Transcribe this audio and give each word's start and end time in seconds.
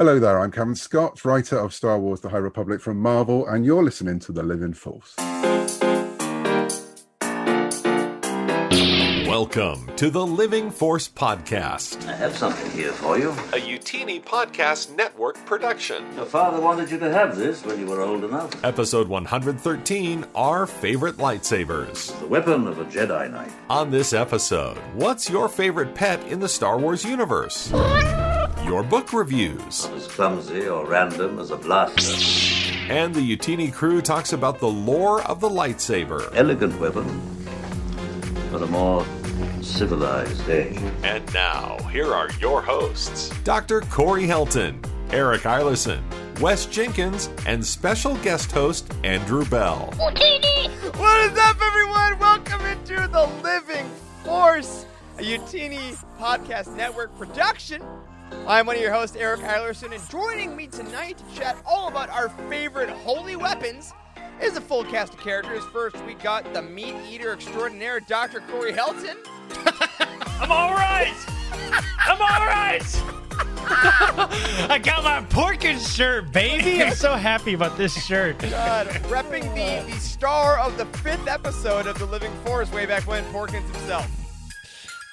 Hello 0.00 0.18
there, 0.18 0.38
I'm 0.40 0.50
Cavan 0.50 0.76
Scott, 0.76 1.22
writer 1.26 1.58
of 1.58 1.74
Star 1.74 1.98
Wars 1.98 2.22
The 2.22 2.30
High 2.30 2.38
Republic 2.38 2.80
from 2.80 2.96
Marvel, 2.96 3.46
and 3.46 3.66
you're 3.66 3.82
listening 3.82 4.18
to 4.20 4.32
The 4.32 4.42
Living 4.42 4.72
Force. 4.72 5.14
Welcome 9.28 9.94
to 9.96 10.08
the 10.08 10.26
Living 10.26 10.70
Force 10.70 11.06
Podcast, 11.06 12.08
I 12.08 12.14
have 12.14 12.34
something 12.34 12.70
here 12.70 12.92
for 12.92 13.18
you. 13.18 13.28
a 13.28 13.60
Youtini 13.60 14.24
Podcast 14.24 14.96
Network 14.96 15.36
production. 15.44 16.02
Your 16.16 16.24
father 16.24 16.62
wanted 16.62 16.90
you 16.90 16.98
to 16.98 17.12
have 17.12 17.36
this 17.36 17.62
when 17.66 17.78
you 17.78 17.84
were 17.84 18.00
old 18.00 18.24
enough. 18.24 18.64
Episode 18.64 19.06
113 19.06 20.24
Our 20.34 20.66
Favorite 20.66 21.18
Lightsabers. 21.18 22.18
The 22.20 22.26
weapon 22.26 22.66
of 22.66 22.78
a 22.78 22.86
Jedi 22.86 23.30
Knight. 23.30 23.52
On 23.68 23.90
this 23.90 24.14
episode, 24.14 24.78
what's 24.94 25.28
your 25.28 25.46
favorite 25.46 25.94
pet 25.94 26.26
in 26.26 26.40
the 26.40 26.48
Star 26.48 26.78
Wars 26.78 27.04
universe? 27.04 27.70
Your 28.70 28.84
book 28.84 29.12
reviews. 29.12 29.86
As 29.96 30.06
clumsy 30.06 30.68
or 30.68 30.86
random 30.86 31.40
as 31.40 31.50
a 31.50 31.56
blaster. 31.56 32.14
And 32.88 33.12
the 33.12 33.18
Youtini 33.20 33.72
crew 33.72 34.00
talks 34.00 34.32
about 34.32 34.60
the 34.60 34.68
lore 34.68 35.22
of 35.22 35.40
the 35.40 35.48
lightsaber. 35.48 36.32
Elegant 36.36 36.78
weapon, 36.78 37.04
but 38.52 38.62
a 38.62 38.68
more 38.68 39.04
civilized 39.60 40.48
age. 40.48 40.78
And 41.02 41.34
now, 41.34 41.78
here 41.90 42.14
are 42.14 42.30
your 42.38 42.62
hosts 42.62 43.30
Dr. 43.42 43.80
Corey 43.80 44.28
Helton, 44.28 44.78
Eric 45.12 45.42
Eilerson, 45.42 46.00
Wes 46.38 46.66
Jenkins, 46.66 47.28
and 47.46 47.66
special 47.66 48.14
guest 48.18 48.52
host 48.52 48.94
Andrew 49.02 49.44
Bell. 49.46 49.92
Utini! 49.94 50.70
What 50.96 51.28
is 51.28 51.36
up, 51.36 51.56
everyone? 51.60 52.20
Welcome 52.20 52.64
into 52.66 53.08
the 53.08 53.28
Living 53.42 53.90
Force, 54.22 54.86
a 55.18 55.22
Youtini 55.22 56.00
Podcast 56.20 56.76
Network 56.76 57.18
production. 57.18 57.82
I'm 58.46 58.66
one 58.66 58.76
of 58.76 58.82
your 58.82 58.92
hosts, 58.92 59.16
Eric 59.16 59.40
Eilerson, 59.40 59.94
and 59.94 60.08
joining 60.08 60.56
me 60.56 60.66
tonight 60.66 61.18
to 61.18 61.40
chat 61.40 61.56
all 61.64 61.88
about 61.88 62.10
our 62.10 62.28
favorite 62.48 62.90
holy 62.90 63.36
weapons 63.36 63.92
is 64.40 64.56
a 64.56 64.60
full 64.60 64.84
cast 64.84 65.14
of 65.14 65.20
characters. 65.20 65.64
First, 65.72 66.02
we 66.04 66.14
got 66.14 66.52
the 66.52 66.62
meat 66.62 66.94
eater 67.08 67.32
extraordinaire, 67.32 68.00
Dr. 68.00 68.40
Corey 68.50 68.72
Helton. 68.72 69.16
I'm 70.40 70.50
all 70.50 70.72
right. 70.72 71.14
I'm 72.06 72.20
all 72.20 72.46
right. 72.46 72.82
I 74.70 74.80
got 74.82 75.04
my 75.04 75.22
Porkins 75.28 75.94
shirt, 75.94 76.32
baby. 76.32 76.82
I'm 76.82 76.94
so 76.94 77.14
happy 77.14 77.54
about 77.54 77.76
this 77.76 78.04
shirt. 78.04 78.38
God, 78.50 78.88
repping 78.88 79.42
the, 79.54 79.90
the 79.92 80.00
star 80.00 80.58
of 80.58 80.76
the 80.76 80.86
fifth 80.98 81.28
episode 81.28 81.86
of 81.86 81.98
The 81.98 82.06
Living 82.06 82.32
Force 82.44 82.70
way 82.72 82.86
back 82.86 83.06
when, 83.06 83.24
Porkins 83.26 83.64
himself. 83.74 84.19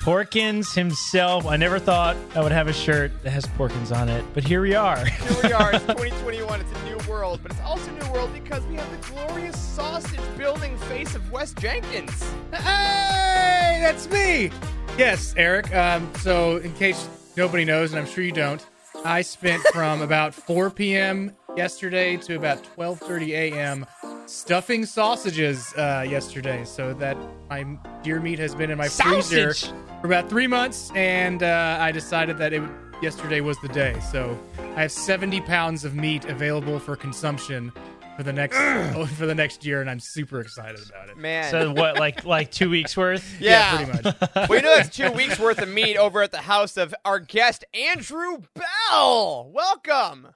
Porkins 0.07 0.73
himself. 0.73 1.45
I 1.45 1.57
never 1.57 1.79
thought 1.79 2.15
I 2.33 2.39
would 2.39 2.53
have 2.53 2.69
a 2.69 2.73
shirt 2.73 3.11
that 3.23 3.31
has 3.31 3.45
Porkins 3.45 3.93
on 3.93 4.07
it, 4.07 4.23
but 4.33 4.41
here 4.41 4.61
we 4.61 4.73
are. 4.73 5.03
Here 5.05 5.37
we 5.43 5.51
are. 5.51 5.73
It's 5.73 5.83
2021. 5.85 6.61
It's 6.61 6.71
a 6.71 6.83
new 6.85 6.97
world, 7.09 7.41
but 7.43 7.51
it's 7.51 7.59
also 7.59 7.91
a 7.93 7.99
new 8.01 8.11
world 8.13 8.31
because 8.31 8.65
we 8.67 8.75
have 8.75 8.89
the 8.89 9.11
glorious 9.11 9.59
sausage 9.59 10.21
building 10.37 10.77
face 10.77 11.13
of 11.13 11.29
Wes 11.29 11.51
Jenkins. 11.55 12.23
Hey, 12.53 13.79
that's 13.81 14.09
me. 14.09 14.49
Yes, 14.97 15.33
Eric. 15.35 15.75
Um, 15.75 16.09
so, 16.21 16.55
in 16.55 16.71
case 16.75 17.09
nobody 17.35 17.65
knows, 17.65 17.91
and 17.91 17.99
I'm 17.99 18.07
sure 18.07 18.23
you 18.23 18.31
don't, 18.31 18.65
I 19.03 19.21
spent 19.21 19.61
from 19.73 20.01
about 20.01 20.33
4 20.33 20.69
p.m. 20.69 21.35
yesterday 21.57 22.15
to 22.15 22.37
about 22.37 22.63
12:30 22.77 23.27
a.m. 23.31 23.85
stuffing 24.27 24.85
sausages 24.85 25.73
uh, 25.77 26.05
yesterday. 26.07 26.63
So 26.65 26.93
that 26.95 27.17
my 27.49 27.63
deer 28.03 28.19
meat 28.19 28.39
has 28.39 28.53
been 28.53 28.69
in 28.69 28.77
my 28.77 28.87
freezer 28.87 29.53
for 29.53 30.05
about 30.05 30.29
three 30.29 30.47
months, 30.47 30.91
and 30.95 31.41
uh, 31.41 31.77
I 31.79 31.91
decided 31.91 32.37
that 32.37 32.53
it 32.53 32.61
yesterday 33.01 33.41
was 33.41 33.59
the 33.61 33.69
day. 33.69 33.99
So 34.11 34.37
I 34.75 34.81
have 34.81 34.91
70 34.91 35.41
pounds 35.41 35.85
of 35.85 35.95
meat 35.95 36.25
available 36.25 36.79
for 36.79 36.95
consumption 36.95 37.71
for 38.15 38.23
the 38.23 38.33
next 38.33 38.57
for 39.17 39.25
the 39.25 39.35
next 39.35 39.65
year, 39.65 39.81
and 39.81 39.89
I'm 39.89 39.99
super 39.99 40.41
excited 40.41 40.81
about 40.89 41.09
it. 41.09 41.17
Man. 41.17 41.49
So 41.51 41.71
what, 41.71 41.97
like 41.97 42.25
like 42.25 42.51
two 42.51 42.69
weeks 42.69 42.97
worth? 42.97 43.37
yeah. 43.39 43.85
pretty 43.85 43.91
much. 43.91 44.49
we 44.49 44.57
you 44.57 44.61
know 44.61 44.75
that's 44.75 44.95
two 44.95 45.11
weeks 45.11 45.39
worth 45.39 45.61
of 45.61 45.69
meat 45.69 45.97
over 45.97 46.21
at 46.21 46.31
the 46.31 46.37
house 46.37 46.77
of 46.77 46.93
our 47.05 47.19
guest, 47.19 47.63
Andrew 47.73 48.39
Bell. 48.53 49.49
Welcome. 49.53 50.29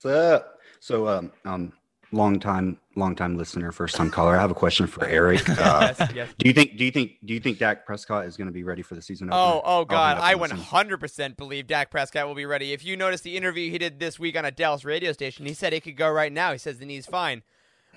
What's 0.00 0.16
up? 0.16 0.58
So, 0.80 1.08
um, 1.08 1.32
um, 1.46 1.72
long 2.14 2.40
time, 2.40 2.78
long 2.96 3.14
time 3.14 3.36
listener, 3.36 3.72
first 3.72 3.96
time 3.96 4.10
caller. 4.10 4.36
I 4.36 4.40
have 4.40 4.50
a 4.50 4.54
question 4.54 4.86
for 4.86 5.04
Eric. 5.06 5.42
Uh, 5.58 5.94
Yes, 5.98 6.12
yes. 6.14 6.28
Do 6.38 6.48
you 6.48 6.54
think? 6.54 6.76
Do 6.76 6.84
you 6.84 6.90
think? 6.90 7.12
Do 7.24 7.34
you 7.34 7.40
think 7.40 7.58
Dak 7.58 7.86
Prescott 7.86 8.26
is 8.26 8.36
going 8.36 8.46
to 8.46 8.52
be 8.52 8.64
ready 8.64 8.82
for 8.82 8.94
the 8.94 9.02
season? 9.02 9.28
Oh, 9.32 9.36
opener? 9.36 9.60
oh 9.64 9.70
I'll 9.78 9.84
God! 9.84 10.18
I 10.18 10.34
up 10.34 10.42
and 10.50 10.58
listen. 10.58 10.58
100% 10.58 11.36
believe 11.36 11.66
Dak 11.66 11.90
Prescott 11.90 12.26
will 12.26 12.34
be 12.34 12.46
ready. 12.46 12.72
If 12.72 12.84
you 12.84 12.96
notice 12.96 13.20
the 13.20 13.36
interview 13.36 13.70
he 13.70 13.78
did 13.78 13.98
this 14.00 14.18
week 14.18 14.36
on 14.36 14.44
a 14.44 14.50
Dallas 14.50 14.84
radio 14.84 15.12
station, 15.12 15.46
he 15.46 15.54
said 15.54 15.72
he 15.72 15.80
could 15.80 15.96
go 15.96 16.10
right 16.10 16.32
now. 16.32 16.52
He 16.52 16.58
says 16.58 16.78
the 16.78 16.86
knee's 16.86 17.06
fine. 17.06 17.42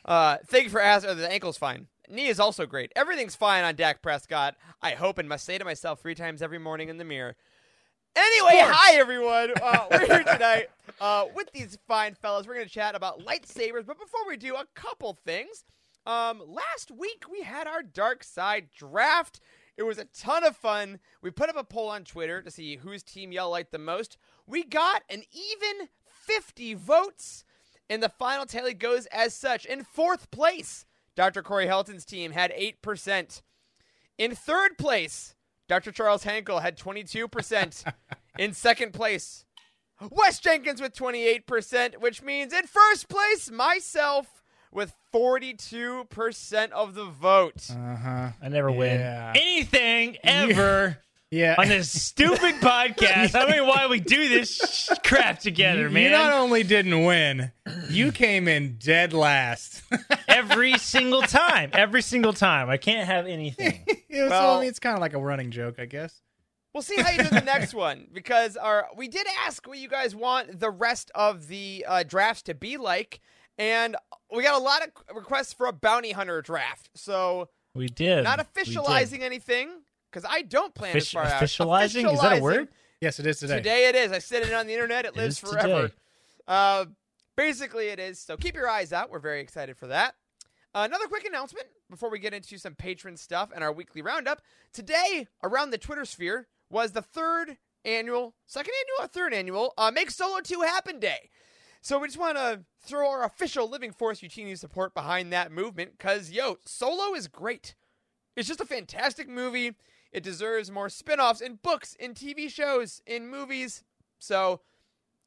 Uh, 0.06 0.38
thank 0.48 0.66
you 0.66 0.70
for 0.70 0.82
asking. 0.82 1.18
The 1.18 1.32
ankle's 1.32 1.58
fine. 1.58 1.88
Knee 2.10 2.28
is 2.28 2.40
also 2.40 2.66
great. 2.66 2.92
Everything's 2.96 3.36
fine 3.36 3.64
on 3.64 3.76
Dak 3.76 4.02
Prescott. 4.02 4.56
I 4.82 4.92
hope 4.92 5.18
and 5.18 5.28
must 5.28 5.46
say 5.46 5.58
to 5.58 5.66
myself 5.66 6.00
three 6.02 6.16
times 6.16 6.42
every 6.42 6.60
morning 6.60 6.90
in 6.90 6.98
the 6.98 7.04
mirror. 7.04 7.36
Anyway, 8.18 8.60
hi 8.64 8.96
everyone. 8.96 9.54
Uh, 9.62 9.86
we're 9.92 10.08
here 10.08 10.24
tonight 10.24 10.70
uh, 11.00 11.26
with 11.36 11.52
these 11.52 11.78
fine 11.88 12.16
fellas. 12.16 12.48
We're 12.48 12.56
going 12.56 12.66
to 12.66 12.74
chat 12.74 12.96
about 12.96 13.24
lightsabers, 13.24 13.86
but 13.86 14.00
before 14.00 14.22
we 14.28 14.38
do, 14.38 14.56
a 14.56 14.66
couple 14.74 15.20
things. 15.24 15.66
Um, 16.08 16.42
last 16.48 16.90
week 16.90 17.26
we 17.32 17.44
had 17.44 17.68
our 17.68 17.84
dark 17.84 18.24
side 18.24 18.70
draft. 18.76 19.40
It 19.78 19.84
was 19.84 20.00
a 20.00 20.06
ton 20.06 20.44
of 20.44 20.58
fun. 20.58 20.98
We 21.22 21.30
put 21.30 21.50
up 21.50 21.58
a 21.58 21.64
poll 21.64 21.90
on 21.90 22.06
Twitter 22.06 22.42
to 22.42 22.50
see 22.50 22.78
whose 22.78 23.04
team 23.04 23.32
y'all 23.32 23.52
liked 23.52 23.72
the 23.72 23.78
most. 23.78 24.18
We 24.48 24.64
got 24.64 25.04
an 25.12 25.22
even 25.32 25.90
50 26.08 26.74
votes, 26.74 27.46
and 27.88 28.02
the 28.02 28.10
final 28.10 28.48
tally 28.48 28.74
goes 28.74 29.06
as 29.08 29.36
such. 29.36 29.64
In 29.64 29.84
fourth 29.84 30.32
place, 30.32 30.88
Dr. 31.16 31.44
Corey 31.44 31.68
Helton's 31.68 32.04
team 32.04 32.32
had 32.32 32.52
8%. 32.52 33.44
In 34.18 34.34
third 34.34 34.80
place, 34.80 35.36
Dr. 35.68 35.92
Charles 35.92 36.24
Hankel 36.24 36.62
had 36.62 36.78
22%. 36.78 37.84
in 38.40 38.54
second 38.54 38.94
place, 38.94 39.46
Wes 40.12 40.40
Jenkins 40.40 40.82
with 40.82 40.96
28%, 40.96 41.98
which 42.00 42.22
means 42.22 42.54
in 42.54 42.68
first 42.68 43.10
place, 43.10 43.50
myself 43.50 44.44
with 44.72 44.94
42% 45.14 46.72
of 46.72 46.94
the 46.94 47.06
vote. 47.06 47.70
Uh 47.72 47.96
huh. 47.96 48.30
I 48.42 48.50
never 48.50 48.72
win 48.72 49.02
anything 49.02 50.18
ever 50.24 51.00
Yeah. 51.30 51.56
on 51.58 51.68
this 51.68 51.92
stupid 51.92 52.56
podcast. 52.62 53.36
I 53.36 53.46
don't 53.46 53.52
know 53.58 53.66
why 53.66 53.88
we 53.88 54.00
do 54.00 54.30
this 54.30 54.56
sh- 54.56 54.90
crap 55.06 55.40
together, 55.40 55.84
you, 55.84 55.90
man. 55.90 56.04
you 56.04 56.10
not 56.12 56.32
only 56.34 56.64
didn't 56.64 57.04
win, 57.04 57.52
you 57.90 58.12
came 58.14 58.48
in 58.48 58.78
dead 58.78 59.12
last. 59.14 59.84
Every 60.28 60.78
single 60.78 61.22
time. 61.24 61.72
Every 61.74 62.02
single 62.02 62.32
time. 62.34 62.70
I 62.70 62.78
can't 62.78 63.08
have 63.08 63.28
anything. 63.28 63.86
Yeah, 64.10 64.24
so, 64.26 64.30
Well- 64.30 64.58
I 64.58 64.60
mean, 64.62 64.70
it's 64.70 64.80
kind 64.80 64.96
of 64.96 65.02
like 65.02 65.14
a 65.14 65.20
running 65.20 65.52
joke, 65.52 65.76
I 65.80 65.86
guess. 65.86 66.22
We'll 66.74 66.82
see 66.82 66.96
how 67.02 67.12
you 67.12 67.18
do 67.24 67.30
the 67.30 67.42
next 67.42 67.74
one 67.74 68.08
because 68.14 68.56
our 68.56 68.88
we 68.96 69.08
did 69.10 69.28
ask 69.46 69.68
what 69.68 69.78
you 69.80 69.88
guys 69.90 70.16
want 70.16 70.60
the 70.60 70.70
rest 70.72 71.12
of 71.14 71.48
the 71.48 71.86
uh, 71.88 72.04
drafts 72.04 72.44
to 72.44 72.56
be 72.56 72.78
like, 72.78 73.20
and 73.58 73.96
we 74.36 74.44
got 74.44 74.60
a 74.60 74.64
lot 74.64 74.82
of 74.84 75.16
requests 75.16 75.54
for 75.54 75.66
a 75.68 75.74
bounty 75.74 76.12
hunter 76.14 76.42
draft. 76.42 76.90
So 76.96 77.50
We 77.76 77.88
did. 77.88 78.24
not 78.24 78.40
We 78.56 78.64
did. 78.64 78.74
officializing 78.76 79.22
anything 79.22 79.70
because 80.18 80.30
I 80.36 80.42
don't 80.42 80.74
plan 80.74 80.96
as 80.96 81.06
Offici- 81.06 81.14
far 81.14 81.26
out. 81.26 81.42
officializing? 81.44 82.12
Is 82.12 82.22
that 82.22 82.40
a 82.40 82.42
word? 82.42 82.70
Yes, 83.02 83.20
it 83.20 83.28
is 83.28 83.40
today. 83.40 83.58
Today 83.58 83.88
it 83.90 83.96
is. 83.96 84.12
I 84.12 84.18
said 84.18 84.42
it 84.44 84.54
on 84.54 84.66
the 84.66 84.74
internet. 84.74 85.06
It, 85.06 85.10
It 85.10 85.16
lives 85.16 85.38
forever. 85.38 85.92
Uh, 86.48 86.86
basically, 87.36 87.90
it 87.90 88.00
is. 88.00 88.20
So 88.20 88.36
keep 88.36 88.56
your 88.56 88.68
eyes 88.68 88.92
out. 88.92 89.12
We're 89.12 89.20
very 89.20 89.42
excited 89.42 89.78
for 89.78 89.86
that. 89.88 90.16
Uh, 90.74 90.86
another 90.88 91.06
quick 91.08 91.26
announcement 91.26 91.68
before 91.90 92.10
we 92.10 92.18
get 92.18 92.34
into 92.34 92.58
some 92.58 92.74
patron 92.74 93.16
stuff 93.16 93.52
and 93.54 93.64
our 93.64 93.72
weekly 93.72 94.02
roundup. 94.02 94.42
Today, 94.74 95.28
around 95.44 95.70
the 95.70 95.78
Twitter 95.78 96.06
sphere, 96.06 96.48
was 96.70 96.94
the 96.94 97.02
third 97.04 97.58
annual, 97.86 98.34
second 98.48 98.74
annual, 98.82 99.06
or 99.06 99.08
third 99.08 99.34
annual 99.34 99.74
uh, 99.78 99.92
Make 99.92 100.10
Solo 100.10 100.40
2 100.42 100.62
Happen 100.62 101.00
Day. 101.00 101.30
So 101.82 102.00
we 102.00 102.08
just 102.08 102.20
want 102.20 102.38
to 102.38 102.64
throw 102.82 103.08
our 103.08 103.24
official 103.24 103.70
Living 103.70 103.92
Force 103.92 104.22
Youtini 104.22 104.58
support 104.58 104.96
behind 104.96 105.32
that 105.32 105.52
movement 105.52 105.92
because, 105.98 106.32
yo, 106.32 106.58
Solo 106.66 107.14
is 107.14 107.28
great. 107.28 107.76
It's 108.36 108.48
just 108.48 108.62
a 108.62 108.66
fantastic 108.66 109.28
movie. 109.28 109.74
It 110.12 110.24
deserves 110.24 110.72
more 110.72 110.90
spin 110.90 111.20
offs 111.20 111.42
in 111.42 111.56
books, 111.62 111.96
in 112.00 112.14
TV 112.14 112.50
shows, 112.50 113.02
in 113.06 113.28
movies. 113.28 113.84
So, 114.20 114.62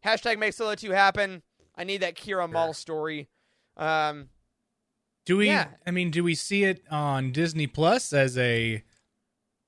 hashtag 0.05 0.39
make 0.39 0.55
Solo 0.55 0.75
2 0.75 0.91
happen. 0.91 1.43
I 1.77 1.85
need 1.85 1.99
that 2.03 2.17
Qi'ra 2.17 2.51
Maul 2.51 2.73
story. 2.73 3.29
Um, 3.77 4.29
Do 5.27 5.37
we? 5.39 5.47
Yeah. 5.47 5.69
I 5.87 5.91
mean, 5.91 6.11
do 6.11 6.25
we 6.25 6.35
see 6.35 6.65
it 6.65 6.83
on 6.91 7.33
Disney 7.33 7.67
Plus 7.67 8.13
as 8.13 8.37
a, 8.37 8.83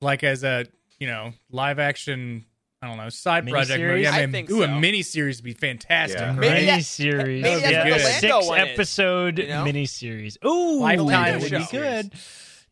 like 0.01 0.25
as 0.25 0.45
a 0.45 0.67
you 0.99 1.07
know 1.07 1.33
live 1.51 1.79
action? 1.79 2.47
I 2.83 2.89
don't 2.89 2.97
know 2.97 3.09
side 3.11 3.47
project. 3.49 3.81
Miniseries? 3.81 3.89
movie? 3.89 4.03
Yeah, 4.03 4.11
I 4.11 4.19
man, 4.27 4.33
think 4.33 4.51
ooh, 4.51 4.65
a 4.65 4.69
mini 4.81 5.03
series 5.03 5.39
would 5.39 5.45
be 5.45 5.53
fantastic. 5.55 6.19
Yeah. 6.21 6.31
right? 6.31 6.41
Maybe 6.41 6.67
that- 6.67 6.81
miniseries. 6.81 7.43
maybe 7.43 7.61
that's 7.61 7.71
yeah, 7.71 7.97
six 8.19 8.23
Lando 8.33 8.47
one 8.49 8.61
is, 8.61 8.69
episode 8.71 9.39
you 9.39 9.47
know? 9.49 9.65
miniseries. 9.65 10.45
Ooh, 10.45 10.81
Lifetime 10.81 11.07
that 11.09 11.41
would 11.43 11.51
be 11.51 11.67
good. 11.71 12.13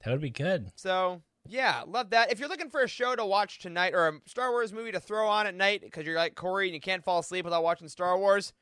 That 0.04 0.10
would 0.10 0.20
be 0.20 0.30
good. 0.30 0.72
so, 0.74 1.22
Yeah, 1.48 1.82
love 1.86 2.10
that. 2.10 2.30
If 2.30 2.38
you're 2.38 2.48
looking 2.48 2.70
for 2.70 2.82
a 2.82 2.88
show 2.88 3.16
to 3.16 3.24
watch 3.24 3.58
tonight 3.58 3.94
or 3.94 4.08
a 4.08 4.12
Star 4.26 4.50
Wars 4.50 4.72
movie 4.72 4.92
to 4.92 5.00
throw 5.00 5.26
on 5.28 5.46
at 5.46 5.54
night 5.54 5.80
because 5.82 6.06
you're 6.06 6.16
like 6.16 6.34
Corey 6.34 6.66
and 6.66 6.74
you 6.74 6.80
can't 6.80 7.02
fall 7.02 7.18
asleep 7.20 7.44
without 7.44 7.62
watching 7.62 7.88
Star 7.88 8.18
Wars, 8.18 8.52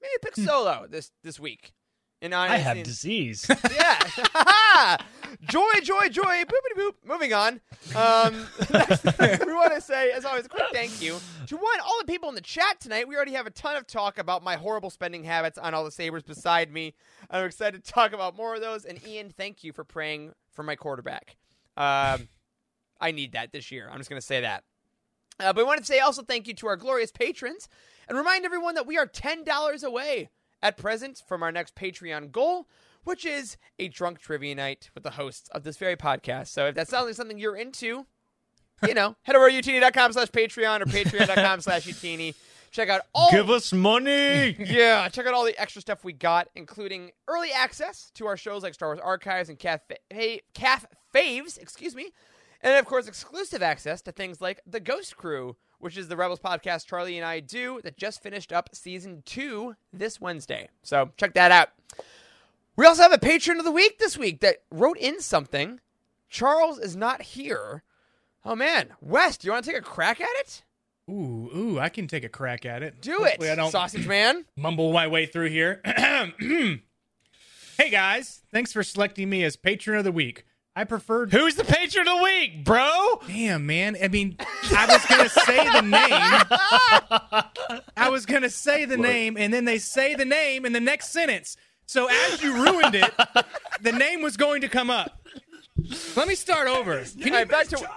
maybe 0.00 0.12
pick 0.22 0.36
Solo 0.36 0.86
this 0.88 1.10
this 1.22 1.38
week. 1.38 1.72
And 2.20 2.34
I 2.34 2.56
have 2.56 2.76
and- 2.76 2.84
disease. 2.84 3.48
Yeah. 3.70 4.96
joy, 5.48 5.72
joy, 5.82 6.08
joy. 6.08 6.44
Boopity 6.44 6.76
boop. 6.76 6.92
Moving 7.04 7.32
on. 7.32 7.60
Um, 7.94 8.46
we 9.46 9.52
want 9.52 9.74
to 9.74 9.80
say, 9.80 10.10
as 10.10 10.24
always, 10.24 10.46
a 10.46 10.48
quick 10.48 10.64
thank 10.72 11.00
you 11.00 11.18
to 11.46 11.56
one, 11.56 11.80
all 11.80 11.98
the 12.00 12.06
people 12.06 12.28
in 12.28 12.34
the 12.34 12.40
chat 12.40 12.80
tonight. 12.80 13.06
We 13.08 13.14
already 13.16 13.32
have 13.32 13.46
a 13.46 13.50
ton 13.50 13.76
of 13.76 13.86
talk 13.86 14.18
about 14.18 14.42
my 14.42 14.56
horrible 14.56 14.90
spending 14.90 15.24
habits 15.24 15.58
on 15.58 15.74
all 15.74 15.84
the 15.84 15.90
sabers 15.90 16.22
beside 16.22 16.72
me. 16.72 16.94
I'm 17.30 17.44
excited 17.44 17.84
to 17.84 17.92
talk 17.92 18.12
about 18.12 18.36
more 18.36 18.54
of 18.54 18.60
those. 18.60 18.84
And 18.84 19.04
Ian, 19.06 19.30
thank 19.30 19.62
you 19.64 19.72
for 19.72 19.84
praying 19.84 20.32
for 20.52 20.62
my 20.62 20.76
quarterback. 20.76 21.36
Um, 21.78 22.28
I 23.00 23.12
need 23.12 23.32
that 23.32 23.52
this 23.52 23.70
year. 23.70 23.88
I'm 23.90 23.98
just 23.98 24.10
going 24.10 24.20
to 24.20 24.26
say 24.26 24.40
that. 24.40 24.64
Uh, 25.40 25.52
but 25.52 25.58
we 25.58 25.62
want 25.62 25.78
to 25.78 25.86
say 25.86 26.00
also 26.00 26.22
thank 26.22 26.48
you 26.48 26.54
to 26.54 26.66
our 26.66 26.76
glorious 26.76 27.12
patrons 27.12 27.68
and 28.08 28.18
remind 28.18 28.44
everyone 28.44 28.74
that 28.74 28.86
we 28.86 28.98
are 28.98 29.06
$10 29.06 29.84
away 29.84 30.30
at 30.60 30.76
present 30.76 31.22
from 31.28 31.44
our 31.44 31.52
next 31.52 31.76
Patreon 31.76 32.32
goal, 32.32 32.66
which 33.04 33.24
is 33.24 33.56
a 33.78 33.86
drunk 33.86 34.18
trivia 34.18 34.56
night 34.56 34.90
with 34.94 35.04
the 35.04 35.10
hosts 35.10 35.48
of 35.50 35.62
this 35.62 35.76
very 35.76 35.96
podcast. 35.96 36.48
So 36.48 36.66
if 36.66 36.74
that 36.74 36.88
sounds 36.88 37.06
like 37.06 37.14
something 37.14 37.38
you're 37.38 37.56
into, 37.56 38.06
you 38.86 38.94
know, 38.94 39.14
head 39.22 39.36
over 39.36 39.48
to 39.48 39.54
youtini.com 39.54 40.12
slash 40.12 40.28
Patreon 40.28 40.80
or 40.80 40.86
patreon.com 40.86 41.60
slash 41.60 41.86
youtini. 41.86 42.34
Check 42.70 42.88
out 42.88 43.02
all 43.14 43.30
Give 43.30 43.50
us 43.50 43.72
money. 43.72 44.56
yeah, 44.58 45.08
check 45.08 45.26
out 45.26 45.34
all 45.34 45.44
the 45.44 45.58
extra 45.60 45.80
stuff 45.80 46.04
we 46.04 46.12
got, 46.12 46.48
including 46.54 47.12
early 47.26 47.50
access 47.52 48.10
to 48.14 48.26
our 48.26 48.36
shows 48.36 48.62
like 48.62 48.74
Star 48.74 48.88
Wars 48.90 49.00
Archives 49.02 49.48
and 49.48 49.58
Calf, 49.58 49.80
Fa- 49.88 50.40
Calf 50.54 50.86
Faves, 51.14 51.58
excuse 51.58 51.94
me, 51.94 52.10
and 52.62 52.76
of 52.76 52.84
course 52.84 53.08
exclusive 53.08 53.62
access 53.62 54.02
to 54.02 54.12
things 54.12 54.40
like 54.40 54.60
The 54.66 54.80
Ghost 54.80 55.16
Crew, 55.16 55.56
which 55.78 55.96
is 55.96 56.08
the 56.08 56.16
Rebels 56.16 56.40
podcast 56.40 56.86
Charlie 56.86 57.16
and 57.16 57.26
I 57.26 57.40
do 57.40 57.80
that 57.84 57.96
just 57.96 58.22
finished 58.22 58.52
up 58.52 58.70
season 58.72 59.22
two 59.24 59.76
this 59.92 60.20
Wednesday. 60.20 60.68
So 60.82 61.10
check 61.16 61.34
that 61.34 61.50
out. 61.50 61.70
We 62.76 62.86
also 62.86 63.02
have 63.02 63.12
a 63.12 63.18
patron 63.18 63.58
of 63.58 63.64
the 63.64 63.72
week 63.72 63.98
this 63.98 64.16
week 64.16 64.40
that 64.40 64.62
wrote 64.70 64.98
in 64.98 65.20
something. 65.20 65.80
Charles 66.28 66.78
is 66.78 66.94
not 66.94 67.22
here. 67.22 67.82
Oh 68.44 68.54
man, 68.54 68.94
Wes, 69.00 69.36
do 69.36 69.46
you 69.46 69.52
want 69.52 69.64
to 69.64 69.70
take 69.70 69.80
a 69.80 69.84
crack 69.84 70.20
at 70.20 70.28
it? 70.40 70.62
Ooh, 71.08 71.50
ooh, 71.56 71.78
I 71.80 71.88
can 71.88 72.06
take 72.06 72.24
a 72.24 72.28
crack 72.28 72.66
at 72.66 72.82
it. 72.82 73.00
Do 73.00 73.24
it, 73.24 73.40
I 73.40 73.54
don't 73.54 73.70
sausage 73.70 74.06
man. 74.06 74.44
mumble 74.56 74.92
my 74.92 75.06
way 75.06 75.26
through 75.26 75.48
here. 75.48 75.80
hey 76.38 76.80
guys, 77.90 78.42
thanks 78.52 78.72
for 78.72 78.82
selecting 78.82 79.30
me 79.30 79.42
as 79.44 79.56
patron 79.56 79.98
of 79.98 80.04
the 80.04 80.12
week. 80.12 80.44
I 80.76 80.84
preferred. 80.84 81.32
Who's 81.32 81.56
the 81.56 81.64
patron 81.64 82.06
of 82.06 82.18
the 82.18 82.22
week, 82.22 82.64
bro? 82.64 83.20
Damn, 83.26 83.66
man. 83.66 83.96
I 84.00 84.08
mean, 84.08 84.36
I 84.70 84.86
was 84.86 85.04
gonna 85.06 85.28
say 85.28 85.64
the 85.72 85.82
name. 85.82 87.50
I 87.96 88.10
was 88.10 88.26
gonna 88.26 88.50
say 88.50 88.84
the 88.84 88.96
name, 88.96 89.36
and 89.36 89.52
then 89.52 89.64
they 89.64 89.78
say 89.78 90.14
the 90.14 90.24
name 90.24 90.64
in 90.64 90.72
the 90.72 90.80
next 90.80 91.10
sentence. 91.10 91.56
So 91.86 92.06
as 92.06 92.42
you 92.42 92.54
ruined 92.54 92.94
it, 92.94 93.10
the 93.80 93.92
name 93.92 94.20
was 94.20 94.36
going 94.36 94.60
to 94.60 94.68
come 94.68 94.90
up. 94.90 95.26
Let 96.16 96.28
me 96.28 96.34
start 96.34 96.68
over. 96.68 97.02
Can 97.18 97.28
you 97.28 97.32
right, 97.32 97.48
back 97.48 97.68
to. 97.68 97.88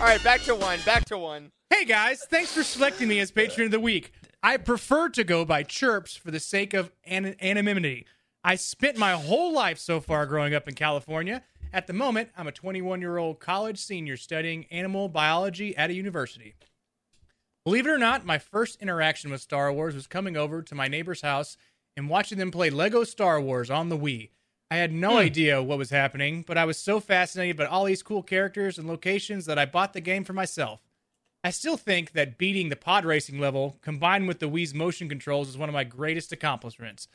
All 0.00 0.06
right, 0.06 0.22
back 0.22 0.42
to 0.42 0.54
one. 0.54 0.78
Back 0.84 1.04
to 1.06 1.18
one. 1.18 1.52
Hey 1.70 1.84
guys, 1.84 2.24
thanks 2.28 2.52
for 2.52 2.62
selecting 2.62 3.08
me 3.08 3.20
as 3.20 3.30
patron 3.30 3.66
of 3.66 3.70
the 3.70 3.80
week. 3.80 4.12
I 4.42 4.56
prefer 4.56 5.08
to 5.10 5.24
go 5.24 5.44
by 5.44 5.62
chirps 5.62 6.16
for 6.16 6.30
the 6.30 6.40
sake 6.40 6.74
of 6.74 6.90
an- 7.04 7.36
anonymity. 7.40 8.06
I 8.42 8.56
spent 8.56 8.98
my 8.98 9.12
whole 9.12 9.52
life 9.52 9.78
so 9.78 10.00
far 10.00 10.26
growing 10.26 10.54
up 10.54 10.68
in 10.68 10.74
California. 10.74 11.42
At 11.72 11.86
the 11.86 11.92
moment, 11.92 12.30
I'm 12.36 12.48
a 12.48 12.52
21 12.52 13.00
year 13.00 13.18
old 13.18 13.40
college 13.40 13.78
senior 13.78 14.16
studying 14.16 14.66
animal 14.66 15.08
biology 15.08 15.76
at 15.76 15.90
a 15.90 15.94
university. 15.94 16.54
Believe 17.64 17.86
it 17.86 17.90
or 17.90 17.98
not, 17.98 18.26
my 18.26 18.38
first 18.38 18.80
interaction 18.82 19.30
with 19.30 19.40
Star 19.40 19.72
Wars 19.72 19.94
was 19.94 20.06
coming 20.06 20.36
over 20.36 20.62
to 20.62 20.74
my 20.74 20.88
neighbor's 20.88 21.20
house 21.20 21.56
and 21.96 22.08
watching 22.08 22.38
them 22.38 22.50
play 22.50 22.70
Lego 22.70 23.04
Star 23.04 23.40
Wars 23.40 23.70
on 23.70 23.90
the 23.90 23.98
Wii. 23.98 24.30
I 24.70 24.76
had 24.76 24.92
no 24.92 25.12
hmm. 25.12 25.18
idea 25.18 25.62
what 25.62 25.78
was 25.78 25.90
happening, 25.90 26.44
but 26.46 26.56
I 26.56 26.64
was 26.64 26.78
so 26.78 27.00
fascinated 27.00 27.56
by 27.56 27.66
all 27.66 27.84
these 27.84 28.02
cool 28.02 28.22
characters 28.22 28.78
and 28.78 28.86
locations 28.86 29.46
that 29.46 29.58
I 29.58 29.64
bought 29.66 29.92
the 29.92 30.00
game 30.00 30.24
for 30.24 30.32
myself. 30.32 30.80
I 31.42 31.50
still 31.50 31.76
think 31.76 32.12
that 32.12 32.38
beating 32.38 32.68
the 32.68 32.76
pod 32.76 33.04
racing 33.04 33.40
level 33.40 33.78
combined 33.80 34.28
with 34.28 34.38
the 34.38 34.48
Wii's 34.48 34.74
motion 34.74 35.08
controls 35.08 35.48
is 35.48 35.58
one 35.58 35.68
of 35.68 35.72
my 35.72 35.84
greatest 35.84 36.32
accomplishments. 36.32 37.08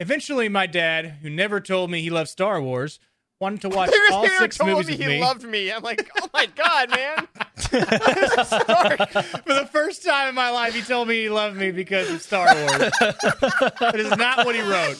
Eventually, 0.00 0.48
my 0.48 0.66
dad, 0.66 1.16
who 1.22 1.28
never 1.28 1.60
told 1.60 1.90
me 1.90 2.00
he 2.00 2.10
loved 2.10 2.30
Star 2.30 2.62
Wars, 2.62 3.00
wanted 3.40 3.60
to 3.62 3.68
watch 3.68 3.90
He 4.08 4.14
all 4.14 4.26
six 4.38 4.56
told 4.56 4.70
movies 4.70 4.86
me 4.86 4.94
with 4.94 5.00
he 5.02 5.06
me. 5.08 5.20
loved 5.20 5.44
me. 5.44 5.72
I'm 5.72 5.82
like, 5.82 6.08
oh 6.20 6.28
my 6.32 6.46
god, 6.46 6.90
man. 6.90 7.28
For 7.56 9.54
the 9.54 9.68
first 9.70 10.04
time 10.04 10.28
in 10.28 10.34
my 10.34 10.50
life, 10.50 10.74
he 10.74 10.82
told 10.82 11.08
me 11.08 11.22
he 11.22 11.28
loved 11.28 11.56
me 11.56 11.70
because 11.70 12.10
of 12.10 12.22
Star 12.22 12.46
Wars. 12.46 12.92
it 13.00 14.00
is 14.00 14.16
not 14.16 14.46
what 14.46 14.54
he 14.54 14.62
wrote. 14.62 14.96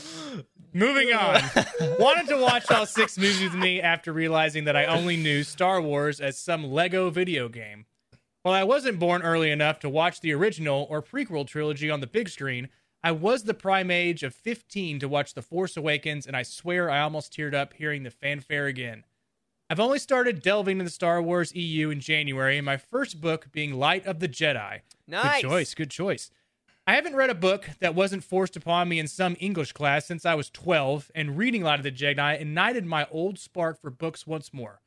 Moving 0.75 1.13
on. 1.13 1.41
Wanted 2.01 2.27
to 2.29 2.37
watch 2.37 2.69
all 2.71 2.85
six 2.85 3.17
movies 3.17 3.45
with 3.45 3.55
me 3.55 3.81
after 3.81 4.13
realizing 4.13 4.65
that 4.65 4.77
I 4.77 4.87
only 4.87 5.17
knew 5.17 5.45
Star 5.45 5.81
Wars 5.81 6.21
as 6.21 6.37
some 6.37 6.65
Lego 6.65 7.11
video 7.11 7.49
game. 7.49 7.87
While 8.43 8.55
I 8.55 8.65
wasn't 8.65 8.99
born 8.99 9.23
early 9.23 9.53
enough 9.53 9.79
to 9.81 9.89
watch 9.89 10.21
the 10.21 10.33
original 10.33 10.87
or 10.91 11.01
prequel 11.01 11.47
trilogy 11.47 11.91
on 11.91 12.01
the 12.01 12.09
big 12.09 12.29
screen, 12.29 12.69
I 13.05 13.13
was 13.13 13.45
the 13.45 13.55
prime 13.55 13.91
age 13.91 14.25
of 14.25 14.35
15 14.35 14.99
to 14.99 15.09
watch 15.09 15.35
The 15.35 15.43
Force 15.43 15.77
Awakens, 15.77 16.27
and 16.27 16.37
I 16.37 16.43
swear 16.43 16.91
I 16.91 17.01
almost 17.03 17.33
teared 17.33 17.55
up 17.55 17.75
hearing 17.75 18.03
the 18.03 18.11
fanfare 18.11 18.67
again. 18.67 19.05
I've 19.71 19.81
only 19.81 19.99
started 19.99 20.43
delving 20.43 20.73
into 20.73 20.85
the 20.85 20.91
Star 20.91 21.23
Wars 21.23 21.55
EU 21.55 21.91
in 21.91 22.01
January, 22.01 22.59
and 22.59 22.67
my 22.67 22.79
first 22.79 23.21
book 23.21 23.47
being 23.53 23.75
Light 23.75 24.05
of 24.07 24.19
the 24.19 24.29
Jedi. 24.29 24.81
Nice. 25.07 25.43
Good 25.43 25.49
choice. 25.49 25.75
Good 25.75 25.91
choice. 25.91 26.31
I 26.87 26.97
haven't 26.97 27.17
read 27.17 27.31
a 27.31 27.35
book 27.35 27.71
that 27.81 27.95
wasn't 27.95 28.25
forced 28.25 28.57
upon 28.57 28.91
me 28.91 28.99
in 28.99 29.09
some 29.09 29.37
English 29.41 29.73
class 29.73 30.05
since 30.07 30.27
I 30.27 30.35
was 30.35 30.51
12, 30.51 31.11
and 31.15 31.39
reading 31.39 31.63
Light 31.63 31.81
of 31.81 31.83
the 31.83 31.91
Jedi 31.91 32.39
ignited 32.39 32.85
my 32.85 33.07
old 33.11 33.39
spark 33.39 33.81
for 33.81 33.91
books 33.91 34.27
once 34.27 34.53
more. 34.53 34.83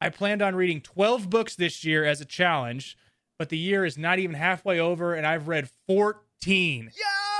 I 0.00 0.10
planned 0.10 0.42
on 0.42 0.54
reading 0.54 0.80
12 0.80 1.28
books 1.28 1.56
this 1.56 1.84
year 1.84 2.04
as 2.04 2.20
a 2.20 2.24
challenge, 2.24 2.96
but 3.36 3.48
the 3.48 3.58
year 3.58 3.84
is 3.84 3.98
not 3.98 4.20
even 4.20 4.36
halfway 4.36 4.78
over, 4.78 5.14
and 5.14 5.26
I've 5.26 5.48
read 5.48 5.68
14. 5.88 6.92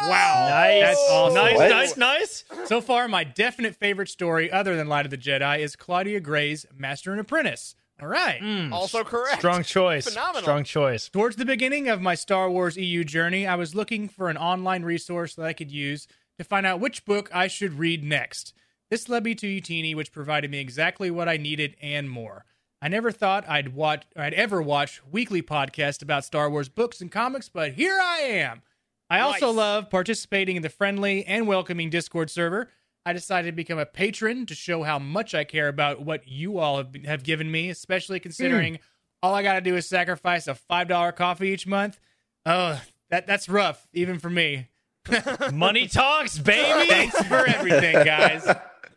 Wow. 0.02 0.46
Nice. 0.50 0.82
That's 0.82 1.10
awesome. 1.10 1.34
Nice, 1.36 1.56
What? 1.56 1.70
nice, 1.70 1.96
nice. 1.96 2.44
So 2.66 2.80
far, 2.80 3.06
my 3.06 3.22
definite 3.22 3.76
favorite 3.76 4.08
story, 4.08 4.50
other 4.50 4.74
than 4.76 4.88
Light 4.88 5.04
of 5.06 5.10
the 5.10 5.18
Jedi, 5.18 5.60
is 5.60 5.76
Claudia 5.76 6.18
Gray's 6.18 6.66
Master 6.76 7.12
and 7.12 7.20
Apprentice. 7.20 7.76
All 8.02 8.08
right. 8.08 8.40
Hmm. 8.40 8.72
Also 8.72 9.04
correct. 9.04 9.38
Strong 9.38 9.64
choice. 9.64 10.08
Phenomenal. 10.08 10.42
Strong 10.42 10.64
choice. 10.64 11.08
Towards 11.08 11.36
the 11.36 11.44
beginning 11.44 11.88
of 11.88 12.00
my 12.00 12.14
Star 12.14 12.50
Wars 12.50 12.76
EU 12.76 13.04
journey, 13.04 13.46
I 13.46 13.54
was 13.56 13.74
looking 13.74 14.08
for 14.08 14.28
an 14.28 14.36
online 14.36 14.82
resource 14.82 15.34
that 15.34 15.44
I 15.46 15.52
could 15.52 15.70
use 15.70 16.06
to 16.38 16.44
find 16.44 16.64
out 16.66 16.80
which 16.80 17.04
book 17.04 17.28
I 17.32 17.46
should 17.46 17.78
read 17.78 18.02
next. 18.02 18.54
This 18.90 19.08
led 19.08 19.24
me 19.24 19.34
to 19.36 19.46
Youtini, 19.46 19.94
which 19.94 20.12
provided 20.12 20.50
me 20.50 20.58
exactly 20.58 21.10
what 21.10 21.28
I 21.28 21.36
needed 21.36 21.76
and 21.80 22.10
more. 22.10 22.44
I 22.82 22.88
never 22.88 23.12
thought 23.12 23.48
I'd 23.48 23.74
watch, 23.74 24.04
I'd 24.16 24.34
ever 24.34 24.62
watch 24.62 25.02
weekly 25.10 25.42
podcasts 25.42 26.02
about 26.02 26.24
Star 26.24 26.48
Wars 26.48 26.68
books 26.70 27.00
and 27.00 27.12
comics, 27.12 27.48
but 27.48 27.74
here 27.74 28.00
I 28.02 28.20
am. 28.20 28.62
I 29.10 29.20
also 29.20 29.50
love 29.50 29.90
participating 29.90 30.56
in 30.56 30.62
the 30.62 30.68
friendly 30.68 31.24
and 31.26 31.46
welcoming 31.46 31.90
Discord 31.90 32.30
server. 32.30 32.70
I 33.06 33.12
decided 33.12 33.48
to 33.48 33.56
become 33.56 33.78
a 33.78 33.86
patron 33.86 34.46
to 34.46 34.54
show 34.54 34.82
how 34.82 34.98
much 34.98 35.34
I 35.34 35.44
care 35.44 35.68
about 35.68 36.02
what 36.02 36.28
you 36.28 36.58
all 36.58 36.78
have, 36.78 36.94
have 37.04 37.22
given 37.22 37.50
me, 37.50 37.70
especially 37.70 38.18
hmm. 38.18 38.24
considering 38.24 38.78
all 39.22 39.34
I 39.34 39.42
got 39.42 39.54
to 39.54 39.60
do 39.60 39.76
is 39.76 39.86
sacrifice 39.86 40.46
a 40.46 40.54
$5 40.54 41.16
coffee 41.16 41.48
each 41.48 41.66
month. 41.66 41.98
Oh, 42.46 42.80
that 43.10 43.26
that's 43.26 43.48
rough, 43.48 43.86
even 43.92 44.18
for 44.18 44.30
me. 44.30 44.68
Money 45.52 45.88
talks, 45.88 46.38
baby. 46.38 46.88
Thanks 46.88 47.22
for 47.26 47.46
everything, 47.48 48.04
guys. 48.04 48.48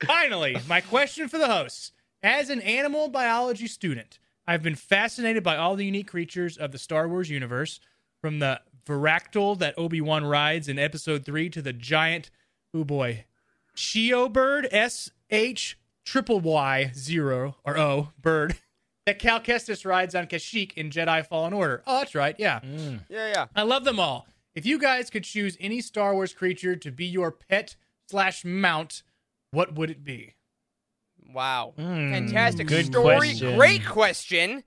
Finally, 0.05 0.57
my 0.67 0.81
question 0.81 1.27
for 1.27 1.37
the 1.37 1.47
hosts. 1.47 1.91
As 2.21 2.49
an 2.49 2.61
animal 2.61 3.09
biology 3.09 3.67
student, 3.67 4.19
I've 4.47 4.63
been 4.63 4.75
fascinated 4.75 5.43
by 5.43 5.57
all 5.57 5.75
the 5.75 5.85
unique 5.85 6.07
creatures 6.07 6.57
of 6.57 6.71
the 6.71 6.77
Star 6.77 7.07
Wars 7.07 7.29
universe, 7.29 7.79
from 8.23 8.39
the 8.39 8.61
Varactyl 8.85 9.59
that 9.59 9.77
Obi 9.77 9.99
Wan 9.99 10.23
rides 10.23 10.69
in 10.69 10.79
Episode 10.79 11.25
3 11.25 11.49
to 11.49 11.61
the 11.61 11.73
giant, 11.73 12.31
oh 12.73 12.85
boy, 12.85 13.25
Shyyyo 13.75 14.31
bird, 14.31 14.67
S 14.71 15.11
H 15.29 15.77
triple 16.05 16.39
Y 16.39 16.91
zero 16.95 17.55
or 17.63 17.77
O 17.77 18.09
bird 18.21 18.57
that 19.05 19.19
Cal 19.19 19.39
Kestis 19.39 19.85
rides 19.85 20.15
on 20.15 20.27
Kashyyyk 20.27 20.73
in 20.73 20.89
Jedi 20.89 21.25
Fallen 21.25 21.53
Order. 21.53 21.83
Oh, 21.87 21.99
that's 21.99 22.15
right, 22.15 22.35
yeah. 22.37 22.59
Yeah, 22.63 22.97
yeah. 23.09 23.45
I 23.55 23.63
love 23.63 23.83
them 23.83 23.99
all. 23.99 24.27
If 24.55 24.65
you 24.65 24.77
guys 24.77 25.09
could 25.09 25.23
choose 25.23 25.57
any 25.59 25.81
Star 25.81 26.13
Wars 26.13 26.33
creature 26.33 26.75
to 26.75 26.91
be 26.91 27.05
your 27.05 27.31
pet 27.31 27.75
slash 28.09 28.45
mount, 28.45 29.03
what 29.51 29.73
would 29.75 29.89
it 29.89 30.03
be? 30.03 30.35
Wow. 31.33 31.73
Fantastic 31.77 32.67
good 32.67 32.85
story. 32.85 33.15
question. 33.15 33.57
Great 33.57 33.85
question. 33.85 34.63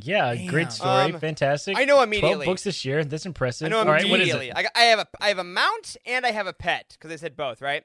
Yeah, 0.00 0.34
Damn. 0.34 0.46
great 0.46 0.70
story. 0.70 1.12
Um, 1.12 1.18
Fantastic. 1.18 1.76
I 1.76 1.84
know 1.84 2.02
immediately. 2.02 2.34
Twelve 2.34 2.44
books 2.44 2.62
this 2.62 2.84
year. 2.84 3.04
That's 3.04 3.26
impressive. 3.26 3.66
I 3.66 3.68
know 3.70 3.78
All 3.78 3.86
right, 3.86 4.08
what 4.08 4.20
is 4.20 4.32
it? 4.32 4.52
I, 4.54 4.66
I 4.74 4.82
have 4.82 5.00
a 5.00 5.08
I 5.20 5.28
have 5.28 5.38
a 5.38 5.44
mount 5.44 5.96
and 6.06 6.24
I 6.24 6.30
have 6.30 6.46
a 6.46 6.52
pet 6.52 6.96
because 6.98 7.10
I 7.10 7.16
said 7.16 7.36
both, 7.36 7.60
right? 7.60 7.84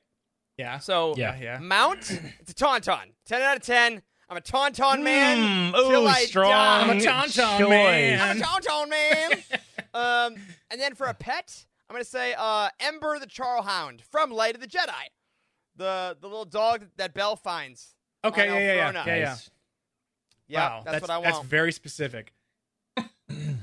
Yeah. 0.57 0.79
So 0.79 1.15
Yeah. 1.17 1.37
yeah. 1.39 1.59
Mount, 1.59 2.11
it's 2.39 2.51
a 2.51 2.55
tauntaun. 2.55 3.13
Ten 3.25 3.41
out 3.41 3.57
of 3.57 3.63
ten. 3.63 4.01
I'm 4.29 4.37
a 4.37 4.41
tauntaun 4.41 5.03
man. 5.03 5.73
Mm, 5.73 5.77
ooh, 5.77 6.07
I 6.07 6.25
strong 6.25 6.49
die. 6.49 6.81
I'm 6.81 6.89
a 6.89 7.01
tauntaun 7.01 7.59
choice. 7.59 7.69
man. 7.69 8.21
I'm 8.21 8.41
a 8.41 8.43
tauntaun 8.43 8.89
man. 8.89 9.31
um, 9.93 10.41
and 10.71 10.79
then 10.81 10.95
for 10.95 11.07
a 11.07 11.13
pet, 11.13 11.65
I'm 11.89 11.93
gonna 11.93 12.03
say 12.05 12.33
uh, 12.37 12.69
Ember 12.79 13.19
the 13.19 13.27
Charhound 13.27 14.01
from 14.01 14.31
Light 14.31 14.55
of 14.55 14.61
the 14.61 14.67
Jedi, 14.67 14.89
the 15.75 16.17
the 16.19 16.27
little 16.27 16.45
dog 16.45 16.85
that 16.97 17.13
Bell 17.13 17.35
finds. 17.35 17.95
Okay, 18.25 18.47
on 18.47 18.55
yeah, 18.55 18.59
yeah, 18.59 18.73
yeah, 18.73 18.91
Elphrona. 18.91 19.05
yeah, 19.05 19.15
yeah. 19.15 19.35
Yeah, 20.47 20.69
wow, 20.69 20.83
that's, 20.85 21.01
what 21.01 21.09
I 21.09 21.17
want. 21.17 21.33
That's 21.33 21.45
very 21.45 21.71
specific. 21.71 22.33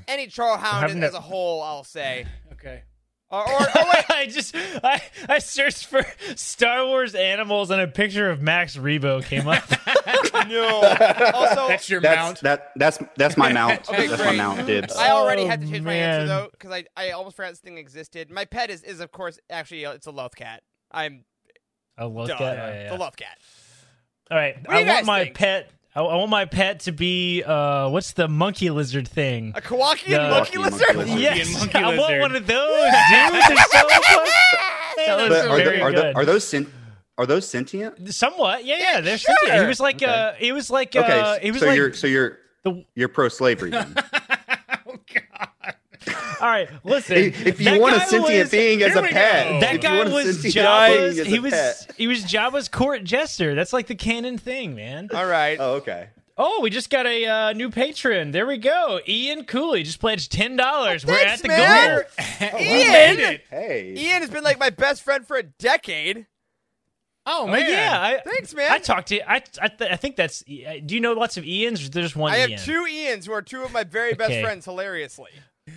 Any 0.07 0.27
Charhound 0.27 0.81
having 0.81 1.03
as 1.03 1.13
a 1.13 1.21
whole, 1.21 1.61
I'll 1.61 1.83
say. 1.83 2.25
Okay. 3.31 3.51
Or, 3.53 3.61
or 3.61 3.67
oh 3.75 3.91
wait, 3.93 4.05
I 4.09 4.25
just 4.27 4.55
I, 4.55 5.01
I 5.29 5.39
searched 5.39 5.85
for 5.85 6.03
Star 6.35 6.85
Wars 6.85 7.15
animals 7.15 7.71
and 7.71 7.79
a 7.81 7.87
picture 7.87 8.29
of 8.29 8.41
Max 8.41 8.75
Rebo 8.77 9.23
came 9.23 9.47
up. 9.47 9.63
no. 10.47 10.81
Also, 11.33 11.67
That's 11.67 11.89
your 11.89 12.01
That's 12.01 12.17
mount. 12.17 12.41
that 12.41 12.71
that's 12.75 12.99
that's 13.17 13.37
my 13.37 13.51
mount. 13.53 13.71
Okay, 13.89 14.07
that's 14.07 14.21
great. 14.21 14.37
my 14.37 14.43
mount 14.43 14.65
dibs. 14.67 14.95
I 14.95 15.11
already 15.11 15.43
Oh, 15.43 15.47
had 15.47 15.61
to 15.61 15.67
change 15.67 15.81
my 15.83 15.91
man. 15.93 16.21
answer 16.21 16.27
though 16.27 16.47
because 16.51 16.71
I, 16.71 16.85
I 16.97 17.11
almost 17.11 17.35
forgot 17.37 17.51
this 17.51 17.59
thing 17.59 17.77
existed. 17.77 18.29
My 18.29 18.45
pet 18.45 18.69
is, 18.69 18.83
is 18.83 18.99
of 18.99 19.11
course 19.11 19.39
actually 19.49 19.85
uh, 19.85 19.93
it's 19.93 20.07
a 20.07 20.11
loth 20.11 20.35
cat. 20.35 20.63
I'm 20.91 21.23
a 21.97 22.07
love 22.07 22.27
duh, 22.27 22.37
that. 22.37 22.41
Oh, 22.59 22.67
yeah, 22.67 22.83
yeah. 22.83 22.89
the 22.89 22.97
loth 22.97 23.15
cat. 23.15 23.37
All 24.29 24.37
right, 24.37 24.55
What 24.57 24.69
do 24.69 24.71
I 24.75 24.79
you 24.81 24.87
want 24.87 25.05
my 25.05 25.23
think? 25.25 25.35
pet. 25.37 25.69
I, 25.93 26.01
I 26.01 26.15
want 26.15 26.29
my 26.29 26.45
pet 26.45 26.81
to 26.81 26.91
be 26.91 27.43
uh, 27.43 27.89
what's 27.89 28.13
the 28.13 28.27
monkey 28.27 28.69
lizard 28.69 29.07
thing? 29.07 29.53
A 29.55 29.61
Kowakian 29.61 30.09
The- 30.09 30.29
monkey 30.29 30.57
Kowakian 30.57 30.63
lizard. 30.71 30.95
monkey 30.95 31.11
lizard. 31.15 31.19
Yes, 31.19 31.59
monkey 31.59 31.77
I 31.77 31.81
want 31.83 31.97
lizard. 31.99 32.21
one 32.21 32.35
of 32.35 32.47
those, 32.47 32.91
dude. 33.09 33.33
They're 33.33 33.57
so 33.57 33.87
fun. 33.89 34.27
Those 35.07 35.29
But 35.29 35.45
are 35.45 35.49
are, 35.49 35.57
very 35.57 35.77
tho- 35.79 35.83
are, 35.83 35.91
good. 35.91 36.15
are 36.15 36.25
those 36.25 36.47
sen- 36.47 36.71
are 37.17 37.25
those 37.25 37.47
sentient? 37.47 38.13
Somewhat, 38.13 38.63
yeah, 38.65 38.77
yeah. 38.77 38.91
Yeah, 38.93 39.01
They're 39.01 39.17
sure. 39.17 39.35
sentient. 39.41 39.61
He 39.63 39.67
was 39.67 39.79
like, 39.79 39.95
Okay. 39.97 40.05
uh, 40.05 40.33
he 40.33 40.51
was 40.53 40.69
like, 40.71 40.95
Okay, 40.95 41.19
uh, 41.19 41.39
he 41.39 41.51
was 41.51 41.59
so 41.61 41.67
like, 41.67 41.75
you're 41.77 41.93
so 41.93 42.07
you're 42.07 42.37
the- 42.63 42.85
you're 42.95 43.09
pro 43.09 43.27
slavery 43.27 43.71
then. 43.71 43.93
oh 46.41 46.45
God. 46.45 46.45
all 46.45 46.49
right. 46.49 46.69
Listen, 46.83 47.17
if 47.17 47.45
if 47.47 47.61
you 47.61 47.79
want 47.79 47.95
a 47.95 47.99
guy 47.99 48.05
sentient 48.05 48.39
was- 48.39 48.49
being 48.51 48.81
as 48.83 48.95
a 48.95 49.01
pet. 49.03 49.61
That 49.61 49.75
if 49.75 49.81
guy 49.81 50.03
was 50.03 50.41
sentient 50.41 50.65
Jabba's. 50.67 51.17
He 51.25 51.39
was 51.39 51.51
pet- 51.53 51.91
he 51.97 52.07
was 52.07 52.23
Jabba's 52.23 52.67
court 52.67 53.03
jester. 53.03 53.55
That's 53.55 53.73
like 53.73 53.87
the 53.87 53.95
canon 53.95 54.37
thing, 54.37 54.75
man. 54.75 55.09
All 55.13 55.25
right. 55.25 55.57
Oh, 55.59 55.73
okay. 55.75 56.09
Oh, 56.37 56.59
we 56.61 56.69
just 56.71 56.89
got 56.89 57.05
a 57.05 57.25
uh, 57.27 57.53
new 57.53 57.69
patron. 57.69 58.31
There 58.31 58.47
we 58.47 58.57
go. 58.57 58.99
Ian 59.07 59.43
Cooley 59.45 59.83
just 59.83 59.99
pledged 59.99 60.31
ten 60.31 60.55
dollars. 60.55 61.05
We're 61.05 61.15
thanks, 61.15 61.33
at 61.33 61.41
the 61.43 61.47
man. 61.49 62.01
goal. 62.49 62.59
Ian. 62.61 63.39
Hey. 63.49 63.93
Ian 63.97 64.21
has 64.21 64.29
been 64.29 64.43
like 64.43 64.57
my 64.57 64.69
best 64.71 65.03
friend 65.03 65.27
for 65.27 65.37
a 65.37 65.43
decade. 65.43 66.25
Oh 67.23 67.43
Oh, 67.43 67.47
man. 67.47 67.69
yeah, 67.69 68.01
I, 68.01 68.21
Thanks, 68.27 68.51
man. 68.55 68.71
I 68.71 68.79
talked 68.79 69.09
to. 69.09 69.21
I 69.31 69.43
I, 69.61 69.67
th- 69.67 69.91
I 69.91 69.95
think 69.95 70.15
that's. 70.15 70.39
Do 70.43 70.55
you 70.95 70.99
know 70.99 71.13
lots 71.13 71.37
of 71.37 71.43
Ians? 71.43 71.85
Or 71.85 71.89
there's 71.91 72.05
just 72.07 72.15
one 72.15 72.33
I 72.33 72.37
have 72.37 72.63
two 72.65 72.83
Ians 72.89 73.27
who 73.27 73.33
are 73.33 73.43
two 73.43 73.61
of 73.61 73.71
my 73.71 73.83
very 73.83 74.13
best 74.15 74.31
Okay. 74.31 74.41
friends. 74.41 74.65
Hilariously, 74.65 75.29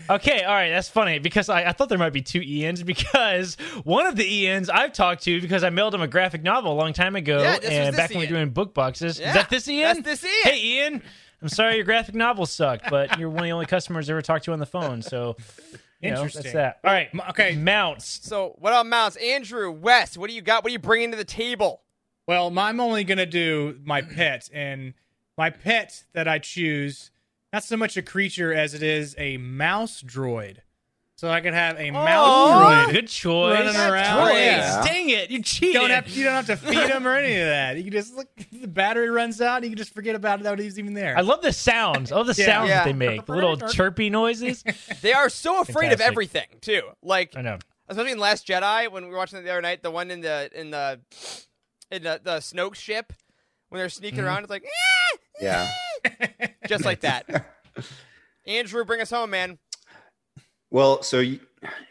Okay, 0.08 0.42
all 0.42 0.54
right, 0.54 0.70
that's 0.70 0.88
funny 0.88 1.18
because 1.18 1.48
I, 1.48 1.64
I 1.64 1.72
thought 1.72 1.88
there 1.88 1.98
might 1.98 2.12
be 2.12 2.22
two 2.22 2.40
Ians 2.40 2.84
because 2.84 3.56
one 3.84 4.06
of 4.06 4.16
the 4.16 4.24
Ians 4.24 4.68
I've 4.70 4.92
talked 4.92 5.22
to 5.24 5.40
because 5.40 5.62
I 5.62 5.70
mailed 5.70 5.94
him 5.94 6.00
a 6.00 6.08
graphic 6.08 6.42
novel 6.42 6.72
a 6.72 6.78
long 6.78 6.92
time 6.92 7.16
ago, 7.16 7.40
Yeah, 7.42 7.58
this 7.58 7.68
was 7.70 7.78
and 7.78 7.88
this 7.88 7.96
back 7.96 8.10
when 8.10 8.20
we 8.20 8.26
were 8.26 8.30
doing 8.32 8.50
book 8.50 8.74
boxes. 8.74 9.18
Yeah, 9.18 9.28
Is 9.28 9.34
that 9.34 9.50
this 9.50 9.68
Ian? 9.68 10.02
that's 10.02 10.22
this 10.22 10.24
Ian. 10.24 10.54
Hey, 10.54 10.62
Ian. 10.64 11.02
I'm 11.42 11.48
sorry 11.48 11.76
your 11.76 11.84
graphic 11.84 12.14
novel 12.14 12.46
sucked, 12.46 12.88
but 12.90 13.18
you're 13.18 13.28
one 13.28 13.40
of 13.40 13.44
the 13.44 13.50
only 13.52 13.66
customers 13.66 14.08
I 14.08 14.14
ever 14.14 14.22
talked 14.22 14.46
to 14.46 14.52
on 14.52 14.58
the 14.58 14.66
phone. 14.66 15.02
So, 15.02 15.36
you 16.00 16.10
know, 16.10 16.22
that's 16.22 16.36
Interesting. 16.36 16.52
that. 16.54 16.80
All 16.82 16.90
right, 16.92 17.10
okay. 17.30 17.54
mounts. 17.54 18.20
so 18.26 18.54
what 18.58 18.70
about 18.70 18.86
mounts? 18.86 19.16
Andrew 19.16 19.70
Wes, 19.70 20.16
what 20.16 20.30
do 20.30 20.34
you 20.36 20.40
got? 20.42 20.64
What 20.64 20.70
are 20.70 20.72
you 20.72 20.78
bringing 20.78 21.10
to 21.10 21.16
the 21.18 21.24
table? 21.24 21.82
Well, 22.26 22.58
I'm 22.58 22.80
only 22.80 23.04
gonna 23.04 23.26
do 23.26 23.78
my 23.84 24.00
pet, 24.00 24.48
and 24.54 24.94
my 25.36 25.50
pet 25.50 26.04
that 26.14 26.26
I 26.26 26.38
choose, 26.38 27.10
not 27.54 27.62
so 27.64 27.76
much 27.76 27.96
a 27.96 28.02
creature 28.02 28.52
as 28.52 28.74
it 28.74 28.82
is 28.82 29.14
a 29.18 29.36
mouse 29.36 30.02
droid. 30.02 30.58
So 31.16 31.30
I 31.30 31.40
could 31.40 31.54
have 31.54 31.78
a 31.78 31.92
mouse 31.92 32.88
droid. 32.88 32.92
Good 32.92 33.06
choice. 33.08 33.54
Running 33.64 33.76
around, 33.80 34.28
Choice. 34.30 34.34
yeah. 34.36 34.82
Dang 34.84 35.08
it, 35.10 35.30
you 35.30 35.36
You 35.38 35.42
cheated. 35.44 35.74
don't 35.74 35.90
have 35.90 36.08
you 36.08 36.24
don't 36.24 36.32
have 36.34 36.46
to 36.46 36.56
feed 36.56 36.90
him 36.90 37.06
or 37.06 37.14
any 37.14 37.36
of 37.36 37.46
that. 37.46 37.76
You 37.76 37.84
can 37.84 37.92
just 37.92 38.14
look. 38.16 38.26
The 38.50 38.66
battery 38.66 39.08
runs 39.08 39.40
out. 39.40 39.56
and 39.58 39.64
You 39.66 39.70
can 39.70 39.78
just 39.78 39.94
forget 39.94 40.16
about 40.16 40.40
it 40.40 40.42
that 40.42 40.58
he's 40.58 40.76
even 40.78 40.94
there. 40.94 41.16
I 41.16 41.20
love 41.20 41.40
the 41.42 41.52
sounds. 41.52 42.10
I 42.10 42.16
love 42.16 42.26
the 42.26 42.34
Yeah. 42.36 42.46
sounds 42.46 42.68
Yeah. 42.68 42.78
that 42.78 42.84
they 42.86 42.92
make. 42.92 43.24
The 43.26 43.32
little 43.32 43.56
chirpy 43.68 44.10
noises. 44.10 44.64
They 45.02 45.12
are 45.12 45.28
so 45.28 45.60
afraid 45.60 45.92
of 45.92 46.00
everything 46.00 46.48
too. 46.60 46.82
Like 47.00 47.36
I 47.36 47.42
know. 47.42 47.58
especially 47.88 48.10
in 48.12 48.18
Last 48.18 48.46
Jedi 48.48 48.90
when 48.90 49.04
we 49.04 49.10
were 49.12 49.16
watching 49.18 49.38
it 49.38 49.42
the 49.42 49.50
other 49.50 49.62
night, 49.62 49.82
the 49.84 49.92
one 49.92 50.10
in 50.10 50.20
the 50.20 50.50
in 50.52 50.70
the 50.72 50.98
in 51.92 52.02
the, 52.02 52.20
the 52.22 52.36
Snoke 52.38 52.74
ship 52.74 53.12
when 53.68 53.78
they're 53.78 53.88
sneaking 53.88 54.18
Mm-hmm. 54.18 54.26
around, 54.26 54.42
it's 54.42 54.50
like 54.50 54.64
Yeah. 55.40 55.70
Just 56.66 56.84
like 56.84 57.00
that. 57.00 57.46
Andrew, 58.46 58.84
bring 58.84 59.00
us 59.00 59.10
home, 59.10 59.30
man. 59.30 59.58
Well, 60.70 61.02
so 61.02 61.20
you, 61.20 61.40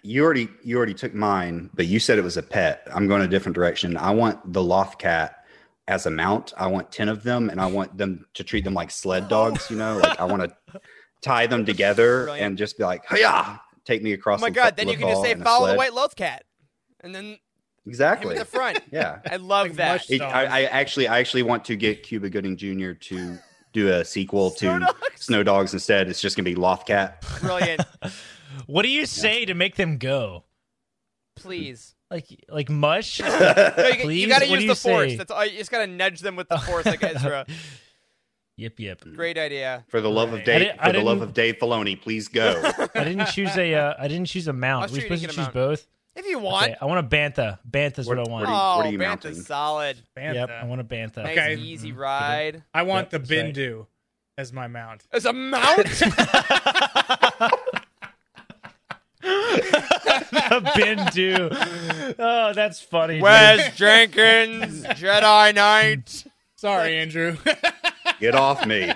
you 0.01 0.23
already 0.23 0.49
you 0.63 0.77
already 0.77 0.93
took 0.93 1.13
mine, 1.13 1.69
but 1.73 1.85
you 1.87 1.99
said 1.99 2.17
it 2.19 2.23
was 2.23 2.37
a 2.37 2.43
pet. 2.43 2.87
I'm 2.93 3.07
going 3.07 3.21
a 3.21 3.27
different 3.27 3.55
direction. 3.55 3.97
I 3.97 4.11
want 4.11 4.51
the 4.53 4.61
loth 4.61 4.97
cat 4.97 5.45
as 5.87 6.05
a 6.05 6.11
mount. 6.11 6.53
I 6.57 6.67
want 6.67 6.91
ten 6.91 7.09
of 7.09 7.23
them, 7.23 7.49
and 7.49 7.59
I 7.61 7.65
want 7.67 7.97
them 7.97 8.25
to 8.35 8.43
treat 8.43 8.63
them 8.63 8.73
like 8.73 8.91
sled 8.91 9.29
dogs. 9.29 9.69
You 9.69 9.77
know, 9.77 9.97
like 9.97 10.19
I 10.19 10.25
want 10.25 10.43
to 10.43 10.81
tie 11.21 11.47
them 11.47 11.65
together 11.65 12.23
Brilliant. 12.25 12.45
and 12.47 12.57
just 12.57 12.77
be 12.77 12.83
like, 12.83 13.03
"Hiya!" 13.09 13.61
Take 13.85 14.03
me 14.03 14.13
across. 14.13 14.39
Oh 14.39 14.43
my 14.43 14.49
the 14.49 14.55
god, 14.55 14.75
then 14.77 14.87
you 14.89 14.97
can 14.97 15.07
just 15.09 15.21
say 15.23 15.33
follow 15.35 15.67
the 15.67 15.75
white 15.75 15.93
loth 15.93 16.15
cat. 16.15 16.43
And 17.01 17.13
then 17.13 17.25
him 17.25 17.37
Exactly. 17.85 18.33
in 18.35 18.39
the 18.39 18.45
front. 18.45 18.79
Yeah. 18.91 19.19
I 19.29 19.35
love 19.35 19.67
Like 19.67 19.75
that. 19.75 20.09
It- 20.09 20.21
I, 20.21 20.45
I 20.45 20.63
actually 20.65 21.07
I 21.07 21.19
actually 21.19 21.43
want 21.43 21.65
to 21.65 21.75
get 21.75 22.03
Cuba 22.03 22.29
Gooding 22.29 22.55
Jr. 22.55 22.93
to 22.93 23.37
do 23.73 23.89
a 23.91 24.05
sequel 24.05 24.51
Snow 24.51 24.79
to 24.79 24.85
Dogs. 24.85 24.99
Snow 25.15 25.43
Dogs 25.43 25.73
instead. 25.73 26.07
It's 26.09 26.21
just 26.21 26.35
gonna 26.37 26.45
be 26.45 26.55
Lothcat. 26.55 27.15
Brilliant. 27.41 27.81
What 28.67 28.83
do 28.83 28.89
you 28.89 29.07
say 29.07 29.45
to 29.45 29.55
make 29.55 29.75
them 29.77 29.97
go? 29.97 30.43
Please. 31.35 31.95
Like 32.11 32.27
like 32.47 32.69
mush? 32.69 33.19
No, 33.19 33.27
you, 33.87 34.03
Please? 34.03 34.21
you 34.21 34.27
gotta 34.27 34.45
What 34.45 34.61
use 34.61 34.61
do 34.61 34.67
the 34.67 34.89
you 34.89 34.95
force. 34.95 35.09
say? 35.11 35.15
That's 35.17 35.31
all 35.31 35.43
you 35.45 35.57
just 35.57 35.71
gotta 35.71 35.87
nudge 35.87 36.19
them 36.19 36.35
with 36.35 36.47
the 36.49 36.57
force 36.67 36.85
like 36.85 37.03
Ezra. 37.03 37.45
yep, 38.55 38.79
yep. 38.79 39.01
Great 39.15 39.39
idea. 39.39 39.83
For 39.89 40.01
the 40.01 40.09
love 40.11 40.31
of 40.33 40.43
Dave, 40.43 40.61
I 40.61 40.63
di- 40.65 40.79
I 40.79 40.85
for 40.87 40.93
the 40.99 41.03
love 41.03 41.21
of 41.23 41.33
Dave 41.33 41.55
Filoni, 41.57 41.99
please 41.99 42.27
go. 42.27 42.61
I 42.93 43.03
didn't 43.03 43.25
choose 43.29 43.57
a 43.57 43.73
uh, 43.73 43.93
I 43.97 44.07
didn't 44.07 44.27
choose 44.27 44.47
a 44.47 44.53
mount. 44.53 44.85
I'll 44.89 44.93
we 44.93 44.99
show 44.99 45.05
supposed 45.05 45.21
to 45.23 45.27
to 45.29 45.33
choose 45.33 45.45
mount. 45.45 45.53
both. 45.55 45.87
If 46.15 46.27
you 46.27 46.37
want. 46.39 46.65
Okay, 46.65 46.75
I 46.79 46.85
want 46.85 46.99
a 46.99 47.09
bantha. 47.09 47.57
Bantha's 47.69 48.05
what, 48.07 48.17
What- 48.17 48.27
I 48.27 48.31
want. 48.31 48.45
what 48.45 48.49
you- 48.49 48.55
oh, 48.55 48.77
what 48.77 48.85
are 48.85 48.91
you 48.91 48.97
Bantha's 48.99 49.23
mounting? 49.25 49.41
solid. 49.41 49.97
Yep, 50.15 50.49
I 50.49 50.65
want 50.65 50.81
a 50.81 50.83
bantha. 50.83 51.23
Nice 51.23 51.37
Okay. 51.37 51.55
easy 51.55 51.89
Mm-hmm. 51.91 51.99
ride. 51.99 52.63
I 52.73 52.83
want 52.83 53.05
Yep, 53.05 53.09
the 53.11 53.19
that's 53.19 53.31
right. 53.43 53.55
Bendu 53.55 53.87
as 54.37 54.53
my 54.53 54.67
mount. 54.67 55.03
As 55.11 55.25
a 55.25 55.33
mount? 55.33 55.87
The 59.23 60.61
Bendu. 60.75 62.15
Oh, 62.19 62.53
that's 62.53 62.81
funny. 62.81 63.15
dude. 63.15 63.23
Wes 63.23 63.75
Jenkins, 63.77 64.83
Jedi 64.83 65.55
Knight. 65.55 66.25
Sorry, 66.55 66.97
Andrew. 66.97 67.37
Get 68.19 68.35
off 68.35 68.65
me. 68.65 68.91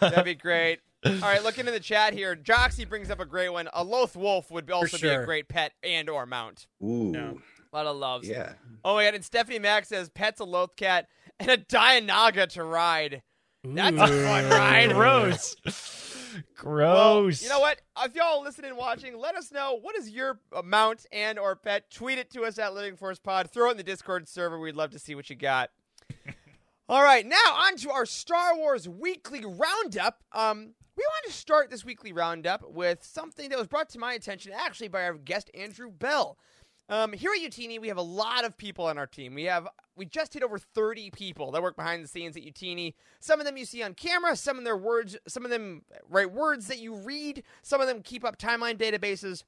That'd 0.00 0.24
be 0.24 0.34
great. 0.34 0.80
All 1.04 1.12
right, 1.20 1.42
looking 1.42 1.66
in 1.66 1.72
the 1.72 1.80
chat 1.80 2.14
here, 2.14 2.34
Joxy 2.34 2.88
brings 2.88 3.10
up 3.10 3.20
a 3.20 3.26
great 3.26 3.50
one. 3.50 3.68
A 3.72 3.84
Loth 3.84 4.16
Wolf 4.16 4.50
would 4.50 4.70
also 4.70 4.96
be 4.98 5.08
a 5.08 5.24
great 5.24 5.48
pet 5.48 5.72
and 5.82 6.08
or 6.08 6.24
mount. 6.26 6.66
Ooh. 6.82 7.10
No. 7.12 7.38
A 7.72 7.76
lot 7.76 7.86
of 7.86 7.96
loves. 7.96 8.28
Yeah. 8.28 8.52
Oh 8.84 8.94
my 8.94 9.04
god, 9.04 9.14
and 9.14 9.24
Stephanie 9.24 9.58
Mack 9.58 9.84
says 9.84 10.08
pet's 10.08 10.40
a 10.40 10.44
Loth 10.44 10.76
cat 10.76 11.08
and 11.38 11.50
a 11.50 11.56
Dianoga 11.58 12.48
to 12.50 12.64
ride. 12.64 13.22
That's 13.64 13.96
a 13.96 14.06
fun 14.06 14.48
ride. 14.50 14.92
Gross. 14.92 15.56
Well, 16.64 17.22
Gross. 17.22 17.42
you 17.44 17.48
know 17.48 17.60
what? 17.60 17.80
If 18.02 18.16
y'all 18.16 18.42
listening 18.42 18.70
and 18.70 18.78
watching, 18.78 19.16
let 19.16 19.36
us 19.36 19.52
know 19.52 19.78
what 19.80 19.96
is 19.96 20.10
your 20.10 20.40
uh, 20.52 20.62
mount 20.62 21.06
and 21.12 21.38
or 21.38 21.54
pet. 21.54 21.90
Tweet 21.92 22.18
it 22.18 22.30
to 22.32 22.42
us 22.42 22.58
at 22.58 22.74
Living 22.74 22.96
Force 22.96 23.20
Pod. 23.20 23.50
Throw 23.52 23.68
it 23.68 23.72
in 23.72 23.76
the 23.76 23.84
Discord 23.84 24.26
server. 24.28 24.58
We'd 24.58 24.74
love 24.74 24.90
to 24.90 24.98
see 24.98 25.14
what 25.14 25.30
you 25.30 25.36
got. 25.36 25.70
All 26.88 27.04
right, 27.04 27.24
now 27.24 27.36
on 27.36 27.76
to 27.76 27.90
our 27.92 28.04
Star 28.04 28.56
Wars 28.56 28.88
weekly 28.88 29.44
roundup. 29.44 30.22
Um, 30.32 30.74
we 30.96 31.02
want 31.02 31.26
to 31.26 31.32
start 31.32 31.70
this 31.70 31.84
weekly 31.84 32.12
roundup 32.12 32.70
with 32.70 33.02
something 33.02 33.48
that 33.50 33.58
was 33.58 33.66
brought 33.66 33.88
to 33.90 33.98
my 33.98 34.12
attention 34.12 34.52
actually 34.54 34.88
by 34.88 35.02
our 35.04 35.14
guest 35.14 35.50
Andrew 35.54 35.90
Bell. 35.90 36.38
Um, 36.88 37.12
here 37.12 37.30
at 37.34 37.40
Youtini, 37.40 37.80
we 37.80 37.88
have 37.88 37.96
a 37.96 38.02
lot 38.02 38.44
of 38.44 38.56
people 38.56 38.86
on 38.86 38.98
our 38.98 39.06
team. 39.06 39.34
We 39.34 39.44
have 39.44 39.66
we 39.96 40.04
just 40.04 40.34
hit 40.34 40.42
over 40.42 40.58
30 40.58 41.10
people 41.10 41.50
that 41.52 41.62
work 41.62 41.76
behind 41.76 42.04
the 42.04 42.08
scenes 42.08 42.36
at 42.36 42.42
Youtini. 42.42 42.94
Some 43.20 43.40
of 43.40 43.46
them 43.46 43.56
you 43.56 43.64
see 43.64 43.82
on 43.82 43.94
camera, 43.94 44.36
some 44.36 44.58
of 44.58 44.64
their 44.64 44.76
words, 44.76 45.16
some 45.26 45.44
of 45.44 45.50
them 45.50 45.82
write 46.08 46.32
words 46.32 46.66
that 46.66 46.78
you 46.78 46.94
read, 46.94 47.42
some 47.62 47.80
of 47.80 47.86
them 47.86 48.02
keep 48.02 48.24
up 48.24 48.38
timeline 48.38 48.76
databases. 48.76 49.44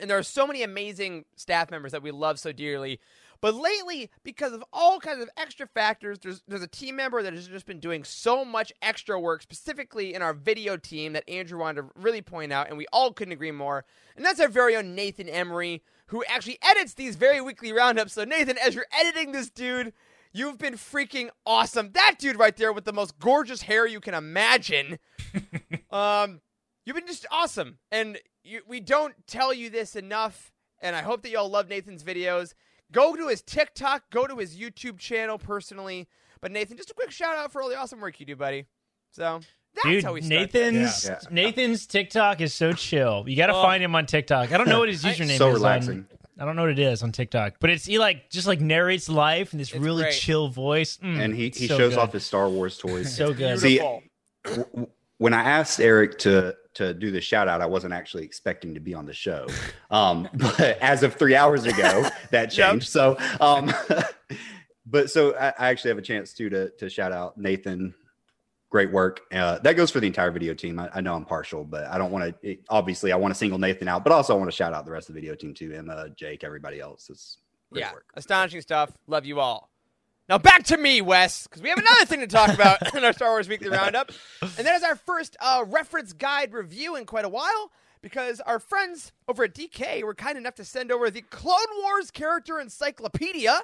And 0.00 0.08
there 0.08 0.16
are 0.16 0.22
so 0.22 0.46
many 0.46 0.62
amazing 0.62 1.24
staff 1.36 1.70
members 1.70 1.92
that 1.92 2.02
we 2.02 2.12
love 2.12 2.38
so 2.38 2.52
dearly. 2.52 3.00
But 3.40 3.54
lately, 3.54 4.10
because 4.24 4.52
of 4.52 4.64
all 4.72 4.98
kinds 4.98 5.22
of 5.22 5.30
extra 5.36 5.66
factors, 5.66 6.18
there's 6.18 6.42
there's 6.48 6.62
a 6.62 6.68
team 6.68 6.96
member 6.96 7.22
that 7.22 7.32
has 7.32 7.46
just 7.46 7.66
been 7.66 7.78
doing 7.78 8.02
so 8.02 8.44
much 8.44 8.72
extra 8.82 9.18
work, 9.18 9.42
specifically 9.42 10.12
in 10.12 10.22
our 10.22 10.34
video 10.34 10.76
team, 10.76 11.12
that 11.12 11.28
Andrew 11.28 11.58
wanted 11.58 11.82
to 11.82 11.88
really 11.94 12.22
point 12.22 12.52
out, 12.52 12.68
and 12.68 12.76
we 12.76 12.86
all 12.92 13.12
couldn't 13.12 13.32
agree 13.32 13.52
more. 13.52 13.84
And 14.16 14.24
that's 14.24 14.40
our 14.40 14.48
very 14.48 14.74
own 14.74 14.96
Nathan 14.96 15.28
Emery, 15.28 15.82
who 16.06 16.24
actually 16.24 16.58
edits 16.62 16.94
these 16.94 17.14
very 17.14 17.40
weekly 17.40 17.72
roundups. 17.72 18.14
So 18.14 18.24
Nathan, 18.24 18.58
as 18.58 18.74
you're 18.74 18.86
editing 18.98 19.30
this 19.30 19.50
dude, 19.50 19.92
you've 20.32 20.58
been 20.58 20.74
freaking 20.74 21.28
awesome. 21.46 21.92
That 21.92 22.16
dude 22.18 22.38
right 22.38 22.56
there 22.56 22.72
with 22.72 22.84
the 22.84 22.92
most 22.92 23.20
gorgeous 23.20 23.62
hair 23.62 23.86
you 23.86 24.00
can 24.00 24.14
imagine. 24.14 24.98
um, 25.90 26.40
you've 26.84 26.96
been 26.96 27.06
just 27.06 27.26
awesome, 27.30 27.78
and 27.92 28.18
you, 28.42 28.62
we 28.66 28.80
don't 28.80 29.14
tell 29.28 29.52
you 29.52 29.70
this 29.70 29.94
enough. 29.94 30.52
And 30.80 30.96
I 30.96 31.02
hope 31.02 31.22
that 31.22 31.30
y'all 31.30 31.48
love 31.48 31.68
Nathan's 31.68 32.04
videos. 32.04 32.54
Go 32.92 33.14
to 33.16 33.28
his 33.28 33.42
TikTok, 33.42 34.10
go 34.10 34.26
to 34.26 34.36
his 34.36 34.56
YouTube 34.56 34.98
channel 34.98 35.38
personally. 35.38 36.08
But 36.40 36.52
Nathan, 36.52 36.76
just 36.76 36.90
a 36.90 36.94
quick 36.94 37.10
shout 37.10 37.36
out 37.36 37.52
for 37.52 37.60
all 37.62 37.68
the 37.68 37.76
awesome 37.76 38.00
work 38.00 38.18
you 38.20 38.26
do, 38.26 38.36
buddy. 38.36 38.66
So 39.12 39.40
that's 39.74 39.86
Dude, 39.86 40.04
how 40.04 40.12
we 40.14 40.22
start. 40.22 40.40
Nathan's 40.54 41.04
Yeah. 41.06 41.18
Nathan's 41.30 41.86
TikTok 41.86 42.40
is 42.40 42.54
so 42.54 42.72
chill. 42.72 43.24
You 43.26 43.36
got 43.36 43.48
to 43.48 43.54
Oh. 43.56 43.62
find 43.62 43.82
him 43.82 43.94
on 43.94 44.06
TikTok. 44.06 44.52
I 44.52 44.56
don't 44.58 44.68
know 44.68 44.78
what 44.80 44.88
his 44.88 45.02
username 45.04 45.36
So 45.36 45.48
is. 45.48 45.54
relaxing. 45.54 45.98
On, 45.98 46.08
I 46.40 46.44
don't 46.44 46.54
know 46.56 46.62
what 46.62 46.70
it 46.70 46.78
is 46.78 47.02
on 47.02 47.10
TikTok, 47.12 47.54
but 47.60 47.70
it's 47.70 47.84
he 47.84 47.98
like 47.98 48.30
just 48.30 48.46
like 48.46 48.60
narrates 48.60 49.08
life 49.08 49.52
in 49.52 49.58
this 49.58 49.72
It's 49.72 49.80
really 49.80 50.04
great. 50.04 50.14
chill 50.14 50.48
voice, 50.48 50.96
Mm, 50.98 51.18
and 51.20 51.34
he, 51.34 51.50
he 51.54 51.66
so 51.66 51.76
shows 51.76 51.94
good. 51.94 51.98
off 51.98 52.12
his 52.12 52.24
Star 52.24 52.48
Wars 52.48 52.78
toys. 52.78 53.14
so 53.14 53.34
good. 53.34 53.58
See, 53.58 53.78
w- 53.78 54.00
w- 54.44 54.86
when 55.18 55.34
I 55.34 55.42
asked 55.42 55.80
Eric 55.80 56.18
to 56.20 56.54
to 56.78 56.94
do 56.94 57.10
the 57.10 57.20
shout 57.20 57.46
out, 57.48 57.60
I 57.60 57.66
wasn't 57.66 57.92
actually 57.92 58.24
expecting 58.24 58.74
to 58.74 58.80
be 58.80 58.94
on 58.94 59.06
the 59.06 59.12
show. 59.12 59.46
Um, 59.90 60.28
but 60.34 60.60
as 60.80 61.02
of 61.02 61.14
three 61.14 61.36
hours 61.36 61.64
ago, 61.64 62.08
that 62.30 62.56
Yep. 62.56 62.70
changed. 62.70 62.88
So, 62.88 63.16
um, 63.40 63.72
but 64.86 65.10
so 65.10 65.34
I, 65.36 65.48
I 65.58 65.68
actually 65.68 65.90
have 65.90 65.98
a 65.98 66.02
chance 66.02 66.32
too 66.32 66.48
to 66.50 66.70
to 66.78 66.88
shout 66.88 67.12
out 67.12 67.36
Nathan. 67.38 67.94
Great 68.70 68.92
work. 68.92 69.22
Uh, 69.32 69.58
that 69.60 69.76
goes 69.76 69.90
for 69.90 69.98
the 69.98 70.06
entire 70.06 70.30
video 70.30 70.52
team. 70.52 70.78
I, 70.78 70.90
I 70.96 71.00
know 71.00 71.14
I'm 71.14 71.24
partial, 71.24 71.64
but 71.64 71.84
I 71.86 71.96
don't 71.96 72.10
want 72.12 72.34
to. 72.42 72.56
Obviously, 72.68 73.12
I 73.12 73.16
want 73.16 73.32
to 73.32 73.38
single 73.38 73.58
Nathan 73.58 73.88
out, 73.88 74.04
but 74.04 74.12
also 74.12 74.34
I 74.34 74.36
want 74.38 74.50
to 74.50 74.54
shout 74.56 74.74
out 74.74 74.84
the 74.84 74.90
rest 74.92 75.08
of 75.08 75.14
the 75.14 75.20
video 75.22 75.34
team 75.34 75.54
too. 75.54 75.72
Emma, 75.72 76.10
Jake, 76.16 76.44
everybody 76.44 76.78
else. 76.78 77.08
It's 77.08 77.38
great 77.72 77.80
yeah, 77.80 77.92
work. 77.94 78.04
astonishing 78.14 78.60
stuff. 78.60 78.92
Love 79.06 79.24
you 79.24 79.40
all. 79.40 79.70
Now 80.28 80.36
back 80.38 80.64
to 80.64 80.76
me, 80.76 81.00
Wes, 81.00 81.44
because 81.46 81.62
we 81.62 81.70
have 81.70 81.78
another 81.78 82.04
thing 82.04 82.20
to 82.20 82.26
talk 82.26 82.50
about 82.52 82.94
in 82.94 83.02
our 83.04 83.12
Star 83.14 83.30
Wars 83.30 83.48
Weekly 83.48 83.70
Roundup, 83.70 84.12
and 84.42 84.66
that 84.66 84.76
is 84.76 84.82
our 84.82 84.96
first 84.96 85.36
uh, 85.40 85.64
reference 85.66 86.12
guide 86.12 86.52
review 86.52 86.96
in 86.96 87.06
quite 87.06 87.24
a 87.24 87.28
while. 87.30 87.70
Because 88.00 88.38
our 88.42 88.60
friends 88.60 89.10
over 89.26 89.42
at 89.42 89.54
DK 89.56 90.04
were 90.04 90.14
kind 90.14 90.38
enough 90.38 90.54
to 90.54 90.64
send 90.64 90.92
over 90.92 91.10
the 91.10 91.22
Clone 91.22 91.56
Wars 91.82 92.12
character 92.12 92.60
encyclopedia, 92.60 93.54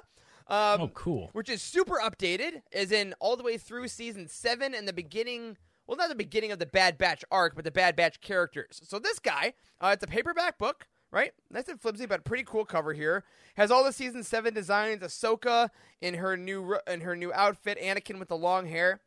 um, 0.47 0.81
Oh, 0.81 0.91
cool. 0.93 1.29
which 1.31 1.47
is 1.49 1.61
super 1.61 2.01
updated, 2.03 2.61
as 2.73 2.91
in 2.91 3.13
all 3.21 3.37
the 3.37 3.43
way 3.43 3.57
through 3.57 3.87
season 3.87 4.27
seven 4.27 4.73
and 4.75 4.89
the 4.89 4.93
beginning. 4.93 5.55
Well, 5.87 5.95
not 5.95 6.09
the 6.09 6.15
beginning 6.15 6.51
of 6.51 6.59
the 6.59 6.65
Bad 6.65 6.97
Batch 6.97 7.23
arc, 7.31 7.55
but 7.55 7.63
the 7.63 7.71
Bad 7.71 7.95
Batch 7.95 8.19
characters. 8.19 8.81
So 8.83 8.99
this 8.99 9.19
guy, 9.19 9.53
uh, 9.79 9.91
it's 9.93 10.03
a 10.03 10.07
paperback 10.07 10.57
book, 10.57 10.85
right? 11.15 11.31
Nice 11.49 11.67
and 11.69 11.81
flimsy, 11.81 12.05
but 12.05 12.23
pretty 12.25 12.43
cool 12.43 12.65
cover 12.65 12.93
here. 12.93 13.23
Has 13.55 13.71
all 13.71 13.83
the 13.83 13.93
season 13.93 14.21
seven 14.21 14.53
designs. 14.53 15.01
Ahsoka 15.01 15.69
in 16.01 16.15
her 16.15 16.35
new 16.37 16.77
in 16.85 17.01
her 17.01 17.15
new 17.15 17.33
outfit. 17.33 17.79
Anakin 17.81 18.19
with 18.19 18.27
the 18.27 18.37
long 18.37 18.67
hair. 18.67 18.99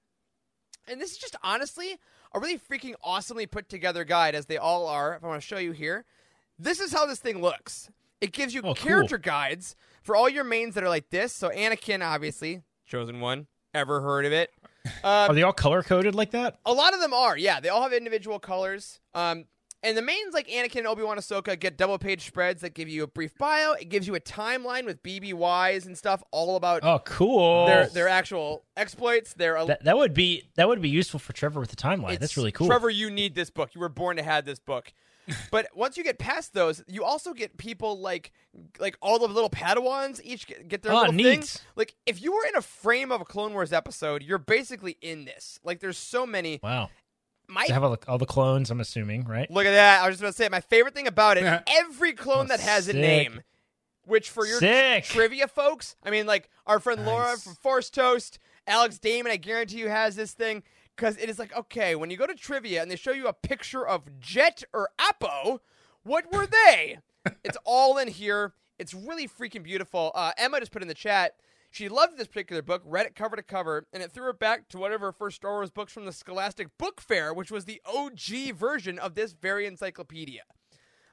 And 0.89 1.01
this 1.01 1.13
is 1.13 1.19
just 1.19 1.37
honestly 1.45 1.99
a 2.33 2.41
really 2.41 2.59
freaking 2.59 2.95
awesomely 3.05 3.47
put 3.47 3.69
together 3.69 4.05
guide, 4.05 4.35
as 4.35 4.47
they 4.47 4.57
all 4.57 4.87
are. 4.89 5.15
If 5.15 5.23
I 5.23 5.29
want 5.29 5.41
to 5.41 5.47
show 5.47 5.59
you 5.59 5.73
here, 5.73 6.05
this 6.59 6.81
is 6.81 6.93
how 6.93 7.07
this 7.07 7.21
thing 7.21 7.41
looks. 7.43 7.91
It 8.21 8.33
gives 8.33 8.53
you 8.55 8.61
Oh, 8.63 8.75
cool. 8.75 8.75
character 8.75 9.19
guides 9.19 9.77
for 10.03 10.17
all 10.17 10.29
your 10.29 10.45
mains 10.45 10.75
that 10.75 10.83
are 10.83 10.89
like 10.89 11.11
this. 11.11 11.33
So 11.33 11.51
Anakin, 11.51 12.05
obviously, 12.05 12.63
chosen 12.87 13.21
one. 13.21 13.47
Ever 13.75 14.01
heard 14.01 14.25
of 14.25 14.33
it? 14.33 14.51
Are 15.05 15.35
they 15.35 15.43
all 15.43 15.53
color 15.53 15.83
coded 15.83 16.15
like 16.15 16.31
that? 16.31 16.59
A 16.65 16.73
lot 16.73 16.95
of 16.95 17.01
them 17.01 17.13
are, 17.13 17.37
yeah. 17.37 17.61
They 17.61 17.69
all 17.69 17.83
have 17.83 17.93
individual 17.93 18.39
colors. 18.39 18.99
Um, 19.15 19.45
and 19.83 19.97
the 19.97 20.03
mains 20.03 20.35
like 20.35 20.49
Anakin 20.49 20.79
and 20.79 20.87
Obi 20.87 21.03
Wan 21.03 21.17
Ahsoka 21.19 21.59
get 21.59 21.77
double 21.77 21.99
page 21.99 22.27
spreads 22.27 22.63
that 22.63 22.75
give 22.75 22.89
you 22.89 23.03
a 23.03 23.07
brief 23.07 23.37
bio. 23.39 23.73
It 23.73 23.89
gives 23.89 24.07
you 24.07 24.15
a 24.15 24.21
timeline 24.21 24.85
with 24.85 25.03
BBYs 25.03 25.87
and 25.87 25.97
stuff, 25.97 26.23
all 26.31 26.57
about 26.57 26.81
Oh, 26.85 27.01
cool. 27.05 27.67
their 27.67 27.87
their 27.89 28.09
actual 28.09 28.65
exploits. 28.77 29.35
Their 29.35 29.65
that, 29.67 29.85
that 29.85 29.97
would 29.97 30.15
be 30.15 30.49
that 30.57 30.69
would 30.69 30.81
be 30.83 30.89
useful 30.89 31.21
for 31.21 31.33
Trevor 31.33 31.61
with 31.61 31.71
the 31.71 31.77
timeline. 31.77 32.19
That's 32.19 32.37
really 32.37 32.53
cool. 32.53 32.67
Trevor, 32.67 32.91
you 32.91 33.11
need 33.11 33.35
this 33.35 33.51
book. 33.51 33.75
You 33.75 33.81
were 33.81 33.89
born 33.89 34.17
to 34.17 34.23
have 34.23 34.45
this 34.45 34.59
book. 34.59 34.93
but 35.51 35.67
once 35.75 35.99
you 35.99 36.03
get 36.05 36.19
past 36.19 36.55
those, 36.55 36.83
you 36.87 37.05
also 37.05 37.35
get 37.35 37.59
people 37.59 38.01
like 38.01 38.33
like 38.81 38.97
all 39.03 39.19
the 39.19 39.29
little 39.29 39.51
Padawans 39.51 40.21
each 40.25 40.47
get, 40.47 40.83
their 40.83 40.93
Ah, 40.93 41.01
little 41.01 41.13
neat. 41.13 41.25
things. 41.25 41.61
Like 41.77 41.95
if 42.07 42.23
you 42.23 42.33
were 42.33 42.47
in 42.49 42.57
a 42.57 42.63
frame 42.63 43.13
of 43.13 43.21
a 43.21 43.25
Clone 43.27 43.53
Wars 43.53 43.73
episode, 43.73 44.23
you're 44.23 44.39
basically 44.39 44.97
in 45.03 45.27
this. 45.27 45.61
Like 45.63 45.81
there's 45.81 45.99
so 45.99 46.25
many. 46.27 46.61
wow. 46.63 46.89
My 47.49 47.65
They 47.67 47.73
have 47.73 47.83
all 47.85 47.91
the, 47.93 47.99
all 48.09 48.19
the 48.19 48.27
clones. 48.27 48.71
I'm 48.71 48.81
assuming, 48.81 49.25
right? 49.25 49.51
look 49.51 49.65
at 49.67 49.71
that. 49.73 50.03
I 50.03 50.07
was 50.07 50.15
just 50.15 50.23
about 50.23 50.31
to 50.31 50.37
say 50.37 50.49
my 50.51 50.61
favorite 50.61 50.95
thing 50.95 51.07
about 51.07 51.39
it. 51.39 51.63
Every 51.67 52.13
clone 52.13 52.47
Oh, 52.47 52.49
that 52.49 52.61
has 52.61 52.85
sick. 52.87 52.95
a 52.95 52.99
name. 52.99 53.43
Which 54.05 54.31
for 54.31 54.47
your 54.47 54.59
Sick. 54.59 55.05
trivia 55.05 55.47
folks, 55.49 55.95
I 56.03 56.11
mean, 56.11 56.25
like 56.27 56.49
our 56.67 56.81
friend 56.81 57.05
Laura 57.05 57.37
from 57.37 57.55
Force 57.57 57.91
Toast, 57.91 58.39
Alex 58.67 58.99
Damon, 58.99 59.31
I 59.33 59.37
guarantee 59.37 59.79
you 59.79 59.89
has 59.91 60.17
this 60.17 60.33
thing 60.33 60.63
because 60.97 61.19
it 61.19 61.29
is 61.29 61.39
like 61.39 61.55
okay, 61.55 61.95
when 61.95 62.11
you 62.11 62.17
go 62.17 62.27
to 62.27 62.35
trivia 62.35 62.81
and 62.81 62.91
they 62.91 62.97
show 62.97 63.13
you 63.13 63.27
a 63.27 63.35
picture 63.35 63.87
of 63.87 64.19
Jet 64.19 64.63
or 64.73 64.89
Appo, 64.99 65.59
what 66.05 66.33
were 66.33 66.47
they? 66.47 66.99
it's 67.45 67.59
all 67.65 67.99
in 67.99 68.09
here. 68.09 68.55
It's 68.79 68.95
really 68.95 69.29
freaking 69.29 69.63
beautiful. 69.63 70.11
Uh, 70.15 70.33
Emma 70.39 70.59
just 70.61 70.73
put 70.73 70.81
in 70.81 70.89
the 70.89 70.95
chat. 70.95 71.35
She 71.71 71.89
loved 71.89 72.17
this 72.17 72.27
particular 72.29 72.63
book, 72.63 72.83
read 72.85 73.07
it 73.07 73.15
cover 73.15 73.37
to 73.37 73.43
cover, 73.43 73.87
and 73.93 74.03
it 74.03 74.11
threw 74.11 74.25
her 74.25 74.33
back 74.33 74.69
to 74.71 74.79
one 74.79 74.93
of 74.93 75.01
her 75.01 75.13
first 75.13 75.37
Star 75.37 75.53
Wars 75.53 75.71
books 75.71 75.93
from 75.93 76.07
the 76.07 76.13
Scholastic 76.13 76.69
Book 76.79 77.01
Fair, 77.01 77.35
which 77.35 77.51
was 77.51 77.67
the 77.67 77.81
OG 77.85 78.55
version 78.55 78.99
of 78.99 79.15
this 79.15 79.33
very 79.33 79.67
encyclopedia. 79.67 80.43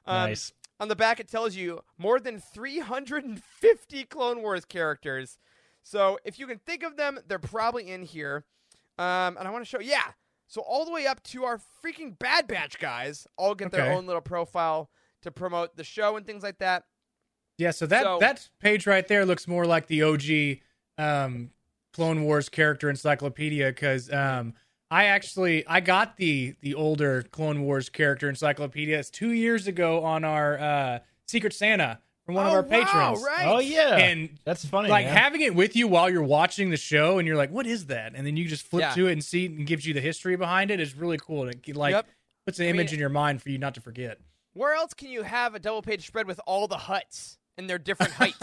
Um, 0.06 0.30
Nice. 0.30 0.52
On 0.78 0.88
the 0.88 0.96
back, 0.96 1.20
it 1.20 1.30
tells 1.30 1.56
you 1.56 1.80
more 1.98 2.20
than 2.20 2.38
350 2.38 4.04
Clone 4.04 4.42
Wars 4.42 4.64
characters. 4.64 5.38
So 5.82 6.18
if 6.24 6.38
you 6.38 6.46
can 6.46 6.58
think 6.58 6.82
of 6.82 6.96
them, 6.96 7.18
they're 7.26 7.38
probably 7.38 7.90
in 7.90 8.02
here. 8.02 8.44
Um, 8.98 9.36
and 9.38 9.46
I 9.46 9.50
want 9.50 9.64
to 9.64 9.68
show, 9.68 9.80
yeah. 9.80 10.12
So 10.48 10.60
all 10.62 10.84
the 10.84 10.90
way 10.90 11.06
up 11.06 11.22
to 11.24 11.44
our 11.44 11.58
freaking 11.84 12.18
Bad 12.18 12.46
Batch 12.46 12.78
guys, 12.78 13.26
all 13.36 13.54
get 13.54 13.70
their 13.72 13.92
own 13.92 14.06
little 14.06 14.22
profile 14.22 14.90
to 15.22 15.30
promote 15.30 15.76
the 15.76 15.84
show 15.84 16.16
and 16.16 16.26
things 16.26 16.42
like 16.42 16.58
that. 16.58 16.84
Yeah, 17.58 17.70
so 17.70 17.86
that 17.86 18.02
So- 18.02 18.18
that 18.20 18.48
page 18.60 18.86
right 18.86 19.06
there 19.06 19.24
looks 19.24 19.48
more 19.48 19.64
like 19.66 19.86
the 19.86 20.02
OG 20.02 20.60
um, 20.98 21.50
Clone 21.92 22.22
Wars 22.24 22.48
character 22.48 22.90
encyclopedia 22.90 23.68
because 23.68 24.12
um, 24.12 24.54
I 24.90 25.04
actually 25.06 25.66
I 25.66 25.80
got 25.80 26.16
the 26.16 26.54
the 26.60 26.74
older 26.74 27.22
Clone 27.22 27.62
Wars 27.62 27.88
character 27.88 28.28
encyclopedia. 28.28 28.98
It's 28.98 29.10
two 29.10 29.30
years 29.32 29.66
ago 29.66 30.04
on 30.04 30.24
our 30.24 30.58
uh, 30.58 30.98
Secret 31.26 31.52
Santa 31.54 32.00
from 32.26 32.34
one 32.34 32.46
of 32.46 32.52
Oh, 32.52 32.56
our 32.56 32.62
wow, 32.62 32.68
patrons. 32.68 33.22
right. 33.24 33.46
Oh 33.46 33.58
yeah, 33.58 33.96
And 33.96 34.30
that's 34.44 34.64
funny. 34.64 34.88
like 34.88 35.06
man. 35.06 35.16
having 35.16 35.40
it 35.40 35.54
with 35.54 35.74
you 35.76 35.88
while 35.88 36.10
you're 36.10 36.22
watching 36.22 36.70
the 36.70 36.76
show, 36.76 37.18
and 37.18 37.26
you're 37.26 37.36
like, 37.36 37.50
"What 37.50 37.66
is 37.66 37.86
that?" 37.86 38.12
And 38.14 38.26
then 38.26 38.36
you 38.36 38.46
just 38.46 38.66
flip 38.66 38.82
Yeah. 38.82 38.94
to 38.94 39.06
it 39.08 39.12
and 39.12 39.24
see 39.24 39.46
it 39.46 39.52
and 39.52 39.66
gives 39.66 39.86
you 39.86 39.94
the 39.94 40.00
history 40.00 40.36
behind 40.36 40.70
it. 40.70 40.78
Is 40.80 40.94
really 40.94 41.18
cool. 41.18 41.44
And 41.44 41.54
it 41.66 41.76
like 41.76 41.92
Yep. 41.92 42.06
puts 42.44 42.58
an 42.58 42.64
I 42.64 42.66
mean- 42.72 42.80
image 42.80 42.92
in 42.92 42.98
your 43.00 43.08
mind 43.08 43.40
for 43.42 43.48
you 43.48 43.58
not 43.58 43.74
to 43.76 43.80
forget. 43.80 44.18
Where 44.52 44.74
else 44.74 44.92
can 44.94 45.08
you 45.10 45.22
have 45.22 45.54
a 45.54 45.58
double 45.58 45.82
page 45.82 46.06
spread 46.06 46.26
with 46.26 46.40
all 46.46 46.66
the 46.68 46.78
huts 46.78 47.38
and 47.58 47.68
they're 47.68 47.78
different 47.78 48.12
heights? 48.12 48.38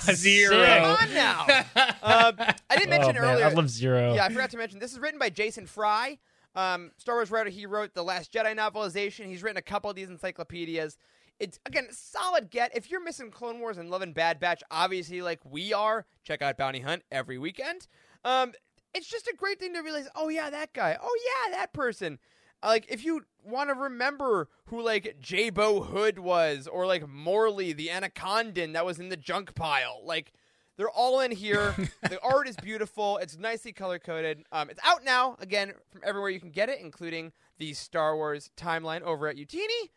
Zero. 0.14 0.64
Come 0.64 1.08
on 1.08 1.14
now. 1.14 1.46
Um, 2.06 2.36
I 2.70 2.76
didn't 2.76 2.86
oh, 2.86 2.98
mention 2.98 3.14
man, 3.16 3.24
earlier. 3.24 3.46
I 3.46 3.52
love 3.52 3.68
Zero. 3.68 4.14
Yeah, 4.14 4.24
I 4.24 4.28
forgot 4.28 4.50
to 4.50 4.56
mention 4.56 4.78
this 4.78 4.92
is 4.92 5.00
written 5.00 5.18
by 5.18 5.28
Jason 5.28 5.66
Fry. 5.66 6.18
Um, 6.54 6.92
Star 6.98 7.16
Wars 7.16 7.32
writer. 7.32 7.50
He 7.50 7.66
wrote 7.66 7.94
the 7.94 8.04
Last 8.04 8.32
Jedi 8.32 8.56
novelization. 8.56 9.26
He's 9.26 9.42
written 9.42 9.56
a 9.56 9.62
couple 9.62 9.90
of 9.90 9.96
these 9.96 10.08
encyclopedias. 10.08 10.98
It's 11.40 11.58
again 11.66 11.88
solid 11.90 12.48
get. 12.48 12.76
If 12.76 12.90
you're 12.90 13.02
missing 13.02 13.30
Clone 13.32 13.58
Wars 13.58 13.76
and 13.76 13.90
loving 13.90 14.12
Bad 14.12 14.38
Batch, 14.38 14.62
obviously 14.70 15.20
like 15.20 15.40
we 15.44 15.72
are, 15.72 16.06
check 16.22 16.42
out 16.42 16.56
Bounty 16.56 16.80
Hunt 16.80 17.02
every 17.10 17.38
weekend. 17.38 17.88
Um, 18.24 18.52
it's 18.94 19.08
just 19.08 19.26
a 19.26 19.34
great 19.36 19.58
thing 19.58 19.74
to 19.74 19.80
realize. 19.80 20.08
Oh 20.14 20.28
yeah, 20.28 20.48
that 20.48 20.72
guy. 20.72 20.96
Oh 21.00 21.18
yeah, 21.26 21.56
that 21.56 21.72
person. 21.72 22.18
Like 22.66 22.86
if 22.88 23.04
you 23.04 23.22
want 23.44 23.70
to 23.70 23.74
remember 23.74 24.48
who 24.66 24.82
like 24.82 25.16
J-Bo 25.20 25.82
Hood 25.82 26.18
was, 26.18 26.66
or 26.66 26.86
like 26.86 27.08
Morley 27.08 27.72
the 27.72 27.90
Anacondan 27.90 28.72
that 28.72 28.84
was 28.84 28.98
in 28.98 29.08
the 29.08 29.16
junk 29.16 29.54
pile, 29.54 30.00
like. 30.04 30.32
They're 30.78 30.90
all 30.90 31.20
in 31.20 31.30
here. 31.30 31.74
the 32.02 32.20
art 32.22 32.46
is 32.46 32.56
beautiful. 32.56 33.16
It's 33.16 33.38
nicely 33.38 33.72
color 33.72 33.98
coded. 33.98 34.44
Um, 34.52 34.68
it's 34.68 34.78
out 34.84 35.02
now, 35.06 35.38
again, 35.40 35.72
from 35.90 36.02
everywhere 36.04 36.28
you 36.28 36.38
can 36.38 36.50
get 36.50 36.68
it, 36.68 36.80
including 36.82 37.32
the 37.56 37.72
Star 37.72 38.14
Wars 38.14 38.50
timeline 38.58 39.00
over 39.00 39.26
at 39.26 39.36
Youtini. 39.36 39.88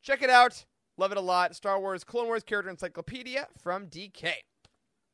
Check 0.00 0.22
it 0.22 0.30
out. 0.30 0.64
Love 0.96 1.12
it 1.12 1.18
a 1.18 1.20
lot. 1.20 1.54
Star 1.54 1.78
Wars 1.78 2.02
Clone 2.02 2.28
Wars 2.28 2.42
Character 2.42 2.70
Encyclopedia 2.70 3.48
from 3.60 3.88
DK. 3.88 4.32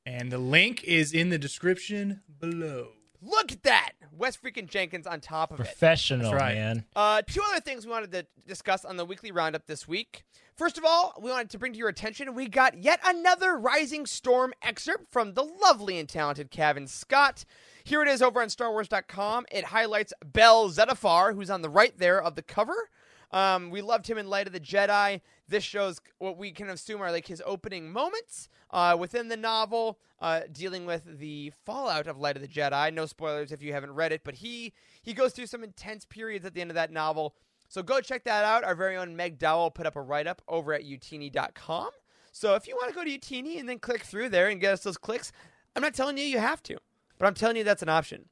And 0.07 0.31
the 0.31 0.39
link 0.39 0.85
is 0.85 1.13
in 1.13 1.31
the 1.31 1.39
description 1.39 2.21
below. 2.39 2.91
Look 3.23 3.53
at 3.53 3.63
that. 3.63 3.93
Wes 4.11 4.37
freaking 4.37 4.69
Jenkins 4.69 5.07
on 5.07 5.21
top 5.21 5.53
of 5.53 5.61
it. 5.61 5.65
Professional, 5.65 6.31
That's 6.31 6.43
right. 6.43 6.55
man. 6.55 6.85
Uh, 6.97 7.23
two 7.23 7.41
other 7.51 7.61
things 7.61 7.87
we 7.87 7.93
wanted 7.93 8.11
to 8.13 8.27
discuss 8.47 8.85
on 8.85 8.97
the 8.97 9.05
weekly 9.05 9.31
roundup 9.31 9.67
this 9.67 9.87
week. 9.87 10.25
First 10.57 10.77
of 10.77 10.85
all, 10.85 11.15
we 11.21 11.31
wanted 11.31 11.51
to 11.51 11.59
bring 11.59 11.73
to 11.73 11.79
your 11.79 11.89
attention 11.89 12.35
we 12.35 12.47
got 12.47 12.77
yet 12.77 13.01
another 13.05 13.57
Rising 13.57 14.07
Storm 14.07 14.53
excerpt 14.61 15.11
from 15.11 15.35
the 15.35 15.43
lovely 15.43 15.99
and 15.99 16.09
talented 16.09 16.51
Cavan 16.51 16.87
Scott. 16.87 17.45
Here 17.85 18.03
it 18.03 18.09
is 18.09 18.23
over 18.23 18.43
on 18.43 18.49
StarWars.com. 18.49 19.47
It 19.51 19.65
highlights 19.67 20.13
Bell 20.25 20.69
Zettifar, 20.69 21.35
who's 21.35 21.51
on 21.51 21.63
the 21.63 21.71
right 21.71 21.97
there 21.97 22.23
of 22.23 22.35
the 22.35 22.43
cover. 22.43 22.91
Um, 23.33 23.71
we 23.71 23.81
loved 23.81 24.07
him 24.07 24.19
in 24.19 24.29
Light 24.29 24.47
of 24.47 24.53
the 24.53 24.61
Jedi. 24.61 25.21
This 25.49 25.65
shows 25.65 26.01
what 26.19 26.37
we 26.37 26.51
can 26.51 26.69
assume 26.69 27.01
are 27.01 27.11
like 27.11 27.27
his 27.27 27.43
opening 27.47 27.91
moments 27.91 28.49
uh, 28.71 28.97
within 28.99 29.29
the 29.29 29.37
novel, 29.37 29.99
uh, 30.21 30.43
dealing 30.53 30.87
with 30.87 31.19
the 31.19 31.53
fallout 31.65 32.07
of 32.07 32.19
Light 32.19 32.37
of 32.37 32.43
the 32.43 32.49
Jedi. 32.49 32.93
No 32.93 33.07
spoilers 33.07 33.53
if 33.53 33.63
you 33.63 33.73
haven't 33.73 33.95
read 33.95 34.13
it, 34.13 34.23
but 34.25 34.37
he 34.37 34.73
he 35.03 35.15
goes 35.15 35.33
through 35.33 35.47
some 35.47 35.65
intense 35.65 36.05
periods 36.05 36.45
at 36.45 36.55
the 36.55 36.61
end 36.61 36.71
of 36.71 36.75
that 36.75 36.93
novel. 36.93 37.35
So 37.69 37.83
go 37.83 38.01
check 38.03 38.25
that 38.25 38.45
out. 38.45 38.65
Our 38.65 38.75
very 38.75 38.97
own 38.97 39.17
Meg 39.17 39.39
Dowell 39.39 39.71
put 39.71 39.87
up 39.87 39.97
a 39.97 40.03
write 40.03 40.27
up 40.27 40.43
over 40.47 40.75
at 40.75 40.85
youtini.com. 40.85 41.89
So 42.31 42.55
if 42.55 42.67
you 42.67 42.75
want 42.75 42.89
to 42.89 42.95
go 42.95 43.05
to 43.05 43.11
Youtini 43.11 43.59
and 43.61 43.69
then 43.69 43.79
click 43.79 44.03
through 44.03 44.31
there 44.31 44.49
and 44.49 44.61
get 44.61 44.73
us 44.73 44.83
those 44.83 44.99
clicks, 44.99 45.33
I'm 45.75 45.83
not 45.83 45.95
telling 45.95 46.19
you 46.19 46.25
you 46.25 46.39
have 46.39 46.63
to, 46.65 46.77
but 47.19 47.27
I'm 47.27 47.35
telling 47.35 47.57
you 47.57 47.65
that's 47.65 47.83
an 47.83 47.89
option. 47.89 48.27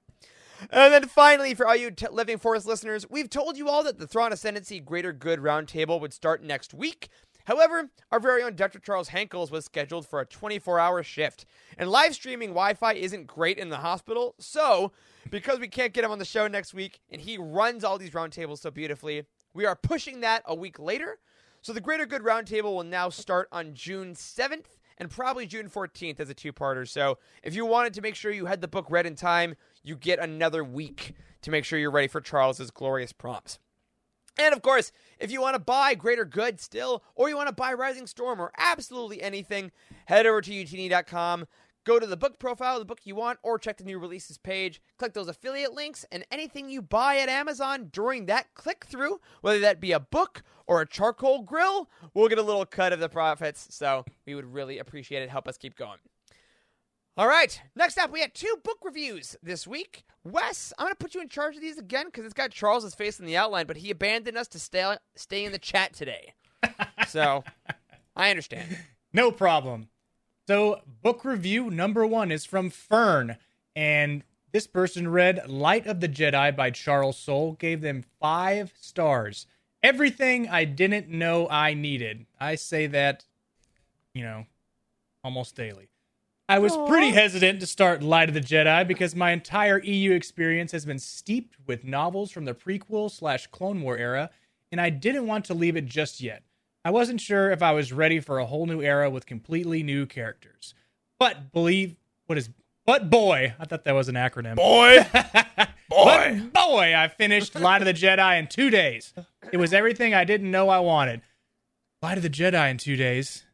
And 0.70 0.92
then 0.92 1.08
finally, 1.08 1.54
for 1.54 1.66
all 1.66 1.76
you 1.76 1.90
t- 1.90 2.06
Living 2.10 2.38
Forest 2.38 2.66
listeners, 2.66 3.08
we've 3.08 3.30
told 3.30 3.56
you 3.56 3.68
all 3.68 3.82
that 3.84 3.98
the 3.98 4.06
Thrawn 4.06 4.32
Ascendancy 4.32 4.80
Greater 4.80 5.12
Good 5.12 5.40
Roundtable 5.40 6.00
would 6.00 6.12
start 6.12 6.42
next 6.42 6.74
week. 6.74 7.08
However, 7.46 7.90
our 8.12 8.20
very 8.20 8.42
own 8.42 8.54
Dr. 8.54 8.78
Charles 8.78 9.08
Hankels 9.08 9.50
was 9.50 9.64
scheduled 9.64 10.06
for 10.06 10.20
a 10.20 10.26
24 10.26 10.78
hour 10.78 11.02
shift, 11.02 11.46
and 11.78 11.90
live 11.90 12.14
streaming 12.14 12.50
Wi 12.50 12.74
Fi 12.74 12.92
isn't 12.92 13.26
great 13.26 13.58
in 13.58 13.70
the 13.70 13.78
hospital. 13.78 14.34
So, 14.38 14.92
because 15.30 15.58
we 15.58 15.68
can't 15.68 15.92
get 15.92 16.04
him 16.04 16.10
on 16.10 16.18
the 16.18 16.24
show 16.24 16.46
next 16.46 16.74
week, 16.74 17.00
and 17.10 17.20
he 17.20 17.38
runs 17.38 17.82
all 17.82 17.98
these 17.98 18.10
roundtables 18.10 18.58
so 18.58 18.70
beautifully, 18.70 19.24
we 19.54 19.64
are 19.64 19.74
pushing 19.74 20.20
that 20.20 20.42
a 20.46 20.54
week 20.54 20.78
later. 20.78 21.18
So, 21.62 21.72
the 21.72 21.80
Greater 21.80 22.06
Good 22.06 22.22
Roundtable 22.22 22.74
will 22.74 22.84
now 22.84 23.08
start 23.08 23.48
on 23.50 23.74
June 23.74 24.14
7th 24.14 24.76
and 25.00 25.10
probably 25.10 25.46
June 25.46 25.68
14th 25.68 26.20
as 26.20 26.30
a 26.30 26.34
two 26.34 26.52
parter. 26.52 26.86
So, 26.86 27.18
if 27.42 27.54
you 27.56 27.66
wanted 27.66 27.94
to 27.94 28.02
make 28.02 28.14
sure 28.14 28.30
you 28.30 28.46
had 28.46 28.60
the 28.60 28.68
book 28.68 28.86
read 28.90 29.06
in 29.06 29.16
time, 29.16 29.56
you 29.82 29.96
get 29.96 30.20
another 30.20 30.62
week 30.62 31.14
to 31.42 31.50
make 31.50 31.64
sure 31.64 31.78
you're 31.78 31.90
ready 31.90 32.06
for 32.06 32.20
Charles's 32.20 32.70
glorious 32.70 33.12
prompts. 33.12 33.58
And 34.38 34.54
of 34.54 34.62
course, 34.62 34.92
if 35.18 35.30
you 35.30 35.40
want 35.40 35.54
to 35.54 35.60
buy 35.60 35.94
Greater 35.94 36.24
Good 36.24 36.60
still, 36.60 37.02
or 37.14 37.28
you 37.28 37.36
want 37.36 37.48
to 37.48 37.54
buy 37.54 37.72
Rising 37.72 38.06
Storm, 38.06 38.40
or 38.40 38.52
absolutely 38.56 39.22
anything, 39.22 39.72
head 40.04 40.26
over 40.26 40.40
to 40.42 40.50
youtini.com. 40.50 41.46
Go 41.84 41.98
to 41.98 42.06
the 42.06 42.16
book 42.16 42.38
profile 42.38 42.74
of 42.74 42.80
the 42.80 42.84
book 42.84 43.00
you 43.04 43.14
want, 43.14 43.38
or 43.42 43.58
check 43.58 43.78
the 43.78 43.84
new 43.84 43.98
releases 43.98 44.36
page. 44.36 44.82
Click 44.98 45.14
those 45.14 45.28
affiliate 45.28 45.72
links, 45.72 46.04
and 46.12 46.26
anything 46.30 46.68
you 46.68 46.82
buy 46.82 47.16
at 47.18 47.28
Amazon 47.28 47.88
during 47.90 48.26
that 48.26 48.54
click 48.54 48.84
through, 48.84 49.20
whether 49.40 49.60
that 49.60 49.80
be 49.80 49.92
a 49.92 50.00
book 50.00 50.42
or 50.66 50.80
a 50.80 50.86
charcoal 50.86 51.42
grill, 51.42 51.88
we'll 52.12 52.28
get 52.28 52.38
a 52.38 52.42
little 52.42 52.66
cut 52.66 52.92
of 52.92 53.00
the 53.00 53.08
profits. 53.08 53.68
So 53.70 54.04
we 54.26 54.34
would 54.34 54.52
really 54.52 54.78
appreciate 54.78 55.22
it. 55.22 55.30
Help 55.30 55.48
us 55.48 55.56
keep 55.56 55.74
going. 55.74 55.98
All 57.16 57.26
right, 57.26 57.60
next 57.74 57.98
up, 57.98 58.10
we 58.10 58.20
had 58.20 58.34
two 58.34 58.54
book 58.62 58.78
reviews 58.82 59.36
this 59.42 59.66
week. 59.66 60.04
Wes, 60.22 60.72
I'm 60.78 60.84
going 60.84 60.92
to 60.92 60.96
put 60.96 61.14
you 61.14 61.20
in 61.20 61.28
charge 61.28 61.56
of 61.56 61.60
these 61.60 61.76
again 61.76 62.06
because 62.06 62.24
it's 62.24 62.34
got 62.34 62.50
Charles's 62.50 62.94
face 62.94 63.18
in 63.18 63.26
the 63.26 63.36
outline, 63.36 63.66
but 63.66 63.78
he 63.78 63.90
abandoned 63.90 64.38
us 64.38 64.48
to 64.48 64.58
stay 64.58 64.96
stay 65.16 65.44
in 65.44 65.52
the 65.52 65.58
chat 65.58 65.92
today. 65.92 66.34
so 67.08 67.42
I 68.16 68.30
understand. 68.30 68.78
No 69.12 69.32
problem. 69.32 69.88
So, 70.50 70.82
book 71.00 71.24
review 71.24 71.70
number 71.70 72.04
one 72.04 72.32
is 72.32 72.44
from 72.44 72.70
Fern, 72.70 73.36
and 73.76 74.24
this 74.50 74.66
person 74.66 75.06
read 75.06 75.48
Light 75.48 75.86
of 75.86 76.00
the 76.00 76.08
Jedi 76.08 76.56
by 76.56 76.72
Charles 76.72 77.16
Soule, 77.16 77.52
gave 77.52 77.82
them 77.82 78.02
five 78.18 78.72
stars. 78.80 79.46
Everything 79.80 80.48
I 80.48 80.64
didn't 80.64 81.08
know 81.08 81.48
I 81.48 81.74
needed. 81.74 82.26
I 82.40 82.56
say 82.56 82.88
that, 82.88 83.26
you 84.12 84.24
know, 84.24 84.46
almost 85.22 85.54
daily. 85.54 85.88
I 86.48 86.58
was 86.58 86.76
pretty 86.88 87.10
hesitant 87.12 87.60
to 87.60 87.66
start 87.68 88.02
Light 88.02 88.28
of 88.28 88.34
the 88.34 88.40
Jedi 88.40 88.88
because 88.88 89.14
my 89.14 89.30
entire 89.30 89.78
EU 89.78 90.10
experience 90.10 90.72
has 90.72 90.84
been 90.84 90.98
steeped 90.98 91.58
with 91.68 91.84
novels 91.84 92.32
from 92.32 92.44
the 92.44 92.54
prequel 92.54 93.08
slash 93.08 93.46
Clone 93.46 93.82
War 93.82 93.96
era, 93.96 94.30
and 94.72 94.80
I 94.80 94.90
didn't 94.90 95.28
want 95.28 95.44
to 95.44 95.54
leave 95.54 95.76
it 95.76 95.86
just 95.86 96.20
yet. 96.20 96.42
I 96.84 96.90
wasn't 96.90 97.20
sure 97.20 97.50
if 97.50 97.62
I 97.62 97.72
was 97.72 97.92
ready 97.92 98.20
for 98.20 98.38
a 98.38 98.46
whole 98.46 98.66
new 98.66 98.80
era 98.80 99.10
with 99.10 99.26
completely 99.26 99.82
new 99.82 100.06
characters. 100.06 100.74
But 101.18 101.52
believe 101.52 101.96
what 102.26 102.38
is 102.38 102.50
but 102.86 103.10
boy, 103.10 103.54
I 103.58 103.64
thought 103.66 103.84
that 103.84 103.94
was 103.94 104.08
an 104.08 104.14
acronym. 104.14 104.56
Boy, 104.56 104.98
boy, 105.88 106.40
but 106.52 106.52
boy, 106.52 106.94
I 106.96 107.08
finished 107.08 107.54
Light 107.54 107.82
of 107.82 107.86
the 107.86 107.94
Jedi 107.94 108.38
in 108.38 108.46
two 108.46 108.70
days. 108.70 109.12
It 109.52 109.58
was 109.58 109.72
everything 109.72 110.14
I 110.14 110.24
didn't 110.24 110.50
know 110.50 110.68
I 110.68 110.80
wanted. 110.80 111.20
Light 112.02 112.16
of 112.16 112.22
the 112.22 112.30
Jedi 112.30 112.70
in 112.70 112.78
two 112.78 112.96
days. 112.96 113.44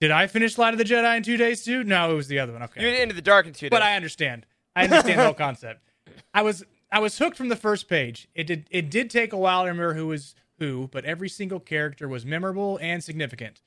Did 0.00 0.10
I 0.10 0.26
finish 0.26 0.58
Light 0.58 0.74
of 0.74 0.78
the 0.78 0.84
Jedi 0.84 1.16
in 1.16 1.22
two 1.22 1.36
days 1.36 1.64
too? 1.64 1.84
No, 1.84 2.12
it 2.12 2.14
was 2.14 2.28
the 2.28 2.38
other 2.40 2.52
one. 2.52 2.62
Okay, 2.64 2.82
you're 2.82 3.00
into 3.00 3.14
the 3.14 3.22
dark 3.22 3.46
in 3.46 3.52
two 3.52 3.66
days. 3.66 3.70
but 3.70 3.82
I 3.82 3.96
understand. 3.96 4.44
I 4.76 4.84
understand 4.84 5.18
the 5.18 5.24
whole 5.24 5.34
concept. 5.34 5.80
I 6.34 6.42
was 6.42 6.64
I 6.90 6.98
was 7.00 7.18
hooked 7.18 7.36
from 7.36 7.48
the 7.48 7.56
first 7.56 7.88
page. 7.88 8.28
It 8.34 8.46
did 8.46 8.66
it 8.70 8.90
did 8.90 9.10
take 9.10 9.32
a 9.32 9.38
while 9.38 9.62
to 9.62 9.68
remember 9.68 9.94
who 9.94 10.08
was 10.08 10.34
who, 10.58 10.88
but 10.92 11.04
every 11.04 11.28
single 11.28 11.60
character 11.60 12.08
was 12.08 12.26
memorable 12.26 12.78
and 12.82 13.02
significant. 13.02 13.60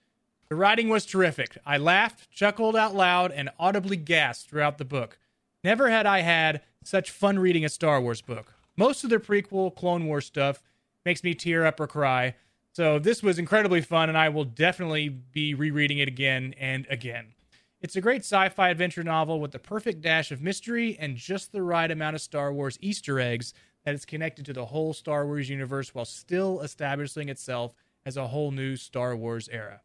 The 0.50 0.56
writing 0.56 0.90
was 0.90 1.06
terrific. 1.06 1.58
I 1.66 1.78
laughed, 1.78 2.30
chuckled 2.32 2.76
out 2.76 2.94
loud, 2.94 3.32
and 3.32 3.50
audibly 3.58 3.96
gasped 3.98 4.50
throughout 4.50 4.78
the 4.78 4.86
book. 4.86 5.18
Never 5.64 5.90
had 5.90 6.06
I 6.06 6.22
had 6.22 6.62
such 6.84 7.12
fun 7.12 7.40
reading 7.40 7.64
a 7.64 7.70
Star 7.70 8.02
Wars 8.02 8.22
book. 8.22 8.54
Most 8.76 9.04
of 9.04 9.10
the 9.10 9.18
prequel 9.20 9.74
Clone 9.76 10.08
Wars 10.08 10.26
stuff 10.26 10.62
makes 11.06 11.24
me 11.24 11.34
tear 11.34 11.66
up 11.66 11.80
or 11.80 11.88
cry. 11.88 12.36
So 12.74 13.00
this 13.00 13.22
was 13.22 13.40
incredibly 13.40 13.82
fun, 13.82 14.10
and 14.10 14.18
I 14.18 14.30
will 14.30 14.46
definitely 14.46 15.10
be 15.10 15.54
rereading 15.54 16.00
it 16.00 16.08
again 16.08 16.56
and 16.60 16.88
again. 16.90 17.28
It's 17.82 17.96
a 17.96 18.02
great 18.02 18.22
sci 18.22 18.50
fi 18.50 18.70
adventure 18.70 19.04
novel 19.04 19.40
with 19.40 19.52
the 19.52 19.60
perfect 19.60 20.02
dash 20.02 20.32
of 20.32 20.42
mystery 20.42 20.98
and 21.00 21.16
just 21.16 21.52
the 21.52 21.64
right 21.64 21.90
amount 21.90 22.16
of 22.16 22.22
Star 22.22 22.54
Wars 22.54 22.78
Easter 22.80 23.20
eggs 23.20 23.54
that 23.86 23.94
is 23.96 24.06
connected 24.06 24.46
to 24.46 24.54
the 24.54 24.66
whole 24.66 24.94
Star 24.94 25.26
Wars 25.26 25.50
universe 25.50 25.94
while 25.94 26.06
still 26.06 26.62
establishing 26.62 27.30
itself 27.30 27.74
as 28.06 28.18
a 28.18 28.28
whole 28.28 28.52
new 28.52 28.76
Star 28.76 29.16
Wars 29.16 29.50
era. 29.52 29.82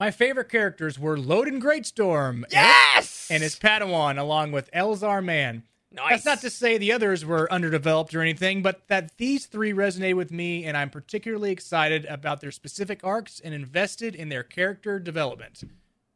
My 0.00 0.10
favorite 0.10 0.48
characters 0.48 0.98
were 0.98 1.16
Loden 1.16 1.60
Greatstorm 1.60 2.44
yes, 2.50 3.28
and 3.30 3.42
his 3.42 3.56
Padawan, 3.56 4.16
along 4.16 4.52
with 4.52 4.70
Elzar 4.70 5.24
Mann. 5.24 5.64
nice. 5.90 6.10
That's 6.10 6.24
not 6.24 6.40
to 6.42 6.50
say 6.50 6.78
the 6.78 6.92
others 6.92 7.24
were 7.24 7.52
underdeveloped 7.52 8.14
or 8.14 8.22
anything, 8.22 8.62
but 8.62 8.86
that 8.86 9.16
these 9.16 9.46
three 9.46 9.72
resonate 9.72 10.14
with 10.14 10.30
me, 10.30 10.64
and 10.64 10.76
I'm 10.76 10.90
particularly 10.90 11.50
excited 11.50 12.04
about 12.04 12.40
their 12.40 12.52
specific 12.52 13.00
arcs 13.02 13.40
and 13.40 13.52
invested 13.52 14.14
in 14.14 14.28
their 14.28 14.44
character 14.44 15.00
development. 15.00 15.64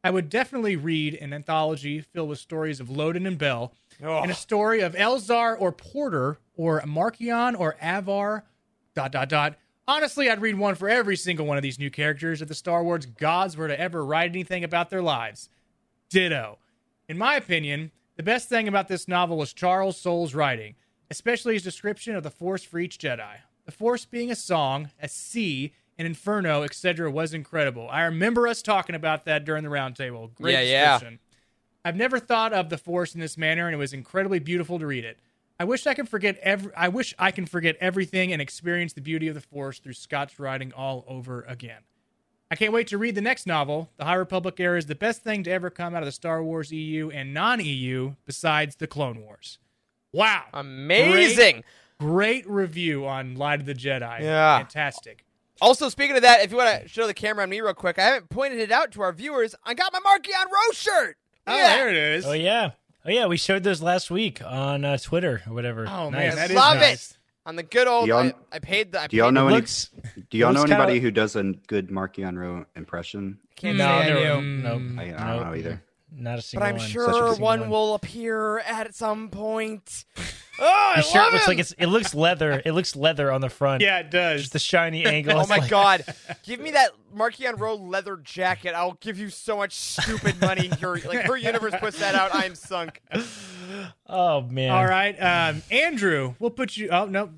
I 0.01 0.11
would 0.11 0.29
definitely 0.29 0.75
read 0.77 1.15
an 1.15 1.33
anthology 1.33 2.01
filled 2.01 2.29
with 2.29 2.39
stories 2.39 2.79
of 2.79 2.87
Loden 2.87 3.27
and 3.27 3.37
Bell, 3.37 3.73
and 3.99 4.31
a 4.31 4.35
story 4.35 4.79
of 4.79 4.95
Elzar 4.95 5.55
or 5.59 5.71
Porter 5.73 6.37
or 6.55 6.81
Marchion 6.81 7.59
or 7.59 7.75
Avar. 7.81 8.45
Dot 8.95 9.11
dot 9.11 9.29
dot. 9.29 9.55
Honestly, 9.87 10.29
I'd 10.29 10.41
read 10.41 10.57
one 10.57 10.75
for 10.75 10.87
every 10.87 11.17
single 11.17 11.45
one 11.45 11.57
of 11.57 11.63
these 11.63 11.79
new 11.79 11.89
characters 11.89 12.41
if 12.41 12.47
the 12.47 12.55
Star 12.55 12.83
Wars 12.83 13.05
gods 13.05 13.57
were 13.57 13.67
to 13.67 13.79
ever 13.79 14.05
write 14.05 14.29
anything 14.31 14.63
about 14.63 14.89
their 14.89 15.01
lives. 15.01 15.49
Ditto. 16.09 16.59
In 17.09 17.17
my 17.17 17.35
opinion, 17.35 17.91
the 18.15 18.23
best 18.23 18.47
thing 18.47 18.67
about 18.67 18.87
this 18.87 19.07
novel 19.07 19.37
was 19.37 19.51
Charles 19.51 19.99
Soule's 19.99 20.35
writing, 20.35 20.75
especially 21.09 21.55
his 21.55 21.63
description 21.63 22.15
of 22.15 22.23
the 22.23 22.29
Force 22.29 22.63
for 22.63 22.79
each 22.79 22.97
Jedi. 22.97 23.37
The 23.65 23.71
Force 23.71 24.05
being 24.05 24.31
a 24.31 24.35
song, 24.35 24.91
a 25.01 25.09
sea, 25.09 25.73
an 25.97 26.05
inferno, 26.05 26.63
etc., 26.63 27.11
was 27.11 27.33
incredible. 27.33 27.89
I 27.89 28.03
remember 28.03 28.47
us 28.47 28.61
talking 28.61 28.95
about 28.95 29.25
that 29.25 29.43
during 29.43 29.63
the 29.63 29.69
roundtable. 29.69 30.33
Great 30.35 30.53
Yeah, 30.53 30.61
yeah. 30.61 30.99
I've 31.85 31.95
never 31.95 32.19
thought 32.19 32.53
of 32.53 32.69
the 32.69 32.77
Force 32.77 33.15
in 33.15 33.21
this 33.21 33.37
manner, 33.37 33.67
and 33.67 33.75
it 33.75 33.79
was 33.79 33.93
incredibly 33.93 34.39
beautiful 34.39 34.79
to 34.79 34.87
read 34.87 35.03
it. 35.03 35.17
I 35.63 35.65
wish 35.65 35.87
I 35.87 35.93
could 35.93 36.09
forget 36.09 36.37
every. 36.41 36.75
I 36.75 36.89
wish 36.89 37.13
I 37.17 37.31
can 37.31 37.45
forget 37.45 37.77
everything 37.79 38.33
and 38.33 38.41
experience 38.41 38.91
the 38.91 38.99
beauty 38.99 39.29
of 39.29 39.33
the 39.33 39.39
Force 39.39 39.79
through 39.79 39.93
Scott's 39.93 40.37
writing 40.37 40.73
all 40.73 41.05
over 41.07 41.43
again. 41.47 41.83
I 42.51 42.57
can't 42.57 42.73
wait 42.73 42.87
to 42.87 42.97
read 42.97 43.15
the 43.15 43.21
next 43.21 43.47
novel. 43.47 43.89
The 43.95 44.03
High 44.03 44.15
Republic 44.15 44.59
era 44.59 44.77
is 44.77 44.87
the 44.87 44.93
best 44.95 45.23
thing 45.23 45.41
to 45.45 45.51
ever 45.51 45.69
come 45.69 45.95
out 45.95 46.03
of 46.03 46.05
the 46.05 46.11
Star 46.11 46.43
Wars 46.43 46.69
EU 46.73 47.09
and 47.11 47.33
non-EU, 47.33 48.15
besides 48.25 48.75
the 48.75 48.87
Clone 48.87 49.21
Wars. 49.21 49.57
Wow, 50.11 50.43
amazing. 50.53 51.63
great 51.97 52.45
review 52.45 53.07
on 53.07 53.35
Light 53.35 53.61
of 53.61 53.65
the 53.65 53.73
Jedi. 53.73 54.19
Yeah. 54.19 54.57
fantastic. 54.57 55.23
Also, 55.61 55.87
speaking 55.87 56.17
of 56.17 56.23
that, 56.23 56.43
if 56.43 56.51
you 56.51 56.57
want 56.57 56.81
to 56.81 56.89
show 56.89 57.07
the 57.07 57.13
camera 57.13 57.43
on 57.43 57.49
me 57.49 57.61
real 57.61 57.73
quick, 57.73 57.97
I 57.97 58.01
haven't 58.03 58.27
pointed 58.29 58.59
it 58.59 58.69
out 58.69 58.91
to 58.91 59.01
our 59.01 59.13
viewers. 59.13 59.55
I 59.63 59.73
got 59.75 59.93
my 59.93 59.99
Marchion 59.99 60.43
Ro's 60.51 60.75
shirt. 60.77 61.15
Oh, 61.47 61.55
Yeah. 61.55 61.75
there 61.77 61.87
it 61.89 61.95
is. 61.95 62.25
Oh 62.25 62.33
yeah. 62.33 62.71
Oh 63.05 63.09
yeah, 63.11 63.25
we 63.25 63.37
showed 63.37 63.63
those 63.63 63.81
last 63.81 64.09
week 64.09 64.41
on 64.45 64.85
uh, 64.85 64.97
Twitter 64.97 65.41
or 65.47 65.53
whatever. 65.53 65.85
Oh, 65.87 66.09
Nice. 66.09 66.13
man, 66.29 66.35
that 66.35 66.49
is 66.51 66.55
Love 66.55 66.77
nice. 66.77 67.11
it. 67.11 67.17
On 67.45 67.57
the 67.57 67.63
good 67.63 67.87
old, 67.87 68.07
y'all- 68.07 68.19
I, 68.27 68.33
I 68.53 68.59
paid 68.59 68.93
the. 68.93 69.01
I 69.01 69.07
Do 69.07 69.17
y'all 69.17 69.27
paid 69.27 69.33
know 69.33 69.47
any? 69.47 69.55
looks- 69.57 69.89
Do 70.29 70.37
y'all 70.37 70.53
know 70.53 70.61
looks 70.61 70.69
kinda- 70.71 70.83
anybody 70.85 70.99
who 71.01 71.11
does 71.11 71.35
a 71.35 71.43
good 71.67 71.89
Marchion 71.89 72.37
Ro 72.37 72.65
impression? 72.77 73.39
Can't 73.57 73.77
No, 73.77 73.83
say 73.85 73.89
I 73.91 74.09
no, 74.09 74.15
do. 74.15 74.41
no, 74.41 74.75
Mm, 74.77 74.99
I, 74.99 75.03
I 75.03 75.07
no. 75.11 75.37
don't 75.39 75.47
know 75.49 75.55
either. 75.55 75.83
Not 76.15 76.39
a 76.39 76.41
single. 76.41 76.63
but 76.65 76.69
I'm 76.69 76.77
one. 76.77 76.87
Sure 76.87 77.35
one 77.35 77.59
one. 77.61 77.69
will 77.69 77.93
appear 77.95 78.59
at 78.59 78.93
some 78.95 79.29
point. 79.29 80.05
Oh, 80.59 80.65
I 80.95 80.97
The 80.97 81.01
shirt 81.01 81.15
love 81.15 81.33
looks 81.33 81.45
him! 81.45 81.49
like 81.49 81.57
it's. 81.59 81.71
It 81.79 81.87
looks 81.87 82.13
leather. 82.13 82.61
It 82.63 82.73
looks 82.73 82.95
leather 82.95 83.31
on 83.31 83.41
the 83.41 83.49
front. 83.49 83.81
Yeah, 83.81 83.97
it 83.97 84.11
does. 84.11 84.41
Just 84.41 84.53
the 84.53 84.59
shiny 84.59 85.03
angle. 85.07 85.33
Oh 85.39 85.47
my 85.47 85.57
like- 85.57 85.67
god! 85.67 86.05
Give 86.43 86.59
me 86.59 86.69
that 86.71 86.91
Marchion 87.13 87.59
Road 87.59 87.81
leather 87.81 88.17
jacket. 88.17 88.75
I'll 88.75 88.93
give 89.01 89.17
you 89.17 89.29
so 89.29 89.57
much 89.57 89.73
stupid 89.73 90.39
money. 90.39 90.69
Your 90.79 90.99
like 90.99 91.21
her 91.25 91.35
universe 91.37 91.73
puts 91.79 91.97
that 92.01 92.13
out. 92.13 92.35
I'm 92.35 92.53
sunk. 92.53 93.01
Oh 94.05 94.41
man. 94.41 94.69
All 94.69 94.85
right, 94.85 95.15
um, 95.19 95.63
Andrew, 95.71 96.35
we'll 96.37 96.51
put 96.51 96.77
you. 96.77 96.89
Oh 96.89 97.05
no, 97.05 97.31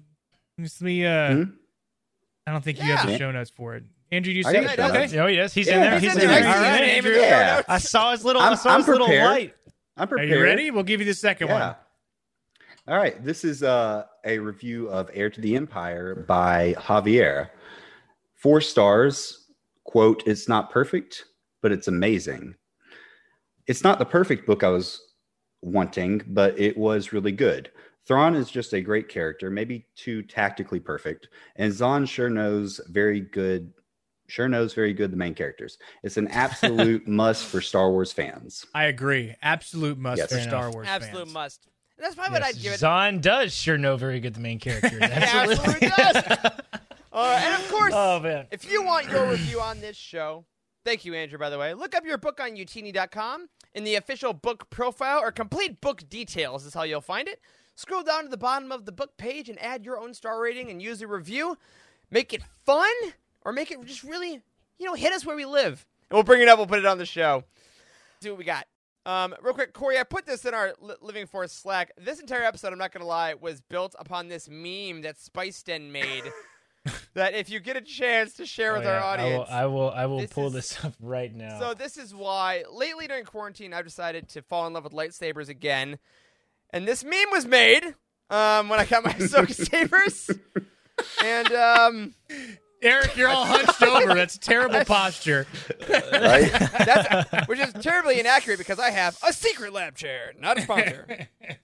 let 0.58 0.82
me. 0.82 1.06
Uh, 1.06 1.34
Hmm? 1.36 1.44
I 2.46 2.52
don't 2.52 2.66
think 2.66 2.80
you 2.80 2.84
have 2.84 3.08
the 3.08 3.18
show 3.18 3.32
notes 3.32 3.50
for 3.50 3.76
it. 3.76 3.86
Andrew, 4.12 4.32
do 4.34 4.38
you 4.38 4.44
see 4.44 4.54
got 4.54 4.64
it? 4.64 4.80
Okay. 4.80 5.20
Oh 5.20 5.28
yes, 5.28 5.54
he's 5.54 5.68
Yeah, 5.68 5.76
in 5.76 5.82
there. 5.82 6.00
he's 6.00 6.14
He's, 6.14 6.16
in 6.16 6.22
in 6.22 6.28
there. 6.28 6.40
there. 6.42 6.48
He's 6.48 6.56
All 6.58 6.64
in 6.64 6.72
right, 6.72 6.80
there. 6.80 6.96
Andrew. 6.96 7.16
Yeah. 7.16 7.62
I 7.68 7.78
saw 7.80 8.12
his 8.12 8.24
little. 8.24 8.42
I 8.42 8.50
I'm, 8.50 8.56
saw 8.58 8.70
I'm 8.72 8.80
his 8.80 8.88
little 8.88 9.08
prepared. 9.08 9.30
light. 9.30 9.56
I'm 9.98 10.12
Are 10.12 10.24
you 10.24 10.42
ready? 10.44 10.72
We'll 10.72 10.84
give 10.84 11.00
you 11.00 11.06
the 11.06 11.14
second 11.14 11.48
Yeah. 11.48 11.68
one. 11.68 11.76
All 12.88 12.98
right. 13.02 13.24
This 13.24 13.44
is 13.44 13.64
uh, 13.64 14.06
a 14.26 14.38
review 14.38 14.90
of 14.90 15.10
Heir 15.14 15.30
to 15.32 15.42
the 15.42 15.56
Empire 15.56 16.16
by 16.28 16.76
Javier. 16.78 17.50
Four 18.36 18.62
stars. 18.62 19.48
Quote, 19.86 20.24
it's 20.28 20.48
not 20.50 20.70
perfect, 20.72 21.26
but 21.62 21.72
it's 21.72 21.88
amazing. 21.88 22.56
It's 23.68 23.84
not 23.84 23.98
the 24.00 24.06
perfect 24.06 24.46
book 24.46 24.64
I 24.64 24.70
was 24.70 25.02
wanting, 25.62 26.22
but 26.28 26.60
it 26.60 26.78
was 26.78 27.14
really 27.14 27.32
good. 27.32 27.72
Thrawn 28.08 28.36
is 28.36 28.52
just 28.52 28.74
a 28.74 28.82
great 28.82 29.08
character, 29.10 29.50
maybe 29.50 29.88
too 29.96 30.22
tactically 30.22 30.80
perfect. 30.80 31.30
And 31.56 31.72
Zahn 31.74 32.06
sure 32.06 32.30
knows 32.30 32.80
very 32.90 33.22
good, 33.22 33.74
sure 34.28 34.48
knows 34.50 34.74
very 34.74 34.94
good 34.94 35.12
the 35.12 35.18
main 35.18 35.34
characters. 35.34 35.78
It's 36.04 36.18
an 36.18 36.28
absolute 36.30 37.08
must 37.08 37.46
for 37.46 37.62
Star 37.62 37.92
Wars 37.92 38.12
fans. 38.12 38.66
I 38.74 38.86
agree. 38.86 39.36
Absolute 39.42 39.98
must 39.98 40.20
Yes. 40.20 40.30
for 40.30 40.36
Fair 40.36 40.44
Star 40.48 40.64
enough. 40.64 40.74
Wars 40.74 40.88
Absolute 40.90 41.24
fans. 41.26 41.34
must. 41.34 41.68
That's 41.98 42.16
probably 42.16 42.34
what 42.34 42.44
I'd 42.44 42.60
give 42.62 42.74
it. 42.74 42.80
Zahn 42.80 43.22
does 43.22 43.54
sure 43.54 43.78
know 43.78 43.96
very 43.96 44.20
good 44.20 44.34
the 44.34 44.42
main 44.42 44.60
character. 44.60 44.98
Absolutely 45.02 45.90
does. 45.90 46.24
Uh, 47.14 47.40
and 47.42 47.64
of 47.64 47.72
course, 47.72 47.94
oh 47.96 48.20
man. 48.20 48.46
if 48.52 48.70
you 48.70 48.84
want 48.84 49.10
your 49.10 49.30
review 49.32 49.62
on 49.62 49.80
this 49.80 49.96
show, 49.96 50.44
thank 50.84 51.06
you, 51.06 51.14
Andrew, 51.14 51.40
by 51.40 51.50
the 51.50 51.58
way, 51.58 51.74
look 51.74 51.96
up 51.96 52.04
your 52.06 52.18
book 52.18 52.42
on 52.42 52.58
youtini.com 52.58 53.48
in 53.74 53.86
the 53.86 53.96
official 53.96 54.34
book 54.34 54.70
profile 54.70 55.20
or 55.22 55.32
complete 55.32 55.80
book 55.80 56.04
details 56.10 56.66
is 56.66 56.74
how 56.74 56.84
you'll 56.84 57.00
find 57.00 57.30
it. 57.30 57.40
Scroll 57.76 58.04
down 58.04 58.24
to 58.24 58.30
the 58.30 58.36
bottom 58.36 58.70
of 58.70 58.84
the 58.86 58.92
book 58.92 59.16
page 59.18 59.48
and 59.48 59.58
add 59.62 59.86
your 59.86 59.98
own 59.98 60.14
star 60.14 60.42
rating 60.42 60.70
and 60.70 60.82
use 60.82 61.02
a 61.02 61.08
review. 61.08 61.58
Make 62.12 62.34
it 62.34 62.42
fun 62.66 62.92
or 63.46 63.54
make 63.54 63.72
it 63.72 63.82
just 63.86 64.04
really, 64.04 64.42
you 64.78 64.86
know, 64.86 64.94
hit 64.96 65.14
us 65.14 65.26
where 65.26 65.36
we 65.38 65.46
live. 65.46 65.86
And 66.10 66.18
we'll 66.18 66.24
bring 66.24 66.42
it 66.42 66.48
up, 66.50 66.58
we'll 66.58 66.68
put 66.68 66.80
it 66.80 66.86
on 66.86 66.98
the 66.98 67.06
show. 67.06 67.44
See 68.22 68.30
what 68.30 68.38
we 68.38 68.44
got. 68.44 68.66
Um, 69.06 69.36
real 69.42 69.54
quick, 69.54 69.72
Corey, 69.74 70.00
I 70.00 70.04
put 70.04 70.26
this 70.26 70.46
in 70.46 70.54
our 70.56 70.74
Li- 70.82 70.96
Living 71.02 71.28
Force 71.28 71.52
Slack. 71.52 71.92
This 71.98 72.20
entire 72.20 72.42
episode, 72.44 72.74
I'm 72.74 72.80
not 72.80 72.92
going 72.92 73.02
to 73.04 73.08
lie, 73.08 73.36
was 73.36 73.62
built 73.62 73.96
upon 74.00 74.28
this 74.28 74.50
meme 74.50 75.04
that 75.04 75.20
Spice 75.20 75.62
Den 75.62 75.92
made. 75.92 76.24
that 77.14 77.34
if 77.36 77.50
you 77.50 77.60
get 77.60 77.78
a 77.78 77.82
chance 77.82 78.34
to 78.34 78.46
share 78.48 78.74
Oh, 78.74 78.76
with 78.78 78.86
yeah. 78.86 78.98
our 78.98 79.02
audience. 79.02 79.48
I 79.50 79.66
will. 79.68 79.74
I 79.82 79.86
will, 79.86 79.92
I 79.92 80.06
will 80.08 80.20
This 80.22 80.34
pull 80.34 80.48
is- 80.48 80.54
this 80.54 80.84
up 80.86 80.94
right 81.00 81.34
now. 81.34 81.60
So 81.60 81.74
this 81.76 81.98
is 81.98 82.16
why 82.16 82.64
lately 82.72 83.08
during 83.08 83.26
quarantine 83.26 83.74
I've 83.74 83.86
decided 83.86 84.28
to 84.30 84.42
fall 84.42 84.66
in 84.68 84.74
love 84.74 84.84
with 84.84 84.94
lightsabers 84.94 85.50
again. 85.50 86.00
And 86.72 86.88
this 86.88 87.04
meme 87.04 87.30
was 87.32 87.46
made 87.46 87.84
um, 88.32 88.70
when 88.70 88.80
I 88.80 88.86
got 88.86 89.04
my 89.04 89.14
Ahsoka 89.14 89.54
sabers. 89.54 90.32
And 91.24 91.52
um, 91.52 92.16
Eric, 92.86 93.18
you're 93.18 93.30
all 93.30 93.46
hunched 93.46 93.82
over. 93.82 94.14
That's 94.14 94.38
terrible 94.38 94.86
posture. 94.86 95.48
Right? 95.90 96.52
that's 96.52 97.48
which 97.48 97.60
is 97.60 97.74
terribly 97.74 98.20
inaccurate 98.20 98.58
because 98.60 98.80
I 98.80 98.92
have 98.92 99.18
a 99.24 99.32
Secretlab 99.32 99.96
chair, 99.96 100.34
not 100.40 100.58
a 100.58 100.62
sponsor. 100.62 101.28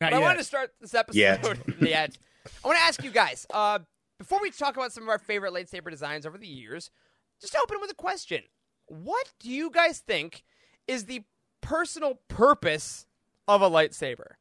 Not 0.00 0.12
But 0.12 0.14
I 0.14 0.18
yet. 0.20 0.22
wanted 0.24 0.38
to 0.38 0.44
start 0.44 0.70
this 0.80 0.94
episode 0.94 1.18
Yet. 1.18 1.44
yet. 1.82 2.16
I 2.64 2.66
want 2.68 2.78
to 2.78 2.84
ask 2.84 3.04
you 3.04 3.10
guys, 3.10 3.46
uh, 3.52 3.80
before 4.18 4.38
we 4.40 4.50
talk 4.50 4.74
about 4.74 4.92
some 4.92 5.02
of 5.02 5.10
our 5.10 5.18
favorite 5.18 5.52
lightsaber 5.52 5.90
designs 5.90 6.24
over 6.24 6.38
the 6.38 6.46
years, 6.46 6.90
just 7.38 7.54
open 7.54 7.76
with 7.82 7.90
a 7.90 7.94
question. 7.94 8.44
What 8.86 9.30
do 9.40 9.50
you 9.50 9.70
guys 9.70 9.98
think 9.98 10.42
is 10.88 11.04
the 11.04 11.24
personal 11.60 12.18
purpose 12.28 13.04
of 13.46 13.60
a 13.60 13.68
lightsaber? 13.68 14.36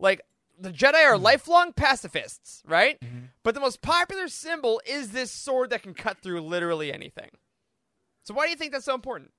Like, 0.00 0.22
the 0.58 0.70
Jedi 0.70 1.04
are 1.04 1.16
hmm. 1.16 1.22
lifelong 1.22 1.72
pacifists, 1.72 2.62
right? 2.66 3.00
Mm-hmm. 3.00 3.26
But 3.42 3.54
the 3.54 3.60
most 3.60 3.82
popular 3.82 4.28
symbol 4.28 4.80
is 4.86 5.10
this 5.10 5.30
sword 5.30 5.70
that 5.70 5.82
can 5.82 5.94
cut 5.94 6.18
through 6.18 6.40
literally 6.42 6.92
anything. 6.92 7.30
So 8.24 8.34
why 8.34 8.44
do 8.44 8.50
you 8.50 8.56
think 8.56 8.72
that's 8.72 8.84
so 8.84 8.94
important? 8.94 9.30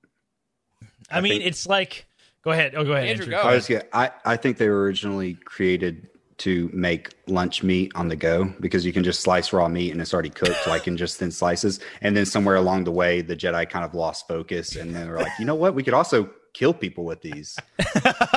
I 1.10 1.20
mean, 1.20 1.34
think- 1.34 1.44
it's 1.44 1.66
like. 1.66 2.06
Go 2.42 2.50
ahead. 2.50 2.74
Oh, 2.74 2.84
go 2.84 2.92
ahead, 2.92 3.08
Andrew, 3.08 3.24
Andrew. 3.24 3.42
go. 3.42 3.48
I 3.48 3.54
was 3.54 3.70
yeah, 3.70 3.82
I, 3.94 4.10
I 4.26 4.36
think 4.36 4.58
they 4.58 4.68
were 4.68 4.82
originally 4.82 5.32
created 5.32 6.10
to 6.38 6.68
make 6.74 7.14
lunch 7.26 7.62
meat 7.62 7.92
on 7.94 8.08
the 8.08 8.16
go 8.16 8.52
because 8.60 8.84
you 8.84 8.92
can 8.92 9.04
just 9.04 9.20
slice 9.20 9.52
raw 9.52 9.68
meat 9.68 9.92
and 9.92 10.00
it's 10.00 10.12
already 10.12 10.30
cooked 10.30 10.58
like 10.66 10.86
in 10.86 10.96
just 10.96 11.18
thin 11.18 11.30
slices. 11.30 11.80
And 12.02 12.14
then 12.14 12.26
somewhere 12.26 12.56
along 12.56 12.84
the 12.84 12.92
way, 12.92 13.22
the 13.22 13.36
Jedi 13.36 13.68
kind 13.68 13.84
of 13.84 13.94
lost 13.94 14.28
focus 14.28 14.76
and 14.76 14.94
then 14.94 15.06
they're 15.06 15.18
like, 15.18 15.32
you 15.38 15.46
know 15.46 15.54
what? 15.54 15.74
We 15.74 15.82
could 15.82 15.94
also 15.94 16.28
kill 16.54 16.72
people 16.72 17.04
with 17.04 17.20
these. 17.20 17.58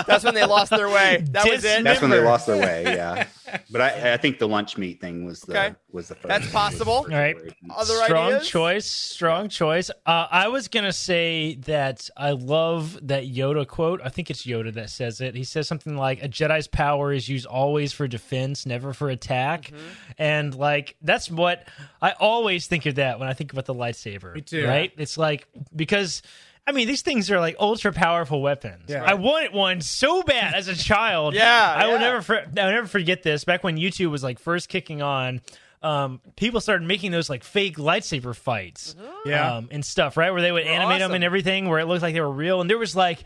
That's 0.08 0.24
when 0.24 0.34
they 0.34 0.44
lost 0.46 0.72
their 0.72 0.90
way. 0.90 1.24
That 1.32 1.48
was 1.50 1.64
it. 1.64 1.84
That's 1.84 2.02
when 2.02 2.10
they 2.10 2.20
lost 2.20 2.48
their 2.48 2.58
way. 2.60 2.84
Yeah. 2.84 3.28
But 3.72 3.80
I, 3.80 4.14
I 4.14 4.18
think 4.18 4.40
the 4.40 4.48
lunch 4.48 4.78
meat 4.78 5.00
thing 5.00 5.26
was 5.26 5.40
the 5.42 5.58
Okay. 5.58 5.76
was 5.94 6.10
the 6.10 6.16
first. 6.16 6.28
That's 6.28 6.52
possible. 6.52 7.04
was 7.04 7.06
the 7.06 7.12
first 7.12 7.14
All 7.14 7.72
right. 7.72 7.78
Other 7.78 8.04
strong 8.04 8.34
ideas? 8.34 8.48
choice. 8.50 8.86
Strong 8.86 9.50
choice. 9.50 9.90
Uh, 10.06 10.28
I 10.30 10.50
was 10.50 10.68
gonna 10.68 10.92
say 10.92 11.56
that 11.62 12.10
I 12.18 12.32
love 12.32 13.00
that 13.08 13.24
Yoda 13.24 13.66
quote. 13.66 14.02
I 14.04 14.10
think 14.10 14.30
it's 14.30 14.46
Yoda 14.46 14.74
that 14.74 14.90
says 14.90 15.22
it. 15.22 15.34
He 15.34 15.46
says 15.46 15.66
something 15.66 15.96
like, 15.96 16.22
"A 16.22 16.28
Jedi's 16.28 16.68
power 16.68 17.14
is 17.14 17.30
used 17.30 17.46
always 17.46 17.94
for 17.94 18.06
defense, 18.06 18.66
never 18.66 18.92
for 18.92 19.10
attack." 19.10 19.68
Mm-hmm. 19.68 19.78
And 20.18 20.54
like 20.54 20.98
that's 21.02 21.32
what 21.32 21.66
I 22.02 22.12
always 22.20 22.68
think 22.68 22.86
of 22.86 22.96
that 22.96 23.18
when 23.18 23.30
I 23.30 23.34
think 23.34 23.54
about 23.54 23.64
the 23.66 23.76
lightsaber. 23.76 24.36
Me 24.36 24.42
too. 24.42 24.68
Right? 24.68 24.92
It's 24.98 25.18
like 25.18 25.48
because. 25.74 26.22
I 26.68 26.74
mean, 26.74 26.88
these 26.88 27.02
things 27.02 27.32
are 27.32 27.40
like 27.40 27.56
ultra 27.60 27.94
powerful 27.94 28.42
weapons. 28.42 28.84
Yeah. 28.90 29.04
I 29.04 29.14
wanted 29.14 29.54
one 29.54 29.80
so 29.82 30.22
bad 30.22 30.54
as 30.54 30.68
a 30.68 30.76
child. 30.76 31.34
Yeah, 31.38 31.74
I 31.76 31.86
will 31.88 31.94
yeah. 31.94 32.00
never, 32.00 32.22
for, 32.22 32.36
I 32.38 32.66
will 32.66 32.72
never 32.74 32.88
forget 32.88 33.24
this. 33.24 33.46
Back 33.46 33.64
when 33.64 33.78
YouTube 33.78 34.12
was 34.12 34.22
like 34.24 34.38
first 34.38 34.68
kicking 34.68 35.02
on, 35.02 35.40
um, 35.82 36.20
people 36.36 36.60
started 36.60 36.86
making 36.88 37.12
those 37.12 37.30
like 37.30 37.44
fake 37.44 37.78
lightsaber 37.78 38.36
fights, 38.36 38.96
Yeah. 39.26 39.56
um, 39.58 39.70
and 39.72 39.86
stuff, 39.86 40.18
right? 40.18 40.32
Where 40.32 40.42
they 40.42 40.52
would 40.52 40.64
animate 40.64 41.00
them 41.00 41.14
and 41.14 41.24
everything, 41.24 41.70
where 41.70 41.80
it 41.80 41.86
looked 41.86 42.02
like 42.02 42.14
they 42.14 42.22
were 42.22 42.30
real. 42.30 42.60
And 42.60 42.70
there 42.70 42.78
was 42.78 42.96
like, 42.96 43.24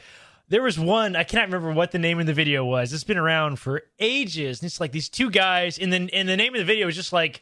there 0.49 0.61
was 0.61 0.77
one 0.77 1.15
I 1.15 1.23
cannot 1.23 1.45
remember 1.47 1.71
what 1.71 1.91
the 1.91 1.99
name 1.99 2.19
of 2.19 2.25
the 2.27 2.33
video 2.33 2.63
was. 2.65 2.91
It's 2.93 3.05
been 3.05 3.17
around 3.17 3.57
for 3.57 3.83
ages, 3.99 4.59
and 4.61 4.67
it's 4.67 4.79
like 4.81 4.91
these 4.91 5.07
two 5.09 5.29
guys, 5.31 5.79
and 5.79 5.91
then 5.91 6.09
and 6.11 6.27
the 6.27 6.35
name 6.37 6.53
of 6.53 6.59
the 6.59 6.65
video 6.65 6.85
was 6.87 6.95
just 6.95 7.13
like 7.13 7.41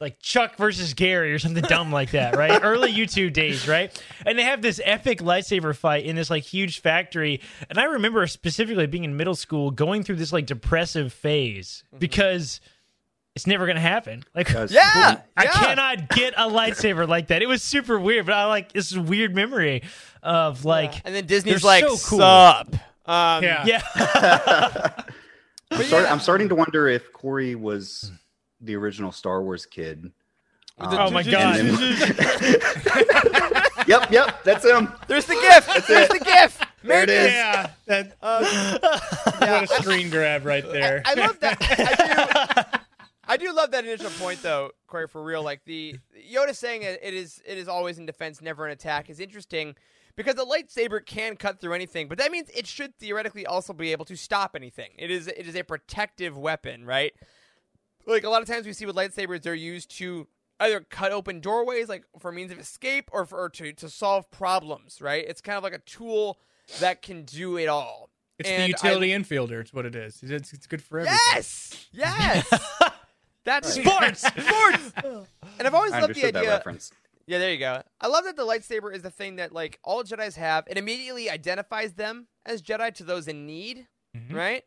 like 0.00 0.20
Chuck 0.20 0.56
versus 0.56 0.94
Gary 0.94 1.32
or 1.32 1.38
something 1.40 1.64
dumb 1.64 1.90
like 1.90 2.12
that, 2.12 2.36
right? 2.36 2.60
Early 2.62 2.92
YouTube 2.92 3.32
days, 3.32 3.66
right? 3.66 3.90
And 4.24 4.38
they 4.38 4.44
have 4.44 4.62
this 4.62 4.80
epic 4.84 5.20
lightsaber 5.20 5.74
fight 5.74 6.04
in 6.04 6.14
this 6.14 6.30
like 6.30 6.44
huge 6.44 6.80
factory. 6.80 7.40
And 7.68 7.78
I 7.78 7.84
remember 7.84 8.26
specifically 8.28 8.86
being 8.86 9.04
in 9.04 9.16
middle 9.16 9.34
school 9.34 9.70
going 9.72 10.04
through 10.04 10.16
this 10.16 10.32
like 10.32 10.46
depressive 10.46 11.12
phase 11.12 11.82
because 11.98 12.60
it's 13.34 13.46
never 13.46 13.66
gonna 13.66 13.80
happen. 13.80 14.22
Like 14.36 14.46
Because- 14.46 14.72
Yeah. 14.72 15.20
I 15.36 15.44
yeah. 15.44 15.50
cannot 15.52 16.08
get 16.10 16.34
a 16.36 16.48
lightsaber 16.48 17.08
like 17.08 17.28
that. 17.28 17.42
It 17.42 17.46
was 17.46 17.62
super 17.62 17.98
weird, 17.98 18.26
but 18.26 18.34
I 18.36 18.46
like 18.46 18.70
this 18.72 18.96
weird 18.96 19.34
memory 19.34 19.82
of 20.22 20.64
like 20.64 20.94
And 21.04 21.12
then 21.14 21.26
Disney's 21.26 21.62
They're 21.62 21.68
like, 21.68 21.84
so 21.84 22.08
cool. 22.08 22.18
sup. 22.20 22.72
Um, 23.04 23.42
yeah. 23.42 23.64
yeah. 23.66 24.92
I'm, 25.70 25.82
start, 25.82 26.10
I'm 26.10 26.20
starting 26.20 26.48
to 26.50 26.54
wonder 26.54 26.88
if 26.88 27.12
Corey 27.12 27.54
was 27.54 28.12
the 28.60 28.76
original 28.76 29.12
Star 29.12 29.42
Wars 29.42 29.66
kid. 29.66 30.12
Um, 30.80 30.94
oh 30.94 31.10
my 31.10 31.24
god. 31.24 31.56
then- 31.56 31.76
yep, 33.88 34.12
yep, 34.12 34.44
that's 34.44 34.64
him. 34.64 34.92
There's 35.08 35.24
the 35.26 35.34
gift. 35.34 35.88
There's 35.88 36.08
the 36.08 36.20
gift. 36.20 36.64
There 36.84 37.02
it 37.02 37.08
Make 37.08 37.18
is. 37.18 37.32
Yeah. 37.32 37.70
That, 37.86 38.12
Yeah, 39.40 39.60
what 39.60 39.64
a 39.64 39.66
screen 39.82 40.10
grab 40.10 40.44
right 40.44 40.64
there. 40.64 41.02
I 41.04 41.14
love 41.14 41.40
that. 41.40 41.56
I 41.60 42.62
do, 42.62 42.78
I 43.26 43.36
do 43.36 43.52
love 43.52 43.72
that 43.72 43.84
initial 43.84 44.10
point, 44.10 44.40
though, 44.42 44.70
Corey. 44.86 45.08
For 45.08 45.20
real, 45.22 45.42
like 45.42 45.64
the 45.64 45.96
Yoda 46.32 46.54
saying 46.54 46.82
it, 46.82 47.00
it 47.02 47.14
is 47.14 47.42
it 47.44 47.58
is 47.58 47.66
always 47.66 47.98
in 47.98 48.06
defense, 48.06 48.40
never 48.40 48.64
an 48.64 48.70
attack, 48.72 49.10
is 49.10 49.18
interesting 49.18 49.74
because 50.14 50.36
the 50.36 50.46
lightsaber 50.46 51.04
can 51.04 51.34
cut 51.36 51.60
through 51.60 51.74
anything, 51.74 52.06
but 52.08 52.18
that 52.18 52.30
means 52.30 52.48
it 52.54 52.66
should 52.66 52.94
theoretically 52.96 53.44
also 53.46 53.72
be 53.72 53.90
able 53.92 54.04
to 54.04 54.16
stop 54.16 54.52
anything. 54.54 54.90
It 54.96 55.10
is 55.10 55.26
it 55.26 55.48
is 55.48 55.56
a 55.56 55.64
protective 55.64 56.38
weapon, 56.38 56.84
right? 56.84 57.12
Like 58.08 58.24
a 58.24 58.30
lot 58.30 58.42
of 58.42 58.48
times 58.48 58.66
we 58.66 58.72
see 58.72 58.86
with 58.86 58.96
lightsabers, 58.96 59.42
they're 59.42 59.54
used 59.54 59.90
to 59.98 60.26
either 60.60 60.80
cut 60.80 61.12
open 61.12 61.40
doorways, 61.40 61.88
like 61.88 62.04
for 62.18 62.32
means 62.32 62.50
of 62.50 62.58
escape, 62.58 63.08
or 63.12 63.24
for 63.26 63.38
or 63.38 63.48
to 63.50 63.72
to 63.74 63.88
solve 63.88 64.30
problems, 64.30 65.00
right? 65.00 65.24
It's 65.28 65.40
kind 65.40 65.56
of 65.58 65.62
like 65.62 65.74
a 65.74 65.78
tool 65.78 66.38
that 66.80 67.02
can 67.02 67.22
do 67.24 67.56
it 67.58 67.66
all. 67.68 68.10
It's 68.38 68.48
And 68.48 68.62
the 68.64 68.68
utility 68.68 69.14
I- 69.14 69.18
infielder. 69.18 69.60
It's 69.60 69.72
what 69.72 69.84
it 69.86 69.94
is. 69.94 70.20
It's, 70.22 70.52
it's 70.52 70.66
good 70.66 70.82
for 70.82 71.00
everything. 71.00 71.18
Yes, 71.34 71.88
yes. 71.92 72.48
That's 73.44 73.72
Sports. 73.74 74.20
sports. 74.20 74.92
And 75.58 75.66
I've 75.66 75.74
always 75.74 75.92
I 75.92 76.00
loved 76.00 76.14
the 76.14 76.20
understood 76.22 76.34
that 76.34 76.38
idea. 76.40 76.50
reference. 76.52 76.92
Yeah, 77.26 77.38
there 77.38 77.50
you 77.52 77.58
go. 77.58 77.82
I 78.00 78.06
love 78.06 78.24
that 78.24 78.36
the 78.36 78.46
lightsaber 78.46 78.94
is 78.94 79.02
the 79.02 79.10
thing 79.10 79.36
that 79.36 79.52
like 79.52 79.78
all 79.82 80.04
Jedi's 80.04 80.36
have. 80.36 80.64
It 80.68 80.78
immediately 80.78 81.28
identifies 81.28 81.94
them 81.94 82.28
as 82.46 82.62
Jedi 82.62 82.94
to 82.94 83.04
those 83.04 83.26
in 83.28 83.44
need, 83.44 83.86
Mhm. 84.16 84.34
right? 84.34 84.64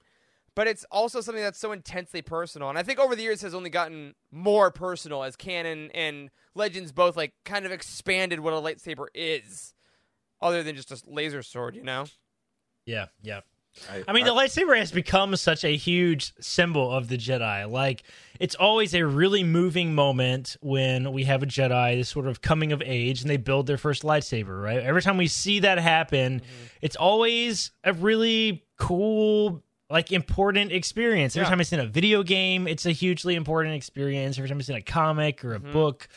But 0.56 0.68
it's 0.68 0.86
also 0.92 1.22
something 1.22 1.44
that's 1.44 1.60
so 1.60 1.72
intensely 1.72 2.22
personal, 2.22 2.70
and 2.70 2.78
I 2.78 2.84
think 2.84 3.00
over 3.00 3.16
the 3.16 3.24
years 3.24 3.42
has 3.42 3.54
only 3.54 3.70
gotten 3.70 4.16
more 4.32 4.70
personal 4.70 5.24
as 5.24 5.36
canon 5.36 5.90
and 5.94 6.30
Legends 6.56 6.92
both 6.92 7.16
like 7.16 7.34
kind 7.46 7.66
of 7.66 7.72
expanded 7.72 8.42
what 8.42 8.54
a 8.54 8.58
lightsaber 8.58 9.08
is, 9.16 9.74
other 10.42 10.62
than 10.64 10.76
just 10.76 10.92
a 10.92 11.00
laser 11.08 11.42
sword. 11.42 11.76
You 11.76 11.84
know? 11.84 12.06
Yeah, 12.86 13.06
yeah. 13.22 13.42
I, 13.90 14.04
I 14.10 14.12
mean, 14.12 14.26
the 14.26 14.34
lightsaber 14.34 14.78
has 14.78 14.92
become 14.92 15.34
such 15.38 15.64
a 15.64 15.78
huge 15.78 16.34
symbol 16.42 16.92
of 16.92 17.08
the 17.08 17.18
Jedi. 17.18 17.72
Like, 17.72 18.04
it's 18.38 18.56
always 18.56 18.94
a 18.94 19.06
really 19.06 19.46
moving 19.46 19.96
moment 19.96 20.58
when 20.60 21.14
we 21.14 21.24
have 21.24 21.42
a 21.42 21.46
Jedi, 21.46 21.96
this 21.96 22.10
sort 22.10 22.28
of 22.28 22.42
coming 22.42 22.74
of 22.74 22.82
age, 22.86 23.22
and 23.22 23.30
they 23.30 23.38
build 23.38 23.68
their 23.68 23.78
first 23.78 24.04
lightsaber, 24.04 24.62
right? 24.62 24.80
Every 24.80 25.02
time 25.02 25.16
we 25.16 25.28
see 25.28 25.60
that 25.60 25.78
happen, 25.78 26.42
mm-hmm. 26.42 26.66
it's 26.82 26.98
always 26.98 27.72
a 27.86 27.94
really 27.94 28.66
cool, 28.78 29.64
like, 29.92 30.12
important 30.12 30.72
experience. 30.72 31.36
Every 31.36 31.46
Yeah. 31.46 31.50
time 31.50 31.62
it's 31.62 31.74
in 31.74 31.80
a 31.80 31.86
video 31.86 32.24
game, 32.24 32.68
it's 32.68 32.86
a 32.86 32.92
hugely 32.92 33.36
important 33.36 33.76
experience. 33.76 34.38
Every 34.38 34.50
time 34.50 34.60
it's 34.60 34.70
in 34.70 34.76
a 34.76 34.82
comic 34.82 35.44
or 35.46 35.54
a 35.54 35.60
book. 35.60 36.08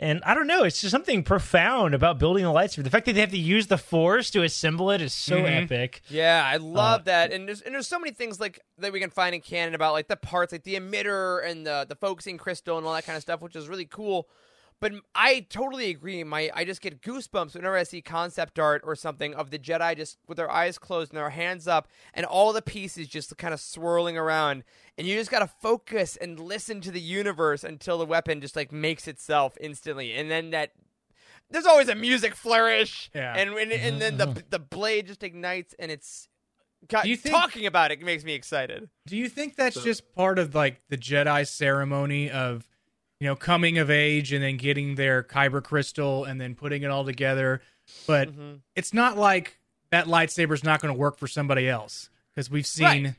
And 0.00 0.22
I 0.24 0.34
don't 0.34 0.46
know, 0.46 0.62
it's 0.62 0.80
just 0.80 0.92
something 0.92 1.24
profound 1.24 1.92
about 1.92 2.20
building 2.20 2.44
a 2.44 2.50
lightsaber. 2.50 2.84
The 2.84 2.90
fact 2.90 3.06
that 3.06 3.14
they 3.14 3.20
have 3.20 3.32
to 3.32 3.36
use 3.36 3.66
the 3.66 3.76
force 3.78 4.30
to 4.30 4.44
assemble 4.44 4.92
it 4.92 5.00
is 5.02 5.12
so 5.12 5.38
Mhm. 5.42 5.64
epic. 5.64 6.02
Yeah, 6.08 6.44
I 6.46 6.56
love 6.58 7.00
Uh, 7.00 7.04
that, 7.06 7.32
and 7.32 7.48
there's 7.48 7.62
and 7.62 7.74
there's 7.74 7.88
so 7.88 7.98
many 7.98 8.12
things 8.12 8.38
like 8.38 8.60
that 8.78 8.92
we 8.92 9.00
can 9.00 9.10
find 9.10 9.34
in 9.34 9.40
canon 9.40 9.74
about 9.74 9.94
like 9.94 10.06
the 10.06 10.14
parts, 10.14 10.52
like 10.52 10.62
the 10.62 10.76
emitter 10.76 11.44
and 11.44 11.66
the 11.66 11.84
the 11.88 11.96
focusing 11.96 12.38
crystal 12.38 12.78
and 12.78 12.86
all 12.86 12.94
that 12.94 13.06
kind 13.06 13.16
of 13.16 13.22
stuff, 13.22 13.40
which 13.42 13.56
is 13.56 13.66
really 13.68 13.86
cool. 13.86 14.28
But 14.80 14.92
I 15.14 15.40
totally 15.50 15.90
agree. 15.90 16.22
My 16.22 16.50
I 16.54 16.64
just 16.64 16.80
get 16.80 17.02
goosebumps 17.02 17.54
whenever 17.54 17.76
I 17.76 17.82
see 17.82 18.00
concept 18.00 18.58
art 18.58 18.82
or 18.84 18.94
something 18.94 19.34
of 19.34 19.50
the 19.50 19.58
Jedi 19.58 19.96
just 19.96 20.18
with 20.28 20.36
their 20.36 20.50
eyes 20.50 20.78
closed 20.78 21.10
and 21.12 21.18
their 21.18 21.30
hands 21.30 21.66
up, 21.66 21.88
and 22.14 22.24
all 22.24 22.52
the 22.52 22.62
pieces 22.62 23.08
just 23.08 23.36
kind 23.38 23.52
of 23.52 23.60
swirling 23.60 24.16
around, 24.16 24.62
and 24.96 25.06
you 25.06 25.16
just 25.16 25.30
gotta 25.30 25.48
focus 25.48 26.16
and 26.16 26.38
listen 26.38 26.80
to 26.82 26.90
the 26.92 27.00
universe 27.00 27.64
until 27.64 27.98
the 27.98 28.06
weapon 28.06 28.40
just 28.40 28.54
like 28.54 28.70
makes 28.70 29.08
itself 29.08 29.56
instantly, 29.60 30.14
and 30.14 30.30
then 30.30 30.50
that. 30.50 30.72
There's 31.50 31.64
always 31.64 31.88
a 31.88 31.94
music 31.94 32.34
flourish, 32.34 33.10
Yeah. 33.14 33.34
and 33.34 33.50
and, 33.54 33.72
and 33.72 34.00
then 34.02 34.18
the 34.18 34.26
mm-hmm. 34.26 34.40
the 34.50 34.58
blade 34.58 35.06
just 35.06 35.22
ignites, 35.22 35.74
and 35.78 35.90
it's 35.90 36.28
God, 36.86 37.02
Do 37.04 37.08
you 37.08 37.16
think- 37.16 37.34
talking 37.34 37.66
about 37.66 37.90
it 37.90 38.00
makes 38.02 38.22
me 38.22 38.34
excited. 38.34 38.88
Do 39.06 39.16
you 39.16 39.28
think 39.28 39.56
that's 39.56 39.82
just 39.82 40.14
part 40.14 40.38
of 40.38 40.54
like 40.54 40.82
the 40.90 40.98
Jedi 40.98 41.48
ceremony 41.48 42.30
of, 42.30 42.68
you 43.20 43.26
know, 43.26 43.34
coming 43.36 43.78
of 43.78 43.90
age 43.90 44.32
and 44.32 44.42
then 44.42 44.56
getting 44.56 44.94
their 44.94 45.22
kyber 45.22 45.62
crystal 45.62 46.24
and 46.24 46.40
then 46.40 46.54
putting 46.54 46.82
it 46.82 46.90
all 46.90 47.04
together? 47.04 47.60
But 48.06 48.30
Mm-hmm. 48.30 48.56
it's 48.76 48.92
not 48.94 49.16
like 49.16 49.58
that 49.90 50.06
lightsaber's 50.06 50.62
not 50.64 50.80
going 50.80 50.92
to 50.94 50.98
work 50.98 51.16
for 51.18 51.26
somebody 51.26 51.68
else 51.68 52.10
because 52.34 52.50
we've 52.50 52.66
seen 52.66 53.04
Right. 53.04 53.14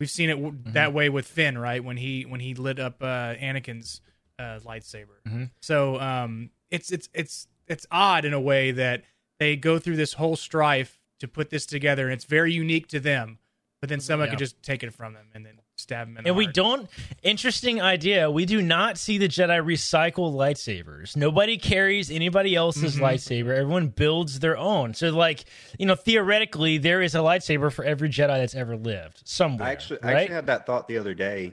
we've 0.00 0.10
seen 0.10 0.30
it 0.30 0.34
w- 0.36 0.56
that 0.66 0.92
way 0.92 1.08
with 1.08 1.26
Finn, 1.26 1.58
right? 1.58 1.82
When 1.84 1.96
he 1.98 2.22
when 2.22 2.40
he 2.40 2.54
lit 2.54 2.78
up 2.78 3.02
uh, 3.02 3.34
Anakin's 3.34 4.00
uh, 4.38 4.58
lightsaber. 4.64 5.50
So 5.60 6.00
um, 6.00 6.50
it's 6.70 6.90
it's 6.90 7.08
it's 7.14 7.46
it's 7.68 7.86
odd 7.90 8.24
in 8.24 8.32
a 8.32 8.40
way 8.40 8.72
that 8.72 9.04
they 9.38 9.56
go 9.56 9.78
through 9.78 9.96
this 9.96 10.14
whole 10.14 10.36
strife 10.36 10.98
to 11.20 11.28
put 11.28 11.50
this 11.50 11.66
together, 11.66 12.04
and 12.04 12.12
it's 12.14 12.24
very 12.24 12.52
unique 12.52 12.88
to 12.88 13.00
them. 13.00 13.38
But 13.80 13.88
then 13.90 14.00
someone 14.00 14.26
Yeah. 14.28 14.30
can 14.32 14.38
just 14.38 14.62
take 14.62 14.82
it 14.82 14.92
from 14.94 15.12
them 15.12 15.26
and 15.34 15.44
then 15.44 15.60
stab 15.84 16.08
them 16.08 16.16
in 16.18 16.24
the 16.24 16.28
And 16.30 16.36
we 16.36 16.44
heart. 16.46 16.54
don't. 16.54 16.90
Interesting 17.22 17.80
idea. 17.80 18.30
We 18.30 18.44
do 18.46 18.60
not 18.60 18.98
see 18.98 19.18
the 19.18 19.28
Jedi 19.28 19.62
recycle 19.64 20.32
lightsabers. 20.34 21.16
Nobody 21.16 21.56
carries 21.56 22.10
anybody 22.10 22.54
else's 22.56 22.96
Mm-hmm. 22.96 23.04
lightsaber. 23.04 23.56
Everyone 23.56 23.88
builds 23.88 24.40
their 24.40 24.56
own. 24.56 24.94
So, 24.94 25.10
like 25.10 25.44
you 25.78 25.86
know, 25.86 25.94
theoretically, 25.94 26.78
there 26.78 27.00
is 27.00 27.14
a 27.14 27.18
lightsaber 27.18 27.72
for 27.72 27.84
every 27.84 28.08
Jedi 28.08 28.26
that's 28.38 28.54
ever 28.54 28.76
lived 28.76 29.22
somewhere. 29.24 29.68
I 29.68 29.72
actually, 29.72 30.02
I 30.02 30.06
right? 30.06 30.16
actually 30.22 30.34
had 30.34 30.46
that 30.46 30.66
thought 30.66 30.88
the 30.88 30.98
other 30.98 31.14
day 31.14 31.52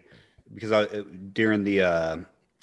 because 0.54 0.72
I, 0.72 0.86
during 1.34 1.64
the 1.64 1.82
uh, 1.82 2.18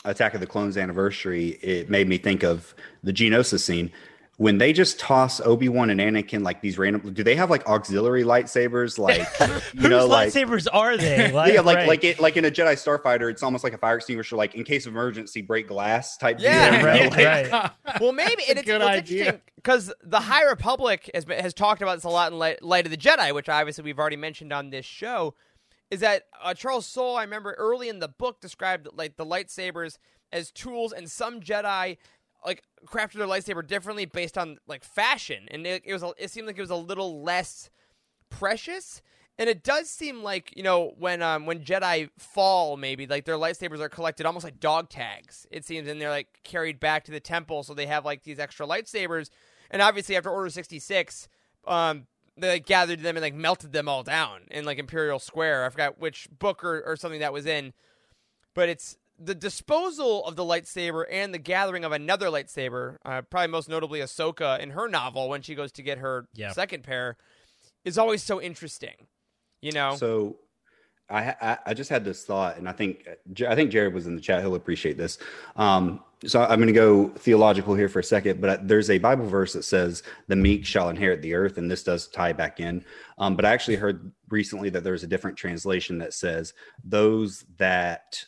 Attack 0.04 0.34
of 0.34 0.40
the 0.40 0.46
Clones 0.46 0.76
anniversary, 0.76 1.58
it 1.62 1.88
made 1.90 2.08
me 2.08 2.18
think 2.18 2.42
of 2.42 2.74
the 3.02 3.12
Geonosis 3.12 3.60
scene 3.60 3.90
when 4.38 4.58
they 4.58 4.72
just 4.72 5.00
toss 5.00 5.40
Obi 5.40 5.68
Wan 5.68 5.90
and 5.90 5.98
Anakin 6.00 6.44
like 6.44 6.60
these 6.62 6.78
random. 6.78 7.12
Do 7.12 7.24
they 7.24 7.34
have 7.34 7.50
like 7.50 7.66
auxiliary 7.66 8.22
lightsabers? 8.22 8.96
Like 9.08 9.26
you 9.40 9.80
Whose 9.80 9.90
know, 9.90 10.06
like 10.06 10.32
lightsabers 10.32 10.66
are 10.72 10.96
they? 10.96 11.30
Like, 11.38 11.52
yeah, 11.52 11.60
like 11.60 11.76
right. 11.78 11.88
like 11.88 12.04
it, 12.04 12.20
like 12.20 12.36
in 12.36 12.44
a 12.44 12.50
Jedi 12.50 12.74
Starfighter, 12.74 13.30
it's 13.30 13.42
almost 13.42 13.64
like 13.64 13.72
a 13.72 13.78
fire 13.78 13.96
extinguisher, 13.96 14.36
like 14.36 14.54
in 14.54 14.62
case 14.64 14.86
of 14.86 14.92
emergency, 14.92 15.42
break 15.42 15.66
glass 15.68 16.16
type. 16.16 16.38
Yeah, 16.38 16.70
deal, 16.70 16.78
you 16.78 16.84
know? 16.84 16.88
right, 16.88 17.10
Like- 17.52 17.52
right. 17.52 18.00
Well, 18.00 18.12
maybe 18.12 18.44
and 18.48 18.58
it's, 18.58 18.66
good 18.66 18.80
well, 18.80 18.88
it's 18.90 19.10
idea. 19.10 19.18
interesting 19.18 19.42
because 19.56 19.92
the 20.04 20.20
High 20.20 20.44
Republic 20.44 21.10
has 21.14 21.24
been, 21.24 21.40
has 21.40 21.52
talked 21.52 21.82
about 21.82 21.96
this 21.96 22.04
a 22.04 22.08
lot 22.08 22.30
in 22.32 22.38
Light, 22.38 22.62
Light 22.62 22.84
of 22.86 22.92
the 22.92 22.96
Jedi, 22.96 23.34
which 23.34 23.48
obviously 23.48 23.82
we've 23.84 23.98
already 23.98 24.16
mentioned 24.16 24.52
on 24.52 24.70
this 24.70 24.86
show. 24.86 25.34
Is 25.90 26.00
that 26.00 26.24
uh, 26.42 26.54
Charles 26.54 26.86
Soule? 26.86 27.16
I 27.16 27.22
remember 27.22 27.54
early 27.58 27.88
in 27.88 27.98
the 27.98 28.08
book 28.08 28.40
described 28.40 28.88
like 28.94 29.16
the 29.16 29.26
lightsabers 29.26 29.98
as 30.32 30.50
tools, 30.52 30.92
and 30.92 31.10
some 31.10 31.40
Jedi 31.40 31.96
like 32.44 32.62
crafted 32.86 33.14
their 33.14 33.26
lightsaber 33.26 33.66
differently 33.66 34.04
based 34.06 34.38
on 34.38 34.58
like 34.66 34.84
fashion, 34.84 35.48
and 35.50 35.66
it, 35.66 35.82
it 35.84 35.92
was 35.92 36.04
it 36.18 36.30
seemed 36.30 36.46
like 36.46 36.58
it 36.58 36.62
was 36.62 36.70
a 36.70 36.76
little 36.76 37.22
less 37.22 37.70
precious. 38.30 39.02
And 39.40 39.48
it 39.48 39.62
does 39.62 39.88
seem 39.88 40.24
like 40.24 40.52
you 40.56 40.64
know 40.64 40.94
when 40.98 41.22
um 41.22 41.46
when 41.46 41.60
Jedi 41.60 42.10
fall, 42.18 42.76
maybe 42.76 43.06
like 43.06 43.24
their 43.24 43.36
lightsabers 43.36 43.78
are 43.78 43.88
collected 43.88 44.26
almost 44.26 44.44
like 44.44 44.58
dog 44.58 44.88
tags. 44.88 45.46
It 45.50 45.64
seems, 45.64 45.86
and 45.86 46.00
they're 46.00 46.10
like 46.10 46.40
carried 46.42 46.80
back 46.80 47.04
to 47.04 47.12
the 47.12 47.20
temple, 47.20 47.62
so 47.62 47.72
they 47.72 47.86
have 47.86 48.04
like 48.04 48.24
these 48.24 48.40
extra 48.40 48.66
lightsabers. 48.66 49.30
And 49.70 49.80
obviously, 49.80 50.16
after 50.16 50.30
Order 50.30 50.50
sixty 50.50 50.80
six, 50.80 51.28
um, 51.68 52.08
they 52.36 52.54
like, 52.54 52.66
gathered 52.66 53.00
them 53.00 53.16
and 53.16 53.22
like 53.22 53.34
melted 53.34 53.72
them 53.72 53.88
all 53.88 54.02
down 54.02 54.40
in 54.50 54.64
like 54.64 54.78
Imperial 54.78 55.20
Square. 55.20 55.66
I 55.66 55.68
forgot 55.68 56.00
which 56.00 56.28
book 56.36 56.64
or, 56.64 56.82
or 56.82 56.96
something 56.96 57.20
that 57.20 57.32
was 57.32 57.46
in, 57.46 57.74
but 58.54 58.68
it's 58.68 58.96
the 59.18 59.34
disposal 59.34 60.24
of 60.24 60.36
the 60.36 60.44
lightsaber 60.44 61.04
and 61.10 61.34
the 61.34 61.38
gathering 61.38 61.84
of 61.84 61.92
another 61.92 62.26
lightsaber. 62.26 62.96
Uh, 63.04 63.22
probably 63.22 63.48
most 63.48 63.68
notably 63.68 64.00
Ahsoka 64.00 64.58
in 64.60 64.70
her 64.70 64.88
novel 64.88 65.28
when 65.28 65.42
she 65.42 65.54
goes 65.54 65.72
to 65.72 65.82
get 65.82 65.98
her 65.98 66.26
Yeah. 66.34 66.52
second 66.52 66.84
pair 66.84 67.16
is 67.84 67.98
always 67.98 68.22
so 68.22 68.40
interesting. 68.40 69.08
You 69.60 69.72
know, 69.72 69.96
So 69.96 70.36
I, 71.10 71.34
I 71.40 71.58
I 71.66 71.74
just 71.74 71.90
had 71.90 72.04
this 72.04 72.24
thought, 72.24 72.58
and 72.58 72.68
I 72.68 72.72
think 72.72 73.08
I 73.48 73.54
think 73.54 73.70
Jared 73.72 73.92
was 73.94 74.06
in 74.06 74.14
the 74.14 74.20
chat. 74.20 74.40
He'll 74.40 74.54
appreciate 74.54 74.96
this. 74.96 75.18
Um, 75.56 76.04
so 76.26 76.40
I'm 76.42 76.58
going 76.58 76.66
to 76.66 76.72
go 76.72 77.08
theological 77.08 77.74
here 77.74 77.88
for 77.88 78.00
a 78.00 78.04
second, 78.04 78.40
but 78.40 78.68
there's 78.68 78.90
a 78.90 78.98
Bible 78.98 79.26
verse 79.26 79.52
that 79.54 79.64
says, 79.64 80.02
"The 80.28 80.36
meek 80.36 80.64
shall 80.66 80.90
inherit 80.90 81.22
the 81.22 81.34
earth," 81.34 81.58
and 81.58 81.68
this 81.70 81.82
does 81.82 82.08
tie 82.08 82.32
back 82.32 82.60
in. 82.60 82.84
Um, 83.18 83.34
but 83.36 83.44
I 83.44 83.50
actually 83.52 83.76
heard 83.76 84.12
recently 84.28 84.68
that 84.70 84.84
there's 84.84 85.02
a 85.02 85.06
different 85.08 85.36
translation 85.36 85.98
that 85.98 86.14
says, 86.14 86.54
"Those 86.84 87.44
that." 87.56 88.24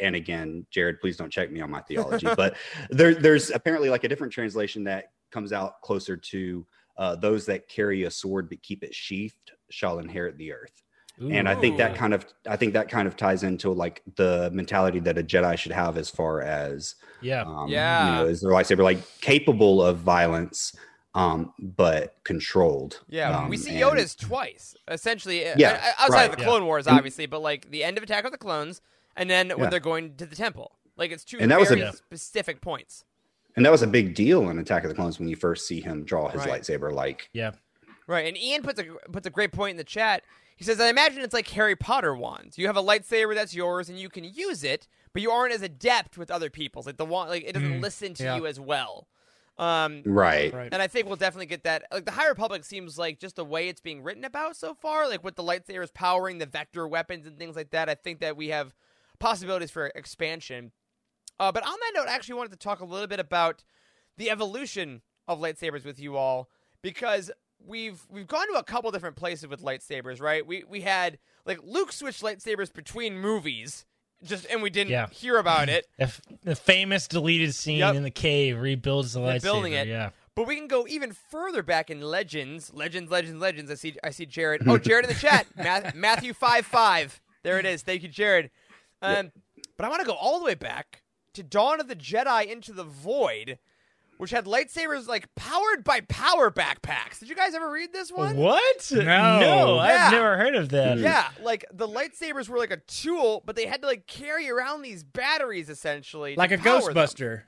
And 0.00 0.14
again, 0.16 0.66
Jared, 0.70 1.00
please 1.00 1.16
don't 1.16 1.30
check 1.30 1.50
me 1.50 1.60
on 1.60 1.70
my 1.70 1.80
theology, 1.82 2.28
but 2.36 2.56
there, 2.90 3.14
there's 3.14 3.50
apparently 3.50 3.90
like 3.90 4.04
a 4.04 4.08
different 4.08 4.32
translation 4.32 4.84
that 4.84 5.12
comes 5.30 5.52
out 5.52 5.80
closer 5.82 6.16
to 6.16 6.66
uh, 6.98 7.16
those 7.16 7.46
that 7.46 7.68
carry 7.68 8.04
a 8.04 8.10
sword 8.10 8.48
but 8.50 8.62
keep 8.62 8.84
it 8.84 8.94
sheathed 8.94 9.52
shall 9.70 9.98
inherit 9.98 10.36
the 10.36 10.52
earth 10.52 10.82
and 11.30 11.48
i 11.48 11.54
think 11.54 11.76
that 11.78 11.94
kind 11.94 12.12
of 12.14 12.26
i 12.48 12.56
think 12.56 12.72
that 12.72 12.88
kind 12.88 13.06
of 13.08 13.16
ties 13.16 13.44
into 13.44 13.70
like 13.70 14.02
the 14.16 14.50
mentality 14.52 14.98
that 14.98 15.16
a 15.16 15.22
jedi 15.22 15.56
should 15.56 15.70
have 15.72 15.96
as 15.96 16.10
far 16.10 16.42
as 16.42 16.96
yeah. 17.20 17.42
um, 17.44 17.68
Yeah. 17.68 18.06
you 18.06 18.12
know 18.24 18.26
is 18.26 18.40
their 18.42 18.50
lightsaber 18.50 18.82
like 18.82 18.98
capable 19.20 19.82
of 19.82 19.98
violence 19.98 20.74
um 21.14 21.52
but 21.58 22.16
controlled 22.24 23.00
Yeah, 23.08 23.38
Um, 23.38 23.48
we 23.48 23.56
see 23.56 23.70
and- 23.70 23.80
Yoda's 23.80 24.14
twice, 24.14 24.74
essentially. 24.88 25.46
uh, 25.46 25.54
Yeah, 25.56 25.72
uh, 25.98 26.02
outside 26.02 26.06
of 26.06 26.10
right. 26.10 26.32
the 26.32 26.38
Yeah. 26.38 26.44
Clone 26.48 26.64
Wars, 26.66 26.86
And- 26.86 26.96
obviously, 26.96 27.26
but 27.26 27.40
like 27.42 27.70
the 27.70 27.84
end 27.84 27.98
of 27.98 28.02
Attack 28.04 28.24
of 28.24 28.32
the 28.32 28.38
Clones, 28.38 28.80
and 29.16 29.28
then 29.30 29.50
when 29.50 29.70
they're 29.70 29.80
going 29.80 30.16
to 30.16 30.26
the 30.26 30.36
temple. 30.36 30.72
Like 30.96 31.10
it's 31.10 31.24
two 31.24 31.38
And 31.40 31.50
that 31.50 31.58
was 31.60 31.70
a- 31.70 31.74
very 31.76 31.86
Yeah. 31.86 31.92
specific 31.92 32.60
points. 32.60 33.04
and 33.56 33.66
that 33.66 33.70
was 33.72 33.82
a 33.82 33.86
big 33.86 34.14
deal 34.14 34.48
in 34.48 34.58
attack 34.58 34.82
of 34.84 34.88
the 34.88 34.94
clones 34.94 35.18
when 35.18 35.28
you 35.28 35.36
first 35.36 35.66
see 35.66 35.80
him 35.80 36.04
draw 36.04 36.28
his 36.30 36.40
Right. 36.46 36.62
lightsaber 36.62 36.90
like 36.92 37.28
Yeah. 37.32 37.52
Right, 38.06 38.26
and 38.26 38.36
Ian 38.36 38.62
puts 38.62 38.80
a 38.80 38.84
puts 39.12 39.26
a 39.26 39.30
great 39.30 39.52
point 39.52 39.72
in 39.72 39.76
the 39.76 39.84
chat. 39.84 40.22
He 40.56 40.64
says, 40.64 40.80
"I 40.80 40.88
imagine 40.88 41.20
it's 41.22 41.34
like 41.34 41.48
Harry 41.48 41.76
Potter 41.76 42.14
wands. 42.14 42.56
You 42.58 42.66
have 42.66 42.76
a 42.76 42.82
lightsaber 42.82 43.34
that's 43.34 43.54
yours, 43.54 43.88
and 43.88 43.98
you 43.98 44.08
can 44.08 44.24
use 44.24 44.64
it, 44.64 44.86
but 45.12 45.22
you 45.22 45.30
aren't 45.30 45.52
as 45.54 45.62
adept 45.62 46.16
with 46.18 46.30
other 46.30 46.50
people's. 46.50 46.86
Like 46.86 46.96
the 46.96 47.04
wand, 47.04 47.30
like 47.30 47.44
it 47.44 47.52
doesn't 47.52 47.78
Mm, 47.78 47.82
listen 47.82 48.14
to 48.14 48.24
yeah. 48.24 48.36
you 48.36 48.46
as 48.46 48.58
well." 48.60 49.06
Um, 49.58 50.02
right 50.04 50.52
Right. 50.52 50.72
And 50.72 50.80
I 50.82 50.86
think 50.88 51.06
we'll 51.06 51.16
definitely 51.16 51.46
get 51.46 51.64
that. 51.64 51.84
Like 51.92 52.04
the 52.06 52.10
High 52.12 52.28
Republic 52.28 52.64
seems 52.64 52.98
like 52.98 53.18
just 53.20 53.36
the 53.36 53.44
way 53.44 53.68
it's 53.68 53.80
being 53.80 54.02
written 54.02 54.24
about 54.24 54.56
so 54.56 54.74
far, 54.74 55.08
like 55.08 55.22
with 55.22 55.36
the 55.36 55.42
lightsabers 55.42 55.92
powering 55.92 56.38
the 56.38 56.46
vector 56.46 56.88
weapons 56.88 57.26
and 57.26 57.38
things 57.38 57.54
like 57.54 57.70
that. 57.70 57.88
I 57.88 57.94
think 57.94 58.20
that 58.20 58.36
we 58.36 58.48
have 58.48 58.74
possibilities 59.22 59.70
for 59.70 59.86
expansion. 59.94 60.72
Uh, 61.40 61.50
but 61.52 61.64
on 61.66 61.72
that 61.72 61.92
note, 61.94 62.08
I 62.08 62.14
actually 62.14 62.34
wanted 62.34 62.52
to 62.52 62.58
talk 62.58 62.80
a 62.80 62.84
little 62.84 63.06
bit 63.06 63.20
about 63.20 63.62
the 64.18 64.30
evolution 64.30 65.02
of 65.28 65.40
lightsabers 65.40 65.84
with 65.84 65.98
you 65.98 66.16
all 66.16 66.48
because 66.82 67.30
we've 67.64 68.02
we've 68.10 68.26
gone 68.26 68.46
to 68.52 68.58
a 68.58 68.64
couple 68.64 68.90
different 68.90 69.16
places 69.16 69.46
with 69.48 69.62
lightsabers, 69.62 70.20
right? 70.20 70.46
We 70.46 70.64
we 70.68 70.80
had 70.82 71.18
like 71.46 71.60
Luke 71.64 71.92
switched 71.92 72.22
lightsabers 72.22 72.72
between 72.72 73.18
movies 73.18 73.86
just 74.24 74.46
and 74.50 74.62
we 74.62 74.70
didn't 74.70 74.90
Yeah. 74.90 75.08
hear 75.08 75.38
about 75.38 75.68
it. 75.68 75.86
The 75.98 76.04
f- 76.04 76.20
the 76.42 76.54
famous 76.56 77.08
deleted 77.08 77.54
scene 77.54 77.78
Yep. 77.78 77.94
in 77.94 78.02
the 78.02 78.10
cave 78.10 78.58
rebuilds 78.60 79.14
the 79.14 79.20
They're 79.20 79.38
lightsaber. 79.38 79.42
building 79.42 79.72
it. 79.72 79.86
Yeah. 79.88 80.10
But 80.34 80.46
we 80.46 80.56
can 80.56 80.66
go 80.66 80.86
even 80.88 81.12
further 81.12 81.62
back 81.62 81.90
in 81.90 82.00
legends, 82.00 82.72
legends, 82.72 83.10
legends, 83.10 83.40
legends. 83.40 83.70
I 83.70 83.74
see, 83.74 83.94
I 84.02 84.10
see 84.10 84.26
Jared. 84.26 84.62
Oh, 84.66 84.78
Jared 84.78 85.04
in 85.04 85.08
the 85.12 85.18
chat. 85.18 85.46
Math, 85.56 85.94
Matthew 85.94 86.32
five 86.34 86.66
five. 86.66 87.20
There 87.42 87.58
it 87.58 87.66
is. 87.66 87.82
Thank 87.82 88.02
you, 88.04 88.08
Jared. 88.08 88.50
Um, 89.02 89.32
but 89.76 89.84
I 89.84 89.88
want 89.88 90.00
to 90.00 90.06
go 90.06 90.14
all 90.14 90.38
the 90.38 90.44
way 90.44 90.54
back 90.54 91.02
to 91.34 91.42
Dawn 91.42 91.80
of 91.80 91.88
the 91.88 91.96
Jedi 91.96 92.46
into 92.46 92.72
the 92.72 92.84
Void, 92.84 93.58
which 94.18 94.30
had 94.30 94.44
lightsabers 94.44 95.08
like 95.08 95.34
powered 95.34 95.82
by 95.82 96.00
power 96.02 96.50
backpacks. 96.50 97.18
Did 97.18 97.28
you 97.28 97.34
guys 97.34 97.54
ever 97.54 97.70
read 97.70 97.92
this 97.92 98.12
one? 98.12 98.36
What? 98.36 98.92
No. 98.92 99.00
no, 99.02 99.74
Yeah. 99.76 99.80
I've 100.06 100.12
never 100.12 100.36
heard 100.36 100.54
of 100.54 100.68
that. 100.70 100.98
Yeah, 100.98 101.26
like 101.42 101.64
the 101.72 101.88
lightsabers 101.88 102.48
were 102.48 102.58
like 102.58 102.70
a 102.70 102.76
tool, 102.86 103.42
but 103.44 103.56
they 103.56 103.66
had 103.66 103.80
to 103.82 103.88
like 103.88 104.06
carry 104.06 104.48
around 104.50 104.82
these 104.82 105.02
batteries 105.02 105.68
essentially, 105.68 106.36
Like 106.36 106.52
a 106.52 106.58
Ghostbuster. 106.58 107.18
them. 107.38 107.42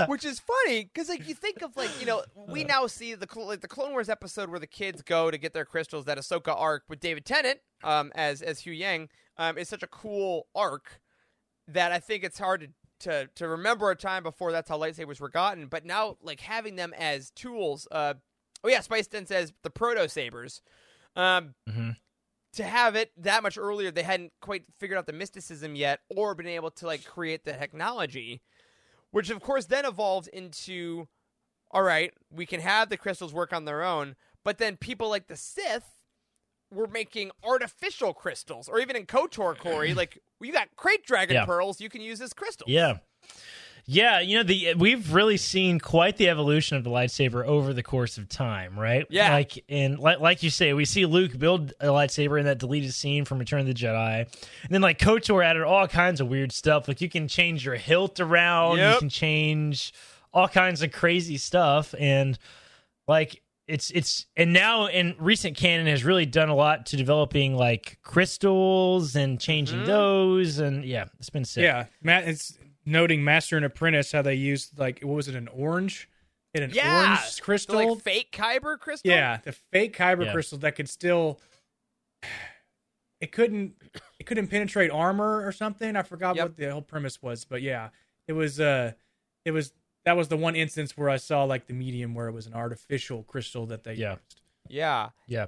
Which 0.08 0.24
is 0.24 0.40
funny 0.40 0.84
because 0.84 1.08
like 1.08 1.28
you 1.28 1.34
think 1.34 1.62
of 1.62 1.76
like 1.76 1.90
you 2.00 2.06
know 2.06 2.22
we 2.48 2.64
now 2.64 2.86
see 2.86 3.14
the 3.14 3.26
like 3.38 3.60
the 3.60 3.68
Clone 3.68 3.92
Wars 3.92 4.08
episode 4.08 4.50
where 4.50 4.60
the 4.60 4.66
kids 4.66 5.02
go 5.02 5.30
to 5.30 5.38
get 5.38 5.52
their 5.52 5.64
crystals. 5.64 6.04
That 6.06 6.18
Ahsoka 6.18 6.54
arc 6.58 6.84
with 6.88 7.00
David 7.00 7.24
Tennant 7.24 7.58
um, 7.82 8.12
as 8.14 8.42
as 8.42 8.62
Huyang 8.62 9.08
um, 9.38 9.58
is 9.58 9.68
such 9.68 9.82
a 9.82 9.86
cool 9.88 10.46
arc 10.54 11.00
that 11.68 11.92
I 11.92 11.98
think 12.00 12.24
it's 12.24 12.38
hard 12.38 12.60
to. 12.62 12.68
To, 13.00 13.26
to 13.34 13.48
remember 13.48 13.90
a 13.90 13.96
time 13.96 14.22
before 14.22 14.50
that's 14.52 14.68
how 14.70 14.78
lightsabers 14.78 15.20
were 15.20 15.28
gotten, 15.28 15.66
but 15.66 15.84
now 15.84 16.16
like 16.22 16.40
having 16.40 16.76
them 16.76 16.94
as 16.96 17.30
tools. 17.30 17.86
Uh, 17.90 18.14
oh 18.62 18.68
yeah, 18.68 18.80
Spice 18.80 19.08
Den 19.08 19.26
says 19.26 19.52
the 19.62 19.68
proto 19.68 20.08
sabers. 20.08 20.62
Um, 21.14 21.54
Mhm. 21.68 21.96
To 22.54 22.64
have 22.64 22.94
it 22.94 23.10
that 23.16 23.42
much 23.42 23.58
earlier, 23.58 23.90
they 23.90 24.02
hadn't 24.02 24.32
quite 24.40 24.64
figured 24.78 24.96
out 24.98 25.06
the 25.06 25.12
mysticism 25.12 25.74
yet, 25.74 26.00
or 26.14 26.34
been 26.34 26.46
able 26.46 26.70
to 26.72 26.86
like 26.86 27.04
create 27.04 27.44
the 27.44 27.52
technology 27.52 28.40
which 29.10 29.30
of 29.30 29.40
course 29.40 29.66
then 29.66 29.84
evolved 29.84 30.26
into 30.32 31.06
all 31.70 31.82
right 31.82 32.12
we 32.32 32.44
can 32.44 32.60
have 32.60 32.88
the 32.88 32.96
crystals 32.96 33.32
work 33.32 33.52
on 33.52 33.64
their 33.64 33.80
own 33.84 34.16
but 34.42 34.58
then 34.58 34.76
people 34.76 35.08
like 35.08 35.28
the 35.28 35.36
sith 35.36 36.00
were 36.72 36.88
making 36.88 37.30
artificial 37.44 38.12
crystals 38.12 38.68
or 38.68 38.80
even 38.80 38.96
in 38.96 39.06
kotor 39.06 39.56
corey 39.56 39.94
like 39.94 40.18
you 40.40 40.52
got 40.52 40.66
krayt 40.76 41.04
dragon 41.06 41.34
Yeah. 41.34 41.44
pearls 41.44 41.80
you 41.80 41.88
can 41.88 42.00
use 42.00 42.20
as 42.20 42.32
crystals 42.32 42.68
Yeah. 42.68 42.98
Yeah, 43.86 44.20
you 44.20 44.36
know 44.38 44.42
the 44.42 44.74
we've 44.78 45.12
really 45.12 45.36
seen 45.36 45.78
quite 45.78 46.16
the 46.16 46.30
evolution 46.30 46.76
of 46.78 46.84
the 46.84 46.90
lightsaber 46.90 47.44
over 47.44 47.74
the 47.74 47.82
course 47.82 48.16
of 48.16 48.28
time, 48.30 48.78
right? 48.78 49.06
Yeah. 49.10 49.30
like 49.32 49.62
and 49.68 49.98
like, 49.98 50.20
like 50.20 50.42
you 50.42 50.48
say, 50.48 50.72
we 50.72 50.86
see 50.86 51.04
Luke 51.04 51.38
build 51.38 51.74
a 51.80 51.88
lightsaber 51.88 52.38
in 52.38 52.46
that 52.46 52.58
deleted 52.58 52.94
scene 52.94 53.24
from 53.26 53.38
Return 53.38 53.60
of 53.60 53.66
the 53.66 53.74
Jedi, 53.74 54.20
and 54.20 54.70
then 54.70 54.80
like 54.80 54.98
Kotor 54.98 55.44
added 55.44 55.62
all 55.64 55.86
kinds 55.86 56.20
of 56.22 56.28
weird 56.28 56.50
stuff. 56.50 56.88
Like 56.88 57.02
you 57.02 57.10
can 57.10 57.28
change 57.28 57.66
your 57.66 57.74
hilt 57.74 58.20
around, 58.20 58.78
you 58.78 58.98
can 58.98 59.10
change 59.10 59.92
all 60.32 60.48
kinds 60.48 60.80
of 60.82 60.90
crazy 60.90 61.36
stuff, 61.36 61.94
and 61.98 62.38
like 63.06 63.42
it's 63.68 63.90
it's 63.90 64.26
and 64.36 64.52
now 64.54 64.86
in 64.86 65.14
recent 65.18 65.56
canon 65.58 65.86
has 65.88 66.04
really 66.04 66.26
done 66.26 66.48
a 66.48 66.54
lot 66.54 66.86
to 66.86 66.96
developing 66.96 67.54
like 67.54 67.98
crystals 68.02 69.14
and 69.14 69.38
changing 69.38 69.80
Mhm. 69.80 69.86
those, 69.86 70.58
and 70.58 70.84
yeah, 70.86 71.04
it's 71.18 71.30
been 71.30 71.44
sick. 71.44 71.64
Yeah, 71.64 71.84
Matt. 72.02 72.26
It's 72.28 72.58
noting 72.86 73.24
Master 73.24 73.56
and 73.56 73.64
Apprentice 73.64 74.12
how 74.12 74.22
they 74.22 74.34
used 74.34 74.78
like 74.78 75.00
what 75.00 75.14
was 75.14 75.28
it 75.28 75.34
an 75.34 75.48
orange, 75.48 76.08
it 76.52 76.62
an 76.62 76.70
Yeah, 76.72 76.96
orange 76.96 77.36
the, 77.36 77.42
crystal. 77.42 77.74
like 77.94 78.02
fake 78.02 78.30
kyber 78.32 78.78
crystal 78.78 79.10
yeah, 79.10 79.38
the 79.44 79.52
fake 79.52 79.96
kyber 79.96 80.24
Yeah. 80.26 80.32
crystal 80.32 80.58
that 80.58 80.76
could 80.76 80.88
still. 80.88 81.40
It 83.20 83.32
couldn't. 83.32 83.74
It 84.18 84.26
couldn't 84.26 84.48
penetrate 84.48 84.90
armor 84.90 85.46
or 85.46 85.52
something. 85.52 85.96
I 85.96 86.02
forgot 86.02 86.36
Yep. 86.36 86.44
what 86.44 86.56
the 86.56 86.70
whole 86.70 86.82
premise 86.82 87.22
was, 87.22 87.44
but 87.44 87.62
yeah, 87.62 87.90
it 88.28 88.32
was. 88.32 88.60
Uh, 88.60 88.92
it 89.44 89.50
was 89.52 89.72
that 90.04 90.16
was 90.16 90.28
the 90.28 90.36
one 90.36 90.54
instance 90.56 90.96
where 90.96 91.08
I 91.08 91.16
saw 91.16 91.44
like 91.44 91.66
the 91.66 91.72
medium 91.72 92.14
where 92.14 92.28
it 92.28 92.32
was 92.32 92.46
an 92.46 92.54
artificial 92.54 93.22
crystal 93.22 93.66
that 93.66 93.84
they 93.84 93.94
Yeah. 93.94 94.12
used. 94.12 94.40
yeah 94.68 95.10
Yeah. 95.26 95.46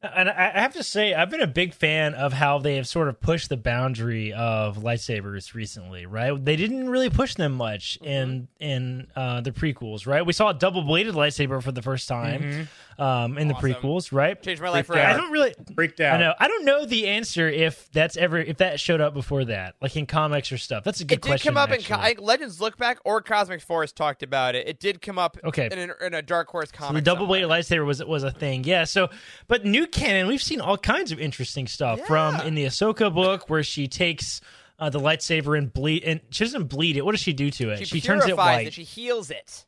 And 0.00 0.28
I 0.28 0.52
I 0.54 0.60
have 0.60 0.74
to 0.74 0.84
say, 0.84 1.12
I've 1.12 1.30
been 1.30 1.40
a 1.40 1.46
big 1.46 1.74
fan 1.74 2.14
of 2.14 2.32
how 2.32 2.58
they 2.58 2.76
have 2.76 2.86
sort 2.86 3.08
of 3.08 3.20
pushed 3.20 3.48
the 3.48 3.56
boundary 3.56 4.32
of 4.32 4.78
lightsabers 4.78 5.54
recently. 5.54 6.06
Right? 6.06 6.32
They 6.44 6.56
didn't 6.56 6.88
really 6.88 7.10
push 7.10 7.34
them 7.34 7.52
much 7.52 7.98
in 8.02 8.48
in 8.60 9.08
uh, 9.16 9.40
the 9.40 9.50
prequels. 9.50 10.06
Right? 10.06 10.24
We 10.24 10.32
saw 10.32 10.50
a 10.50 10.54
double 10.54 10.82
bladed 10.82 11.14
lightsaber 11.14 11.62
for 11.62 11.72
the 11.72 11.82
first 11.82 12.06
time 12.06 12.68
um, 12.98 13.38
in 13.38 13.48
the 13.48 13.54
Awesome. 13.54 13.70
prequels. 13.74 14.12
Right? 14.12 14.40
changed 14.42 14.60
my 14.62 14.68
life 14.70 14.86
Freaked 14.86 15.02
out. 15.04 15.14
I 15.14 15.16
don't 15.16 15.30
really. 15.30 15.54
Freaked 15.74 16.00
out. 16.00 16.16
I 16.16 16.18
know. 16.18 16.34
I 16.38 16.48
don't 16.48 16.64
know 16.64 16.84
the 16.84 17.06
answer 17.08 17.48
if 17.48 17.90
that's 17.92 18.16
ever 18.16 18.38
if 18.38 18.56
that 18.58 18.80
showed 18.80 19.00
up 19.00 19.14
before 19.14 19.44
that, 19.46 19.76
like 19.80 19.96
in 19.96 20.06
comics 20.06 20.50
or 20.52 20.58
stuff. 20.58 20.84
That's 20.84 21.00
a 21.00 21.04
good 21.04 21.20
question. 21.20 21.52
it 21.52 21.54
did 21.54 21.54
question. 21.54 21.54
come 21.54 22.02
up 22.02 22.08
in 22.10 22.16
co- 22.16 22.22
legends 22.24 22.60
look 22.60 22.76
back 22.76 22.98
or 23.04 23.20
cosmic 23.22 23.60
force 23.60 23.92
talked 23.92 24.22
about 24.22 24.54
it 24.54 24.66
it 24.68 24.80
did 24.80 25.00
come 25.00 25.18
up 25.18 25.36
Okay. 25.44 25.66
in, 25.70 25.78
an, 25.78 25.92
in 26.00 26.14
a 26.14 26.22
dark 26.22 26.48
horse 26.48 26.70
So 26.70 26.76
comic 26.78 26.94
the 26.94 27.00
double 27.02 27.26
somewhere. 27.26 27.46
bladed 27.46 27.66
lightsaber 27.66 27.86
was 27.86 28.04
was 28.04 28.22
a 28.24 28.30
thing, 28.30 28.64
yeah. 28.64 28.84
So, 28.84 29.08
but 29.46 29.64
new 29.64 29.86
canon, 29.86 30.26
we've 30.26 30.42
seen 30.42 30.60
all 30.60 30.76
kinds 30.78 31.12
of 31.12 31.20
interesting 31.20 31.66
stuff 31.66 32.00
from 32.06 32.36
in 32.40 32.54
the 32.54 32.64
Ahsoka 32.64 33.14
book 33.14 33.48
where 33.48 33.62
she 33.62 33.86
takes 33.88 34.40
uh, 34.80 34.88
the 34.90 35.00
lightsaber 35.00 35.56
and 35.58 35.72
bleed, 35.72 36.04
and 36.04 36.20
she 36.30 36.44
doesn't 36.44 36.64
bleed 36.64 36.96
it. 36.96 37.04
What 37.04 37.12
does 37.12 37.20
she 37.20 37.32
do 37.32 37.50
to 37.50 37.70
it? 37.70 37.86
she, 37.86 38.00
turns 38.00 38.22
it 38.22 38.26
purifies 38.26 38.56
white. 38.56 38.66
it. 38.68 38.72
She 38.74 38.84
heals 38.84 39.30
it, 39.30 39.64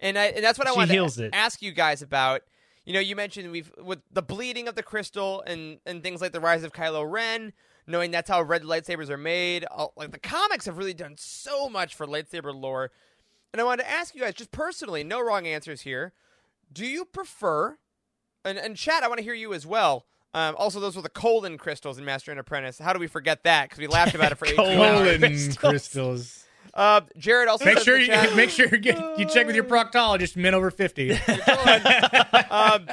and 0.00 0.18
I, 0.18 0.26
and 0.26 0.44
that's 0.44 0.58
what 0.58 0.66
I 0.68 0.72
want 0.72 0.90
to 0.90 0.94
it. 1.18 1.30
ask 1.32 1.62
you 1.62 1.72
guys 1.72 2.02
about. 2.02 2.42
You 2.86 2.92
know, 2.92 3.00
you 3.00 3.16
mentioned 3.16 3.50
we've 3.50 3.72
with 3.82 4.00
the 4.12 4.20
bleeding 4.20 4.68
of 4.68 4.74
the 4.74 4.82
crystal 4.82 5.42
and 5.46 5.78
and 5.86 6.02
things 6.02 6.20
like 6.20 6.32
the 6.32 6.40
rise 6.40 6.64
of 6.64 6.72
Kylo 6.74 7.10
Ren, 7.10 7.54
knowing 7.86 8.10
that's 8.10 8.28
how 8.28 8.42
red 8.42 8.62
lightsabers 8.62 9.08
are 9.08 9.16
made. 9.16 9.64
all- 9.64 9.94
Like 9.96 10.10
the 10.12 10.18
comics 10.18 10.66
have 10.66 10.76
really 10.76 10.92
done 10.92 11.14
so 11.16 11.68
much 11.70 11.94
for 11.94 12.06
lightsaber 12.06 12.54
lore, 12.54 12.90
and 13.52 13.60
I 13.60 13.64
wanted 13.64 13.84
to 13.84 13.90
ask 13.90 14.14
you 14.14 14.20
guys 14.20 14.34
just 14.34 14.50
personally, 14.50 15.02
no 15.02 15.20
wrong 15.22 15.46
answers 15.46 15.80
here. 15.80 16.12
Do 16.70 16.84
you 16.84 17.06
prefer? 17.06 17.78
And 18.44 18.58
and 18.58 18.76
Chad, 18.76 19.02
I 19.02 19.08
want 19.08 19.16
to 19.18 19.24
hear 19.24 19.32
you 19.34 19.54
as 19.54 19.66
well. 19.66 20.04
Um, 20.34 20.54
also, 20.58 20.78
those 20.80 20.94
were 20.96 21.00
the 21.02 21.08
colon 21.08 21.56
crystals 21.56 21.96
in 21.96 22.04
Master 22.04 22.32
and 22.32 22.40
Apprentice. 22.40 22.78
How 22.80 22.92
do 22.92 22.98
we 22.98 23.06
forget 23.06 23.44
that? 23.44 23.66
Because 23.70 23.78
we 23.78 23.86
laughed 23.86 24.14
about 24.14 24.32
it 24.32 24.34
for 24.34 24.46
18 24.46 24.58
hours. 24.80 25.18
Colon 25.56 25.70
crystals. 25.70 26.43
Crystals. 26.74 27.10
Uh, 27.12 27.18
Jared 27.18 27.48
also 27.48 27.64
Make 27.64 27.78
sure 27.78 27.98
you 27.98 28.06
chat- 28.06 28.34
make 28.36 28.50
sure 28.50 28.66
you 28.66 28.78
get 28.78 29.18
you 29.18 29.26
check 29.26 29.46
with 29.46 29.54
your 29.54 29.64
proctologist. 29.64 30.36
Men 30.36 30.54
over 30.54 30.70
fifty. 30.70 31.12
um, 32.50 32.88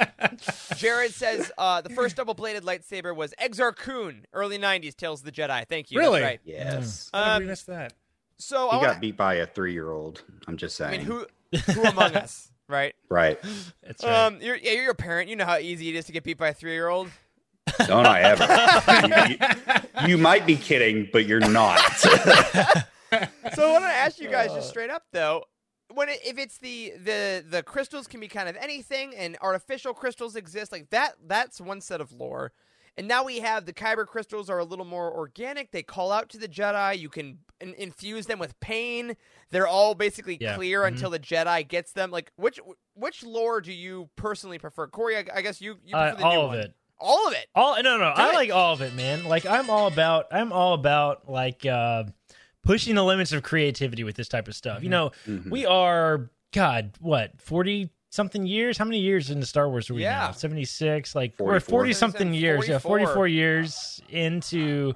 Jared 0.76 1.12
says 1.12 1.50
uh, 1.58 1.80
the 1.80 1.90
first 1.90 2.16
double-bladed 2.16 2.62
lightsaber 2.64 3.14
was 3.14 3.34
Exar 3.42 3.74
Kun, 3.74 4.24
early 4.32 4.58
'90s 4.58 4.94
Tales 4.96 5.20
of 5.20 5.26
the 5.26 5.32
Jedi. 5.32 5.66
Thank 5.68 5.90
you. 5.90 5.98
Really? 5.98 6.20
That's 6.20 6.30
right. 6.30 6.40
yes. 6.44 7.10
Um, 7.12 7.42
we 7.42 7.48
missed 7.48 7.66
that? 7.66 7.92
So 8.38 8.70
He 8.70 8.78
I, 8.78 8.82
got 8.82 9.00
beat 9.00 9.16
by 9.16 9.34
a 9.34 9.46
three-year-old. 9.46 10.22
I'm 10.48 10.56
just 10.56 10.76
saying. 10.76 10.94
I 10.94 10.96
mean, 10.98 11.06
who 11.06 11.26
who 11.72 11.82
among 11.82 12.16
us, 12.16 12.50
right? 12.68 12.94
Right? 13.08 13.38
That's 13.82 14.02
right. 14.04 14.26
Um, 14.26 14.38
you're, 14.40 14.56
yeah, 14.56 14.72
you're 14.72 14.90
a 14.90 14.94
parent. 14.96 15.28
You 15.28 15.36
know 15.36 15.44
how 15.44 15.58
easy 15.58 15.88
it 15.90 15.94
is 15.94 16.06
to 16.06 16.12
get 16.12 16.24
beat 16.24 16.38
by 16.38 16.48
a 16.48 16.54
three-year-old. 16.54 17.10
Don't 17.86 18.06
I 18.06 18.20
ever? 18.22 19.06
you, 19.28 19.36
you- 19.36 20.08
you 20.08 20.18
might 20.18 20.46
be 20.46 20.56
kidding, 20.56 21.08
but 21.12 21.26
you're 21.26 21.38
not. 21.38 21.78
So 23.54 23.68
I 23.68 23.72
want 23.72 23.84
to 23.84 23.88
ask 23.90 24.18
you 24.20 24.28
guys 24.30 24.52
just 24.52 24.68
straight 24.68 24.90
up 24.90 25.04
though, 25.12 25.44
when 25.92 26.08
it, 26.08 26.20
if 26.24 26.38
it's 26.38 26.58
the 26.58 26.92
the 27.02 27.44
the 27.48 27.62
crystals 27.62 28.06
can 28.06 28.20
be 28.20 28.28
kind 28.28 28.48
of 28.48 28.56
anything, 28.56 29.14
and 29.16 29.36
artificial 29.42 29.92
crystals 29.94 30.36
exist 30.36 30.72
like 30.72 30.90
that. 30.90 31.14
That's 31.26 31.60
one 31.60 31.80
set 31.80 32.00
of 32.00 32.12
lore. 32.12 32.52
And 32.98 33.08
now 33.08 33.24
we 33.24 33.38
have 33.40 33.64
the 33.64 33.72
Kyber 33.72 34.06
crystals 34.06 34.50
are 34.50 34.58
a 34.58 34.64
little 34.64 34.84
more 34.84 35.10
organic. 35.10 35.70
They 35.70 35.82
call 35.82 36.12
out 36.12 36.28
to 36.30 36.38
the 36.38 36.46
Jedi. 36.46 36.98
You 36.98 37.08
can 37.08 37.38
in- 37.58 37.72
infuse 37.74 38.26
them 38.26 38.38
with 38.38 38.58
pain. 38.60 39.16
They're 39.50 39.66
all 39.66 39.94
basically 39.94 40.36
Yeah. 40.38 40.56
clear 40.56 40.82
Mhm. 40.82 40.88
until 40.88 41.08
the 41.08 41.18
Jedi 41.18 41.66
gets 41.66 41.92
them. 41.92 42.10
Like 42.10 42.32
which 42.36 42.60
which 42.94 43.22
lore 43.22 43.60
do 43.62 43.72
you 43.72 44.10
personally 44.16 44.58
prefer, 44.58 44.88
Corey? 44.88 45.16
I, 45.16 45.24
I 45.36 45.40
guess 45.42 45.60
you, 45.62 45.76
you 45.84 45.96
Uh, 45.96 46.10
prefer 46.12 46.16
the 46.22 46.28
new 46.28 46.36
all 46.38 46.44
of 46.44 46.48
one. 46.50 46.58
it. 46.58 46.74
All 46.98 47.26
of 47.28 47.32
it. 47.34 47.46
All 47.54 47.82
no, 47.82 47.96
no. 47.96 48.12
I 48.14 48.26
Good. 48.30 48.34
like 48.36 48.50
all 48.52 48.74
of 48.74 48.82
it, 48.82 48.94
man. 48.94 49.24
Like 49.24 49.46
I'm 49.46 49.70
all 49.70 49.86
about. 49.88 50.26
I'm 50.30 50.52
all 50.52 50.74
about 50.74 51.28
like 51.30 51.64
uh, 51.66 52.04
pushing 52.64 52.94
the 52.94 53.04
limits 53.04 53.32
of 53.32 53.42
creativity 53.42 54.04
with 54.04 54.16
this 54.16 54.28
type 54.28 54.48
of 54.48 54.54
stuff. 54.54 54.82
You 54.82 54.88
know, 54.88 55.10
Mhm. 55.26 55.50
we 55.50 55.66
are 55.66 56.30
God, 56.52 56.90
what 57.00 57.40
forty 57.40 57.90
something 58.10 58.46
years? 58.46 58.76
How 58.78 58.84
many 58.84 58.98
years 58.98 59.30
into 59.30 59.46
Star 59.46 59.68
Wars 59.68 59.88
are 59.90 59.94
we 59.94 60.02
Yeah. 60.02 60.26
now? 60.26 60.32
Seventy 60.32 60.64
six. 60.64 61.14
Like 61.14 61.34
we're 61.38 61.60
forty 61.60 61.92
something 61.92 62.34
years. 62.34 62.68
Yeah, 62.68 62.78
forty 62.78 63.06
four 63.06 63.26
years 63.28 64.00
into. 64.08 64.94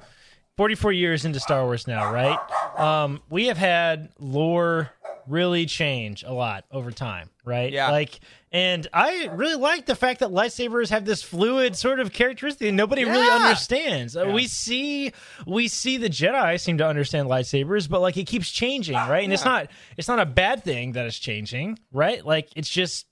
44 0.56 0.90
years 0.90 1.26
into 1.26 1.38
Star 1.38 1.64
Wars 1.66 1.86
now, 1.86 2.10
right? 2.10 2.38
Um, 2.78 3.20
we 3.28 3.48
have 3.48 3.58
had 3.58 4.08
lore 4.18 4.90
really 5.26 5.66
change 5.66 6.22
a 6.22 6.32
lot 6.32 6.64
over 6.70 6.90
time, 6.90 7.28
right? 7.44 7.70
Yeah. 7.70 7.90
Like, 7.90 8.20
and 8.52 8.86
I 8.92 9.28
really 9.32 9.56
like 9.56 9.86
the 9.86 9.96
fact 9.96 10.20
that 10.20 10.30
lightsabers 10.30 10.90
have 10.90 11.04
this 11.04 11.22
fluid 11.22 11.76
sort 11.76 12.00
of 12.00 12.12
characteristic 12.12 12.68
and 12.68 12.76
nobody 12.76 13.04
really 13.04 13.28
understands. 13.28 14.16
Uh, 14.16 14.30
we 14.32 14.46
see, 14.46 15.12
we 15.46 15.68
see 15.68 15.96
the 15.96 16.08
Jedi 16.08 16.58
seem 16.60 16.78
to 16.78 16.86
understand 16.86 17.28
lightsabers, 17.28 17.88
but 17.88 18.00
like 18.00 18.16
it 18.16 18.26
keeps 18.26 18.50
changing, 18.50 18.94
right? 18.94 19.24
And 19.24 19.32
it's 19.32 19.44
not, 19.44 19.68
it's 19.96 20.08
not 20.08 20.20
a 20.20 20.26
bad 20.26 20.62
thing 20.62 20.92
that 20.92 21.06
it's 21.06 21.18
changing, 21.18 21.78
right? 21.92 22.24
Like 22.24 22.48
it's 22.56 22.70
just 22.70 23.06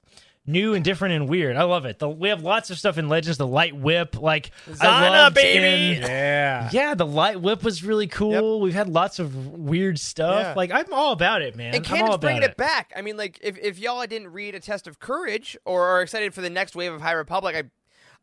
new 0.47 0.75
and 0.75 0.85
different 0.85 1.15
and 1.15 1.29
weird. 1.29 1.57
I 1.57 1.63
love 1.63 1.85
it. 1.87 1.99
The, 1.99 2.09
we 2.09 2.29
have 2.29 2.43
lots 2.43 2.71
of 2.71 2.79
stuff 2.79 2.99
in 2.99 3.09
Legends. 3.09 3.39
The 3.39 3.47
light 3.47 3.75
whip, 3.77 4.21
like 4.21 4.51
Zana, 4.69 5.33
baby! 5.35 5.97
in- 5.97 6.03
Yeah. 6.03 6.69
yeah, 6.73 6.95
the 6.95 7.07
light 7.07 7.41
whip 7.41 7.63
was 7.63 7.83
really 7.83 8.07
cool. 8.07 8.61
We've 8.61 8.75
had 8.75 8.89
lots 8.89 9.19
of 9.19 9.35
weird 9.35 9.99
stuff. 9.99 10.41
Yeah. 10.43 10.55
Like 10.55 10.71
I'm 10.71 10.93
all 10.93 11.13
about 11.13 11.43
it, 11.43 11.57
man. 11.57 11.75
And 11.75 11.87
I'm 11.87 12.03
all 12.03 12.09
about 12.09 12.21
bringing 12.21 12.43
it. 12.43 12.51
it 12.51 12.57
back. 12.57 12.93
I 12.97 13.01
mean, 13.03 13.17
like, 13.17 13.39
if, 13.43 13.57
if 13.59 13.79
y'all 13.79 14.07
didn't 14.07 14.29
read 14.33 14.55
A 14.55 14.61
Test 14.61 14.87
of 14.87 14.99
Courage 14.99 15.57
or 15.65 15.85
are 15.85 16.03
excited 16.03 16.35
for 16.35 16.41
the 16.43 16.51
next 16.51 16.77
wave 16.77 16.93
of 16.93 17.01
High 17.01 17.13
Republic, 17.13 17.57
I, 17.57 17.63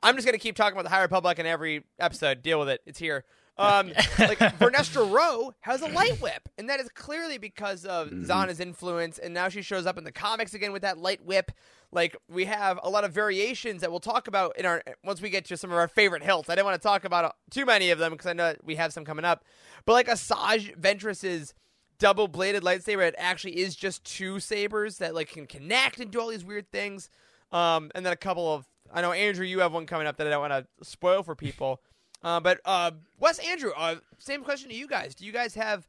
I'm 0.07 0.15
just 0.15 0.25
going 0.25 0.37
to 0.37 0.41
keep 0.41 0.55
talking 0.55 0.73
about 0.73 0.83
the 0.83 0.89
High 0.95 1.01
Republic 1.01 1.39
in 1.39 1.45
every 1.45 1.83
episode. 1.99 2.41
Deal 2.43 2.59
with 2.59 2.69
it. 2.69 2.81
It's 2.85 2.99
here. 2.99 3.23
Um, 3.61 3.87
like, 4.19 4.39
Vernestra 4.39 5.09
Rowe 5.09 5.53
has 5.61 5.81
a 5.81 5.87
light 5.87 6.19
whip, 6.19 6.49
and 6.57 6.69
that 6.69 6.79
is 6.79 6.89
clearly 6.89 7.37
because 7.37 7.85
of 7.85 8.09
Zana's 8.09 8.59
influence, 8.59 9.19
and 9.19 9.33
now 9.33 9.49
she 9.49 9.61
shows 9.61 9.85
up 9.85 9.97
in 9.97 10.03
the 10.03 10.11
comics 10.11 10.53
again 10.53 10.71
with 10.71 10.81
that 10.81 10.97
light 10.97 11.23
whip. 11.23 11.51
Like, 11.91 12.15
we 12.29 12.45
have 12.45 12.79
a 12.81 12.89
lot 12.89 13.03
of 13.03 13.11
variations 13.11 13.81
that 13.81 13.91
we'll 13.91 13.99
talk 13.99 14.27
about 14.27 14.57
in 14.57 14.65
our 14.65 14.83
once 15.03 15.21
we 15.21 15.29
get 15.29 15.45
to 15.45 15.57
some 15.57 15.71
of 15.71 15.77
our 15.77 15.87
favorite 15.87 16.23
hilts. 16.23 16.49
I 16.49 16.55
didn't 16.55 16.65
want 16.65 16.81
to 16.81 16.87
talk 16.87 17.05
about 17.05 17.25
uh, 17.25 17.31
too 17.51 17.65
many 17.65 17.91
of 17.91 17.99
them 17.99 18.13
because 18.13 18.27
I 18.27 18.33
know 18.33 18.55
we 18.63 18.75
have 18.75 18.93
some 18.93 19.05
coming 19.05 19.25
up. 19.25 19.43
But, 19.85 19.93
like, 19.93 20.07
Asajj 20.07 20.75
Ventress's 20.77 21.53
double 21.99 22.27
bladed 22.27 22.63
lightsaber 22.63 23.07
it 23.07 23.13
actually 23.19 23.59
is 23.59 23.75
just 23.75 24.03
two 24.03 24.39
sabers 24.39 24.97
that 24.97 25.13
like 25.13 25.29
can 25.29 25.45
connect 25.45 25.99
and 25.99 26.09
do 26.09 26.19
all 26.19 26.29
these 26.29 26.43
weird 26.43 26.67
things 26.71 27.11
um 27.51 27.91
and 27.93 28.03
then 28.03 28.11
a 28.11 28.15
couple 28.17 28.51
of 28.51 28.65
i 28.91 29.01
know 29.01 29.11
andrew 29.11 29.45
you 29.45 29.59
have 29.59 29.71
one 29.71 29.85
coming 29.85 30.07
up 30.07 30.17
that 30.17 30.25
i 30.25 30.31
don't 30.31 30.41
want 30.41 30.51
to 30.51 30.65
spoil 30.83 31.21
for 31.21 31.35
people 31.35 31.79
uh, 32.23 32.39
but 32.39 32.59
uh 32.65 32.91
wes 33.19 33.39
andrew 33.39 33.71
uh, 33.75 33.95
same 34.17 34.43
question 34.43 34.69
to 34.69 34.75
you 34.75 34.87
guys 34.87 35.15
do 35.15 35.25
you 35.25 35.31
guys 35.31 35.55
have 35.55 35.87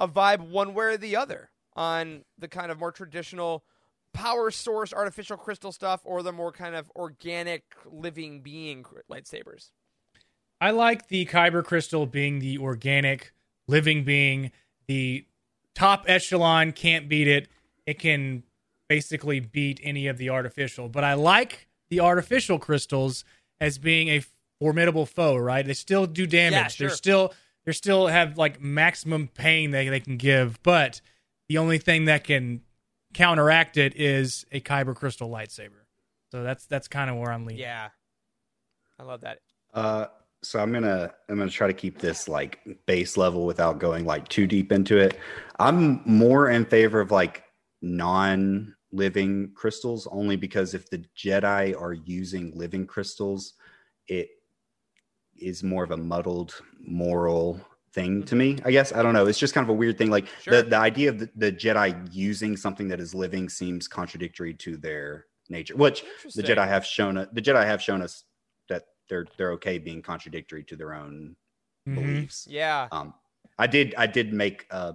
a 0.00 0.08
vibe 0.08 0.40
one 0.40 0.74
way 0.74 0.84
or 0.86 0.96
the 0.96 1.16
other 1.16 1.50
on 1.74 2.24
the 2.38 2.48
kind 2.48 2.70
of 2.70 2.78
more 2.78 2.92
traditional 2.92 3.64
power 4.12 4.50
source 4.50 4.92
artificial 4.92 5.36
crystal 5.36 5.72
stuff 5.72 6.00
or 6.04 6.22
the 6.22 6.32
more 6.32 6.52
kind 6.52 6.74
of 6.74 6.90
organic 6.96 7.64
living 7.90 8.40
being 8.40 8.84
lightsabers 9.10 9.70
I 10.60 10.70
like 10.70 11.08
the 11.08 11.26
Kyber 11.26 11.64
crystal 11.64 12.06
being 12.06 12.38
the 12.38 12.58
organic 12.58 13.32
living 13.68 14.04
being. 14.04 14.52
The 14.86 15.26
top 15.74 16.04
echelon 16.08 16.72
can't 16.72 17.08
beat 17.08 17.28
it. 17.28 17.48
It 17.86 17.98
can 17.98 18.42
basically 18.88 19.40
beat 19.40 19.80
any 19.82 20.06
of 20.06 20.16
the 20.16 20.30
artificial. 20.30 20.88
But 20.88 21.04
I 21.04 21.14
like 21.14 21.68
the 21.90 22.00
artificial 22.00 22.58
crystals 22.58 23.24
as 23.60 23.78
being 23.78 24.08
a 24.08 24.22
formidable 24.60 25.06
foe, 25.06 25.36
right? 25.36 25.66
They 25.66 25.74
still 25.74 26.06
do 26.06 26.26
damage. 26.26 26.52
Yeah, 26.52 26.68
sure. 26.68 26.88
They're 26.88 26.96
still 26.96 27.34
they 27.64 27.72
still 27.72 28.06
have 28.06 28.38
like 28.38 28.60
maximum 28.60 29.28
pain 29.28 29.70
they, 29.72 29.88
they 29.88 30.00
can 30.00 30.16
give, 30.16 30.62
but 30.62 31.00
the 31.48 31.58
only 31.58 31.78
thing 31.78 32.06
that 32.06 32.24
can 32.24 32.62
counteract 33.14 33.76
it 33.76 33.94
is 33.96 34.44
a 34.52 34.60
Kyber 34.60 34.94
crystal 34.94 35.30
lightsaber. 35.30 35.84
So 36.32 36.42
that's 36.42 36.66
that's 36.66 36.88
kind 36.88 37.10
of 37.10 37.16
where 37.16 37.32
I'm 37.32 37.46
leaning. 37.46 37.62
yeah 37.62 37.88
i 38.98 39.02
love 39.02 39.20
that 39.22 39.38
Uh, 39.74 40.06
so 40.42 40.58
I'm 40.60 40.72
gonna 40.72 41.12
I'm 41.28 41.38
gonna 41.38 41.50
try 41.50 41.66
to 41.66 41.72
keep 41.72 41.98
this 41.98 42.28
like 42.28 42.60
base 42.86 43.16
level 43.16 43.46
without 43.46 43.78
going 43.78 44.04
like 44.04 44.28
too 44.28 44.46
deep 44.46 44.70
into 44.72 44.98
it. 44.98 45.18
I'm 45.58 46.02
more 46.04 46.50
in 46.50 46.64
favor 46.64 47.00
of 47.00 47.10
like 47.10 47.42
non-living 47.82 49.52
crystals 49.54 50.06
only 50.10 50.36
because 50.36 50.74
if 50.74 50.88
the 50.90 51.04
Jedi 51.16 51.78
are 51.80 51.92
using 51.92 52.52
living 52.54 52.86
crystals, 52.86 53.54
it 54.08 54.28
is 55.38 55.62
more 55.62 55.84
of 55.84 55.90
a 55.90 55.96
muddled 55.96 56.54
moral 56.80 57.60
thing 57.92 58.22
to 58.24 58.36
me. 58.36 58.58
I 58.64 58.70
guess 58.70 58.92
I 58.92 59.02
don't 59.02 59.14
know. 59.14 59.26
It's 59.26 59.38
just 59.38 59.54
kind 59.54 59.64
of 59.64 59.70
a 59.70 59.74
weird 59.74 59.96
thing. 59.98 60.10
Like 60.10 60.26
Sure. 60.42 60.62
the 60.62 60.68
the 60.68 60.76
idea 60.76 61.08
of 61.10 61.18
the, 61.18 61.30
the 61.36 61.52
Jedi 61.52 62.08
using 62.12 62.56
something 62.56 62.88
that 62.88 63.00
is 63.00 63.14
living 63.14 63.48
seems 63.48 63.88
contradictory 63.88 64.54
to 64.54 64.76
their 64.76 65.26
nature, 65.48 65.76
which 65.76 66.04
the 66.34 66.42
Jedi 66.42 66.66
have 66.66 66.84
shown 66.84 67.14
the 67.32 67.42
Jedi 67.42 67.64
have 67.64 67.80
shown 67.82 68.02
us 68.02 68.24
that 68.68 68.84
they're 69.08 69.26
they're 69.36 69.52
okay 69.52 69.78
being 69.78 70.02
contradictory 70.02 70.64
to 70.64 70.76
their 70.76 70.92
own 70.94 71.36
Mhm. 71.88 71.94
beliefs. 71.94 72.46
yeah 72.50 72.88
Um, 72.92 73.14
I 73.58 73.66
did 73.66 73.94
I 73.96 74.06
did 74.06 74.32
make 74.32 74.66
a, 74.70 74.94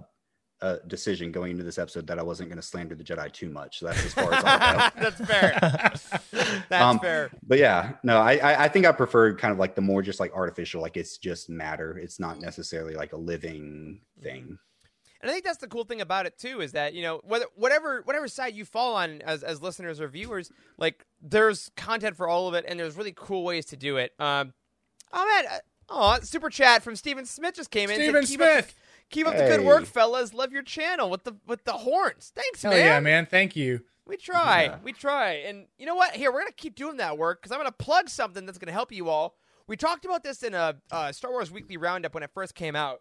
a 0.62 0.78
decision 0.86 1.32
going 1.32 1.50
into 1.50 1.64
this 1.64 1.76
episode 1.76 2.06
that 2.06 2.18
I 2.18 2.22
wasn't 2.22 2.48
going 2.48 2.56
to 2.56 2.62
slander 2.62 2.94
the 2.94 3.04
Jedi 3.04 3.30
too 3.32 3.50
much. 3.50 3.80
So 3.80 3.86
that's 3.86 4.04
as 4.04 4.14
far 4.14 4.32
as 4.32 4.44
I'll 4.44 4.90
go. 4.90 4.96
that's 5.02 5.20
fair 5.20 5.58
that's 6.68 6.84
Um, 6.84 7.00
fair 7.00 7.30
But 7.42 7.58
yeah, 7.58 7.94
no, 8.04 8.18
I, 8.18 8.36
I 8.36 8.64
I 8.64 8.68
think 8.68 8.86
I 8.86 8.92
prefer 8.92 9.34
kind 9.34 9.52
of 9.52 9.58
like 9.58 9.74
the 9.74 9.80
more 9.80 10.02
just 10.02 10.20
like 10.20 10.32
artificial, 10.32 10.80
like 10.80 10.96
it's 10.96 11.18
just 11.18 11.50
matter. 11.50 11.98
It's 11.98 12.20
not 12.20 12.40
necessarily 12.40 12.94
like 12.94 13.12
a 13.12 13.16
living 13.16 14.00
thing. 14.22 14.58
And 15.20 15.30
I 15.30 15.34
think 15.34 15.44
that's 15.44 15.58
the 15.58 15.68
cool 15.68 15.84
thing 15.84 16.00
about 16.00 16.26
it 16.26 16.38
too 16.38 16.60
is 16.60 16.72
that 16.72 16.94
you 16.94 17.02
know 17.02 17.20
whether 17.24 17.46
whatever 17.54 18.02
whatever 18.04 18.28
side 18.28 18.54
you 18.54 18.64
fall 18.64 18.94
on 18.94 19.20
as 19.22 19.42
as 19.42 19.60
listeners 19.60 20.00
or 20.00 20.08
viewers, 20.08 20.50
like 20.78 21.04
there's 21.20 21.70
content 21.76 22.16
for 22.16 22.28
all 22.28 22.48
of 22.48 22.54
it, 22.54 22.64
and 22.68 22.78
there's 22.78 22.96
really 22.96 23.14
cool 23.16 23.44
ways 23.44 23.66
to 23.66 23.76
do 23.76 23.96
it. 23.96 24.12
Um, 24.18 24.52
oh 25.12 25.26
man, 25.26 25.44
uh, 25.50 25.58
oh 25.88 26.18
super 26.22 26.50
chat 26.50 26.82
from 26.82 26.96
Steven 26.96 27.24
Smith 27.26 27.54
just 27.54 27.70
came 27.70 27.90
in. 27.90 27.96
said, 27.96 28.04
Steven 28.04 28.24
keep 28.24 28.40
Up 28.40 28.64
Smith! 28.64 28.74
Keep 29.12 29.26
up 29.26 29.36
the 29.36 29.44
good 29.44 29.64
work, 29.64 29.84
fellas. 29.84 30.34
Love 30.34 30.52
your 30.52 30.62
channel 30.62 31.08
with 31.08 31.24
the 31.24 31.36
with 31.46 31.64
the 31.64 31.72
horns. 31.72 32.32
Thanks, 32.34 32.62
Hell 32.62 32.72
man. 32.72 32.80
yeah, 32.80 33.00
man. 33.00 33.26
Thank 33.26 33.54
you. 33.54 33.82
We 34.06 34.16
try. 34.16 34.64
Yeah. 34.64 34.78
We 34.82 34.92
try. 34.92 35.34
And 35.46 35.66
you 35.78 35.86
know 35.86 35.94
what? 35.94 36.16
Here, 36.16 36.32
we're 36.32 36.40
going 36.40 36.50
to 36.50 36.54
keep 36.54 36.74
doing 36.74 36.96
that 36.96 37.16
work 37.16 37.40
because 37.40 37.52
I'm 37.52 37.58
going 37.60 37.70
to 37.70 37.84
plug 37.84 38.08
something 38.08 38.44
that's 38.46 38.58
going 38.58 38.66
to 38.66 38.72
help 38.72 38.90
you 38.90 39.08
all. 39.08 39.36
We 39.68 39.76
talked 39.76 40.04
about 40.04 40.24
this 40.24 40.42
in 40.42 40.54
a 40.54 40.76
uh, 40.90 41.12
Star 41.12 41.30
Wars 41.30 41.50
Weekly 41.52 41.76
Roundup 41.76 42.14
when 42.14 42.22
it 42.24 42.30
first 42.34 42.54
came 42.54 42.74
out. 42.74 43.00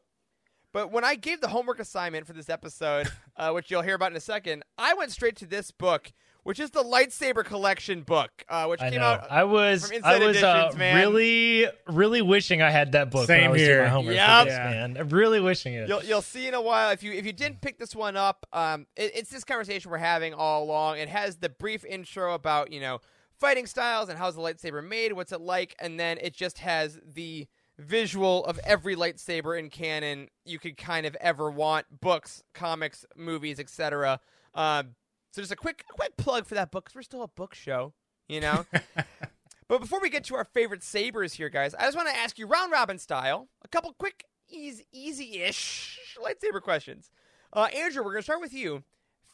But 0.73 0.91
when 0.91 1.03
I 1.03 1.15
gave 1.15 1.41
the 1.41 1.49
homework 1.49 1.79
assignment 1.79 2.27
for 2.27 2.33
this 2.33 2.49
episode, 2.49 3.11
uh, 3.35 3.51
which 3.51 3.71
you'll 3.71 3.81
hear 3.81 3.95
about 3.95 4.11
in 4.11 4.17
a 4.17 4.21
second, 4.21 4.63
I 4.77 4.93
went 4.93 5.11
straight 5.11 5.35
to 5.37 5.45
this 5.45 5.71
book, 5.71 6.13
which 6.43 6.59
is 6.59 6.71
the 6.71 6.83
Lightsaber 6.83 7.43
Collection 7.45 8.01
book, 8.01 8.29
uh, 8.49 8.65
which 8.65 8.81
I 8.81 8.89
came 8.89 8.99
know. 8.99 9.05
out. 9.05 9.31
I 9.31 9.43
was 9.43 9.85
from 9.87 9.97
Inside 9.97 10.21
I 10.21 10.25
was 10.27 10.43
uh, 10.43 10.47
Editions, 10.47 10.77
man. 10.77 10.95
really 10.97 11.67
really 11.87 12.21
wishing 12.21 12.61
I 12.61 12.69
had 12.71 12.93
that 12.93 13.11
book 13.11 13.27
when 13.29 13.43
I 13.43 13.47
was 13.49 13.61
here. 13.61 13.75
doing 13.77 13.83
my 13.83 13.89
homework 13.89 14.15
Yep. 14.15 14.39
for 14.39 14.45
this, 14.45 14.53
Yeah. 14.53 14.69
man. 14.69 14.97
I'm 14.97 15.09
really 15.09 15.39
wishing 15.39 15.73
it. 15.73 15.87
You'll 15.87 16.03
you'll 16.03 16.21
see 16.21 16.47
in 16.47 16.53
a 16.53 16.61
while 16.61 16.89
if 16.91 17.03
you 17.03 17.11
if 17.11 17.25
you 17.25 17.33
didn't 17.33 17.61
pick 17.61 17.77
this 17.79 17.95
one 17.95 18.17
up. 18.17 18.45
Um, 18.53 18.87
it, 18.95 19.11
it's 19.15 19.29
this 19.29 19.43
conversation 19.43 19.91
we're 19.91 19.97
having 19.97 20.33
all 20.33 20.63
along. 20.63 20.97
It 20.99 21.09
has 21.09 21.37
the 21.37 21.49
brief 21.49 21.85
intro 21.85 22.33
about 22.33 22.71
you 22.71 22.79
know 22.79 22.99
fighting 23.39 23.65
styles 23.65 24.07
and 24.09 24.17
how's 24.19 24.35
the 24.35 24.41
lightsaber 24.41 24.87
made, 24.87 25.13
what's 25.13 25.31
it 25.31 25.41
like, 25.41 25.75
and 25.79 25.99
then 25.99 26.17
it 26.21 26.33
just 26.33 26.59
has 26.59 26.99
the 27.05 27.47
visual 27.77 28.45
of 28.45 28.59
every 28.63 28.95
lightsaber 28.95 29.57
in 29.57 29.67
canon 29.69 30.27
you 30.45 30.59
could 30.59 30.77
kind 30.77 31.05
of 31.07 31.15
ever 31.19 31.49
want 31.49 31.85
books 31.99 32.43
comics 32.53 33.05
movies 33.15 33.59
etc 33.59 34.19
um, 34.53 34.89
so 35.31 35.41
just 35.41 35.51
a 35.51 35.55
quick 35.55 35.83
quick 35.89 36.15
plug 36.17 36.45
for 36.45 36.55
that 36.55 36.71
book 36.71 36.85
because 36.85 36.95
we're 36.95 37.01
still 37.01 37.23
a 37.23 37.27
book 37.27 37.53
show 37.53 37.93
you 38.27 38.39
know 38.41 38.65
but 39.67 39.79
before 39.81 39.99
we 40.01 40.09
get 40.09 40.23
to 40.25 40.35
our 40.35 40.45
favorite 40.45 40.83
sabers 40.83 41.33
here 41.33 41.49
guys 41.49 41.73
i 41.75 41.83
just 41.85 41.95
want 41.97 42.07
to 42.09 42.15
ask 42.17 42.37
you 42.37 42.45
round 42.47 42.71
robin 42.71 42.97
style 42.97 43.47
a 43.63 43.67
couple 43.67 43.93
quick 43.97 44.25
easy 44.49 44.85
easy-ish 44.91 45.99
lightsaber 46.23 46.61
questions 46.61 47.09
uh, 47.53 47.67
andrew 47.75 48.03
we're 48.03 48.11
gonna 48.11 48.21
start 48.21 48.41
with 48.41 48.53
you 48.53 48.83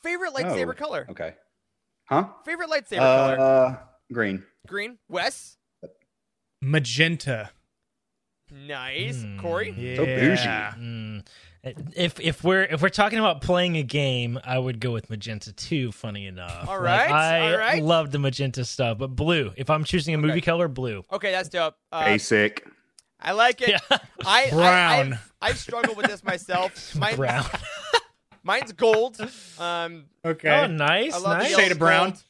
favorite 0.04 0.34
lightsaber 0.34 0.72
Oh, 0.72 0.74
color 0.74 1.08
Okay. 1.10 1.34
Huh? 2.06 2.28
favorite 2.46 2.70
lightsaber 2.70 3.00
color 3.00 3.40
Uh, 3.40 3.76
green. 4.14 4.44
green 4.68 4.98
wes 5.10 5.58
Magenta. 6.62 7.52
nice 8.52 9.22
Hmm. 9.24 9.40
corey 9.40 9.96
So 9.96 10.06
bougie. 10.06 10.44
Mm. 10.48 11.28
If 11.64 12.20
if 12.20 12.44
we're 12.44 12.64
if 12.64 12.82
we're 12.82 12.90
talking 12.90 13.20
about 13.20 13.42
playing 13.42 13.78
a 13.78 13.84
game, 13.84 14.40
I 14.44 14.58
would 14.58 14.80
go 14.80 14.92
with 14.94 15.10
magenta 15.10 15.52
too. 15.52 15.92
Funny 15.92 16.26
enough, 16.28 16.68
All 16.70 16.80
right. 16.80 17.10
Like, 17.10 17.12
I 17.12 17.52
all 17.52 17.58
right. 17.58 17.84
love 17.84 18.12
the 18.12 18.20
magenta 18.20 18.64
stuff, 18.64 18.98
but 19.00 19.16
blue. 19.16 19.52
If 19.58 19.70
I'm 19.70 19.84
choosing 19.84 20.14
a 20.14 20.18
movie 20.18 20.34
Okay. 20.34 20.42
color, 20.42 20.68
blue. 20.68 21.04
okay 21.12 21.32
that's 21.32 21.50
dope 21.50 21.76
uh, 21.92 22.06
Basic. 22.06 22.66
I 23.20 23.32
like 23.32 23.62
it. 23.62 23.70
Yeah. 23.70 23.98
I, 24.26 24.50
Brown. 24.52 25.14
I, 25.14 25.16
I've, 25.16 25.32
I've 25.42 25.58
struggled 25.58 25.98
with 25.98 26.06
this 26.08 26.24
myself. 26.24 26.96
Mine, 26.96 27.16
Brown. 27.16 27.46
Mine's 28.44 28.72
gold. 28.72 29.18
Um, 29.60 30.06
Okay. 30.24 30.50
Oh, 30.50 30.68
nice, 30.68 31.14
I 31.16 31.18
love 31.18 31.38
nice. 31.40 31.56
the 31.56 31.62
Shade 31.62 31.72
of 31.72 31.80
brown. 31.80 32.10
gold. 32.12 32.24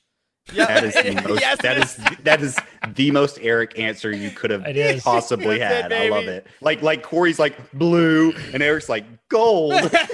Yeah, 0.53 0.65
That 0.67 0.83
is 0.85 0.93
the 0.93 1.21
most. 1.29 1.41
yes, 1.41 1.57
that 1.61 1.77
it 1.77 1.83
is 1.83 1.95
that 2.23 2.41
is 2.41 2.57
the 2.95 3.11
most 3.11 3.37
Eric 3.41 3.77
answer 3.77 4.11
you 4.15 4.29
could 4.31 4.49
have 4.51 4.65
It 4.65 4.77
is. 4.77 5.03
possibly 5.03 5.57
That's 5.59 5.87
it, 5.87 5.91
had. 5.91 5.93
I 5.93 6.07
love 6.09 6.27
it. 6.27 6.47
Like 6.61 6.81
like 6.81 7.03
Corey's 7.03 7.37
like 7.39 7.71
blue 7.73 8.31
and 8.53 8.63
Eric's 8.63 8.87
like 8.89 9.03
gold. 9.29 9.71
bright 9.91 10.05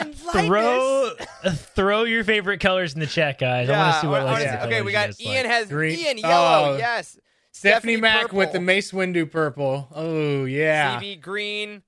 and 0.00 0.24
light. 0.24 0.46
throw 0.46 1.10
throw 1.52 2.02
your 2.04 2.24
favorite 2.24 2.58
colors 2.60 2.94
in 2.94 3.00
the 3.00 3.06
chat, 3.06 3.38
guys. 3.38 3.68
I 3.70 3.78
want 3.78 3.94
to 3.94 4.00
see 4.00 4.06
what 4.08 4.20
I 4.22 4.24
wanna 4.24 4.36
lightsaber 4.36 4.40
see- 4.40 4.46
colors 4.58 4.66
Okay, 4.72 4.82
we 4.82 4.92
got 4.92 5.20
Ian 5.20 5.34
like. 5.36 5.46
has 5.46 5.68
Green. 5.68 5.98
Ian 5.98 6.18
yellow. 6.18 6.74
Oh. 6.74 6.76
yes. 6.78 7.18
Stephanie 7.52 7.96
Mac 7.96 8.22
purple. 8.22 8.38
with 8.38 8.52
the 8.52 8.60
Mace 8.60 8.90
Windu 8.92 9.30
purple. 9.30 9.88
Oh 9.94 10.44
yeah. 10.44 10.98
CV 11.00 11.20
green. 11.20 11.82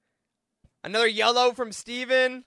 Another 0.84 1.06
yellow 1.08 1.52
from 1.52 1.72
Steven. 1.72 2.44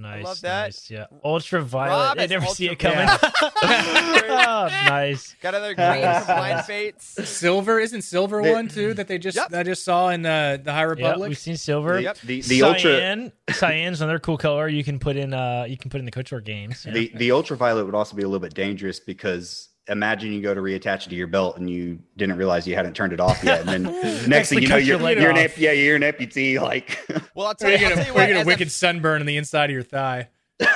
Nice, 0.00 0.24
love 0.24 0.40
that. 0.40 0.64
Nice, 0.66 0.90
yeah, 0.90 1.06
ultraviolet. 1.24 1.90
Rob 1.90 2.18
I 2.18 2.24
is 2.24 2.30
never 2.30 2.46
see 2.46 2.68
it 2.68 2.78
coming. 2.78 3.06
ultraviolet. 3.08 4.24
oh, 4.30 4.68
nice. 4.86 5.34
Got 5.42 5.54
other 5.54 5.74
green 5.74 6.02
from 6.24 6.36
Blind 6.36 6.64
Fates. 6.64 7.28
Silver 7.28 7.78
isn't 7.78 8.02
silver 8.02 8.42
The- 8.42 8.52
one 8.52 8.68
too 8.68 8.94
that 8.94 9.08
they 9.08 9.18
just 9.18 9.36
Yep. 9.36 9.52
I 9.54 9.62
just 9.62 9.84
saw 9.84 10.08
in 10.08 10.24
uh, 10.26 10.58
the 10.62 10.72
High 10.72 10.80
Yeah, 10.80 10.84
Republic. 10.86 11.28
we've 11.28 11.38
seen 11.38 11.56
silver. 11.56 12.00
Yep. 12.00 12.18
The 12.20 12.40
the 12.42 12.62
ultra 12.62 12.92
Cyan, 12.98 13.32
cyan's 13.50 14.00
another 14.00 14.18
cool 14.18 14.38
color 14.38 14.68
you 14.68 14.84
can 14.84 14.98
put 14.98 15.16
in. 15.16 15.34
Uh, 15.34 15.64
you 15.68 15.76
can 15.76 15.90
put 15.90 15.98
in 15.98 16.04
the 16.04 16.12
Kotor 16.12 16.42
games. 16.44 16.84
Yeah. 16.86 16.92
the 16.92 17.12
the 17.16 17.30
ultraviolet 17.32 17.84
would 17.86 17.94
also 17.94 18.16
be 18.16 18.22
a 18.22 18.26
little 18.26 18.40
bit 18.40 18.54
dangerous 18.54 19.00
because 19.00 19.68
imagine 19.90 20.32
you 20.32 20.40
go 20.40 20.54
to 20.54 20.60
reattach 20.60 21.06
it 21.06 21.10
to 21.10 21.14
your 21.16 21.26
belt 21.26 21.58
and 21.58 21.68
you 21.68 21.98
didn't 22.16 22.36
realize 22.36 22.66
you 22.66 22.74
hadn't 22.74 22.94
turned 22.94 23.12
it 23.12 23.20
off 23.20 23.42
yet, 23.44 23.60
and 23.66 23.68
then 23.68 23.82
next 24.28 24.48
thing 24.50 24.62
you 24.62 24.68
know 24.68 24.76
cut 24.76 24.84
your 24.84 24.98
you're, 24.98 25.04
leg 25.04 25.18
you're 25.18 25.30
an 25.30 25.38
off. 25.38 25.58
yeah 25.58 25.72
you're 25.72 25.96
an 25.96 26.02
amputee 26.02 26.60
like 26.60 26.98
Well, 27.34 27.48
I'll 27.48 27.54
tell 27.54 27.70
you, 27.70 27.78
you 27.78 27.86
I'll 27.86 27.96
get 27.96 27.96
tell 27.96 28.04
a, 28.04 28.06
you 28.06 28.12
or 28.12 28.14
what. 28.14 28.20
you 28.22 28.26
get 28.28 28.36
a 28.36 28.40
as 28.40 28.46
wicked 28.46 28.70
sunburn 28.70 29.20
on 29.20 29.26
the 29.26 29.36
inside 29.36 29.70
of 29.70 29.74
your 29.74 29.82
thigh. 29.82 30.28
dude. 30.60 30.68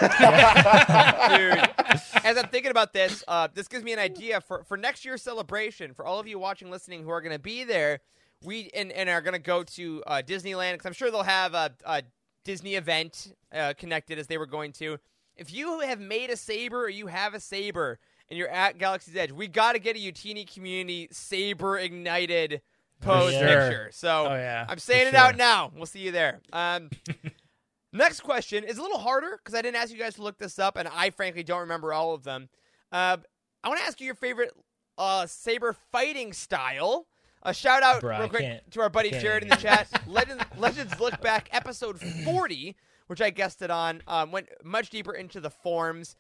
As 2.25 2.39
I'm 2.39 2.49
thinking 2.49 2.71
about 2.71 2.93
this, 2.95 3.23
uh, 3.29 3.49
this 3.53 3.69
gives 3.69 3.85
me 3.85 3.93
an 3.93 3.99
idea 3.99 4.41
for, 4.41 4.65
for 4.65 4.77
next 4.79 5.05
year's 5.05 5.23
celebration. 5.23 5.93
For 5.93 6.07
all 6.07 6.19
of 6.19 6.27
you 6.27 6.39
watching, 6.39 6.71
listening, 6.71 7.03
who 7.03 7.11
are 7.11 7.21
going 7.21 7.35
to 7.35 7.39
be 7.39 7.65
there, 7.65 8.01
we 8.43 8.71
and, 8.75 8.91
and 8.93 9.11
are 9.11 9.21
going 9.21 9.35
to 9.35 9.39
go 9.39 9.63
to 9.63 10.03
uh, 10.07 10.23
Disneyland 10.27 10.73
because 10.73 10.87
I'm 10.87 10.95
sure 10.95 11.11
they'll 11.11 11.23
have 11.23 11.53
a, 11.55 11.75
a 11.85 12.03
Disney 12.45 12.77
event 12.77 13.35
uh, 13.55 13.75
connected 13.77 14.19
as 14.19 14.27
they 14.27 14.39
were 14.39 14.47
going 14.47 14.73
to. 14.73 14.99
If 15.37 15.53
you 15.53 15.81
have 15.81 16.01
made 16.01 16.31
a 16.31 16.37
saber 16.37 16.85
or 16.85 16.89
you 16.89 17.09
have 17.09 17.35
a 17.35 17.41
saber 17.41 17.99
and 18.31 18.39
you're 18.39 18.49
at 18.49 18.79
Galaxy's 18.79 19.17
Edge, 19.17 19.33
we 19.33 19.49
got 19.49 19.73
to 19.73 19.79
get 19.79 19.97
a 19.97 19.99
Youtini 19.99 20.51
community 20.53 21.09
saber 21.11 21.79
ignited 21.79 22.63
pose 23.01 23.33
sure. 23.33 23.41
picture. 23.47 23.91
So 23.93 24.27
Oh, 24.29 24.35
yeah, 24.35 24.67
I'm 24.69 24.77
for 24.77 24.81
saying 24.81 25.09
it 25.09 25.11
sure. 25.11 25.21
out 25.21 25.37
now. 25.37 25.73
We'll 25.75 25.87
see 25.87 26.01
you 26.01 26.13
there. 26.13 26.41
Um, 26.53 26.91
Next 27.93 28.21
question 28.21 28.65
is 28.65 28.79
a 28.79 28.83
little 28.83 28.99
harder 28.99 29.39
because 29.39 29.55
I 29.55 29.63
didn't 29.63 29.77
ask 29.77 29.93
you 29.93 29.99
guys 29.99 30.15
to 30.17 30.23
look 30.23 30.37
this 30.37 30.59
up, 30.59 30.77
and 30.77 30.89
I 30.89 31.11
frankly 31.11 31.45
don't 31.45 31.61
remember 31.61 31.93
all 31.93 32.13
of 32.13 32.25
them. 32.25 32.49
Uh, 32.91 33.19
I 33.63 33.69
want 33.69 33.79
to 33.81 33.87
ask 33.87 34.01
you 34.01 34.07
your 34.07 34.17
favorite 34.17 34.51
uh, 34.99 35.27
saber 35.27 35.77
fighting 35.93 36.33
style. 36.33 37.07
A 37.45 37.55
shout 37.55 37.85
out 37.85 38.03
I 38.03 38.19
real 38.21 38.29
quick 38.29 38.69
to 38.71 38.81
our 38.81 38.89
buddy 38.89 39.11
Jared 39.11 39.45
in 39.45 39.49
the 39.49 39.57
chat. 39.57 39.87
Legends, 40.09 40.43
Legends 40.59 40.99
Look 40.99 41.21
Back, 41.21 41.49
episode 41.53 42.01
40, 42.01 42.75
which 43.07 43.21
I 43.21 43.31
guested 43.31 43.67
it 43.67 43.71
on, 43.71 44.03
um, 44.09 44.33
went 44.33 44.49
much 44.65 44.91
deeper 44.91 45.13
into 45.13 45.41
the 45.41 45.51
forms. 45.51 46.17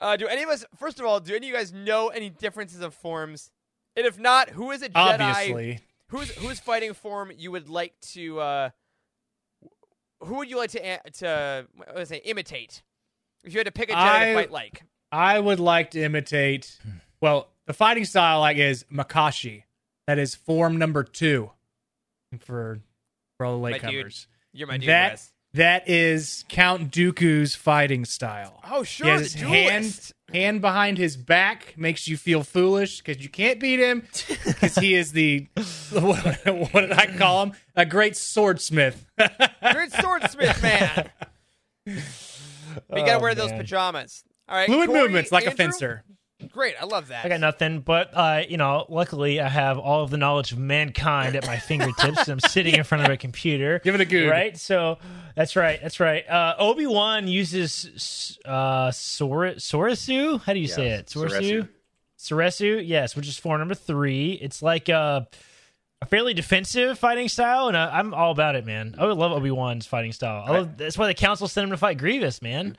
Uh, 0.00 0.16
do 0.16 0.26
any 0.26 0.42
of 0.42 0.48
us, 0.48 0.64
first 0.76 0.98
of 1.00 1.06
all, 1.06 1.20
do 1.20 1.34
any 1.34 1.46
of 1.48 1.52
you 1.52 1.58
guys 1.58 1.72
know 1.72 2.08
any 2.08 2.28
differences 2.30 2.80
of 2.80 2.94
forms? 2.94 3.50
And 3.96 4.06
if 4.06 4.18
not, 4.18 4.50
who 4.50 4.70
is 4.70 4.82
a 4.82 4.88
Jedi? 4.88 5.20
Obviously, 5.20 5.80
Who's 6.08 6.30
whose 6.32 6.60
fighting 6.60 6.92
form 6.94 7.32
you 7.36 7.50
would 7.50 7.68
like 7.68 7.98
to? 8.12 8.38
Uh, 8.40 8.70
who 10.22 10.36
would 10.36 10.50
you 10.50 10.56
like 10.56 10.70
to 10.70 10.78
a- 10.80 11.10
to 11.12 11.66
I 11.96 12.04
say 12.04 12.18
imitate? 12.18 12.82
If 13.42 13.52
you 13.52 13.58
had 13.58 13.66
to 13.66 13.72
pick 13.72 13.90
a 13.90 13.94
Jedi 13.94 13.96
I- 13.96 14.24
to 14.26 14.34
fight 14.34 14.50
like, 14.50 14.82
I 15.12 15.38
would 15.38 15.60
like 15.60 15.92
to 15.92 16.02
imitate. 16.02 16.78
Well, 17.20 17.48
the 17.66 17.72
fighting 17.72 18.04
style 18.04 18.38
I 18.38 18.40
like 18.40 18.56
is 18.58 18.84
Makashi. 18.92 19.64
That 20.06 20.18
is 20.18 20.34
form 20.34 20.76
number 20.76 21.02
two 21.04 21.50
for 22.40 22.80
for 23.36 23.46
all 23.46 23.60
the 23.60 23.70
latecomers. 23.72 24.26
you're 24.52 24.68
my 24.68 24.76
dude. 24.76 24.88
That 24.88 25.12
Wes. 25.12 25.32
That 25.54 25.88
is 25.88 26.44
Count 26.48 26.90
Dooku's 26.92 27.54
fighting 27.54 28.04
style. 28.04 28.60
Oh 28.70 28.82
sure, 28.82 29.06
He 29.06 29.12
has 29.12 29.32
his 29.32 29.42
hand 29.42 30.12
hand 30.32 30.60
behind 30.60 30.98
his 30.98 31.16
back 31.16 31.74
makes 31.76 32.08
you 32.08 32.16
feel 32.16 32.42
foolish 32.42 32.98
because 33.00 33.22
you 33.22 33.28
can't 33.28 33.60
beat 33.60 33.78
him 33.78 34.02
because 34.46 34.74
he 34.76 34.94
is 34.94 35.12
the 35.12 35.46
what 35.92 36.80
did 36.80 36.92
I 36.92 37.06
call 37.16 37.44
him? 37.44 37.52
A 37.76 37.86
great 37.86 38.16
swordsmith. 38.16 39.06
Great 39.72 39.92
swordsmith 39.92 40.62
man. 40.62 41.10
But 41.86 41.94
you 42.98 43.04
gotta 43.06 43.18
Oh, 43.18 43.20
wear 43.20 43.34
those 43.34 43.52
pajamas. 43.52 44.24
All 44.48 44.56
right, 44.56 44.66
Fluid 44.66 44.88
Corey, 44.88 45.00
movements 45.02 45.30
like 45.32 45.46
a 45.46 45.50
fencer. 45.52 46.04
Great, 46.50 46.74
I 46.80 46.84
love 46.84 47.08
that. 47.08 47.24
I 47.24 47.28
got 47.28 47.40
nothing, 47.40 47.80
but 47.80 48.10
uh, 48.12 48.42
you 48.48 48.56
know, 48.56 48.86
luckily 48.88 49.40
I 49.40 49.48
have 49.48 49.78
all 49.78 50.02
of 50.02 50.10
the 50.10 50.16
knowledge 50.16 50.52
of 50.52 50.58
mankind 50.58 51.36
at 51.36 51.46
my 51.46 51.56
fingertips. 51.58 52.28
I'm 52.28 52.40
sitting 52.40 52.74
in 52.74 52.84
front 52.84 53.04
of 53.04 53.10
a 53.10 53.16
computer. 53.16 53.80
Give 53.84 53.94
it 53.94 54.00
a 54.00 54.04
good. 54.04 54.28
Right, 54.28 54.56
so 54.56 54.98
that's 55.36 55.54
right, 55.56 55.80
that's 55.80 56.00
right. 56.00 56.28
Uh, 56.28 56.56
Obi 56.58 56.86
Wan 56.86 57.28
uses 57.28 58.38
uh, 58.44 58.90
Sor- 58.90 59.54
Soresu. 59.56 60.40
How 60.42 60.52
do 60.52 60.58
you 60.58 60.66
say 60.68 60.88
it? 60.88 61.06
Soresu. 61.06 61.68
Soresu, 62.18 62.82
yes, 62.84 63.14
which 63.14 63.28
is 63.28 63.38
form 63.38 63.60
number 63.60 63.74
three. 63.74 64.32
It's 64.32 64.62
like 64.62 64.88
a, 64.88 65.28
a 66.02 66.06
fairly 66.06 66.34
defensive 66.34 66.98
fighting 66.98 67.28
style, 67.28 67.68
and 67.68 67.76
uh, 67.76 67.90
I'm 67.92 68.12
all 68.12 68.32
about 68.32 68.56
it, 68.56 68.66
man. 68.66 68.96
I 68.98 69.06
would 69.06 69.18
love 69.18 69.32
Obi 69.32 69.50
Wan's 69.50 69.86
fighting 69.86 70.12
style. 70.12 70.42
I 70.46 70.50
love, 70.50 70.76
that's 70.76 70.98
why 70.98 71.06
the 71.06 71.14
council 71.14 71.46
sent 71.48 71.64
him 71.64 71.70
to 71.70 71.76
fight 71.76 71.98
Grievous, 71.98 72.42
man. 72.42 72.76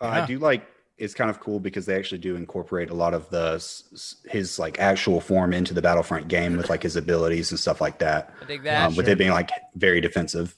Uh, 0.00 0.06
I 0.06 0.26
do 0.26 0.38
like 0.38 0.66
it's 1.00 1.14
kind 1.14 1.30
of 1.30 1.40
cool 1.40 1.58
because 1.58 1.86
they 1.86 1.96
actually 1.96 2.18
do 2.18 2.36
incorporate 2.36 2.90
a 2.90 2.94
lot 2.94 3.14
of 3.14 3.28
the 3.30 3.52
his 4.30 4.58
like 4.58 4.78
actual 4.78 5.20
form 5.20 5.54
into 5.54 5.72
the 5.72 5.80
Battlefront 5.80 6.28
game 6.28 6.56
with 6.56 6.68
like 6.68 6.82
his 6.82 6.94
abilities 6.94 7.50
and 7.50 7.58
stuff 7.58 7.80
like 7.80 7.98
that. 7.98 8.32
I 8.42 8.44
dig 8.44 8.62
that. 8.64 8.88
Um, 8.88 8.96
with 8.96 9.08
it 9.08 9.16
being 9.16 9.30
like 9.30 9.50
very 9.74 10.00
defensive. 10.00 10.54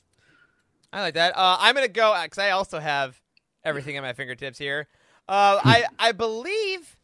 I 0.92 1.00
like 1.00 1.14
that. 1.14 1.36
Uh, 1.36 1.56
I'm 1.60 1.74
gonna 1.74 1.88
go 1.88 2.20
because 2.22 2.38
I 2.38 2.50
also 2.50 2.80
have 2.80 3.18
everything 3.64 3.96
at 3.96 4.02
my 4.02 4.12
fingertips 4.12 4.58
here. 4.58 4.88
Uh, 5.28 5.60
I 5.62 5.84
I 5.98 6.12
believe 6.12 6.96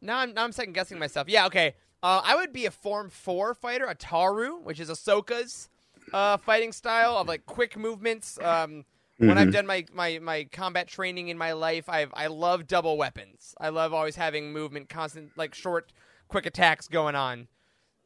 now 0.00 0.18
I'm 0.18 0.32
now 0.32 0.44
I'm 0.44 0.52
second 0.52 0.72
guessing 0.74 0.98
myself. 0.98 1.28
Yeah, 1.28 1.46
okay. 1.46 1.74
Uh, 2.00 2.22
I 2.24 2.36
would 2.36 2.52
be 2.52 2.66
a 2.66 2.70
Form 2.70 3.10
Four 3.10 3.54
fighter, 3.54 3.86
Ataru, 3.86 4.62
which 4.62 4.78
is 4.80 4.88
Ahsoka's 4.88 5.68
uh, 6.12 6.36
fighting 6.36 6.72
style 6.72 7.16
of 7.16 7.26
like 7.26 7.44
quick 7.44 7.76
movements. 7.76 8.38
Um, 8.40 8.84
when 9.18 9.38
I've 9.38 9.52
done 9.52 9.66
my, 9.66 9.84
my, 9.92 10.18
my 10.20 10.44
combat 10.50 10.88
training 10.88 11.28
in 11.28 11.38
my 11.38 11.52
life, 11.52 11.88
I've 11.88 12.10
I 12.14 12.26
love 12.26 12.66
double 12.66 12.96
weapons. 12.96 13.54
I 13.60 13.68
love 13.68 13.92
always 13.92 14.16
having 14.16 14.52
movement, 14.52 14.88
constant 14.88 15.30
like 15.36 15.54
short, 15.54 15.92
quick 16.28 16.46
attacks 16.46 16.88
going 16.88 17.14
on. 17.14 17.46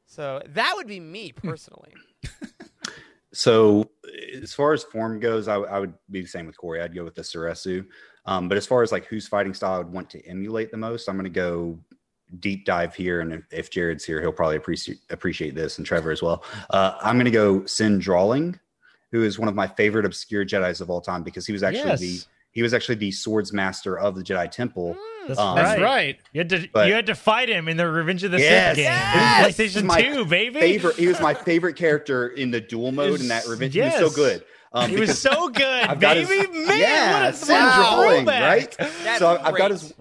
So 0.06 0.42
that 0.46 0.72
would 0.76 0.86
be 0.86 1.00
me 1.00 1.32
personally. 1.32 1.94
So 3.36 3.90
as 4.42 4.54
far 4.54 4.72
as 4.72 4.82
form 4.82 5.20
goes, 5.20 5.46
I, 5.46 5.56
I 5.56 5.78
would 5.78 5.92
be 6.10 6.22
the 6.22 6.26
same 6.26 6.46
with 6.46 6.56
Corey. 6.56 6.80
I'd 6.80 6.94
go 6.94 7.04
with 7.04 7.14
the 7.14 7.22
Soresu. 7.22 7.86
Um, 8.24 8.48
but 8.48 8.56
as 8.56 8.66
far 8.66 8.82
as 8.82 8.92
like 8.92 9.04
whose 9.04 9.28
fighting 9.28 9.52
style 9.52 9.74
I 9.74 9.78
would 9.78 9.92
want 9.92 10.08
to 10.10 10.26
emulate 10.26 10.70
the 10.70 10.78
most, 10.78 11.06
I'm 11.06 11.16
going 11.16 11.24
to 11.24 11.30
go 11.30 11.78
deep 12.40 12.64
dive 12.64 12.94
here. 12.94 13.20
And 13.20 13.34
if, 13.34 13.42
if 13.50 13.70
Jared's 13.70 14.04
here, 14.04 14.22
he'll 14.22 14.32
probably 14.32 14.56
appreciate 14.56 15.00
appreciate 15.10 15.54
this, 15.54 15.76
and 15.76 15.86
Trevor 15.86 16.10
as 16.10 16.22
well. 16.22 16.44
Uh, 16.70 16.94
I'm 17.02 17.16
going 17.16 17.26
to 17.26 17.30
go 17.30 17.66
Cin 17.66 18.00
Drallig, 18.00 18.58
who 19.12 19.22
is 19.22 19.38
one 19.38 19.48
of 19.48 19.54
my 19.54 19.66
favorite 19.66 20.04
obscure 20.04 20.44
Jedi's 20.44 20.80
of 20.80 20.90
all 20.90 21.00
time 21.00 21.22
because 21.22 21.46
he 21.46 21.52
was 21.52 21.62
actually 21.62 21.90
Yes. 21.90 22.00
the 22.00 22.20
he 22.52 22.62
was 22.62 22.72
actually 22.72 22.94
the 22.94 23.12
swords 23.12 23.52
master 23.52 23.98
of 23.98 24.14
the 24.14 24.22
Jedi 24.22 24.50
Temple. 24.50 24.96
That's 25.28 25.38
Um, 25.38 25.56
That's 25.56 25.78
right. 25.78 25.84
right. 25.84 26.18
You 26.32 26.40
had 26.40 26.48
to 26.48 26.66
But- 26.72 26.88
you 26.88 26.94
had 26.94 27.04
to 27.06 27.14
fight 27.14 27.50
him 27.50 27.68
in 27.68 27.76
the 27.76 27.86
Revenge 27.86 28.24
of 28.24 28.30
the 28.30 28.38
Yes. 28.40 28.76
Sith 28.76 28.76
game. 28.76 28.84
Yes. 28.86 29.46
PlayStation 29.58 29.84
My 29.84 30.00
2, 30.00 30.24
baby. 30.24 30.58
Favorite, 30.60 30.96
he 30.96 31.06
was 31.06 31.20
my 31.20 31.34
favorite 31.50 31.76
character 31.76 32.28
in 32.28 32.50
the 32.50 32.60
dual 32.62 32.92
mode 32.92 33.20
in 33.20 33.28
that 33.28 33.46
Revenge. 33.46 33.74
He 33.74 33.80
was 33.82 33.92
Yes. 33.92 33.98
so 34.00 34.08
good. 34.10 34.42
Um, 34.72 34.88
He 34.90 34.96
was 34.96 35.20
so 35.20 35.48
good, 35.50 35.84
I've 35.84 36.00
got 36.00 36.16
his- 36.16 36.28
baby. 36.30 36.50
Man, 36.66 36.78
yeah, 36.78 37.22
what 37.24 37.34
a, 37.34 37.36
Cin 37.36 37.62
what 37.62 38.22
a 38.22 38.24
right? 38.40 38.74
That's 38.78 39.18
so 39.18 39.32
I've 39.36 39.54
got 39.54 39.54
great. 39.54 39.70
his 39.72 39.92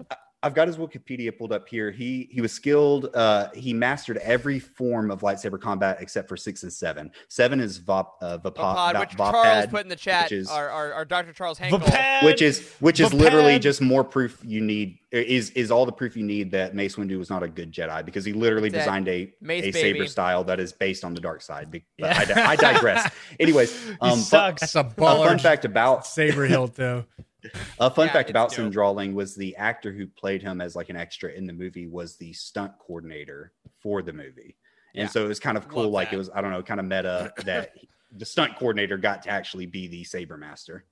I've 0.46 0.54
got 0.54 0.68
his 0.68 0.76
Wikipedia 0.76 1.36
pulled 1.36 1.52
up 1.52 1.68
here. 1.68 1.90
He 1.90 2.28
he 2.30 2.40
was 2.40 2.52
skilled. 2.52 3.10
Uh, 3.14 3.48
he 3.52 3.72
mastered 3.74 4.16
every 4.18 4.58
form 4.60 5.10
of 5.10 5.20
lightsaber 5.22 5.60
combat 5.60 5.98
except 6.00 6.28
for 6.28 6.36
six 6.36 6.62
and 6.62 6.72
seven. 6.72 7.10
Seven 7.28 7.60
is 7.60 7.78
Vop, 7.80 8.10
uh, 8.22 8.38
Vapod, 8.38 8.54
Pod, 8.54 8.98
which 9.00 9.10
Vaapad, 9.10 9.32
Charles 9.32 9.66
put 9.66 9.82
in 9.82 9.88
the 9.88 9.96
chat, 9.96 10.24
which 10.26 10.32
is 10.32 10.48
our, 10.48 10.70
our, 10.70 10.92
our 10.94 11.04
Dr. 11.04 11.32
Charles 11.32 11.58
Hankel. 11.58 11.80
Vaapad. 11.82 12.24
which 12.24 12.40
is 12.40 12.70
which 12.80 13.00
is 13.00 13.08
Vaapad. 13.10 13.18
literally 13.18 13.58
just 13.58 13.80
more 13.82 14.04
proof 14.04 14.40
you 14.44 14.60
need 14.60 14.98
is 15.10 15.50
is 15.50 15.70
all 15.70 15.84
the 15.86 15.92
proof 15.92 16.16
you 16.16 16.24
need 16.24 16.50
that 16.52 16.74
Mace 16.74 16.96
Windu 16.96 17.18
was 17.18 17.30
not 17.30 17.42
a 17.42 17.48
good 17.48 17.72
Jedi 17.72 18.04
because 18.04 18.24
he 18.24 18.32
literally 18.32 18.68
That's 18.68 18.84
designed 18.84 19.08
a 19.08 19.32
Mace 19.40 19.64
a 19.64 19.70
baby. 19.72 19.80
saber 19.98 20.06
style 20.06 20.44
that 20.44 20.60
is 20.60 20.72
based 20.72 21.04
on 21.04 21.14
the 21.14 21.20
dark 21.20 21.42
side. 21.42 21.70
But 21.70 21.82
Yeah. 21.98 22.16
I, 22.18 22.24
di- 22.24 22.34
I 22.42 22.56
digress. 22.56 23.10
Anyways, 23.40 23.88
um, 24.00 24.10
fun- 24.10 24.18
sucks. 24.20 24.60
That's 24.60 24.76
a 24.76 24.80
a 24.80 24.84
baller. 24.84 25.26
fun 25.26 25.38
fact 25.38 25.64
about 25.64 26.06
Saber 26.06 26.46
hilt 26.46 26.74
though. 26.76 27.04
A 27.54 27.58
uh, 27.84 27.90
fun 27.90 28.06
Yeah, 28.06 28.12
fact 28.12 28.30
about 28.30 28.50
dope. 28.50 28.56
Cin 28.56 28.70
Drallig 28.72 29.12
was 29.14 29.34
the 29.34 29.56
actor 29.56 29.92
who 29.92 30.06
played 30.06 30.42
him 30.42 30.60
as 30.60 30.76
like 30.76 30.88
an 30.88 30.96
extra 30.96 31.30
in 31.30 31.46
the 31.46 31.52
movie 31.52 31.86
was 31.86 32.16
the 32.16 32.32
stunt 32.32 32.72
coordinator 32.78 33.52
for 33.80 34.02
the 34.02 34.12
movie. 34.12 34.56
Yeah. 34.94 35.02
And 35.02 35.10
so 35.10 35.24
it 35.24 35.28
was 35.28 35.40
kind 35.40 35.56
of 35.56 35.68
cool, 35.68 35.84
Love 35.84 35.92
like 35.92 36.10
that. 36.10 36.16
it 36.16 36.18
was, 36.18 36.30
I 36.34 36.40
don't 36.40 36.50
know, 36.50 36.62
kind 36.62 36.80
of 36.80 36.86
meta 36.86 37.32
that 37.44 37.72
the 38.12 38.24
stunt 38.24 38.56
coordinator 38.56 38.96
got 38.98 39.22
to 39.24 39.30
actually 39.30 39.66
be 39.66 39.88
the 39.88 40.04
Saber 40.04 40.36
Master. 40.36 40.84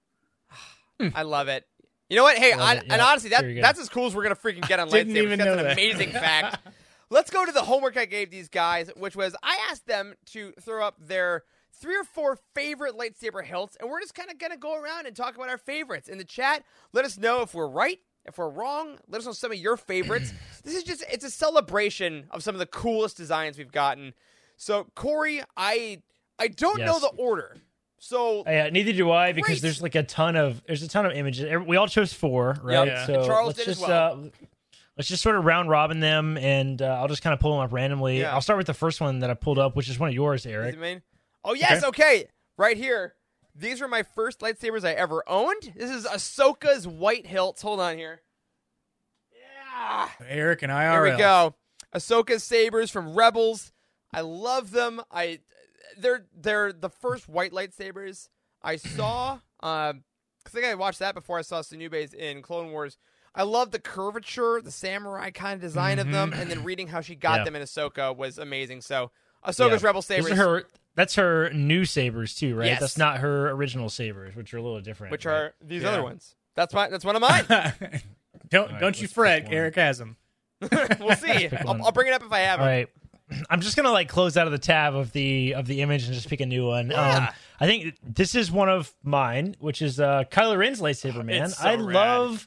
I 1.14 1.22
love 1.22 1.48
it. 1.48 1.64
You 2.10 2.16
know 2.16 2.22
what? 2.22 2.36
Hey, 2.36 2.50
Love 2.54 2.60
on, 2.60 2.76
it, 2.78 2.84
and 2.90 3.00
honestly, 3.00 3.30
that 3.30 3.44
that's 3.62 3.80
as 3.80 3.88
cool 3.88 4.06
as 4.06 4.14
we're 4.14 4.22
gonna 4.22 4.36
freaking 4.36 4.66
get 4.68 4.78
on 4.78 4.88
Didn't 4.90 5.14
lightsabers. 5.14 5.38
That's 5.38 5.50
an 5.50 5.56
that. 5.64 5.72
amazing 5.72 6.10
fact. 6.12 6.58
Let's 7.10 7.30
go 7.30 7.44
to 7.46 7.52
the 7.52 7.62
homework 7.62 7.96
I 7.96 8.04
gave 8.04 8.30
these 8.30 8.48
guys, 8.48 8.90
which 8.96 9.16
was 9.16 9.34
I 9.42 9.58
asked 9.70 9.86
them 9.86 10.14
to 10.32 10.52
throw 10.60 10.84
up 10.86 10.96
their 11.00 11.44
three 11.80 11.96
or 11.96 12.04
four 12.04 12.38
favorite 12.54 12.96
lightsaber 12.96 13.44
hilts, 13.44 13.76
and 13.80 13.88
we're 13.90 14.00
just 14.00 14.14
kind 14.14 14.30
of 14.30 14.38
gonna 14.38 14.56
go 14.56 14.80
around 14.80 15.06
and 15.06 15.14
talk 15.16 15.34
about 15.36 15.48
our 15.48 15.58
favorites 15.58 16.08
in 16.08 16.18
the 16.18 16.24
chat. 16.24 16.64
Let 16.92 17.04
us 17.04 17.18
know 17.18 17.42
if 17.42 17.54
we're 17.54 17.66
right, 17.68 17.98
if 18.24 18.38
we're 18.38 18.48
wrong. 18.48 18.98
Let 19.08 19.20
us 19.20 19.26
know 19.26 19.32
some 19.32 19.52
of 19.52 19.58
your 19.58 19.76
favorites. 19.76 20.32
this 20.64 20.74
is 20.74 20.82
just 20.84 21.04
it's 21.10 21.24
a 21.24 21.30
celebration 21.30 22.26
of 22.30 22.42
some 22.42 22.54
of 22.54 22.58
the 22.58 22.66
coolest 22.66 23.16
designs 23.16 23.58
we've 23.58 23.72
gotten. 23.72 24.14
So 24.56 24.86
Corey, 24.94 25.42
I 25.56 26.02
I 26.38 26.48
don't 26.48 26.80
know 26.80 26.98
the 26.98 27.12
order. 27.16 27.56
So 27.98 28.42
yeah, 28.46 28.68
neither 28.70 28.92
do 28.92 29.10
I 29.10 29.32
because 29.32 29.48
Great. 29.52 29.62
there's 29.62 29.80
like 29.82 29.94
a 29.94 30.02
ton 30.02 30.36
of 30.36 30.62
there's 30.66 30.82
a 30.82 30.88
ton 30.88 31.06
of 31.06 31.12
images. 31.12 31.50
We 31.66 31.76
all 31.76 31.88
chose 31.88 32.12
four, 32.12 32.56
right? 32.62 32.86
Yeah. 32.86 33.06
So 33.06 33.14
And 33.14 33.24
Charles 33.26 33.46
let's 33.48 33.58
did 33.60 33.68
as 33.68 33.78
just 33.78 33.88
well. 33.88 34.24
uh, 34.24 34.28
let's 34.98 35.08
just 35.08 35.22
sort 35.22 35.36
of 35.36 35.44
round 35.44 35.70
robin 35.70 36.00
them, 36.00 36.36
and 36.36 36.82
uh, 36.82 36.98
I'll 37.00 37.08
just 37.08 37.22
kind 37.22 37.32
of 37.32 37.40
pull 37.40 37.52
them 37.52 37.60
up 37.60 37.72
randomly. 37.72 38.20
Yeah. 38.20 38.34
I'll 38.34 38.42
start 38.42 38.58
with 38.58 38.66
the 38.66 38.74
first 38.74 39.00
one 39.00 39.20
that 39.20 39.30
I 39.30 39.34
pulled 39.34 39.58
up, 39.58 39.74
which 39.74 39.88
is 39.88 39.98
one 39.98 40.10
of 40.10 40.14
yours, 40.14 40.44
Eric. 40.44 40.76
Oh 41.44 41.54
yes, 41.54 41.84
okay. 41.84 42.26
Right 42.56 42.76
here. 42.76 43.14
These 43.54 43.80
were 43.80 43.88
my 43.88 44.02
first 44.02 44.40
lightsabers 44.40 44.84
I 44.84 44.92
ever 44.92 45.22
owned. 45.28 45.74
This 45.76 45.90
is 45.90 46.06
Ahsoka's 46.06 46.88
white 46.88 47.26
hilts. 47.26 47.62
Hold 47.62 47.78
on 47.80 47.96
here. 47.96 48.22
Yeah. 49.32 50.08
Eric 50.28 50.62
and 50.62 50.72
IRL. 50.72 50.92
Here 50.92 51.12
we 51.12 51.18
go. 51.18 51.54
Ahsoka's 51.94 52.42
sabers 52.42 52.90
from 52.90 53.14
Rebels. 53.14 53.72
I 54.12 54.22
love 54.22 54.70
them. 54.70 55.00
I 55.10 55.40
they're 55.98 56.26
they're 56.34 56.72
the 56.72 56.88
first 56.88 57.28
white 57.28 57.52
lightsabers 57.52 58.28
I 58.62 58.76
saw. 58.76 59.38
Um, 59.60 60.04
I 60.46 60.50
think 60.50 60.66
I 60.66 60.74
watched 60.74 60.98
that 60.98 61.14
before 61.14 61.38
I 61.38 61.42
saw 61.42 61.60
Sunube's 61.60 62.12
in 62.12 62.42
Clone 62.42 62.70
Wars. 62.70 62.98
I 63.36 63.42
love 63.42 63.72
the 63.72 63.80
curvature, 63.80 64.60
the 64.62 64.70
samurai 64.70 65.30
kind 65.30 65.54
of 65.54 65.60
design 65.60 65.98
of 65.98 66.10
them, 66.10 66.32
and 66.32 66.48
then 66.50 66.62
reading 66.64 66.86
how 66.86 67.00
she 67.00 67.16
got 67.16 67.44
them 67.44 67.56
in 67.56 67.62
Ahsoka 67.62 68.16
was 68.16 68.38
amazing. 68.38 68.80
So 68.80 69.10
Ahsoka's 69.44 69.82
Yeah. 69.82 69.88
Rebel 69.88 70.02
sabers, 70.02 70.30
are 70.32 70.36
her. 70.36 70.64
That's 70.96 71.16
her 71.16 71.50
new 71.52 71.84
sabers 71.84 72.34
too, 72.34 72.54
right? 72.54 72.66
Yes. 72.66 72.80
That's 72.80 72.98
not 72.98 73.18
her 73.18 73.50
original 73.50 73.88
sabers, 73.88 74.36
which 74.36 74.54
are 74.54 74.58
a 74.58 74.62
little 74.62 74.80
different. 74.80 75.10
which 75.10 75.24
right? 75.24 75.34
are 75.34 75.54
these 75.62 75.82
Yeah. 75.82 75.88
other 75.90 76.02
ones. 76.02 76.34
That's 76.54 76.72
my 76.72 76.88
that's 76.88 77.04
one 77.04 77.16
of 77.16 77.22
mine. 77.22 77.44
don't 78.48 78.70
right, 78.70 78.80
don't 78.80 79.00
you 79.00 79.08
fret. 79.08 79.46
Eric 79.50 79.74
has 79.76 79.98
them. 79.98 80.16
we'll 81.00 81.16
see. 81.16 81.48
I'll. 81.48 81.82
I'll 81.84 81.92
bring 81.92 82.06
it 82.08 82.12
up 82.14 82.22
if 82.22 82.32
I 82.32 82.40
have 82.40 82.60
All 82.60 82.66
it. 82.66 82.68
right. 82.70 82.88
I'm 83.50 83.60
just 83.60 83.74
gonna 83.76 83.90
like 83.90 84.08
close 84.08 84.36
out 84.36 84.46
of 84.46 84.52
the 84.52 84.58
tab 84.58 84.94
of 84.94 85.12
the 85.12 85.54
of 85.54 85.66
the 85.66 85.80
image 85.82 86.04
and 86.04 86.14
just 86.14 86.28
pick 86.28 86.40
a 86.40 86.46
new 86.46 86.66
one. 86.66 86.90
Yeah. 86.90 87.16
Um, 87.16 87.28
I 87.58 87.66
think 87.66 87.94
this 88.02 88.34
is 88.34 88.50
one 88.52 88.68
of 88.68 88.92
mine, 89.02 89.56
which 89.58 89.82
is 89.82 89.98
uh, 89.98 90.24
Kylo 90.30 90.56
Ren's 90.58 90.80
lightsaber. 90.80 91.24
Man, 91.24 91.44
It's 91.44 91.58
so 91.58 91.68
I 91.68 91.74
rad. 91.76 91.80
love, 91.94 92.46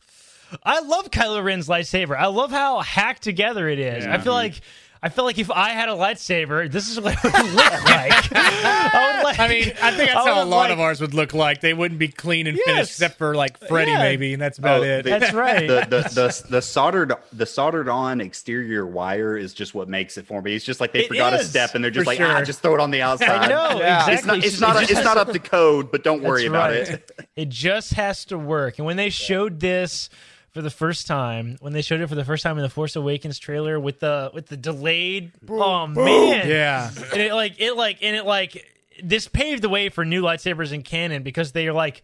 I 0.63 0.79
love 0.81 1.09
Kylo 1.11 1.43
Ren's 1.43 1.67
lightsaber. 1.67 2.15
I 2.17 2.27
love 2.27 2.51
how 2.51 2.79
hacked 2.79 3.23
together 3.23 3.67
it 3.67 3.79
is. 3.79 4.05
I 4.05 4.17
feel 4.19 4.33
like. 4.33 4.61
I 5.03 5.09
feel 5.09 5.25
like 5.25 5.37
if 5.37 5.51
I 5.51 5.69
had 5.69 5.89
a 5.89 5.93
lightsaber, 5.93 6.71
this 6.71 6.89
is 6.89 6.99
what 6.99 7.13
it 7.13 7.23
would 7.23 7.33
look 7.33 7.85
like. 7.85 8.31
I 8.35 9.13
would 9.17 9.23
like. 9.23 9.39
I 9.39 9.47
mean, 9.47 9.73
I 9.81 9.91
think 9.91 10.09
that's 10.11 10.15
I 10.25 10.33
how 10.33 10.43
a 10.43 10.45
lot 10.45 10.69
like- 10.69 10.71
of 10.71 10.79
ours 10.79 11.01
would 11.01 11.13
look 11.13 11.33
like. 11.33 11.61
They 11.61 11.73
wouldn't 11.73 11.99
be 11.99 12.07
clean 12.07 12.47
and 12.47 12.57
Yes. 12.57 12.65
finished, 12.65 12.91
except 12.91 13.17
for 13.17 13.35
like 13.35 13.57
Freddy, 13.67 13.91
Yeah. 13.91 13.99
maybe, 13.99 14.33
and 14.33 14.41
that's 14.41 14.57
about 14.57 14.81
Oh, 14.81 14.83
it. 14.83 15.03
the- 15.03 15.09
That's 15.11 15.33
right. 15.33 15.67
the, 15.67 15.85
the 15.89 16.01
the 16.13 16.45
the 16.49 16.61
soldered 16.61 17.13
the 17.31 17.45
soldered 17.45 17.89
on 17.89 18.21
exterior 18.21 18.85
wire 18.85 19.37
is 19.37 19.53
just 19.53 19.75
what 19.75 19.87
makes 19.87 20.17
it 20.17 20.25
for 20.25 20.41
me. 20.41 20.55
It's 20.55 20.65
just 20.65 20.81
like 20.81 20.93
they 20.93 21.01
It 21.01 21.07
forgot 21.09 21.33
a 21.33 21.43
step 21.43 21.75
and 21.75 21.83
they're 21.83 21.91
just 21.91 22.03
for 22.05 22.11
like 22.11 22.19
ah, 22.21 22.43
just 22.43 22.61
throw 22.61 22.73
it 22.73 22.79
on 22.79 22.91
the 22.91 23.01
outside. 23.03 23.29
I 23.29 23.47
know 23.47 23.79
Yeah. 23.79 24.07
exactly. 24.09 24.13
It's 24.15 24.25
not 24.25 24.37
it's 24.45 24.55
It 24.57 24.61
not 24.61 24.79
just 24.79 24.91
it's 24.91 25.03
not 25.03 25.17
up 25.17 25.31
to 25.31 25.39
code, 25.39 25.91
but 25.91 26.03
don't 26.03 26.23
worry 26.23 26.47
That's 26.47 26.49
about 26.49 26.71
right. 26.71 26.89
it. 26.89 27.11
It 27.35 27.49
just 27.49 27.93
has 27.93 28.25
to 28.25 28.37
work. 28.37 28.77
And 28.79 28.85
when 28.85 28.97
they 28.97 29.09
showed 29.09 29.59
this 29.59 30.09
for 30.57 30.63
the 30.63 30.71
first 30.71 31.05
time, 31.05 31.55
when 31.59 31.71
they 31.73 31.83
showed 31.83 32.01
it 32.01 32.07
for 32.07 32.15
the 32.15 32.25
first 32.25 32.41
time 32.41 32.57
in 32.57 32.63
the 32.63 32.69
Force 32.69 32.95
Awakens 32.95 33.37
trailer 33.37 33.79
with 33.79 33.99
the 33.99 34.31
with 34.33 34.47
the 34.47 34.57
delayed, 34.57 35.31
oh 35.47 35.85
man, 35.85 36.49
yeah. 36.49 36.89
and 37.13 37.21
it 37.21 37.31
like 37.35 37.61
it 37.61 37.73
like 37.77 37.99
and 38.01 38.15
it 38.15 38.25
like 38.25 38.65
this 39.03 39.27
paved 39.27 39.61
the 39.61 39.69
way 39.69 39.89
for 39.89 40.03
new 40.03 40.23
lightsabers 40.23 40.73
in 40.73 40.81
canon 40.81 41.21
because 41.21 41.51
they 41.51 41.67
are 41.67 41.73
like 41.73 42.01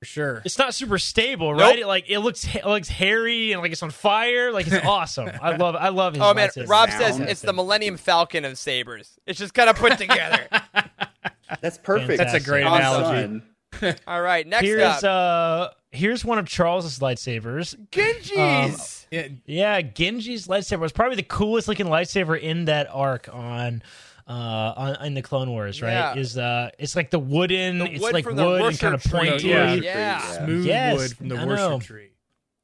For 0.00 0.04
sure. 0.04 0.42
it's 0.44 0.58
not 0.58 0.74
super 0.74 0.98
stable, 0.98 1.54
right? 1.54 1.78
It 1.78 1.86
like 1.86 2.10
it 2.10 2.18
looks 2.18 2.44
it 2.54 2.66
looks 2.66 2.88
hairy 2.88 3.52
and 3.52 3.62
like 3.62 3.72
it's 3.72 3.82
on 3.82 3.88
fire. 3.88 4.52
Like 4.52 4.66
it's 4.66 4.84
awesome. 4.86 5.30
I 5.40 5.56
love 5.56 5.74
I 5.74 5.88
love 5.88 6.12
his. 6.12 6.22
Oh 6.22 6.34
man. 6.34 6.50
Rob 6.66 6.90
Sound. 6.90 7.02
says 7.02 7.20
it's 7.20 7.40
the 7.40 7.54
Millennium 7.54 7.96
Falcon 7.96 8.44
of 8.44 8.58
sabers. 8.58 9.18
It's 9.26 9.38
just 9.38 9.54
kind 9.54 9.70
of 9.70 9.76
put 9.76 9.96
together. 9.96 10.46
That's 11.62 11.78
perfect. 11.78 12.18
That's 12.18 12.34
a 12.34 12.40
great 12.40 12.64
Awesome. 12.64 13.42
analogy. 13.82 13.98
All 14.06 14.20
right, 14.20 14.46
next 14.46 14.62
Here's 14.66 14.82
up, 14.82 15.04
uh 15.04 15.68
here's 15.94 16.24
one 16.24 16.38
of 16.38 16.46
Charles's 16.46 16.98
lightsabers. 16.98 17.76
Gungi's. 17.90 19.06
Yeah, 19.10 19.28
Yeah, 19.46 19.80
Gungi's 19.82 20.46
lightsaber 20.48 20.80
was 20.80 20.92
probably 20.92 21.16
the 21.16 21.22
coolest 21.22 21.68
looking 21.68 21.86
lightsaber 21.86 22.38
in 22.40 22.64
that 22.66 22.88
arc 22.90 23.28
on 23.32 23.82
uh 24.26 24.32
on 24.76 25.06
in 25.06 25.14
the 25.14 25.22
Clone 25.22 25.50
Wars, 25.50 25.82
right? 25.82 25.92
Yeah. 25.92 26.14
Is 26.16 26.38
uh 26.38 26.70
it's 26.78 26.96
like 26.96 27.10
the 27.10 27.18
wooden 27.18 27.78
The 27.78 27.92
it's 27.92 28.00
wood 28.02 28.14
like 28.14 28.26
wood 28.26 28.38
and 28.62 28.78
kind 28.78 28.94
of 28.94 29.02
tree. 29.02 29.28
pointy. 29.30 29.48
Yeah. 29.48 29.74
yeah. 29.74 30.18
smooth 30.44 30.64
Yes, 30.66 30.96
wood 30.98 31.16
from 31.16 31.28
the 31.28 31.36
I 31.36 31.44
wroshyr 31.44 31.56
know. 31.56 31.80
tree. 31.80 32.10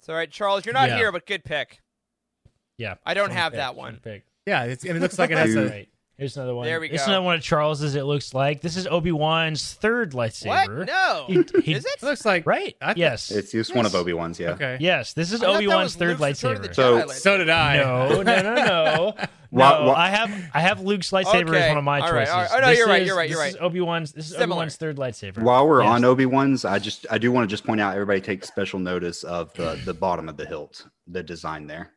So, 0.02 0.12
all 0.14 0.18
right, 0.18 0.30
Charles, 0.30 0.64
you're 0.64 0.72
not 0.72 0.88
Yeah. 0.88 0.96
here, 0.96 1.12
but 1.12 1.26
good 1.26 1.44
pick. 1.44 1.80
Yeah. 2.78 2.94
I 3.04 3.12
don't 3.12 3.30
have 3.32 3.52
pick, 3.52 3.58
that 3.58 3.76
one. 3.76 4.00
pick. 4.02 4.24
Yeah, 4.46 4.64
it's, 4.64 4.84
and 4.86 4.96
it 4.96 5.00
looks 5.00 5.18
like 5.18 5.30
it 5.30 5.36
has 5.36 5.54
Dude. 5.54 5.70
a. 5.70 5.86
Right. 6.20 6.24
Here's 6.24 6.36
another 6.36 6.54
one. 6.54 6.66
There 6.66 6.80
we 6.80 6.88
This 6.90 7.00
is 7.00 7.06
go. 7.06 7.12
another 7.12 7.24
one 7.24 7.34
of 7.36 7.42
Charles's. 7.42 7.94
It 7.94 8.04
looks 8.04 8.34
like 8.34 8.60
this 8.60 8.76
is 8.76 8.86
Obi 8.86 9.10
Wan's 9.10 9.72
third 9.72 10.12
lightsaber. 10.12 10.78
What? 10.80 10.86
No. 10.86 11.24
He- 11.28 11.62
he- 11.62 11.72
Is 11.72 11.84
it? 11.86 11.92
It 11.96 12.02
looks 12.02 12.24
like 12.26 12.46
Right. 12.46 12.76
I 12.82 12.88
thought- 12.88 12.98
yes. 12.98 13.30
It's 13.30 13.52
just 13.52 13.74
one 13.74 13.86
of 13.86 13.94
Obi 13.94 14.12
Wan's, 14.12 14.38
yeah. 14.38 14.50
Okay. 14.50 14.76
yes. 14.80 15.14
This 15.14 15.32
is 15.32 15.42
Obi 15.42 15.66
Wan's 15.66 15.94
third 15.96 16.20
Luke's 16.20 16.42
Return 16.44 16.62
lightsaber. 16.62 16.74
So- 16.74 16.98
Jedi 16.98 17.04
lightsaber. 17.06 17.12
So 17.14 17.36
did 17.38 17.48
I. 17.50 17.76
No, 17.78 18.08
no, 18.22 18.42
no, 18.42 18.54
no. 18.54 19.14
Wha- 19.50 19.70
no, 19.80 19.86
wha- 19.86 19.94
I 19.94 20.10
have 20.10 20.30
I 20.54 20.60
have 20.60 20.80
Luke's 20.82 21.10
lightsaber 21.10 21.48
Okay. 21.48 21.62
as 21.62 21.68
one 21.70 21.78
of 21.78 21.84
my 21.84 22.00
All 22.00 22.08
choices. 22.10 22.14
right, 22.14 22.28
all 22.28 22.36
right. 22.42 22.50
Oh, 22.52 22.60
no, 22.60 22.66
This 22.68 22.78
you're 22.78 22.86
right, 22.86 23.06
you're 23.06 23.16
right, 23.16 23.30
you're 23.30 23.44
is 23.46 23.54
right. 23.54 23.62
Obi 23.62 23.80
Wan's. 23.80 24.12
This 24.12 24.30
is 24.30 24.36
Obi 24.36 24.52
Wan's 24.52 24.76
third 24.76 24.96
lightsaber. 24.98 25.38
While 25.38 25.66
we're 25.66 25.82
Yes. 25.82 25.90
on 25.90 26.04
Obi 26.04 26.26
Wan's, 26.26 26.64
I 26.66 26.78
just 26.78 27.06
I 27.10 27.16
do 27.18 27.32
want 27.32 27.48
to 27.48 27.52
just 27.52 27.64
point 27.64 27.80
out 27.80 27.94
everybody 27.94 28.20
take 28.20 28.44
special 28.44 28.78
notice 28.78 29.24
of 29.24 29.52
the 29.54 29.80
the 29.86 29.94
bottom 29.94 30.28
of 30.28 30.36
the 30.36 30.44
hilt, 30.46 30.86
the 31.08 31.22
design 31.22 31.66
there. 31.66 31.92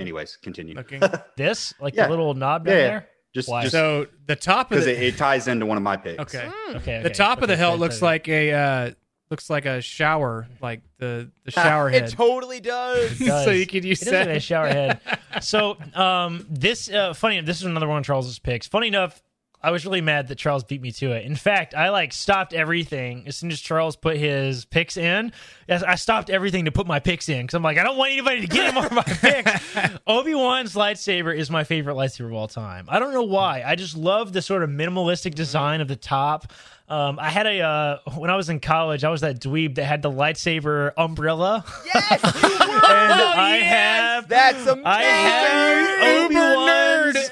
Anyways, 0.00 0.36
continue. 0.36 0.74
Looking. 0.74 1.02
this, 1.36 1.74
like 1.80 1.94
Yeah. 1.94 2.04
the 2.04 2.10
little 2.10 2.34
knob 2.34 2.64
down 2.64 2.74
Yeah, 2.76 2.80
yeah. 2.82 2.88
there. 2.88 3.08
Just 3.34 3.48
Why? 3.48 3.62
just 3.62 3.72
So 3.72 4.06
the 4.26 4.34
top 4.36 4.66
of 4.66 4.70
because 4.70 4.86
the 4.86 4.96
it, 4.96 5.14
it 5.14 5.16
ties 5.16 5.46
into 5.46 5.64
one 5.66 5.76
of 5.76 5.82
my 5.82 5.96
picks. 5.96 6.20
okay. 6.34 6.48
Okay, 6.70 6.76
okay. 6.78 7.02
The 7.02 7.10
top 7.10 7.42
of 7.42 7.48
the 7.48 7.56
hill 7.56 7.70
okay, 7.70 7.78
looks 7.78 8.02
like 8.02 8.28
a 8.28 8.52
uh, 8.52 8.90
looks 9.30 9.48
like 9.48 9.66
a 9.66 9.80
shower, 9.80 10.48
like 10.60 10.80
the 10.98 11.30
the 11.44 11.50
shower 11.52 11.88
head. 11.90 12.04
It 12.04 12.10
totally 12.10 12.58
does. 12.60 13.20
It 13.20 13.26
does. 13.26 13.44
so 13.46 13.52
you 13.52 13.66
could 13.68 13.84
use 13.84 14.02
it 14.02 14.12
like 14.12 14.26
that. 14.26 14.36
a 14.36 14.40
shower 14.40 14.66
head. 14.66 15.00
so, 15.42 15.76
um, 15.94 16.44
this 16.50 16.90
uh, 16.90 17.14
funny. 17.14 17.40
This 17.40 17.58
is 17.60 17.66
another 17.66 17.86
one 17.86 17.98
of 17.98 18.04
Charles's 18.04 18.40
picks. 18.40 18.66
Funny 18.66 18.88
enough, 18.88 19.22
I 19.62 19.70
was 19.70 19.84
really 19.84 20.00
mad 20.00 20.26
that 20.28 20.34
Charles 20.38 20.64
beat 20.64 20.82
me 20.82 20.90
to 20.92 21.12
it. 21.12 21.24
In 21.24 21.36
fact, 21.36 21.72
I 21.72 21.90
like 21.90 22.12
stopped 22.12 22.52
everything 22.52 23.28
as 23.28 23.36
soon 23.36 23.52
as 23.52 23.60
Charles 23.60 23.94
put 23.94 24.16
his 24.16 24.64
picks 24.64 24.96
in. 24.96 25.32
Yes, 25.70 25.82
I 25.84 25.94
stopped 25.94 26.30
everything 26.30 26.64
to 26.66 26.72
put 26.72 26.86
my 26.88 26.98
picks 26.98 27.28
in 27.28 27.42
because 27.42 27.54
I'm 27.54 27.62
like, 27.62 27.78
I 27.78 27.84
don't 27.84 27.96
want 27.96 28.10
anybody 28.12 28.40
to 28.40 28.46
get 28.48 28.64
any 28.66 28.74
more 28.74 28.86
of 28.86 28.92
my 28.92 29.02
picks. 29.06 29.70
Obi 30.06 30.34
Wan's 30.34 30.74
lightsaber 30.74 31.34
is 31.36 31.48
my 31.50 31.62
favorite 31.64 31.94
lightsaber 31.94 32.26
of 32.26 32.32
all 32.34 32.48
time. 32.48 32.86
I 32.88 32.98
don't 32.98 33.12
know 33.14 33.22
why. 33.22 33.62
I 33.64 33.76
just 33.76 33.96
love 33.96 34.32
the 34.32 34.42
sort 34.42 34.64
of 34.64 34.70
minimalistic 34.70 35.34
design 35.36 35.80
of 35.80 35.86
the 35.88 35.94
top. 35.96 36.52
Um, 36.88 37.20
I 37.20 37.30
had 37.30 37.46
a 37.46 37.60
uh, 37.60 37.98
when 38.16 38.30
I 38.30 38.36
was 38.36 38.48
in 38.48 38.58
college, 38.58 39.04
I 39.04 39.10
was 39.10 39.20
that 39.20 39.38
dweeb 39.40 39.76
that 39.76 39.84
had 39.84 40.02
the 40.02 40.10
lightsaber 40.10 40.90
umbrella. 40.96 41.64
yes, 41.86 42.20
you 42.42 42.48
were. 42.48 42.56
and 42.74 43.22
I 43.22 43.60
have 43.62 44.28
That's 44.28 44.66
amazing. 44.66 44.86
I 44.86 45.02
have 45.04 46.24
Obi 46.24 46.34
Wan's. 46.34 47.30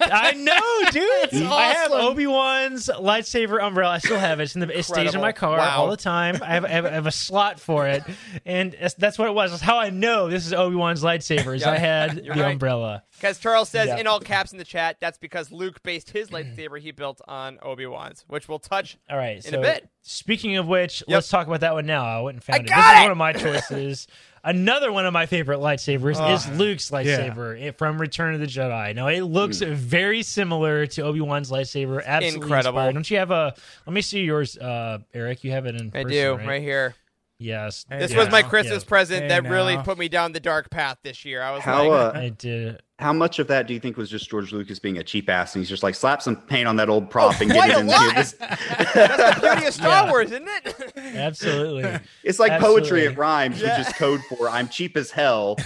I 0.00 0.32
know, 0.32 0.90
dude. 0.90 1.46
I 1.46 1.72
have. 1.74 1.92
Obi 1.92 2.26
Wan's 2.26 2.86
lightsaber 2.88 3.62
umbrella. 3.62 3.94
I 3.94 3.98
still 3.98 4.18
have 4.18 4.40
it. 4.40 4.44
It's 4.44 4.54
in 4.56 4.62
the, 4.62 4.76
it 4.76 4.82
stays 4.84 5.14
in 5.14 5.20
my 5.20 5.30
car 5.32 5.58
Wow. 5.58 5.82
all 5.82 5.88
the 5.90 5.96
time. 5.96 6.40
I 6.42 6.54
have, 6.54 6.64
I 6.64 6.68
have, 6.68 6.86
I 6.86 6.90
have 6.90 7.06
a 7.06 7.12
slot 7.12 7.60
for 7.60 7.75
it, 7.84 8.02
and 8.46 8.74
that's, 8.80 8.94
that's 8.94 9.18
what 9.18 9.28
it 9.28 9.34
was. 9.34 9.50
That's 9.50 9.62
how 9.62 9.78
I 9.78 9.90
know 9.90 10.30
this 10.30 10.46
is 10.46 10.54
Obi 10.54 10.76
Wan's 10.76 11.02
lightsaber. 11.02 11.54
Is 11.54 11.64
I 11.64 11.76
had 11.76 12.16
you're 12.24 12.34
the 12.34 12.42
right. 12.42 12.52
umbrella. 12.52 13.02
Because 13.16 13.38
Charles 13.38 13.68
says 13.68 13.88
Yeah. 13.88 13.98
in 13.98 14.06
all 14.06 14.20
caps 14.20 14.52
in 14.52 14.58
the 14.58 14.64
chat, 14.64 14.96
that's 15.00 15.18
because 15.18 15.52
Luke 15.52 15.82
based 15.82 16.10
his 16.10 16.30
lightsaber 16.30 16.78
he 16.80 16.90
built 16.92 17.20
on 17.28 17.58
Obi 17.62 17.86
Wan's, 17.86 18.24
which 18.28 18.48
we'll 18.48 18.58
touch. 18.58 18.96
All 19.10 19.16
right. 19.18 19.36
In 19.36 19.42
so 19.42 19.58
a 19.58 19.62
bit. 19.62 19.88
Speaking 20.02 20.56
of 20.56 20.66
which, 20.68 21.02
Yep. 21.08 21.14
let's 21.16 21.28
talk 21.28 21.46
about 21.48 21.60
that 21.60 21.74
one 21.74 21.84
now. 21.86 22.04
I 22.04 22.20
went 22.20 22.36
and 22.36 22.44
found 22.44 22.60
I 22.60 22.62
it. 22.62 22.68
got 22.68 22.76
this 22.76 22.98
is 22.98 23.02
one 23.02 23.10
of 23.10 23.16
my 23.18 23.32
choices. 23.32 24.06
Another 24.44 24.92
one 24.92 25.04
of 25.06 25.12
my 25.12 25.26
favorite 25.26 25.58
lightsabers 25.58 26.32
is 26.32 26.48
Luke's 26.56 26.92
lightsaber 26.92 27.60
it- 27.60 27.76
from 27.78 28.00
Return 28.00 28.32
of 28.34 28.38
the 28.40 28.46
Jedi. 28.46 28.94
Now 28.94 29.08
it 29.08 29.22
looks 29.22 29.58
very 29.58 30.22
similar 30.22 30.86
to 30.86 31.02
Obi 31.02 31.20
Wan's 31.20 31.50
lightsaber. 31.50 32.04
Absolutely 32.04 32.42
Incredible. 32.44 32.78
inspired. 32.78 32.92
Don't 32.92 33.10
you 33.10 33.16
have 33.18 33.32
a? 33.32 33.54
Let 33.86 33.92
me 33.92 34.02
see 34.02 34.20
yours, 34.20 34.56
uh, 34.56 34.98
Eric. 35.12 35.42
You 35.42 35.50
have 35.50 35.66
it 35.66 35.74
in. 35.74 35.88
I 35.88 36.04
person, 36.04 36.08
do 36.10 36.34
right? 36.36 36.46
right 36.46 36.62
here. 36.62 36.94
Yes. 37.38 37.84
This 37.90 38.12
Yeah. 38.12 38.18
was 38.18 38.30
my 38.30 38.42
Christmas 38.42 38.82
Yeah. 38.82 38.88
present 38.88 39.22
Hey, 39.24 39.28
that 39.28 39.44
really 39.44 39.76
put 39.78 39.98
me 39.98 40.08
down 40.08 40.32
the 40.32 40.40
dark 40.40 40.70
path 40.70 40.96
this 41.02 41.24
year. 41.24 41.42
I 41.42 41.50
was 41.52 41.62
How 41.62 41.86
like, 41.88 42.14
uh, 42.14 42.18
I 42.18 42.28
did. 42.30 42.80
how 42.98 43.12
much 43.12 43.38
of 43.38 43.46
that 43.48 43.66
do 43.66 43.74
you 43.74 43.80
think 43.80 43.98
was 43.98 44.08
just 44.08 44.30
George 44.30 44.52
Lucas 44.52 44.78
being 44.78 44.96
a 44.96 45.04
cheap 45.04 45.28
ass 45.28 45.54
and 45.54 45.60
he's 45.60 45.68
just 45.68 45.82
like 45.82 45.94
slap 45.94 46.22
some 46.22 46.36
paint 46.36 46.66
on 46.66 46.76
that 46.76 46.88
old 46.88 47.10
prop 47.10 47.38
and 47.42 47.52
Oh, 47.52 47.54
quite 47.54 47.68
get 47.68 47.76
it 47.76 47.76
a 47.76 47.80
in 47.80 47.86
lot. 47.88 48.14
This, 48.14 48.32
that's 48.40 49.34
the 49.34 49.40
beauty 49.42 49.66
of 49.66 49.74
Star 49.74 49.88
Yeah. 50.06 50.10
Wars, 50.10 50.30
isn't 50.32 50.48
it? 50.48 50.92
Absolutely. 51.16 51.98
it's 52.24 52.38
like 52.38 52.52
poetry. 52.52 53.02
Absolutely. 53.02 53.04
It 53.04 53.18
rhymes, 53.18 53.60
Yeah. 53.60 53.78
which 53.78 53.86
is 53.88 53.92
code 53.94 54.20
for 54.30 54.48
I'm 54.48 54.68
cheap 54.68 54.96
as 54.96 55.10
hell. 55.10 55.56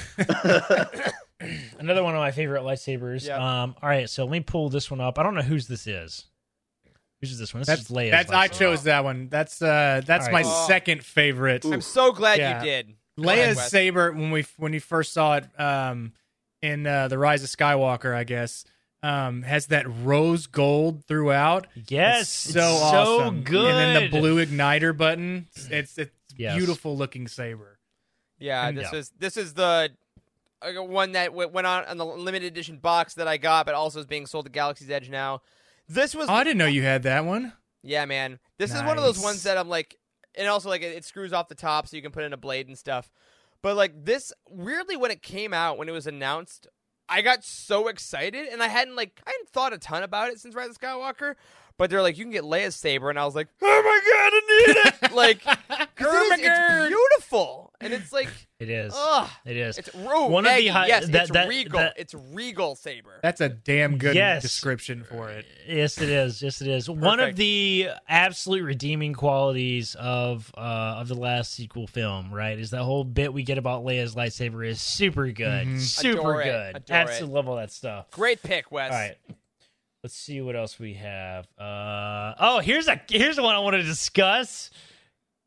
Another 1.79 2.03
one 2.03 2.15
of 2.15 2.19
my 2.21 2.33
favorite 2.33 2.63
lightsabers. 2.63 3.27
Yep. 3.27 3.41
Um. 3.41 3.75
All 3.83 3.89
right. 3.89 4.11
So 4.11 4.25
let 4.25 4.33
me 4.33 4.41
pull 4.41 4.69
this 4.69 4.91
one 4.91 5.01
up. 5.01 5.19
I 5.19 5.23
don't 5.23 5.35
know 5.35 5.41
whose 5.43 5.69
this 5.69 5.87
is. 5.87 6.27
Whose 7.21 7.33
is 7.33 7.39
this 7.39 7.53
one? 7.53 7.61
This 7.61 7.67
That's 7.69 7.83
is 7.83 7.89
Leia's. 7.89 8.11
that's 8.13 8.31
I 8.33 8.49
chose 8.49 8.85
that 8.85 9.05
one. 9.05 9.29
That's 9.29 9.61
uh 9.61 10.01
that's 10.07 10.27
All 10.27 10.33
my. 10.33 10.43
Oh. 10.45 10.65
second 10.67 11.05
favorite. 11.05 11.65
I'm 11.67 11.81
so 11.83 12.13
glad 12.13 12.39
Yeah. 12.39 12.59
you 12.61 12.65
did. 12.65 12.95
Go 13.21 13.29
ahead, 13.29 13.49
Leia's 13.51 13.57
Wes. 13.57 13.71
saber 13.71 14.13
when 14.13 14.31
we 14.31 14.47
when 14.57 14.73
you 14.73 14.81
first 14.81 15.13
saw 15.13 15.37
it 15.37 15.61
um 15.61 16.13
in 16.63 16.87
uh, 16.87 17.09
the 17.09 17.17
Rise 17.19 17.43
of 17.43 17.49
Skywalker, 17.51 18.15
I 18.15 18.25
guess. 18.25 18.65
um, 19.03 19.41
has 19.43 19.69
that 19.69 19.87
rose 20.03 20.47
gold 20.47 21.05
throughout. 21.07 21.67
Yes, 21.89 22.21
It's 22.21 22.45
it's 22.47 22.55
so 22.55 22.61
so 22.61 23.21
awesome. 23.21 23.43
good. 23.45 23.71
And 23.75 23.97
then 23.97 24.11
the 24.11 24.19
blue 24.19 24.45
igniter 24.45 24.95
button. 24.97 25.47
It's 25.71 25.97
it's 25.99 26.11
Yes. 26.37 26.57
beautiful 26.57 26.97
looking 26.97 27.27
saber. 27.29 27.79
Yeah, 28.39 28.67
And- 28.67 28.77
this 28.79 28.89
Yeah. 28.93 28.99
is 28.99 29.11
this 29.19 29.37
is 29.37 29.55
the 29.55 29.91
uh, 30.63 30.83
one 30.83 31.13
that 31.13 31.33
went 31.35 31.67
on 31.67 31.85
on 31.85 31.97
the 31.99 32.05
limited 32.07 32.47
edition 32.47 32.77
box 32.79 33.15
that 33.15 33.27
I 33.29 33.37
got, 33.39 33.65
but 33.67 33.75
also 33.75 34.01
is 34.01 34.07
being 34.07 34.27
sold 34.27 34.45
at 34.47 34.53
Galaxy's 34.53 34.91
Edge 34.91 35.09
now. 35.11 35.41
This 35.91 36.15
was 36.15 36.29
Oh, 36.29 36.35
I 36.35 36.45
didn't 36.45 36.59
know 36.59 36.67
you 36.67 36.83
had 36.83 37.03
that 37.03 37.25
one. 37.25 37.53
Yeah, 37.83 38.05
man. 38.05 38.39
This 38.59 38.73
is 38.73 38.81
one 38.83 38.97
of 38.97 39.03
those 39.03 39.21
ones 39.21 39.43
that 39.43 39.59
I'm 39.59 39.69
like, 39.69 39.97
and 40.37 40.47
also 40.47 40.69
like 40.69 40.83
it, 40.83 40.95
it 40.95 41.05
screws 41.05 41.33
off 41.33 41.49
the 41.49 41.57
top 41.57 41.89
so 41.89 41.97
you 41.97 42.03
can 42.03 42.13
put 42.13 42.23
in 42.23 42.33
a 42.33 42.37
blade 42.37 42.69
and 42.69 42.79
stuff. 42.79 43.11
But 43.61 43.77
like 43.77 44.05
this, 44.05 44.33
weirdly, 44.49 44.97
when 44.97 45.11
it 45.11 45.21
came 45.21 45.53
out, 45.53 45.79
when 45.79 45.89
it 45.89 45.93
was 45.93 46.07
announced, 46.07 46.69
I 47.09 47.23
got 47.23 47.43
so 47.43 47.89
excited, 47.89 48.47
and 48.47 48.63
I 48.63 48.69
hadn't 48.69 48.95
like 48.95 49.21
I 49.27 49.31
hadn't 49.31 49.49
thought 49.49 49.73
a 49.73 49.79
ton 49.79 50.05
about 50.05 50.31
it 50.31 50.39
since 50.39 50.55
Rise 50.55 50.71
of 50.71 50.79
Skywalker. 50.79 51.35
But 51.81 51.89
they're 51.89 52.03
like, 52.03 52.19
you 52.19 52.25
can 52.25 52.31
get 52.31 52.45
Leia's 52.45 52.77
saber, 52.77 53.09
and 53.09 53.19
I 53.19 53.25
was 53.25 53.35
like, 53.35 53.49
oh 53.63 53.83
my 53.83 54.01
god, 54.13 54.33
I 54.35 55.01
need 55.01 55.09
it! 55.09 55.13
like, 55.15 55.43
'cause 55.97 56.31
it 56.33 56.41
is, 56.41 56.47
it's 56.47 56.89
beautiful, 56.89 57.73
and 57.81 57.95
it's 57.95 58.13
like, 58.13 58.29
It 58.59 58.69
is. 58.69 58.93
ugh, 58.95 59.31
It 59.47 59.57
is. 59.57 59.79
it's 59.79 59.89
oh, 59.95 60.27
One 60.27 60.45
of 60.45 60.51
the 60.51 60.57
Maggie, 60.57 60.69
hi- 60.69 60.87
yes, 60.89 61.09
that- 61.09 61.23
it's 61.23 61.31
that- 61.33 61.49
regal, 61.49 61.79
that- 61.81 61.95
it's 61.97 62.13
regal 62.15 62.75
saber. 62.77 63.19
That's 63.23 63.41
a 63.41 63.49
damn 63.49 63.97
good 63.97 64.15
Yes. 64.15 64.43
description 64.43 65.05
for 65.05 65.31
it. 65.31 65.47
Yes, 65.67 65.99
it 65.99 66.11
is. 66.11 66.43
Yes, 66.43 66.61
it 66.61 66.69
is. 66.69 66.91
One 66.91 67.19
of 67.19 67.37
the 67.37 67.89
absolute 68.07 68.63
redeeming 68.63 69.15
qualities 69.15 69.95
of 69.99 70.53
uh, 70.59 70.61
of 71.01 71.09
the 71.09 71.15
last 71.15 71.55
sequel 71.55 71.87
film, 71.87 72.31
right, 72.31 72.59
is 72.59 72.73
that 72.73 72.83
whole 72.83 73.05
bit 73.05 73.33
we 73.33 73.43
get 73.43 73.57
about 73.57 73.85
Leia's 73.87 74.15
lightsaber 74.15 74.67
is 74.69 74.83
super 74.83 75.31
good, 75.33 75.81
super 75.81 76.19
Adore 76.19 76.43
it. 76.43 76.45
good. 76.45 76.77
Adore 76.77 76.97
Absolutely 76.99 77.29
it. 77.33 77.35
love 77.37 77.49
all 77.49 77.57
that 77.57 77.73
stuff. 77.73 78.11
Great 78.11 78.43
pick, 78.43 78.71
Wes. 78.71 78.93
All 78.93 78.99
right, 78.99 79.17
let's 80.03 80.15
see 80.17 80.41
what 80.41 80.57
else 80.57 80.79
we 80.79 80.95
have. 80.95 81.47
Uh, 81.59 82.35
oh, 82.39 82.61
here's 82.63 82.89
a 82.89 83.01
here's 83.09 83.37
the 83.37 83.43
one 83.43 83.55
I 83.55 83.59
want 83.61 83.75
to 83.77 83.83
discuss. 83.83 84.71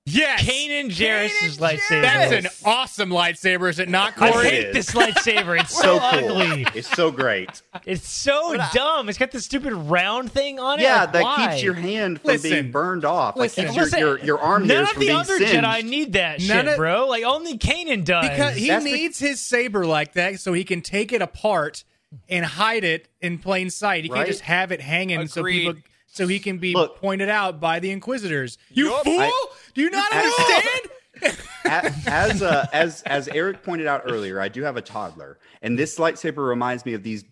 Yes. 0.06 0.42
Kanan 0.44 0.90
Jarrus's 0.90 1.58
Kanan 1.58 1.78
lightsaber. 1.78 2.02
That's 2.02 2.32
an 2.46 2.52
awesome 2.66 3.10
lightsaber, 3.10 3.70
is 3.70 3.80
it 3.80 3.88
not, 3.88 4.18
Corey? 4.18 4.30
I 4.30 4.34
Corey? 4.34 4.50
hate 4.50 4.66
is. 4.76 4.88
this 4.88 4.92
lightsaber. 4.94 5.58
It's 5.62 5.74
So 5.74 5.98
so, 5.98 6.20
cool. 6.20 6.38
ugly. 6.42 6.66
It's 6.76 6.90
so 6.90 7.10
great. 7.10 7.62
It's 7.86 8.10
so 8.10 8.58
dumb. 8.74 9.08
It's 9.08 9.18
got 9.18 9.32
this 9.32 9.46
stupid 9.46 9.72
round 9.72 10.30
thing 10.30 10.60
on 10.60 10.80
it. 10.80 10.84
Yeah, 10.84 11.04
Like, 11.04 11.12
that 11.14 11.24
why? 11.24 11.48
keeps 11.52 11.64
your 11.64 11.76
hand 11.76 12.20
from 12.20 12.28
Listen. 12.32 12.50
being 12.52 12.72
burned 12.72 13.06
off. 13.06 13.38
Like 13.38 13.56
Listen. 13.58 13.64
keeps 13.68 13.76
your, 13.78 13.86
Listen, 13.86 14.00
your, 14.00 14.20
your 14.20 14.40
arm 14.42 14.68
None 14.68 14.76
hairs 14.76 14.88
of 14.90 14.94
from 14.96 15.00
the 15.00 15.06
being 15.08 15.18
other 15.20 15.38
singed. 15.38 15.54
Jedi 15.54 15.84
need 15.86 16.14
that 16.14 16.40
None 16.42 16.48
shit, 16.66 16.68
of- 16.68 16.76
bro. 16.76 17.08
Like 17.08 17.24
only 17.24 17.58
Kanan 17.58 18.04
does. 18.04 18.28
Because 18.28 18.58
he 18.58 18.68
That's 18.68 18.84
the- 18.84 18.92
needs 18.92 19.20
his 19.20 19.40
saber 19.40 19.86
like 19.86 20.12
that 20.16 20.42
so 20.42 20.52
he 20.52 20.66
can 20.66 20.82
take 20.82 21.14
it 21.14 21.22
apart 21.22 21.86
and 22.30 22.46
hide 22.46 22.84
it 22.84 23.08
in 23.22 23.38
plain 23.40 23.70
sight. 23.70 24.04
He 24.06 24.10
Right? 24.10 24.18
can't 24.18 24.28
just 24.28 24.42
have 24.42 24.72
it 24.72 24.82
hanging 24.82 25.28
so 25.28 25.44
people 25.44 25.76
so 26.08 26.28
he 26.28 26.40
can 26.40 26.58
be 26.60 26.74
Look. 26.74 26.98
pointed 26.98 27.30
out 27.30 27.60
by 27.60 27.80
the 27.80 27.90
Inquisitors. 27.92 28.58
You 28.70 28.90
Yup. 28.92 29.04
fool! 29.04 29.20
I- 29.20 29.48
Do 29.74 29.82
you 29.82 29.90
not 29.90 30.08
I- 30.14 30.20
understand? 30.20 30.90
A- 31.66 31.94
as 32.12 32.42
uh, 32.44 32.66
as 32.74 33.02
as 33.04 33.28
Eric 33.30 33.64
pointed 33.64 33.88
out 33.88 34.04
earlier, 34.06 34.40
I 34.42 34.48
do 34.50 34.62
have 34.64 34.78
a 34.78 34.82
toddler, 34.82 35.40
and 35.62 35.78
this 35.80 35.98
lightsaber 35.98 36.48
reminds 36.48 36.86
me 36.86 36.94
of 36.94 37.04
these 37.04 37.24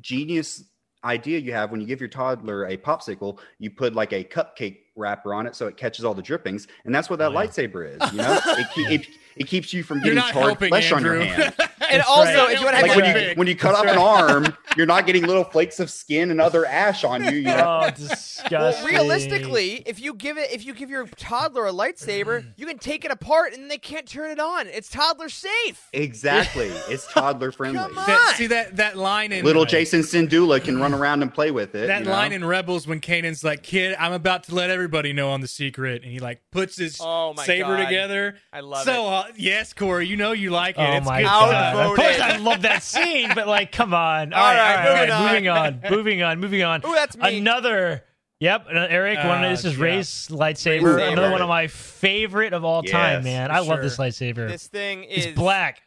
genius 0.00 0.64
idea 1.04 1.38
you 1.38 1.52
have 1.52 1.70
when 1.70 1.80
you 1.80 1.86
give 1.86 2.00
your 2.00 2.08
toddler 2.08 2.64
a 2.66 2.76
popsicle. 2.76 3.38
You 3.58 3.70
put 3.70 3.94
like 3.94 4.12
a 4.12 4.24
cupcake 4.24 4.78
wrapper 4.96 5.34
on 5.34 5.46
it 5.46 5.54
so 5.54 5.66
it 5.66 5.76
catches 5.76 6.04
all 6.04 6.14
the 6.14 6.22
drippings, 6.22 6.66
and 6.84 6.94
that's 6.94 7.10
what 7.10 7.18
that 7.18 7.30
lightsaber 7.32 7.94
is. 8.00 8.12
You 8.12 8.18
know, 8.22 8.40
it, 8.46 8.66
it, 9.02 9.06
it 9.36 9.46
keeps 9.46 9.72
you 9.72 9.82
from 9.82 9.98
getting 10.00 10.14
not 10.16 10.32
charred 10.32 10.46
helping, 10.46 10.68
flesh 10.70 10.90
on 10.92 11.04
your 11.04 11.20
hand. 11.20 11.54
And 11.90 12.02
also, 12.02 12.32
right. 12.32 12.52
if 12.52 12.58
you 12.60 12.64
want 12.64 12.76
to 12.78 12.86
have 12.86 12.96
Like 12.96 12.96
when 12.96 13.28
you 13.30 13.34
when 13.36 13.46
you 13.46 13.56
cut 13.56 13.74
off 13.74 13.86
an 13.86 13.98
arm, 13.98 14.56
you're 14.76 14.86
not 14.86 15.06
getting 15.06 15.24
little 15.26 15.44
flakes 15.44 15.80
of 15.80 15.90
skin 15.90 16.30
and 16.30 16.40
other 16.40 16.66
ash 16.66 17.04
on 17.04 17.22
you. 17.24 17.30
You 17.30 17.42
know? 17.44 17.66
Oh, 17.86 17.90
disgusting. 17.90 18.84
Well, 18.84 18.84
realistically, 18.86 19.82
if 19.86 20.00
you 20.00 20.14
give 20.14 20.38
it, 20.38 20.50
if 20.52 20.64
you 20.64 20.72
give 20.74 20.88
your 20.90 21.06
toddler 21.06 21.66
a 21.66 21.72
lightsaber, 21.72 22.44
you 22.56 22.66
can 22.66 22.78
take 22.78 23.04
it 23.04 23.10
apart 23.10 23.52
and 23.54 23.70
they 23.70 23.78
can't 23.78 24.06
turn 24.06 24.30
it 24.30 24.38
on. 24.40 24.66
It's 24.68 24.88
toddler 24.88 25.28
safe. 25.28 25.88
Exactly, 25.92 26.66
it's 26.88 27.10
toddler 27.12 27.52
friendly. 27.52 27.78
Come 27.80 27.98
on. 27.98 28.06
That- 28.06 28.34
see 28.36 28.46
that 28.48 28.76
that 28.76 28.96
line 28.96 29.32
in 29.32 29.44
Little 29.44 29.66
Jacen 29.66 30.00
Syndulla 30.00 30.62
can 30.62 30.78
run 30.78 30.94
around 30.94 31.22
and 31.22 31.32
play 31.32 31.50
with 31.50 31.74
it. 31.74 31.86
that 31.88 32.00
you 32.00 32.04
know? 32.06 32.10
line 32.12 32.32
in 32.32 32.44
Rebels 32.44 32.86
when 32.86 33.00
Kanan's 33.00 33.42
like, 33.44 33.62
"Kid, 33.62 33.96
I'm 33.98 34.12
about 34.12 34.44
to 34.44 34.54
let 34.54 34.70
everybody 34.70 35.12
know 35.12 35.30
on 35.30 35.40
the 35.40 35.48
secret," 35.48 36.02
and 36.02 36.10
he 36.10 36.18
like 36.18 36.40
puts 36.50 36.76
his 36.76 36.98
Oh 37.00 37.34
my 37.34 37.44
saber 37.44 37.76
God. 37.76 37.84
together. 37.84 38.36
I 38.52 38.60
love 38.60 38.82
it. 38.82 38.90
so, 38.90 39.06
uh, 39.08 39.24
yes, 39.36 39.72
Corey, 39.72 40.06
you 40.06 40.16
know 40.16 40.32
you 40.32 40.50
like 40.50 40.76
it. 40.76 40.80
Oh 40.82 40.92
it's 40.92 41.06
my 41.06 41.22
good 41.22 41.26
god! 41.28 41.75
Stuff. 41.76 41.90
Of 41.90 41.96
course, 41.96 42.20
I 42.20 42.36
love 42.38 42.62
that 42.62 42.82
scene, 42.82 43.30
but 43.34 43.46
like, 43.46 43.72
come 43.72 43.94
on! 43.94 44.32
All 44.32 44.40
all 44.40 44.54
right, 44.54 44.76
right, 44.76 44.88
all 44.88 44.94
right, 44.94 45.10
all 45.10 45.20
right, 45.24 45.32
moving 45.32 45.44
moving 45.44 45.48
on, 45.48 45.80
moving 45.90 46.22
on, 46.22 46.40
moving 46.40 46.62
on. 46.62 46.86
Ooh, 46.86 46.94
that's 46.94 47.16
me. 47.16 47.38
Another. 47.38 48.02
Yep, 48.38 48.66
uh, 48.66 48.86
Eric. 48.90 49.16
one 49.18 49.44
Uh, 49.44 49.48
this 49.48 49.64
is 49.64 49.78
yeah. 49.78 49.84
Rey's 49.84 50.28
lightsaber. 50.28 50.96
Rey's 50.96 51.12
Another 51.12 51.30
one 51.30 51.40
of 51.40 51.48
my 51.48 51.68
favorite 51.68 52.52
of 52.52 52.64
all 52.64 52.82
Yes, 52.84 52.92
time, 52.92 53.24
man. 53.24 53.48
for 53.48 53.54
I 53.56 53.58
love 53.60 53.80
this 53.80 53.96
lightsaber. 53.96 54.48
This 54.48 54.66
thing 54.66 55.04
is 55.04 55.26
it's 55.26 55.36
black. 55.38 55.80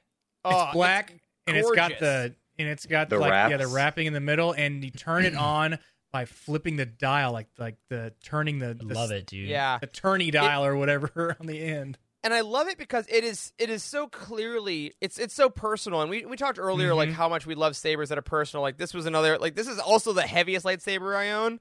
Oh, 0.44 0.64
it's 0.64 0.74
black 0.74 1.14
and 1.46 1.58
it's 1.58 1.72
got 1.72 1.92
the 2.00 2.34
and 2.58 2.68
it's 2.68 2.86
got 2.86 3.10
The 3.10 3.20
like 3.20 3.52
yeah 3.52 3.58
the 3.58 3.68
wrapping 3.68 4.08
in 4.08 4.14
the 4.14 4.20
middle 4.20 4.54
and 4.54 4.84
you 4.84 4.92
turn 4.92 5.26
it 5.26 5.36
on 5.38 5.78
by 6.12 6.26
flipping 6.26 6.76
the 6.76 6.86
dial 6.86 7.34
like 7.34 7.48
like 7.58 7.78
the 7.90 8.14
turning 8.24 8.60
the, 8.60 8.74
the 8.74 8.86
love 8.86 9.12
it, 9.12 9.28
dude. 9.28 9.48
Yeah, 9.48 9.78
the 9.80 9.88
turny 9.88 10.32
dial 10.32 10.66
or 10.66 10.76
whatever 10.76 11.36
on 11.40 11.46
the 11.46 11.60
end. 11.62 11.98
And 12.24 12.34
I 12.34 12.42
love 12.42 12.68
it 12.68 12.78
because 12.78 13.06
it 13.10 13.24
is 13.24 13.54
it 13.58 13.70
is 13.70 13.84
so 13.84 14.08
clearly 14.08 14.94
it's 15.02 15.18
it's 15.18 15.34
so 15.34 15.50
personal. 15.50 16.02
And 16.02 16.10
we 16.10 16.26
we 16.26 16.36
talked 16.36 16.60
earlier 16.60 16.94
like 16.94 17.12
how 17.12 17.30
much 17.30 17.46
we 17.46 17.56
love 17.56 17.76
sabers 17.76 18.10
that 18.10 18.18
are 18.18 18.24
personal. 18.24 18.62
Like 18.62 18.78
this 18.78 18.94
was 18.94 19.06
another 19.06 19.38
like 19.38 19.56
this 19.56 19.68
is 19.68 19.80
also 19.80 20.14
the 20.14 20.24
heaviest 20.24 20.66
lightsaber 20.66 21.16
I 21.16 21.32
own, 21.32 21.60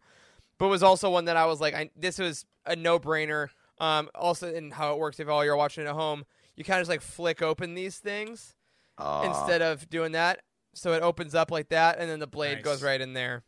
but 0.58 0.68
was 0.68 0.82
also 0.82 1.10
one 1.10 1.26
that 1.26 1.36
I 1.36 1.46
was 1.46 1.60
like 1.60 1.74
I, 1.74 1.90
this 1.96 2.18
was 2.18 2.44
a 2.66 2.76
no 2.76 2.98
brainer. 2.98 3.48
Um, 3.80 4.10
also 4.14 4.52
in 4.52 4.72
how 4.72 4.92
it 4.92 4.98
works 4.98 5.20
if 5.20 5.28
all 5.28 5.44
you're 5.44 5.56
watching 5.56 5.86
at 5.86 5.94
home, 5.94 6.24
you 6.56 6.64
kind 6.64 6.80
of 6.80 6.82
just 6.82 6.90
like 6.90 7.00
flick 7.00 7.42
open 7.42 7.74
these 7.74 7.98
things 7.98 8.56
Aw. 8.98 9.22
instead 9.22 9.62
of 9.62 9.88
doing 9.88 10.12
that. 10.12 10.40
So 10.74 10.92
it 10.92 11.02
opens 11.02 11.34
up 11.34 11.50
like 11.50 11.68
that, 11.68 11.98
and 11.98 12.10
then 12.10 12.18
the 12.18 12.26
blade 12.26 12.56
Nice. 12.56 12.64
goes 12.64 12.82
right 12.82 13.00
in 13.00 13.12
there. 13.12 13.44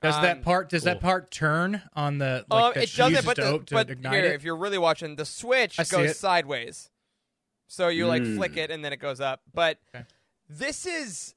Does 0.00 0.14
Um, 0.16 0.22
that 0.22 0.42
part 0.42 0.68
does 0.68 0.84
that 0.84 1.00
part 1.00 1.30
turn 1.30 1.82
on 1.94 2.18
the 2.18 2.44
like 2.48 2.62
um, 2.64 2.72
that 2.74 2.82
it 2.84 2.94
doesn't, 2.96 3.24
but 3.24 3.36
the, 3.36 3.54
op- 3.54 3.66
to 3.66 3.74
but 3.74 3.90
ignite 3.90 4.12
here, 4.14 4.24
it? 4.26 4.34
if 4.34 4.44
you're 4.44 4.56
really 4.56 4.78
watching, 4.78 5.16
the 5.16 5.24
switch 5.24 5.78
I 5.80 5.84
goes 5.84 6.10
it. 6.10 6.16
sideways, 6.16 6.90
so 7.66 7.88
you 7.88 8.06
like 8.06 8.22
Mm. 8.22 8.36
flick 8.36 8.56
it 8.56 8.70
and 8.70 8.84
then 8.84 8.92
it 8.92 8.98
goes 9.00 9.20
up. 9.20 9.40
But 9.52 9.78
Okay. 9.94 10.04
this 10.48 10.86
is 10.86 11.34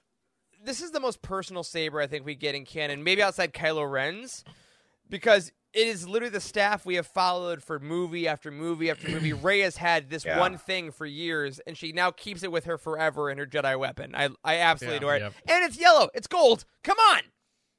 this 0.64 0.80
is 0.80 0.91
the 0.91 0.99
most 0.99 1.24
personal 1.24 1.64
saber 1.64 1.99
I 1.99 2.05
think 2.05 2.24
we 2.24 2.36
get 2.36 2.53
in 2.53 2.66
canon, 2.66 3.03
maybe 3.03 3.24
outside 3.24 3.51
Kylo 3.51 3.89
Ren's, 3.91 4.43
because 5.09 5.51
it 5.74 5.88
is 5.88 6.07
literally 6.07 6.30
the 6.32 6.39
staff 6.41 6.86
we 6.86 6.95
have 6.95 7.07
followed 7.07 7.64
for 7.64 7.80
movie 7.80 8.28
after 8.28 8.51
movie 8.51 8.91
after 8.91 9.09
movie. 9.09 9.34
Rey 9.47 9.62
has 9.62 9.78
had 9.78 10.09
this 10.12 10.24
Yeah. 10.24 10.38
one 10.39 10.59
thing 10.59 10.91
for 10.91 11.07
years, 11.07 11.59
and 11.66 11.76
she 11.76 11.93
now 11.93 12.12
keeps 12.12 12.43
it 12.43 12.51
with 12.51 12.66
her 12.66 12.78
forever 12.78 13.32
in 13.32 13.39
her 13.39 13.47
Jedi 13.47 13.80
weapon. 13.80 14.14
I 14.14 14.30
I 14.43 14.57
absolutely 14.57 14.95
Yeah. 14.95 14.97
adore 14.97 15.16
it, 15.16 15.22
Yep. 15.22 15.34
and 15.47 15.64
it's 15.66 15.78
yellow, 15.80 16.09
it's 16.14 16.28
gold. 16.28 16.66
Come 16.84 16.99
on, 16.99 17.22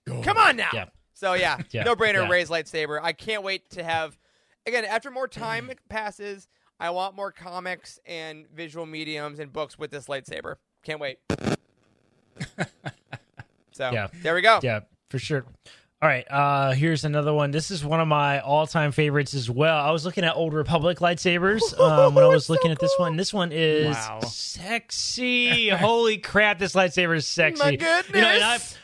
come 0.06 0.36
on 0.36 0.56
now. 0.56 0.70
Yeah. 0.72 0.86
So 1.14 1.34
yeah, 1.34 1.58
Yeah, 1.70 1.84
no 1.84 1.94
brainer. 1.94 2.22
yeah. 2.24 2.28
Rey's 2.28 2.48
lightsaber. 2.50 2.98
I 3.02 3.12
can't 3.12 3.42
wait 3.42 3.70
to 3.70 3.82
have. 3.84 4.18
Again, 4.66 4.84
after 4.84 5.10
more 5.10 5.28
time 5.28 5.70
passes, 5.88 6.48
I 6.80 6.90
want 6.90 7.14
more 7.16 7.32
comics 7.32 7.98
and 8.06 8.46
visual 8.54 8.86
mediums 8.86 9.38
and 9.38 9.52
books 9.52 9.78
with 9.78 9.90
this 9.90 10.06
lightsaber. 10.06 10.56
Can't 10.82 11.00
wait. 11.00 11.18
so 13.72 13.90
Yeah. 13.90 14.08
there 14.22 14.34
we 14.34 14.40
go. 14.42 14.60
Yeah, 14.62 14.80
for 15.10 15.18
sure. 15.18 15.44
All 16.00 16.08
right, 16.08 16.26
uh, 16.28 16.72
here's 16.72 17.04
another 17.04 17.32
one. 17.32 17.52
This 17.52 17.70
is 17.70 17.84
one 17.84 18.00
of 18.00 18.08
my 18.08 18.40
all-time 18.40 18.90
favorites 18.90 19.34
as 19.34 19.48
well. 19.48 19.76
I 19.78 19.92
was 19.92 20.04
looking 20.04 20.24
at 20.24 20.34
Old 20.34 20.52
Republic 20.52 20.98
lightsabers 20.98 21.78
um, 21.78 22.14
when 22.16 22.24
I 22.24 22.26
was 22.26 22.50
looking 22.50 22.72
at 22.72 22.80
this 22.80 22.92
one. 22.98 23.16
This 23.16 23.32
one 23.32 23.52
is 23.52 23.94
Wow. 23.94 24.18
sexy. 24.22 25.68
Holy 25.68 26.18
crap, 26.18 26.58
this 26.58 26.72
lightsaber 26.74 27.14
is 27.14 27.28
sexy. 27.28 27.62
My 27.62 27.70
You 27.70 27.78
know, 27.78 27.86
and 28.00 28.26
I, 28.26 28.32
goodness. 28.58 28.78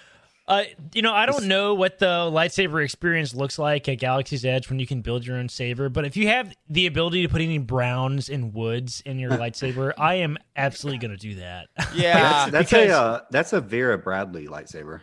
Uh, 0.49 0.65
you 0.95 1.03
know, 1.03 1.13
I 1.13 1.27
don't 1.27 1.45
know 1.47 1.75
what 1.75 1.99
the 1.99 2.07
lightsaber 2.07 2.83
experience 2.83 3.35
looks 3.35 3.59
like 3.59 3.89
at 3.89 3.99
Galaxy's 3.99 4.45
Edge 4.45 4.69
when 4.71 4.79
you 4.81 4.87
can 4.87 5.03
build 5.03 5.25
your 5.27 5.37
own 5.37 5.49
saber, 5.49 5.89
but 5.89 6.05
if 6.05 6.17
you 6.17 6.27
have 6.29 6.53
the 6.69 6.87
ability 6.87 7.23
to 7.23 7.29
put 7.29 7.41
any 7.43 7.59
browns 7.59 8.29
and 8.31 8.55
woods 8.55 9.03
in 9.05 9.19
your 9.19 9.31
lightsaber, 9.43 9.93
I 9.99 10.15
am 10.17 10.39
absolutely 10.57 10.99
going 11.07 11.17
to 11.17 11.17
do 11.19 11.35
that. 11.37 11.69
Yeah. 11.95 12.49
That's, 12.51 12.51
that's 12.53 12.71
because- 12.71 12.91
a 12.91 12.95
uh, 12.97 13.21
that's 13.31 13.53
a 13.53 13.61
Vera 13.61 13.99
Bradley 13.99 14.47
lightsaber. 14.49 15.03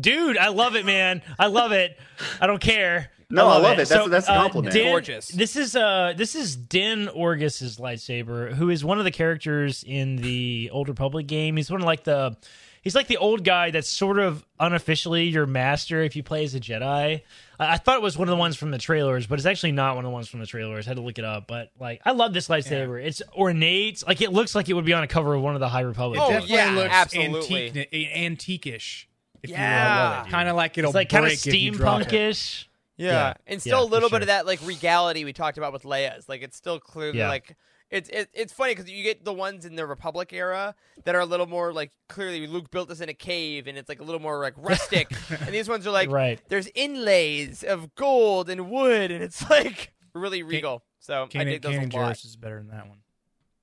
Dude, 0.00 0.38
I 0.38 0.48
love 0.48 0.74
it, 0.76 0.84
man. 0.86 1.22
I 1.38 1.46
love 1.46 1.70
it. 1.72 1.96
I 2.40 2.46
don't 2.48 2.60
care. 2.60 3.10
No, 3.30 3.48
I 3.48 3.58
love 3.58 3.78
it. 3.78 3.88
That's- 3.88 4.08
that's 4.10 4.28
a 4.28 4.32
uh, 4.32 4.42
compliment. 4.42 4.74
Din- 4.74 4.90
Gorgeous. 4.90 5.28
This 5.28 5.56
is 5.56 5.74
uh, 5.74 6.14
this 6.16 6.34
is 6.34 6.54
Din 6.56 7.08
Orgus's 7.08 7.78
lightsaber, 7.78 8.52
who 8.52 8.70
is 8.70 8.84
one 8.84 8.98
of 8.98 9.04
the 9.04 9.10
characters 9.10 9.82
in 9.86 10.16
the 10.16 10.70
Old 10.72 10.88
Republic 10.88 11.26
game. 11.26 11.56
He's 11.56 11.70
one 11.70 11.80
of 11.80 11.86
like 11.86 12.04
the, 12.04 12.36
he's 12.84 12.94
like 12.94 13.08
the 13.08 13.16
old 13.16 13.42
guy 13.42 13.70
that's 13.72 13.88
sort 13.88 14.18
of 14.20 14.44
unofficially 14.60 15.24
your 15.24 15.46
master 15.46 16.02
if 16.02 16.14
you 16.14 16.22
play 16.22 16.44
as 16.44 16.54
a 16.54 16.60
Jedi. 16.60 17.22
I, 17.58 17.72
I 17.74 17.76
thought 17.78 17.96
it 17.96 18.02
was 18.02 18.16
one 18.16 18.28
of 18.28 18.32
the 18.32 18.36
ones 18.38 18.56
from 18.56 18.70
the 18.70 18.78
trailers, 18.78 19.26
but 19.26 19.38
it's 19.38 19.46
actually 19.46 19.72
not 19.72 19.96
one 19.96 20.04
of 20.04 20.10
the 20.10 20.12
ones 20.14 20.28
from 20.28 20.38
the 20.40 20.46
trailers. 20.46 20.86
I 20.86 20.90
had 20.90 20.96
to 20.98 21.02
look 21.02 21.18
it 21.18 21.24
up, 21.24 21.46
but 21.48 21.70
like, 21.80 22.00
I 22.04 22.12
love 22.12 22.32
this 22.32 22.46
lightsaber. 22.48 23.02
It's 23.04 23.20
ornate. 23.36 24.04
Like 24.06 24.20
it 24.20 24.32
looks 24.32 24.54
like 24.54 24.68
it 24.68 24.74
would 24.74 24.84
be 24.84 24.92
on 24.92 25.02
a 25.02 25.08
cover 25.08 25.34
of 25.34 25.42
one 25.42 25.54
of 25.54 25.60
the 25.60 25.68
High 25.68 25.80
Republic. 25.80 26.20
Oh, 26.22 26.28
Definitely 26.30 26.56
yeah, 26.56 26.70
looks 26.70 26.94
absolutely. 26.94 27.66
antique, 27.68 27.88
antique-ish. 28.14 29.08
if 29.42 29.50
Yeah. 29.50 30.26
Kind 30.30 30.48
of 30.48 30.56
like 30.56 30.78
it'll 30.78 30.90
It's 30.90 30.94
like 30.94 31.08
kind 31.08 31.24
of 31.24 31.30
break 31.30 31.46
if 31.46 31.54
you 31.54 31.70
drop 31.72 32.02
it. 32.02 32.08
steampunkish. 32.08 32.64
Yeah, 32.96 33.08
Yeah. 33.10 33.34
and 33.48 33.60
still 33.60 33.80
Yeah, 33.80 33.84
a 33.84 33.90
little 33.90 34.08
for 34.08 34.14
bit 34.16 34.22
of 34.22 34.28
that 34.28 34.46
like 34.46 34.60
regality 34.64 35.24
we 35.24 35.32
talked 35.32 35.58
about 35.58 35.72
with 35.72 35.82
Leia's. 35.82 36.28
Like 36.28 36.42
it's 36.42 36.56
still 36.56 36.78
clearly 36.78 37.18
Yeah. 37.18 37.28
like 37.28 37.56
it's 37.94 38.08
it, 38.10 38.28
it's 38.34 38.52
funny 38.52 38.74
because 38.74 38.90
you 38.90 39.02
get 39.02 39.24
the 39.24 39.32
ones 39.32 39.64
in 39.64 39.76
the 39.76 39.86
Republic 39.86 40.32
era 40.32 40.74
that 41.04 41.14
are 41.14 41.20
a 41.20 41.24
little 41.26 41.46
more 41.46 41.72
like 41.72 41.92
clearly 42.08 42.46
Luke 42.46 42.70
built 42.70 42.88
this 42.88 43.00
in 43.00 43.08
a 43.08 43.14
cave 43.14 43.66
and 43.66 43.78
it's 43.78 43.88
like 43.88 44.00
a 44.00 44.04
little 44.04 44.20
more 44.20 44.40
like 44.40 44.54
rustic, 44.56 45.10
and 45.30 45.48
these 45.54 45.68
ones 45.68 45.86
are 45.86 45.90
like 45.90 46.10
Right. 46.10 46.40
there's 46.48 46.68
inlays 46.74 47.62
of 47.62 47.94
gold 47.94 48.50
and 48.50 48.68
wood, 48.70 49.10
and 49.10 49.22
it's 49.22 49.48
like 49.48 49.92
really 50.14 50.42
regal. 50.42 50.82
So 51.00 51.24
I 51.24 51.26
Kanan, 51.26 51.44
dig 51.46 51.62
those 51.62 51.74
Kanan 51.74 51.94
a 51.94 51.96
lot. 51.96 52.12
Jarrus 52.16 52.24
is 52.24 52.36
better 52.36 52.56
than 52.58 52.68
that 52.68 52.88
one. 52.88 52.98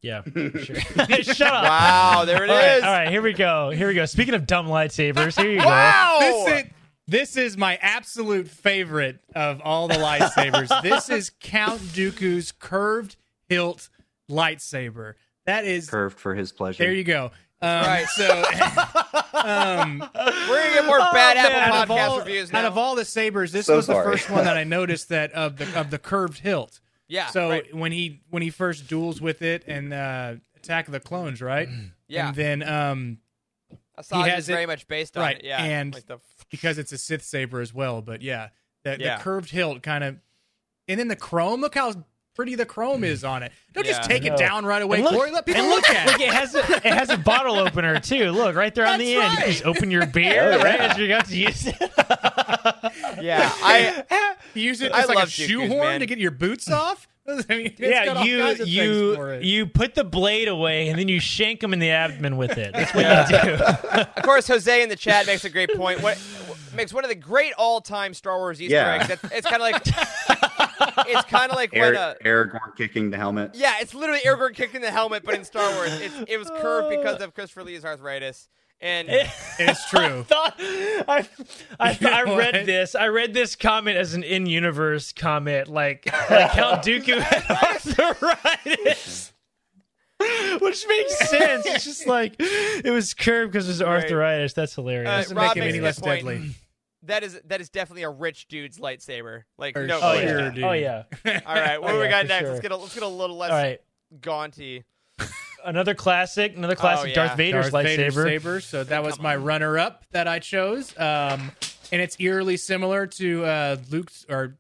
Yeah, 0.02 0.22
for 0.22 0.58
sure. 0.64 0.76
Shut 1.24 1.42
up. 1.42 1.64
Wow, 1.64 2.24
there 2.26 2.44
it 2.44 2.50
All 2.50 2.56
right, 2.56 2.78
is. 2.78 2.84
all 2.84 2.92
right, 2.92 3.10
here 3.10 3.22
we 3.22 3.34
go. 3.34 3.70
Here 3.70 3.88
we 3.88 3.94
go. 3.94 4.06
Speaking 4.06 4.34
of 4.34 4.48
dumb 4.48 4.68
lightsabers, 4.68 5.40
here 5.40 5.52
you 5.52 5.60
go. 5.60 5.66
Wow. 5.66 6.18
This 6.22 6.48
is, 6.48 6.72
this 7.08 7.38
is 7.38 7.58
my 7.58 7.78
absolute 7.82 8.48
favorite 8.48 9.20
of 9.36 9.62
all 9.64 9.88
the 9.88 9.96
lightsabers. 9.96 10.82
this 10.82 11.10
is 11.10 11.32
Count 11.40 11.82
Dooku's 11.82 12.52
curved 12.52 13.16
hilt 13.48 13.90
lightsaber. 14.32 15.14
That 15.46 15.66
is 15.66 15.90
Curved 15.90 16.20
for 16.20 16.34
his 16.36 16.52
pleasure. 16.52 16.84
there. 16.84 16.94
You 16.94 17.04
go. 17.04 17.26
Um, 17.62 17.70
Right. 17.86 18.08
So, 18.08 18.26
um, 19.34 20.00
We're 20.00 20.64
gonna 20.64 20.74
get 20.74 20.86
more 20.86 21.00
bad 21.14 21.36
man. 21.38 21.52
Apple 21.52 21.74
out 21.74 21.88
podcast 21.88 22.10
all, 22.10 22.20
reviews 22.20 22.54
out 22.54 22.62
now. 22.62 22.68
of 22.68 22.78
all 22.78 22.96
the 22.96 23.06
sabers, 23.06 23.52
this 23.52 23.66
So 23.68 23.76
was 23.76 23.88
the 23.88 23.94
first 23.94 24.30
one 24.30 24.46
that 24.46 24.58
I 24.58 24.64
noticed 24.64 25.10
that 25.10 25.32
of 25.34 25.58
the 25.58 25.80
of 25.80 25.92
the 25.92 26.00
curved 26.00 26.40
hilt. 26.40 26.80
yeah. 27.08 27.28
So 27.28 27.50
right. 27.50 27.76
when 27.76 27.92
he 27.92 28.22
when 28.30 28.42
he 28.42 28.50
first 28.50 28.88
duels 28.88 29.22
with 29.22 29.42
it 29.42 29.64
and 29.68 29.94
uh, 29.94 30.36
Attack 30.58 30.88
of 30.88 30.94
the 30.94 31.00
Clones, 31.00 31.42
right? 31.42 31.70
Yeah. 32.08 32.28
And 32.30 32.36
then 32.36 32.64
um, 32.64 33.18
Asajj 34.00 34.28
has 34.28 34.44
is 34.44 34.50
it- 34.50 34.54
very 34.54 34.66
much 34.66 34.88
based 34.88 35.18
on 35.18 35.24
right, 35.24 35.38
it. 35.38 35.46
Yeah. 35.46 35.64
and- 35.64 35.94
like 35.94 36.06
the, 36.08 36.18
because 36.50 36.78
it's 36.78 36.92
a 36.92 36.98
Sith 36.98 37.24
saber 37.24 37.62
as 37.62 37.74
well. 37.74 38.02
But 38.02 38.22
yeah, 38.22 38.50
the, 38.84 38.98
Yeah. 39.00 39.18
the 39.18 39.24
curved 39.24 39.50
hilt 39.52 39.82
kind 39.84 40.04
of, 40.04 40.18
and 40.88 41.00
then 41.00 41.08
the 41.08 41.16
chrome. 41.16 41.62
Look 41.62 41.76
how 41.76 41.94
pretty 42.36 42.56
the 42.56 42.66
chrome 42.66 43.04
is 43.04 43.24
on 43.24 43.44
it. 43.44 43.52
Don't 43.74 43.86
just 43.86 44.04
take 44.04 44.26
it 44.26 44.36
down 44.38 44.66
right 44.66 44.82
away, 44.82 44.98
And 44.98 45.06
look- 45.06 45.14
Corey. 45.14 45.32
Let 45.32 45.46
people 45.46 45.62
and 45.62 45.70
look, 45.70 45.90
at 45.90 46.08
Look, 46.08 46.20
it. 46.20 46.28
it 46.30 46.34
has 46.34 46.56
a, 46.56 46.60
it 46.60 46.94
has 46.94 47.10
a 47.10 47.18
bottle 47.18 47.58
opener 47.60 48.00
too. 48.00 48.32
Look 48.32 48.56
right 48.56 48.74
there 48.74 48.86
on 48.88 49.00
the 49.00 49.16
That's 49.16 49.38
end. 49.38 49.48
You 49.48 49.54
just 49.54 49.66
open 49.66 49.92
your 49.92 50.06
beer 50.06 50.58
right 50.58 50.80
as 50.80 50.98
you 50.98 51.08
got 51.08 51.26
to 51.28 51.38
use 51.38 51.68
it. 51.68 51.76
yeah. 53.22 53.52
I 53.64 54.36
use 54.54 54.82
it 54.82 54.92
I 54.92 55.02
as 55.02 55.08
like 55.08 55.16
a 55.18 55.20
love 55.20 55.30
Dooku's, 55.30 55.48
shoehorn 55.50 56.00
to 56.00 56.06
get 56.06 56.18
your 56.18 56.32
boots 56.32 56.70
off. 56.70 57.08
I 57.28 57.34
mean, 57.50 57.74
yeah, 57.78 58.24
you 58.24 58.40
kinds 58.40 58.60
of 58.62 58.66
things 58.68 58.70
you 58.76 59.34
you 59.42 59.66
put 59.68 59.94
the 59.94 60.04
blade 60.04 60.48
away 60.48 60.90
and 60.90 60.98
then 61.00 61.08
you 61.08 61.20
shank 61.20 61.64
him 61.64 61.72
in 61.72 61.80
the 61.80 61.92
abdomen 61.92 62.36
with 62.36 62.58
it. 62.58 62.74
That's 62.74 62.94
what 62.96 63.06
you 63.32 63.38
do. 63.58 63.64
Of 64.18 64.24
course, 64.24 64.48
Jose 64.48 64.82
in 64.84 64.90
the 64.90 64.96
chat 64.96 65.28
makes 65.28 65.46
a 65.46 65.50
great 65.50 65.70
point. 65.76 66.02
What 66.02 66.20
makes 66.76 66.92
one 66.92 67.06
of 67.06 67.10
the 67.10 67.16
great 67.16 67.54
all-time 67.54 68.14
Star 68.16 68.38
Wars 68.40 68.60
Easter 68.62 68.74
Yeah. 68.76 68.96
eggs? 69.08 69.08
That, 69.22 69.32
it's 69.32 69.48
kind 69.48 69.62
of 69.62 69.72
like 69.72 70.71
it's 71.08 71.24
kind 71.30 71.52
of 71.52 71.56
like 71.58 71.72
when 71.74 71.96
Ar- 71.96 72.12
uh, 72.12 72.14
Aragorn 72.26 72.76
kicking 72.78 73.10
the 73.12 73.18
helmet. 73.18 73.52
yeah, 73.56 73.76
it's 73.82 73.94
literally 73.94 74.22
Aragorn 74.26 74.54
kicking 74.56 74.82
the 74.82 74.92
helmet, 74.92 75.24
but 75.24 75.36
in 75.36 75.44
Star 75.44 75.70
Wars, 75.76 75.92
it's, 76.02 76.16
it 76.28 76.38
was 76.38 76.50
curved 76.50 76.90
because 76.98 77.22
of 77.22 77.34
Christopher 77.34 77.64
Lee's 77.64 77.86
arthritis. 77.86 78.48
And 78.84 79.08
it's 79.60 79.88
true. 79.92 80.24
thought 80.28 80.56
I 80.60 81.28
I, 81.80 81.92
You 81.92 81.98
know 82.02 82.10
I 82.12 82.24
read 82.36 82.56
what? 82.56 82.66
this. 82.66 82.96
I 82.96 83.10
read 83.10 83.32
this 83.32 83.56
comment 83.56 83.96
as 83.96 84.16
an 84.16 84.24
in-universe 84.24 85.12
comment, 85.14 85.68
like 85.68 86.08
like 86.32 86.52
Count 86.54 86.82
Dooku 86.84 87.20
had 87.22 88.00
arthritis. 88.00 89.34
Which 90.60 90.86
makes 90.88 91.30
sense. 91.30 91.66
It's 91.66 91.84
just 91.84 92.06
like 92.08 92.36
it 92.40 92.92
was 92.92 93.14
curved 93.14 93.52
because 93.54 93.68
it 93.68 93.72
was 93.72 93.82
arthritis. 93.82 94.54
That's 94.54 94.76
hilarious. 94.76 95.10
Uh, 95.10 95.18
Doesn't 95.18 95.38
Rob 95.38 95.56
make 95.56 95.64
him 95.64 95.70
any 95.70 95.80
less 95.80 95.98
good 96.00 96.06
point. 96.06 96.26
deadly. 96.26 96.56
That 97.04 97.24
is 97.24 97.40
that 97.46 97.62
is 97.62 97.70
definitely 97.70 98.04
a 98.04 98.10
rich 98.10 98.48
dude's 98.48 98.78
lightsaber. 98.80 99.44
Like 99.58 99.74
For 99.74 99.86
no 99.88 100.00
oh 100.02 100.14
yeah. 100.14 100.22
question. 100.34 100.54
dude. 100.56 100.64
Oh 100.64 100.72
yeah. 100.74 101.04
All 101.46 101.56
right, 101.56 101.82
what 101.82 101.90
Oh, 101.92 101.94
do 101.94 102.00
we 102.00 102.06
yeah, 102.06 102.10
got 102.12 102.28
next? 102.28 102.40
sure. 102.42 102.50
Let's 102.50 102.62
get 102.62 102.72
a 102.72 102.78
let's 102.78 102.94
get 102.94 103.04
a 103.04 103.08
little 103.08 103.38
less 103.38 103.52
All 103.52 103.58
right. 103.58 103.82
gaunty. 104.22 104.84
Another 105.66 105.94
classic. 105.94 106.56
Another 106.58 106.76
classic. 106.76 107.06
Oh, 107.06 107.10
yeah. 107.10 107.16
Darth 107.28 107.38
Vader's 107.38 107.70
Darth 107.72 107.86
Vader's 107.86 108.16
lightsaber. 108.16 108.24
saber. 108.24 108.62
So 108.62 108.84
that 108.84 109.04
was 109.04 109.16
Come 109.16 109.24
my 109.24 109.36
on. 109.36 109.44
runner-up 109.44 110.06
that 110.12 110.28
I 110.28 110.40
chose. 110.40 110.98
Um, 110.98 111.52
and 111.92 112.02
it's 112.02 112.16
eerily 112.20 112.58
similar 112.58 113.06
to 113.08 113.46
uh, 113.46 113.76
Luke's 113.92 114.26
or 114.30 114.56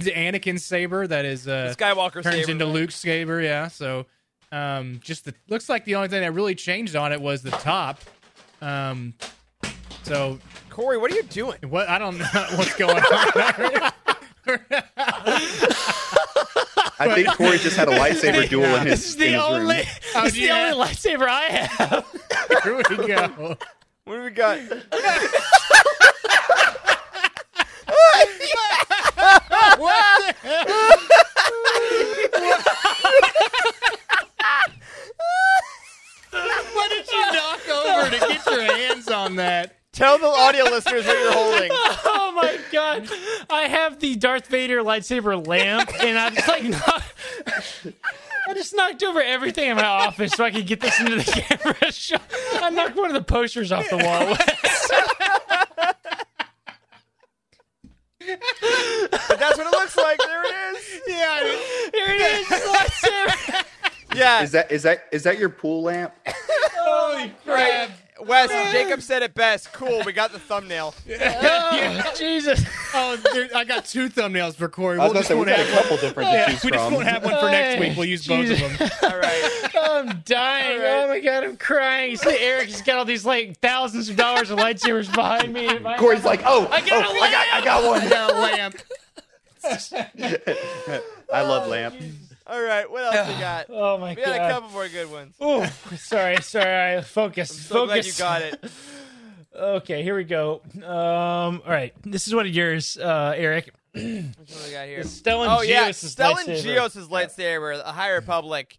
to 0.00 0.12
Anakin's 0.12 0.64
saber 0.64 1.06
that 1.06 1.24
is 1.24 1.46
uh, 1.46 1.74
The 1.76 1.84
Skywalker 1.84 2.22
turns 2.22 2.34
saber, 2.36 2.50
into 2.50 2.64
right? 2.64 2.74
Luke's 2.74 2.96
saber. 2.96 3.40
Yeah. 3.40 3.68
So 3.68 4.06
um, 4.50 4.98
just 5.02 5.24
the 5.26 5.34
looks 5.48 5.68
like 5.68 5.84
the 5.84 5.94
only 5.96 6.08
thing 6.08 6.22
that 6.22 6.32
really 6.32 6.54
changed 6.56 6.96
on 6.96 7.12
it 7.12 7.20
was 7.20 7.42
the 7.42 7.50
top. 7.50 8.00
Um, 8.60 9.14
so 10.02 10.38
Corey, 10.72 10.96
what 10.96 11.12
are 11.12 11.14
you 11.14 11.22
doing? 11.24 11.58
what 11.68 11.86
I 11.88 11.98
don't 11.98 12.16
know 12.18 12.24
what's 12.56 12.74
going 12.76 12.96
on. 12.96 13.02
I 16.98 17.14
think 17.14 17.28
Corey 17.36 17.58
just 17.58 17.76
had 17.76 17.88
a 17.88 17.98
lightsaber 17.98 18.48
duel 18.48 18.64
in 18.76 18.86
his, 18.86 19.00
This 19.00 19.08
is 19.10 19.16
the 19.16 19.26
in 19.26 19.32
his 19.34 19.42
only. 19.42 19.76
room. 19.76 19.86
Oh, 20.14 20.22
this 20.24 20.32
is 20.32 20.38
yeah. 20.38 20.70
the 20.70 20.74
only 20.76 20.86
lightsaber 20.86 21.28
I 21.28 21.42
have. 21.42 22.06
Here 22.62 22.76
we 22.76 22.82
go. 23.06 23.56
What 24.04 24.16
do 24.16 24.22
we 24.22 24.30
got? 24.30 24.58
What 29.78 30.36
the 30.42 30.42
hell? 30.42 30.96
what 36.74 36.90
did 36.90 37.06
you 37.10 37.32
knock 37.32 37.68
over 37.68 38.10
to 38.10 38.18
get 38.18 38.46
your 38.46 38.62
hands 38.76 39.08
on 39.08 39.36
that? 39.36 39.76
Tell 39.92 40.16
the 40.16 40.26
audio 40.26 40.64
listeners 40.64 41.04
what 41.06 41.18
you're 41.18 41.32
holding. 41.32 41.70
oh 41.74 42.32
my 42.34 42.58
god! 42.72 43.08
I 43.50 43.62
have 43.68 43.98
the 44.00 44.16
Darth 44.16 44.46
Vader 44.46 44.78
lightsaber 44.82 45.46
lamp, 45.46 45.90
and 46.02 46.18
I 46.18 46.30
just 46.30 46.48
like 46.48 46.64
knock, 46.64 47.04
I 48.48 48.54
just 48.54 48.74
knocked 48.74 49.02
over 49.02 49.20
everything 49.20 49.68
in 49.68 49.76
my 49.76 49.84
office 49.84 50.32
so 50.32 50.44
I 50.44 50.50
could 50.50 50.66
get 50.66 50.80
this 50.80 50.98
into 50.98 51.16
the 51.16 51.24
camera. 51.60 51.92
shot. 51.92 52.22
I 52.54 52.70
knocked 52.70 52.96
one 52.96 53.08
of 53.10 53.14
the 53.14 53.22
posters 53.22 53.70
off 53.70 53.88
the 53.90 53.98
wall. 53.98 54.34
But 59.28 59.38
that's 59.38 59.58
what 59.58 59.66
it 59.66 59.72
looks 59.72 59.96
like. 59.96 60.18
There 60.18 60.42
it 60.44 60.76
is. 60.76 61.00
Yeah, 61.08 61.38
Here 61.92 62.14
it 62.14 62.40
is, 62.40 62.46
lightsaber. 62.48 63.64
Yeah. 64.14 64.42
Is 64.42 64.52
that 64.52 64.70
is 64.72 64.82
that 64.84 65.04
is 65.12 65.22
that 65.24 65.38
your 65.38 65.48
pool 65.50 65.82
lamp? 65.82 66.14
holy 66.26 67.34
crap. 67.44 67.90
Wes, 68.26 68.50
Jacob 68.72 69.02
said 69.02 69.22
it 69.22 69.34
best. 69.34 69.72
Cool, 69.72 70.02
we 70.04 70.12
got 70.12 70.32
the 70.32 70.38
thumbnail. 70.38 70.94
Oh, 71.74 72.12
Jesus! 72.16 72.64
Oh, 72.94 73.16
there, 73.32 73.48
I 73.54 73.64
got 73.64 73.84
two 73.86 74.08
thumbnails 74.08 74.54
for 74.54 74.68
Corey. 74.68 74.98
I 74.98 75.04
was 75.04 75.12
We'll 75.12 75.12
gonna 75.14 75.20
just 75.20 75.28
say 75.28 75.34
we 75.34 75.38
won't 75.40 75.48
got 75.50 75.58
a 75.58 75.64
have 75.64 75.72
one. 75.74 75.82
couple 75.82 75.96
different 75.96 76.30
Yeah, 76.30 76.44
to 76.46 76.52
choose 76.52 76.64
we 76.64 76.70
just 76.70 76.84
from. 76.84 76.94
won't 76.94 77.06
have 77.06 77.24
one 77.24 77.38
for 77.40 77.50
next 77.50 77.80
week. 77.80 77.96
We'll 77.96 78.06
use 78.06 78.26
both 78.26 78.50
of 78.50 78.58
them. 78.58 78.90
All 79.02 79.18
right. 79.18 79.70
I'm 79.74 80.22
dying. 80.24 80.80
Oh 80.82 81.08
my 81.08 81.20
god, 81.20 81.44
I'm 81.44 81.56
crying. 81.56 82.10
You 82.12 82.16
see, 82.16 82.36
Eric 82.38 82.68
has 82.70 82.82
got 82.82 82.98
all 82.98 83.04
these 83.04 83.24
like 83.24 83.58
thousands 83.60 84.08
of 84.08 84.16
dollars 84.16 84.50
of 84.50 84.58
lightsabers 84.58 85.12
behind 85.12 85.52
me. 85.52 85.68
Corey's 85.98 86.24
like, 86.24 86.42
oh, 86.44 86.68
I 86.70 86.80
got 86.80 87.04
oh, 87.06 87.16
a 87.16 87.20
I 87.20 87.30
got, 87.30 87.46
I 87.52 87.64
got 87.64 87.84
one. 87.90 88.00
I 88.02 88.08
got 88.08 88.30
a 88.30 88.34
lamp. 88.34 88.76
I 91.32 91.42
love 91.42 91.68
lamp. 91.68 91.94
Oh, 91.98 92.04
All 92.52 92.62
right. 92.62 92.90
What 92.90 93.14
else 93.14 93.28
we 93.28 93.40
got? 93.40 93.66
Oh 93.70 93.96
my 93.96 94.14
god, 94.14 94.16
We 94.18 94.24
got 94.24 94.50
a 94.50 94.52
couple 94.52 94.70
more 94.70 94.88
good 94.88 95.10
ones. 95.10 95.34
Oh, 95.40 95.64
sorry, 95.96 96.36
sorry. 96.42 96.98
I 96.98 97.00
focus. 97.18 97.50
So 97.50 97.86
glad 97.86 98.04
you 98.04 98.12
got 98.12 98.42
it. 98.42 98.62
Okay, 99.54 100.02
here 100.02 100.16
we 100.16 100.24
go. 100.24 100.62
Um, 100.76 100.82
all 100.86 101.60
right, 101.66 101.92
this 102.04 102.26
is 102.26 102.34
one 102.34 102.46
of 102.46 102.54
yours, 102.54 102.96
uh, 102.96 103.34
Eric. 103.36 103.70
What 103.92 104.02
do 104.02 104.54
we 104.66 104.72
got 104.72 104.86
here? 104.86 105.00
Stellan 105.00 105.58
Oh 105.58 105.60
yeah, 105.60 105.90
Gios' 105.90 106.16
Stellan 106.16 106.46
lightsaber. 106.46 106.62
Gios' 106.64 107.08
lightsaber, 107.08 107.84
the 107.84 107.92
High 107.92 108.12
Republic. 108.12 108.78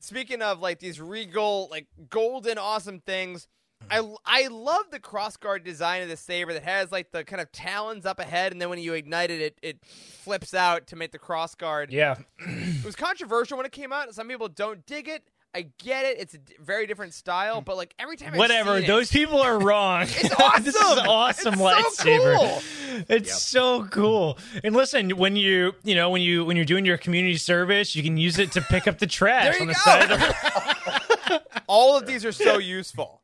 Speaking 0.00 0.42
of 0.42 0.60
like 0.60 0.80
these 0.80 1.00
regal, 1.00 1.68
like 1.70 1.86
golden, 2.10 2.58
awesome 2.58 3.00
things, 3.00 3.48
I 3.92 4.14
I 4.24 4.46
love 4.48 4.90
the 4.90 4.98
crossguard 5.00 5.64
design 5.64 6.02
of 6.02 6.08
the 6.08 6.16
saber 6.16 6.52
that 6.54 6.62
has 6.64 6.90
like 6.90 7.10
the 7.12 7.24
kind 7.24 7.40
of 7.42 7.52
talons 7.52 8.06
up 8.06 8.18
ahead, 8.18 8.52
and 8.52 8.60
then 8.60 8.70
when 8.70 8.78
you 8.78 8.94
ignite 8.94 9.30
it, 9.30 9.40
it, 9.40 9.58
it 9.62 9.84
flips 9.84 10.54
out 10.54 10.86
to 10.88 10.96
make 10.96 11.12
the 11.12 11.18
crossguard. 11.18 11.88
Yeah, 11.90 12.16
It 12.38 12.84
was 12.84 12.96
controversial 12.96 13.56
when 13.56 13.66
it 13.66 13.72
came 13.72 13.92
out. 13.92 14.14
Some 14.14 14.28
people 14.28 14.48
don't 14.48 14.84
dig 14.86 15.08
it. 15.08 15.22
I 15.54 15.66
get 15.84 16.06
it. 16.06 16.18
It's 16.18 16.32
a 16.32 16.38
d- 16.38 16.54
very 16.58 16.86
different 16.86 17.12
style, 17.12 17.60
but 17.60 17.76
like 17.76 17.94
every 17.98 18.16
time 18.16 18.32
I've 18.32 18.38
whatever. 18.38 18.76
seen 18.76 18.84
it- 18.84 18.86
Those 18.86 19.10
people 19.12 19.38
are 19.42 19.58
wrong. 19.62 20.04
It's 20.04 20.34
awesome. 20.40 20.64
this 20.64 20.74
is 20.74 20.80
an 20.98 21.06
awesome 21.06 21.54
It's 21.60 21.98
so 21.98 22.36
cool. 22.38 22.62
It's 23.10 23.42
so 23.42 23.84
cool. 23.90 24.38
And 24.64 24.74
listen, 24.74 25.10
when 25.10 25.36
you 25.36 25.74
you 25.84 25.94
know 25.94 26.08
when 26.08 26.22
you 26.22 26.44
when 26.46 26.56
you're 26.56 26.64
doing 26.64 26.86
your 26.86 26.96
community 26.96 27.36
service, 27.36 27.94
you 27.94 28.02
can 28.02 28.16
use 28.16 28.38
it 28.38 28.52
to 28.52 28.62
pick 28.62 28.88
up 28.88 28.98
the 28.98 29.06
trash 29.06 29.60
on 29.60 29.66
the 29.66 29.74
go. 29.74 29.80
side 29.80 30.10
of 30.10 30.18
the 30.20 31.42
all 31.66 31.98
of 31.98 32.06
these 32.06 32.24
are 32.24 32.32
so 32.32 32.56
useful. 32.58 33.21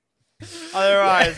Otherwise, 0.75 1.37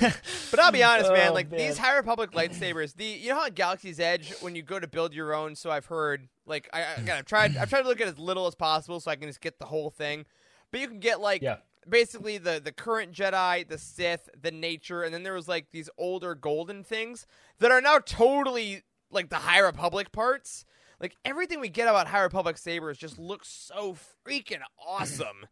but 0.50 0.60
I'll 0.60 0.72
be 0.72 0.82
honest, 0.82 1.10
man. 1.12 1.30
Oh, 1.30 1.34
Like 1.34 1.50
man. 1.50 1.58
these 1.60 1.78
High 1.78 1.96
Republic 1.96 2.32
lightsabers, 2.32 2.94
the 2.94 3.04
you 3.04 3.30
know 3.30 3.36
how 3.40 3.48
Galaxy's 3.48 3.98
Edge, 4.00 4.32
when 4.40 4.54
you 4.54 4.62
go 4.62 4.78
to 4.78 4.86
build 4.86 5.14
your 5.14 5.34
own, 5.34 5.54
so 5.54 5.70
I've 5.70 5.86
heard. 5.86 6.28
Like 6.46 6.68
I, 6.72 6.80
I 6.82 6.92
again, 6.98 7.16
I've 7.16 7.24
tried, 7.26 7.56
I've 7.56 7.70
tried 7.70 7.82
to 7.82 7.88
look 7.88 8.00
at 8.00 8.08
as 8.08 8.18
little 8.18 8.46
as 8.46 8.54
possible, 8.54 9.00
so 9.00 9.10
I 9.10 9.16
can 9.16 9.28
just 9.28 9.40
get 9.40 9.58
the 9.58 9.66
whole 9.66 9.90
thing. 9.90 10.26
But 10.70 10.80
you 10.80 10.88
can 10.88 10.98
get 11.00 11.20
like 11.20 11.42
Yeah. 11.42 11.56
basically 11.88 12.38
the 12.38 12.60
the 12.62 12.72
current 12.72 13.12
Jedi, 13.12 13.66
the 13.68 13.78
Sith, 13.78 14.28
the 14.40 14.50
nature, 14.50 15.02
and 15.02 15.14
then 15.14 15.22
there 15.22 15.34
was 15.34 15.48
like 15.48 15.68
these 15.70 15.88
older 15.96 16.34
golden 16.34 16.82
things 16.84 17.26
that 17.58 17.70
are 17.70 17.80
now 17.80 17.98
totally 17.98 18.82
like 19.10 19.30
the 19.30 19.36
High 19.36 19.60
Republic 19.60 20.12
parts. 20.12 20.64
Like 21.00 21.16
everything 21.24 21.60
we 21.60 21.68
get 21.70 21.88
about 21.88 22.08
High 22.08 22.20
Republic 22.22 22.58
sabers 22.58 22.98
just 22.98 23.18
looks 23.18 23.48
so 23.48 23.96
freaking 24.26 24.60
awesome. 24.86 25.46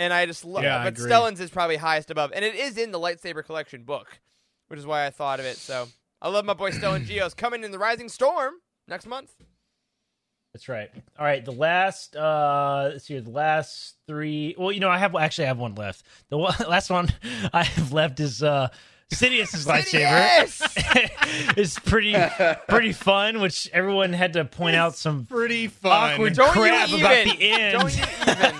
And 0.00 0.14
I 0.14 0.24
just 0.24 0.46
love 0.46 0.64
Yeah, 0.64 0.82
But 0.82 0.98
agree. 0.98 1.10
Stellan's 1.10 1.40
is 1.40 1.50
probably 1.50 1.76
highest 1.76 2.10
above. 2.10 2.32
And 2.34 2.42
it 2.42 2.54
is 2.54 2.78
in 2.78 2.90
the 2.90 2.98
lightsaber 2.98 3.44
collection 3.44 3.84
book, 3.84 4.18
which 4.68 4.80
is 4.80 4.86
why 4.86 5.06
I 5.06 5.10
thought 5.10 5.38
of 5.38 5.46
it. 5.46 5.58
So 5.58 5.88
I 6.22 6.30
love 6.30 6.46
my 6.46 6.54
boy 6.54 6.70
Stellan 6.70 7.06
Gios 7.06 7.36
coming 7.36 7.62
in 7.62 7.70
the 7.70 7.78
Rising 7.78 8.08
Storm 8.08 8.54
next 8.88 9.06
month. 9.06 9.30
That's 10.54 10.68
right. 10.70 10.90
All 11.18 11.24
right, 11.24 11.44
the 11.44 11.52
last 11.52 12.16
uh 12.16 12.88
let's 12.92 13.04
see 13.04 13.18
the 13.18 13.30
last 13.30 13.98
three 14.08 14.56
well, 14.58 14.72
you 14.72 14.80
know, 14.80 14.88
I 14.88 14.98
have 14.98 15.14
actually 15.14 15.44
I 15.44 15.48
have 15.48 15.58
one 15.58 15.74
left. 15.74 16.04
The 16.30 16.38
one, 16.38 16.54
last 16.68 16.88
one 16.90 17.12
I 17.52 17.62
have 17.62 17.92
left 17.92 18.20
is 18.20 18.42
uh 18.42 18.68
Sidious's 19.12 19.66
lightsaber. 19.66 20.00
Yes! 20.00 20.62
it's 21.56 21.78
pretty 21.78 22.14
pretty 22.68 22.92
fun, 22.92 23.40
which 23.40 23.68
everyone 23.72 24.12
had 24.12 24.34
to 24.34 24.44
point 24.44 24.76
out 24.76 24.94
some 24.96 25.24
Pretty 25.26 25.66
fun. 25.66 26.12
awkward 26.12 26.34
Don't 26.34 26.54
you 26.54 26.62
crap 26.62 26.88
about 26.90 27.24
the 27.38 27.50
end. 27.50 27.78
Don't 27.80 27.96
you 27.96 28.02
even. 28.02 28.54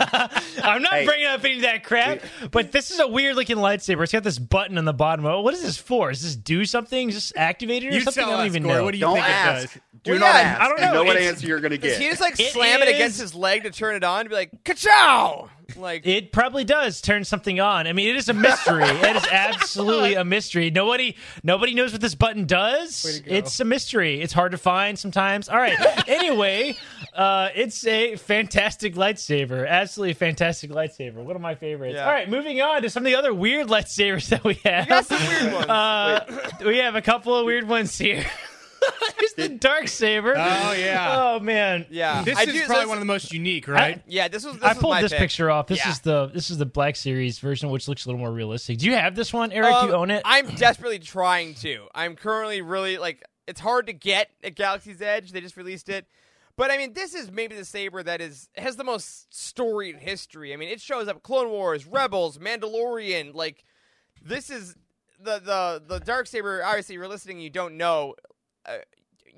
I'm 0.65 0.83
not 0.83 0.93
Hey. 0.93 1.05
bringing 1.07 1.27
up 1.27 1.45
any 1.45 1.57
of 1.57 1.63
that 1.63 1.85
crap, 1.85 2.21
but 2.51 2.73
this 2.73 2.91
is 2.91 2.99
a 3.01 3.07
weird 3.09 3.37
looking 3.37 3.57
lightsaber. 3.57 4.03
It's 4.03 4.13
got 4.13 4.25
this 4.25 4.39
button 4.39 4.77
on 4.77 4.85
the 4.85 4.93
bottom. 4.93 5.25
of 5.25 5.39
it. 5.39 5.43
What 5.43 5.55
is 5.55 5.63
this 5.63 5.77
for? 5.79 6.11
Is 6.11 6.23
this 6.23 6.37
do 6.37 6.65
something? 6.65 7.09
Is 7.09 7.15
this 7.15 7.33
activated 7.37 7.91
or 7.93 7.95
You 7.95 8.01
something? 8.03 8.25
tell 8.25 8.33
I 8.35 8.37
don't 8.39 8.41
us, 8.41 8.47
even 8.47 8.63
Corey. 8.65 8.75
know. 8.75 8.85
What 8.85 8.91
do 8.93 8.99
you 8.99 9.05
Don't 9.05 9.15
think 9.15 9.27
ask. 9.27 9.77
it 9.77 9.83
does? 9.95 10.03
Do 10.03 10.11
Well, 10.13 10.21
not 10.21 10.27
yeah, 10.35 10.41
ask. 10.41 10.61
I 10.61 10.69
don't 10.69 10.79
You 10.81 10.85
know. 10.87 10.93
know 10.95 11.05
what 11.05 11.17
answer 11.17 11.47
you're 11.47 11.61
going 11.61 11.71
to 11.73 11.79
Does 11.79 11.93
get. 11.93 12.01
he 12.03 12.09
just 12.09 12.21
like 12.21 12.39
It 12.41 12.53
slam 12.53 12.83
it 12.83 12.89
is- 12.89 12.95
against 12.95 13.21
his 13.21 13.35
leg 13.35 13.63
to 13.65 13.71
turn 13.71 13.95
it 13.97 14.05
on 14.05 14.25
to 14.25 14.29
be 14.31 14.35
like, 14.35 14.65
ka-chow! 14.65 15.49
Like, 15.77 16.07
It 16.07 16.33
probably 16.33 16.65
does 16.65 17.01
turn 17.01 17.25
something 17.25 17.61
on. 17.61 17.87
I 17.87 17.93
mean, 17.93 18.09
it 18.09 18.17
is 18.17 18.29
a 18.29 18.33
mystery. 18.35 18.85
it 18.85 19.17
is 19.17 19.27
absolutely 19.31 20.15
a 20.15 20.25
mystery. 20.25 20.71
Nobody, 20.71 21.17
nobody 21.43 21.75
knows 21.75 21.93
what 21.93 22.01
this 22.01 22.15
button 22.15 22.47
does. 22.47 23.23
It's 23.27 23.59
a 23.61 23.65
mystery. 23.65 24.21
It's 24.21 24.33
hard 24.33 24.53
to 24.53 24.59
find 24.59 24.99
sometimes. 24.99 25.49
All 25.49 25.59
right. 25.59 25.79
anyway, 26.09 26.77
uh, 27.15 27.49
it's 27.55 27.87
a 27.87 28.17
fantastic 28.17 28.95
lightsaber. 28.95 29.69
Absolutely 29.69 30.15
fantastic 30.15 30.71
lightsaber. 30.71 31.15
One 31.15 31.37
of 31.37 31.43
my 31.43 31.55
favorites. 31.55 31.95
Yeah. 31.95 32.07
All 32.07 32.13
right, 32.13 32.29
moving 32.29 32.61
on 32.61 32.83
to 32.83 32.91
some 32.91 33.03
of 33.03 33.07
the 33.07 33.17
other 33.17 33.33
weird 33.35 33.69
lightsabers 33.69 34.29
that 34.29 34.45
we 34.45 34.55
have. 34.65 34.85
you 34.85 34.91
got 34.91 35.07
some 35.07 35.27
weird 35.29 35.53
ones. 35.55 35.67
Uh, 35.69 36.41
we 36.65 36.79
have 36.79 36.95
a 36.95 37.03
couple 37.03 37.37
of 37.37 37.47
weird 37.47 37.69
ones 37.69 37.97
here. 37.97 38.25
Here's 39.19 39.33
the 39.35 39.49
dark 39.51 39.89
saber. 39.89 40.35
Oh, 40.37 40.73
yeah. 40.73 41.17
Oh 41.37 41.41
man. 41.41 41.87
yeah. 41.91 42.23
This 42.23 42.37
I 42.39 42.43
is 42.43 42.53
do- 42.53 42.67
probably 42.67 42.83
this- 42.83 42.89
one 42.89 42.97
of 42.99 43.01
the 43.01 43.07
most 43.07 43.33
unique, 43.33 43.69
right? 43.69 44.03
Yeah, 44.07 44.29
this 44.29 44.45
was. 44.45 44.55
This 44.55 44.63
I 44.65 44.69
was 44.69 44.79
pulled 44.79 44.91
my 44.95 45.03
this 45.03 45.13
pick. 45.13 45.21
picture 45.21 45.51
off. 45.51 45.67
This 45.67 45.79
Yeah. 45.85 45.91
is 45.91 46.01
the 46.01 46.27
this 46.27 46.51
is 46.51 46.59
the 46.59 46.67
Black 46.67 46.97
Series 46.97 47.39
version, 47.39 47.71
which 47.71 47.89
looks 47.89 48.05
a 48.05 48.09
little 48.09 48.19
more 48.21 48.33
realistic. 48.33 48.79
Do 48.79 48.87
you 48.87 48.95
have 48.97 49.15
this 49.15 49.33
one, 49.33 49.53
Eric? 49.53 49.73
Um, 49.73 49.89
you 49.89 49.95
own 49.95 50.11
it? 50.11 50.23
I'm 50.25 50.49
desperately 50.55 50.99
trying 50.99 51.55
to. 51.57 51.87
I'm 51.95 52.17
currently 52.17 52.63
really 52.63 52.99
like 52.99 53.23
it's 53.47 53.61
hard 53.61 53.87
to 53.89 53.93
get 53.93 54.31
at 54.45 54.55
Galaxy's 54.55 55.03
Edge. 55.03 55.33
They 55.33 55.41
just 55.41 55.57
released 55.57 55.89
it. 55.89 56.07
But 56.57 56.71
I 56.71 56.77
mean, 56.77 56.93
this 56.93 57.15
is 57.15 57.31
maybe 57.31 57.55
the 57.57 57.65
saber 57.65 58.03
that 58.03 58.21
is 58.21 58.49
has 58.57 58.77
the 58.77 58.85
most 58.85 59.33
storied 59.35 59.97
history. 59.97 60.53
I 60.53 60.57
mean, 60.57 60.69
it 60.69 60.81
shows 60.81 61.09
up 61.09 61.23
Clone 61.23 61.49
Wars, 61.51 61.87
Rebels, 61.87 62.39
Mandalorian. 62.39 63.35
Like 63.35 63.65
this 64.23 64.51
is 64.51 64.77
the 65.23 65.39
the 65.39 65.83
the 65.87 66.01
dark 66.01 66.27
saber. 66.27 66.63
Obviously, 66.65 66.95
you're 66.97 67.09
listening. 67.09 67.41
You 67.41 67.51
don't 67.51 67.77
know. 67.77 68.15
Uh, 68.67 68.79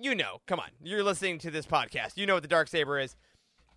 you 0.01 0.15
know. 0.15 0.41
Come 0.47 0.61
on, 0.61 0.69
you're 0.83 1.05
listening 1.05 1.39
to 1.41 1.51
this 1.51 1.67
podcast. 1.67 2.17
You 2.17 2.27
know 2.27 2.35
what 2.35 2.43
the 2.43 2.49
dark 2.49 2.69
saber 2.69 2.99
is. 2.99 3.17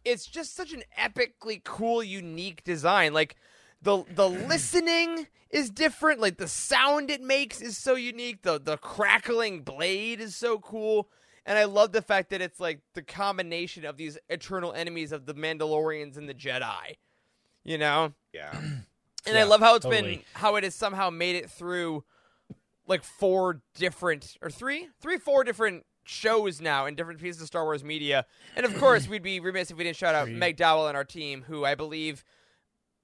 It's 0.03 0.25
just 0.25 0.55
such 0.55 0.71
an 0.73 0.83
epically 0.99 1.63
cool, 1.63 2.03
unique 2.03 2.63
design. 2.63 3.13
Like 3.13 3.35
the 3.81 4.03
the 4.13 4.27
listening 4.47 5.27
is 5.49 5.69
different. 5.69 6.19
Like 6.19 6.37
the 6.37 6.47
sound 6.47 7.09
it 7.09 7.21
makes 7.21 7.61
is 7.61 7.77
so 7.77 7.95
unique. 7.95 8.41
The 8.41 8.59
the 8.59 8.77
crackling 8.77 9.61
blade 9.61 10.19
is 10.19 10.35
so 10.35 10.59
cool. 10.59 11.09
And 11.45 11.59
I 11.59 11.65
love 11.65 11.91
the 11.91 12.01
fact 12.01 12.31
that 12.31 12.41
it's 12.41 12.59
like 12.59 12.81
the 12.93 13.03
combination 13.03 13.85
of 13.85 13.97
these 13.97 14.17
eternal 14.29 14.73
enemies 14.73 15.11
of 15.11 15.27
the 15.27 15.35
Mandalorians 15.35 16.17
and 16.17 16.27
the 16.27 16.33
Jedi. 16.33 16.97
You 17.63 17.77
know? 17.77 18.13
Yeah. 18.33 18.55
And 19.27 19.35
I 19.39 19.43
love 19.43 19.59
how 19.59 19.73
it's 19.73 19.87
been 19.87 20.21
how 20.33 20.55
it 20.55 20.63
has 20.63 20.75
somehow 20.75 21.09
made 21.09 21.35
it 21.35 21.49
through 21.49 22.03
like 22.87 23.03
four 23.03 23.61
different 23.75 24.37
or 24.41 24.49
three, 24.49 24.89
three, 25.01 25.17
four 25.17 25.43
different 25.43 25.85
shows 26.03 26.61
now 26.61 26.85
in 26.85 26.93
different 26.95 27.19
pieces 27.19 27.41
of 27.41 27.47
Star 27.47 27.63
Wars 27.63 27.83
media. 27.83 28.25
And 28.55 28.65
of 28.65 28.77
course, 28.77 29.07
we'd 29.09 29.23
be 29.23 29.39
remiss 29.39 29.71
if 29.71 29.77
we 29.77 29.83
didn't 29.83 29.97
shout 29.97 30.13
out 30.15 30.29
Meg 30.29 30.57
Dowell 30.57 30.87
and 30.87 30.95
our 30.95 31.03
team, 31.03 31.43
who 31.47 31.65
I 31.65 31.75
believe 31.75 32.23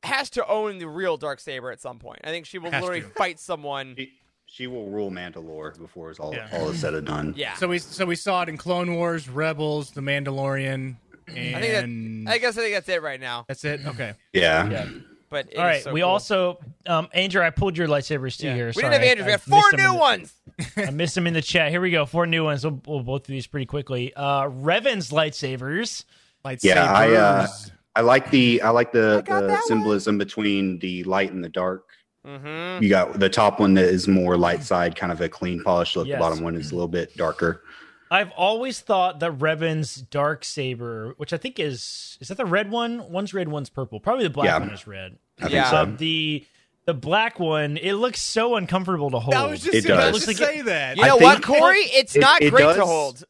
has 0.03 0.29
to 0.31 0.47
own 0.47 0.77
the 0.79 0.87
real 0.87 1.17
dark 1.17 1.39
saber 1.39 1.71
at 1.71 1.79
some 1.81 1.99
point. 1.99 2.19
I 2.23 2.29
think 2.29 2.45
she 2.45 2.57
will 2.57 2.71
Has 2.71 2.81
literally 2.81 3.01
to. 3.01 3.07
fight 3.09 3.39
someone. 3.39 3.95
She, 3.97 4.11
she 4.45 4.67
will 4.67 4.89
rule 4.89 5.09
Mandalore 5.11 5.77
before 5.77 6.09
it's 6.11 6.19
all, 6.19 6.33
Yeah. 6.33 6.47
all 6.53 6.69
is 6.69 6.79
said 6.79 6.93
and 6.93 7.07
done. 7.07 7.33
Yeah. 7.37 7.55
So 7.55 7.67
we 7.67 7.79
so 7.79 8.05
we 8.05 8.15
saw 8.15 8.41
it 8.43 8.49
in 8.49 8.57
Clone 8.57 8.95
Wars, 8.95 9.29
Rebels, 9.29 9.91
The 9.91 10.01
Mandalorian, 10.01 10.97
and 11.27 11.55
I 11.55 11.61
think 11.61 12.25
that 12.25 12.31
I 12.33 12.37
guess 12.37 12.57
I 12.57 12.61
think 12.61 12.73
that's 12.75 12.89
it 12.89 13.01
right 13.01 13.19
now. 13.19 13.45
that's 13.47 13.63
it. 13.63 13.85
Okay. 13.85 14.13
Yeah. 14.33 14.69
yeah. 14.69 14.89
But 15.31 15.47
it 15.51 15.57
All 15.57 15.67
is 15.69 15.83
so 15.85 15.93
we 15.93 16.01
cool. 16.01 16.09
also, 16.09 16.59
um, 16.85 17.07
Andrew, 17.13 17.41
I 17.41 17.49
pulled 17.49 17.77
your 17.77 17.87
lightsabers 17.87 18.37
too 18.37 18.47
Yeah. 18.47 18.55
here. 18.55 18.67
we 18.67 18.73
Sorry, 18.73 18.91
didn't 18.91 19.01
have 19.01 19.17
Andrews. 19.17 19.23
I- 19.23 19.25
We 19.25 19.29
I 19.29 19.31
have 19.31 19.41
four 19.41 19.57
missed 19.57 19.71
them 19.71 19.79
in 19.79 19.85
new 19.85 19.91
the- 19.93 19.97
ones. 19.99 20.33
I 20.89 20.91
missed 20.91 21.15
them 21.15 21.25
in 21.27 21.33
the 21.33 21.41
chat. 21.41 21.71
Here 21.71 21.79
we 21.81 21.89
go. 21.89 22.05
Four 22.05 22.27
new 22.27 22.43
ones. 22.43 22.63
We'll, 22.65 22.81
we'll 22.85 22.99
both 23.01 23.23
do 23.27 23.33
these 23.33 23.47
pretty 23.47 23.65
quickly. 23.65 24.13
Uh, 24.13 24.45
Revan's 24.47 25.09
lightsabers. 25.09 26.03
Lightsabers. 26.45 26.63
Yeah, 26.63 26.91
I 26.93 27.11
uh, 27.13 27.47
I 27.95 28.01
like 28.01 28.29
the 28.29 28.61
I 28.61 28.69
like 28.71 28.91
the, 28.91 29.23
got 29.25 29.39
that 29.41 29.47
the 29.47 29.53
one. 29.53 29.63
symbolism 29.63 30.17
between 30.17 30.79
the 30.79 31.03
light 31.05 31.31
and 31.31 31.41
the 31.43 31.49
dark. 31.49 31.85
Mm-hmm. 32.27 32.83
You 32.83 32.89
got 32.89 33.19
the 33.19 33.29
top 33.29 33.59
one 33.59 33.73
that 33.75 33.85
is 33.85 34.07
more 34.07 34.37
light 34.37 34.63
side, 34.63 34.95
kind 34.95 35.11
of 35.11 35.21
a 35.21 35.29
clean 35.29 35.63
polished 35.63 35.95
look. 35.95 36.07
Yes. 36.07 36.17
The 36.17 36.19
bottom 36.19 36.43
one 36.43 36.55
is 36.55 36.71
a 36.71 36.75
little 36.75 36.87
bit 36.87 37.15
darker. 37.17 37.63
I've 38.11 38.31
always 38.31 38.81
thought 38.81 39.21
that 39.21 39.31
Revan's 39.31 39.95
dark 39.95 40.43
saber, 40.43 41.13
which 41.17 41.31
I 41.33 41.37
think 41.37 41.59
is 41.59 42.17
is 42.21 42.27
that 42.27 42.35
the 42.37 42.45
red 42.45 42.69
one? 42.69 43.09
One's 43.09 43.33
red, 43.33 43.47
one's 43.47 43.69
purple. 43.69 43.99
Probably 44.01 44.25
the 44.25 44.29
black 44.29 44.47
Yeah. 44.47 44.59
one 44.59 44.69
is 44.69 44.85
red. 44.85 45.17
I 45.39 45.41
think 45.43 45.53
Yeah. 45.53 45.69
so. 45.71 45.77
Um, 45.77 45.97
the 45.97 46.45
the 46.85 46.93
black 46.95 47.39
one, 47.39 47.77
it 47.77 47.93
looks 47.93 48.19
so 48.19 48.55
uncomfortable 48.55 49.11
to 49.11 49.19
hold. 49.19 49.33
I 49.35 49.45
was 49.45 49.61
just 49.63 49.75
It 49.77 49.85
about 49.85 49.97
does. 50.11 50.23
to 50.25 50.27
Looks 50.27 50.39
like 50.39 50.49
say 50.49 50.61
that. 50.63 50.97
You 50.97 51.03
I 51.03 51.07
know 51.07 51.17
what, 51.17 51.41
Corey? 51.43 51.77
It's 51.79 52.15
It- 52.15 52.19
not 52.19 52.41
it 52.41 52.49
great 52.49 52.63
does- 52.63 52.75
to 52.77 52.85
hold. 52.85 53.23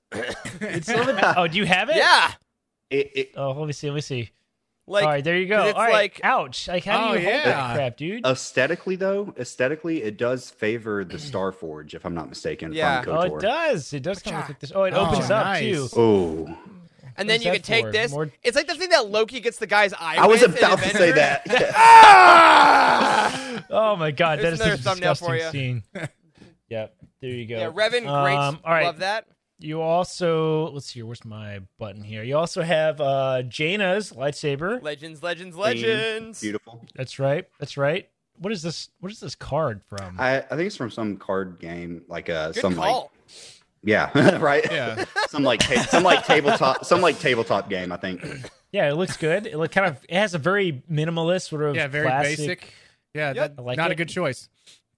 it's 0.62 0.90
a 0.90 0.96
little 0.98 1.14
bit. 1.14 1.24
Oh, 1.38 1.48
do 1.48 1.58
you 1.58 1.66
have 1.66 1.90
it? 1.90 1.98
yeah. 1.98 2.32
It, 2.90 3.12
it, 3.16 3.32
Oh, 3.38 3.52
let 3.52 3.68
me 3.68 3.74
see. 3.74 3.88
Let 3.90 3.96
me 3.96 4.02
see. 4.02 4.32
Like 4.92 5.04
All 5.06 5.10
right, 5.10 5.24
there 5.24 5.38
you 5.38 5.46
go. 5.48 5.68
it's 5.68 5.78
All 5.78 5.84
right, 5.86 5.94
like- 5.94 6.20
ouch! 6.24 6.68
Like, 6.68 6.84
how 6.84 7.12
Oh, 7.12 7.18
do 7.18 7.22
you 7.24 7.30
hold 7.32 7.44
that 7.46 7.76
crap, 7.76 7.98
dude? 7.98 8.26
aesthetically, 8.26 8.98
though, 8.98 9.34
aesthetically, 9.39 10.04
it 10.04 10.18
does 10.18 10.50
favor 10.50 11.06
the 11.06 11.18
Star 11.18 11.52
Forge, 11.54 11.96
if 11.96 12.06
I'm 12.06 12.14
not 12.14 12.28
mistaken. 12.28 12.74
Yeah. 12.74 13.02
From 13.04 13.16
oh, 13.18 13.22
it 13.22 13.39
does. 13.39 13.94
It 13.94 14.04
does 14.04 14.22
come 14.22 14.36
with 14.36 14.50
like 14.50 14.60
this. 14.60 14.72
Oh, 14.76 14.84
it 14.84 14.94
Oh, 14.94 15.06
opens 15.08 15.32
up 15.32 15.58
too. 15.60 15.88
Oh, 15.96 16.58
And 17.18 17.30
then 17.30 17.39
you 17.42 17.46
that 17.52 17.54
can 17.56 17.62
take 17.64 17.86
for? 17.86 17.92
this. 17.92 18.12
More- 18.12 18.32
It's 18.44 18.56
like 18.58 18.68
the 18.68 18.76
thing 18.76 18.89
that 18.89 19.08
Loki 19.10 19.39
gets 19.39 19.58
the 19.60 19.68
guy's 19.68 19.94
eye. 19.94 20.18
I 20.20 20.28
was 20.28 20.42
with 20.42 20.58
about 20.58 20.80
to 20.80 20.89
say 20.89 21.12
Avengers. 21.12 21.16
that. 21.46 21.72
Ah! 21.76 23.64
Oh 23.70 23.96
my 23.96 24.12
god, 24.12 24.39
There's 24.39 24.44
that 24.44 24.54
is 24.54 24.60
such 24.60 24.68
a 24.68 24.72
another 24.72 24.84
thumbnail 24.84 25.16
for 25.16 25.34
disgusting 25.36 25.84
scene. 25.96 26.10
yep, 26.70 26.94
there 27.22 27.30
you 27.30 27.46
go. 27.48 27.58
yeah, 27.58 27.70
Revan, 27.72 28.02
great. 28.24 28.36
Um, 28.36 28.60
all 28.66 28.74
right, 28.74 28.84
Love 28.86 29.00
that. 29.00 29.28
You 29.64 29.82
also 29.82 30.70
let's 30.72 30.88
see 30.88 30.99
here. 30.99 31.05
Where's 31.05 31.24
my 31.26 31.59
button 31.78 32.03
here? 32.03 32.24
You 32.24 32.38
also 32.38 32.62
have 32.62 32.99
uh 33.01 33.43
Jaina's 33.45 34.12
lightsaber. 34.12 34.82
Legends, 34.82 35.22
legends, 35.24 35.55
Clean, 35.55 35.76
legends. 35.82 36.41
Beautiful. 36.41 36.84
That's 36.95 37.20
right. 37.20 37.47
That's 37.59 37.78
right. 37.78 38.09
What 38.38 38.51
is 38.51 38.62
this? 38.62 38.89
What 38.99 39.12
is 39.12 39.20
this 39.20 39.36
card 39.36 39.82
from? 39.88 40.20
I, 40.20 40.38
I 40.38 40.41
think 40.41 40.62
it's 40.62 40.76
from 40.76 40.89
some 40.91 41.18
card 41.18 41.59
game, 41.59 42.03
like 42.07 42.30
uh, 42.30 42.51
Good 42.51 42.62
some 42.62 42.76
like 42.76 43.05
yeah, 43.84 44.38
right. 44.39 44.66
Yeah. 44.72 45.05
some 45.30 45.43
like 45.43 45.59
ta- 45.59 45.86
some 45.89 46.03
like 46.03 46.26
tabletop 46.26 46.86
some 46.86 47.01
like 47.01 47.20
tabletop 47.20 47.70
game. 47.70 47.91
I 47.91 47.97
think. 47.97 48.24
yeah, 48.72 48.89
it 48.89 48.95
looks 48.95 49.18
good. 49.18 49.45
It 49.47 49.57
look 49.57 49.72
kind 49.72 49.88
of. 49.88 50.03
It 50.09 50.16
has 50.16 50.34
a 50.34 50.39
very 50.39 50.84
minimalist 50.91 51.49
sort 51.49 51.64
of 51.64 51.76
Yeah, 51.76 51.88
very 51.88 52.07
classic- 52.07 52.38
basic. 52.38 52.74
Yeah, 53.14 53.34
Yep. 53.34 53.36
that, 53.57 53.62
I 53.62 53.66
like 53.66 53.78
not 53.78 53.91
it. 53.91 53.93
a 53.93 53.95
good 53.95 54.09
choice. 54.09 54.47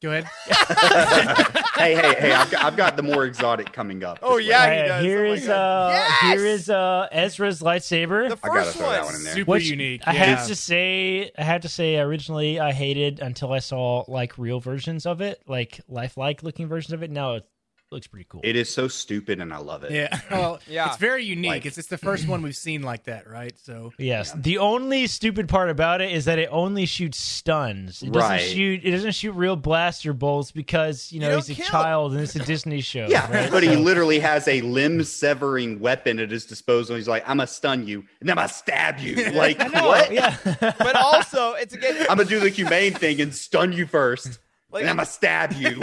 Go 0.04 0.12
ahead. 0.12 0.26
hey, 1.78 1.95
hey, 1.95 2.16
hey! 2.20 2.32
I've 2.34 2.51
got, 2.51 2.66
I've 2.66 2.76
got 2.76 2.97
the 2.97 3.04
more 3.04 3.24
exotic 3.24 3.72
coming 3.72 4.04
up. 4.04 4.20
Oh, 4.22 4.36
yeah, 4.36 4.66
hey, 4.66 4.82
he 4.82 4.88
does. 4.89 5.04
Here 5.06 5.26
oh, 5.26 5.32
is 5.32 5.47
uh, 5.47 5.89
yes! 5.93 6.22
here 6.22 6.45
is 6.45 6.70
uh 6.70 7.08
Ezra's 7.10 7.62
lightsaber. 7.62 8.28
The 8.28 8.38
I 8.43 8.47
gotta 8.49 8.64
first 8.66 8.78
throw 8.78 8.89
that 8.89 9.06
one. 9.06 9.06
one 9.06 9.16
in 9.16 9.24
there. 9.24 9.34
Super 9.34 9.51
Which 9.51 9.70
unique. 9.70 10.01
I 10.06 10.12
yeah. 10.12 10.26
have 10.26 10.47
to 10.47 10.56
say, 10.56 11.32
I 11.38 11.43
have 11.43 11.62
to 11.62 11.70
say, 11.70 11.97
originally 11.99 12.60
I 12.60 12.74
hated 12.74 13.22
until 13.22 13.54
I 13.54 13.60
saw 13.60 14.04
like 14.10 14.38
real 14.38 14.60
versions 14.60 15.06
of 15.06 15.22
it, 15.22 15.41
like 15.47 15.80
lifelike 15.88 16.43
looking 16.43 16.68
versions 16.68 16.91
of 16.91 17.01
it. 17.01 17.10
Now 17.10 17.36
it 17.36 17.45
looks 17.94 18.08
pretty 18.08 18.26
cool. 18.28 18.41
It 18.44 18.56
is 18.56 18.70
so 18.70 18.88
stupid, 18.89 19.39
and 19.39 19.54
I 19.54 19.58
love 19.60 19.84
it. 19.84 19.91
Yeah. 19.91 20.20
Well, 20.32 20.60
Yeah. 20.68 20.88
It's 20.89 20.98
very 20.98 21.24
unique. 21.24 21.50
Like- 21.50 21.66
it's 21.66 21.78
it's 21.78 21.88
the 21.88 21.98
first 21.98 22.28
one 22.28 22.41
we've 22.41 22.56
seen 22.56 22.82
like 22.82 23.04
that, 23.06 23.30
right? 23.30 23.54
So 23.64 23.94
Yes. 23.98 24.34
The 24.36 24.57
only 24.57 25.07
stupid 25.07 25.48
part 25.48 25.70
about 25.70 26.02
it 26.02 26.11
is 26.11 26.26
that 26.26 26.40
it 26.40 26.49
only 26.52 26.86
shoots 26.86 27.18
stuns. 27.20 28.02
It 28.03 28.11
doesn't 28.11 28.30
Right. 28.30 28.41
shoot. 28.41 28.82
It 28.84 28.91
doesn't 28.91 29.14
shoot 29.14 29.32
real 29.34 29.56
blaster 29.56 30.11
bolts 30.14 30.52
because 30.52 31.11
you 31.11 31.20
know 31.20 31.30
You 31.30 31.36
he's 31.38 31.49
a 31.52 31.56
kill. 31.56 31.65
child 31.68 32.11
and 32.14 32.22
it's 32.22 32.36
a 32.36 32.40
Disney 32.40 32.82
show. 32.82 33.06
Yeah, 33.10 33.32
right? 33.32 33.52
but 33.52 33.64
he 33.64 33.76
literally 33.76 34.20
has 34.20 34.48
a 34.48 34.61
limb 34.61 35.03
severing 35.03 35.80
weapon 35.80 36.20
at 36.20 36.32
his 36.32 36.45
disposal. 36.45 36.95
He's 36.95 37.07
like, 37.07 37.24
I'm 37.30 37.38
gonna 37.38 37.48
stun 37.48 37.88
you, 37.88 37.99
and 38.20 38.28
then 38.30 38.32
I'm 38.38 38.44
gonna 38.44 38.49
stab 38.49 38.99
you. 38.99 39.32
Like, 39.34 39.60
what? 39.74 40.11
yeah. 40.14 40.36
But 40.60 40.95
also, 40.95 41.53
it's 41.53 41.74
again. 41.74 41.98
I'm 42.10 42.18
gonna 42.18 42.26
do 42.26 42.40
the 42.40 42.49
humane 42.49 42.94
thing 42.94 43.22
and 43.22 43.34
stun 43.34 43.72
you 43.74 43.86
first, 43.86 44.40
Like- 44.72 44.82
and 44.82 44.90
I'm 44.90 44.95
gonna 44.98 45.06
stab 45.06 45.53
you. 45.53 45.82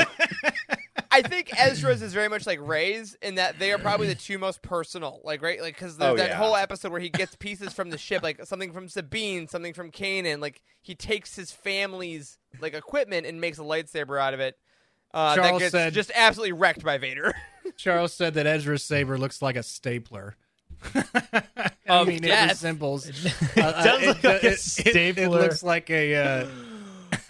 I 1.13 1.23
think 1.23 1.51
Ezra's 1.59 2.03
is 2.03 2.13
very 2.13 2.29
much 2.29 2.47
like 2.47 2.61
Rey's 2.63 3.17
in 3.21 3.35
that 3.37 3.59
they 3.59 3.73
are 3.73 3.79
probably 3.79 4.07
the 4.07 4.15
two 4.15 4.39
most 4.39 4.63
personal, 4.63 5.21
like 5.25 5.43
right, 5.43 5.61
like 5.61 5.75
because 5.75 5.97
there's 5.97 6.13
Oh, 6.13 6.17
that 6.17 6.31
yeah. 6.31 6.37
whole 6.37 6.55
episode 6.57 6.93
where 6.93 7.01
he 7.01 7.09
gets 7.09 7.35
pieces 7.37 7.73
from 7.73 7.91
the 7.91 7.99
ship, 7.99 8.23
like 8.23 8.45
something 8.47 8.73
from 8.73 8.89
Sabine, 8.89 9.49
something 9.49 9.75
from 9.75 9.91
Kanan, 9.91 10.41
like 10.41 10.63
he 10.83 10.95
takes 10.95 11.35
his 11.35 11.51
family's 11.51 12.39
like 12.61 12.75
equipment 12.75 13.27
and 13.27 13.41
makes 13.41 13.59
a 13.59 13.63
lightsaber 13.63 14.21
out 14.21 14.35
of 14.35 14.41
it. 14.41 14.57
Uh, 15.13 15.35
that 15.35 15.43
Charles 15.43 15.59
gets 15.61 15.73
said- 15.73 15.93
just 15.93 16.13
absolutely 16.15 16.53
wrecked 16.53 16.85
by 16.85 16.97
Vader. 16.99 17.35
Charles 17.77 18.13
said 18.15 18.35
that 18.35 18.47
Ezra's 18.47 18.85
saber 18.85 19.19
looks 19.19 19.43
like 19.43 19.57
a 19.57 19.63
stapler. 19.65 20.37
I 20.95 21.73
Of 21.89 22.07
mean, 22.09 22.19
it 22.25 22.29
death. 22.29 22.51
resembles. 22.51 23.07
It 23.09 23.17
does 23.57 24.07
look 24.07 24.23
like 24.25 24.43
a 24.45 24.53
It, 24.53 24.59
stapler. 24.61 25.29
looks 25.29 25.63
like 25.63 25.91
a 25.91 26.15
uh, 26.15 26.47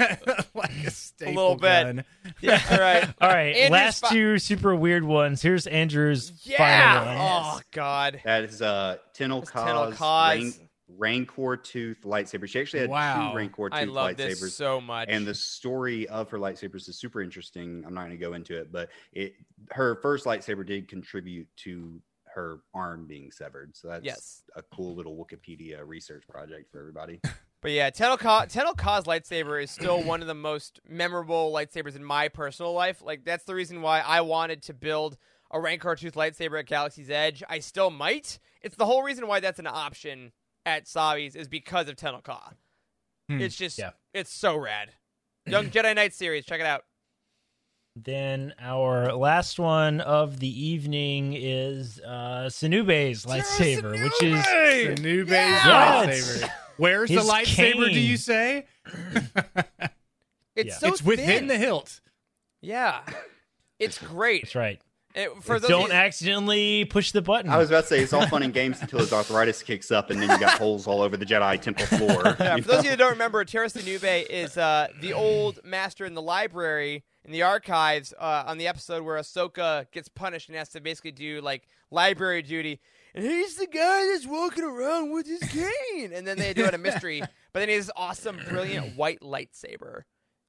like 0.55 0.71
a 0.87 0.91
staple 0.91 1.35
little 1.35 1.57
bit. 1.57 1.61
gun. 1.85 2.05
All 2.71 2.79
right, 2.79 3.09
All 3.21 3.29
right. 3.29 3.55
Andrew's 3.57 3.71
last 3.71 4.01
fi- 4.01 4.09
two 4.11 4.39
super 4.39 4.75
weird 4.75 5.05
ones. 5.05 5.43
Here's 5.43 5.67
Andrew's 5.67 6.33
yeah. 6.45 6.57
final 7.05 7.07
one. 7.07 7.17
Oh 7.57 7.61
God. 7.73 8.21
That 8.25 8.45
is 8.45 8.63
uh, 8.63 8.97
Tenel 9.15 9.43
It's 9.43 9.51
Tenel 9.51 9.91
Ka's 9.91 9.99
Ka's. 9.99 10.59
Rain, 10.99 11.27
Rancor 11.29 11.57
Tooth 11.57 11.99
lightsaber. 12.05 12.49
She 12.49 12.61
actually 12.61 12.81
had 12.81 12.91
Wow. 12.91 13.31
two 13.31 13.37
Rancor 13.37 13.71
Tooth 13.71 13.79
I 13.79 13.85
love 13.85 14.11
lightsabers. 14.17 14.41
this 14.41 14.55
so 14.57 14.81
much. 14.81 15.09
and 15.11 15.27
the 15.27 15.35
story 15.35 16.09
of 16.09 16.29
her 16.31 16.39
lightsabers 16.39 16.89
is 16.89 16.99
super 16.99 17.23
interesting. 17.23 17.85
I'm 17.87 17.95
not 17.95 18.01
going 18.07 18.11
to 18.11 18.17
go 18.17 18.33
into 18.35 18.59
it, 18.59 18.73
but 18.73 18.89
it 19.13 19.35
her 19.71 19.97
first 20.03 20.25
lightsaber 20.27 20.67
did 20.67 20.89
contribute 20.89 21.47
to 21.59 22.01
her 22.35 22.61
arm 22.75 23.07
being 23.07 23.31
severed. 23.31 23.77
So 23.77 23.89
that's 23.89 24.05
Yes. 24.05 24.43
a 24.57 24.63
cool 24.63 24.95
little 24.97 25.17
Wikipedia 25.17 25.81
research 25.87 26.25
project 26.29 26.71
for 26.71 26.79
everybody. 26.81 27.21
But 27.63 27.73
yeah, 27.73 27.91
Tenel 27.91 28.19
Ka, 28.19 28.47
Ka's 28.47 29.05
lightsaber 29.05 29.63
is 29.63 29.71
still 29.71 30.03
one 30.05 30.21
of 30.23 30.27
the 30.27 30.35
most 30.35 30.81
memorable 30.89 31.53
lightsabers 31.53 31.95
in 31.97 32.05
my 32.05 32.29
personal 32.29 32.73
life. 32.73 33.03
Like 33.03 33.25
that's 33.25 33.45
the 33.45 33.55
reason 33.55 33.83
why 33.83 34.01
I 34.01 34.23
wanted 34.23 34.63
to 34.65 34.75
build 34.75 35.19
a 35.51 35.61
Rancor 35.61 35.95
Tooth 35.97 36.15
lightsaber 36.15 36.59
at 36.59 36.67
Galaxy's 36.67 37.11
Edge. 37.11 37.43
I 37.49 37.59
still 37.59 37.91
might. 37.91 38.39
It's 38.63 38.77
the 38.77 38.87
whole 38.87 39.03
reason 39.03 39.27
why 39.27 39.41
that's 39.41 39.59
an 39.59 39.67
option 39.67 40.33
at 40.65 40.87
Savi's 40.87 41.37
is 41.37 41.49
because 41.49 41.89
of 41.89 41.97
Ka. 41.97 42.53
Hmm. 43.29 43.41
It's 43.41 43.57
just 43.57 43.79
Yeah. 43.79 43.91
it's 44.15 44.33
so 44.33 44.57
rad. 44.57 44.93
Young 45.47 45.67
Jedi 45.71 45.95
Knight 45.95 46.15
series, 46.15 46.45
check 46.45 46.61
it 46.61 46.67
out. 46.67 46.85
Then 48.03 48.55
our 48.61 49.13
last 49.13 49.59
one 49.59 50.01
of 50.01 50.39
the 50.41 50.49
evening 50.67 51.35
is 51.35 52.01
uh 52.01 52.49
Sinube's 52.49 53.27
lightsaber, 53.27 53.93
which 54.03 54.23
is 54.23 54.45
The 54.97 55.03
new 55.03 55.25
Yes. 55.25 55.63
lightsaber. 55.67 56.51
Where's 56.79 57.11
His 57.11 57.27
the 57.27 57.31
lightsaber? 57.33 57.93
Do 57.93 58.01
you 58.01 58.17
say? 58.17 58.67
It's 60.57 60.69
Yeah. 60.69 60.75
so 60.79 60.89
it's 60.89 61.03
within 61.03 61.27
thin. 61.27 61.47
the 61.49 61.59
hilt. 61.59 62.01
Yeah. 62.61 63.01
It's 63.79 63.99
great. 63.99 64.43
that's 64.45 64.55
right. 64.55 64.81
It- 65.15 65.31
for 65.43 65.59
those 65.59 65.69
Don't 65.69 65.89
you- 65.89 65.93
accidentally 65.95 66.85
push 66.85 67.11
the 67.13 67.23
button. 67.23 67.51
I 67.51 67.57
was 67.59 67.69
about 67.71 67.83
to 67.83 67.87
say 67.89 68.01
it's 68.01 68.13
all 68.13 68.27
fun 68.29 68.43
and 68.43 68.53
games 68.55 68.81
until 68.81 69.01
his 69.01 69.13
arthritis 69.13 69.63
kicks 69.63 69.91
up, 69.91 70.11
and 70.11 70.21
then 70.23 70.31
you 70.31 70.39
got 70.39 70.59
holes 70.59 70.87
all 70.87 71.03
over 71.03 71.17
the 71.17 71.27
Jedi 71.27 71.61
Temple 71.61 71.87
floor. 71.87 72.37
Yeah, 72.39 72.57
you 72.57 72.63
for 72.63 72.69
those 72.69 72.79
of 72.81 72.85
you 72.85 72.91
that 72.91 72.99
don't 72.99 73.11
remember, 73.13 73.45
Tera 73.45 73.67
Sinube 73.67 74.27
is 74.31 74.57
uh, 74.57 74.89
the 75.01 75.13
old 75.13 75.59
master 75.65 76.05
in 76.07 76.15
the 76.15 76.23
library 76.23 77.03
in 77.25 77.33
the 77.33 77.43
archives 77.43 78.15
uh, 78.19 78.45
on 78.47 78.59
the 78.59 78.67
episode 78.69 79.03
where 79.05 79.17
Ahsoka 79.19 79.91
gets 79.93 80.09
punished 80.09 80.49
and 80.49 80.57
has 80.59 80.69
to 80.71 80.81
basically 80.81 81.13
do 81.13 81.41
like 81.41 81.67
library 81.91 82.43
duty. 82.43 82.81
And 83.15 83.25
he's 83.25 83.57
the 83.57 83.67
guy 83.67 84.07
that's 84.07 84.27
walking 84.27 84.65
around 84.65 85.13
with 85.13 85.27
his 85.27 85.41
cane. 85.51 86.13
And 86.13 86.27
then 86.27 86.39
they 86.39 86.55
do 86.55 86.65
it 86.65 86.75
a 86.75 86.79
mystery. 86.79 87.21
But 87.21 87.61
then 87.61 87.69
he 87.69 87.75
has 87.75 87.87
this 87.87 87.93
awesome, 87.97 88.39
brilliant 88.49 88.97
white 88.97 89.21
lightsaber. 89.21 90.03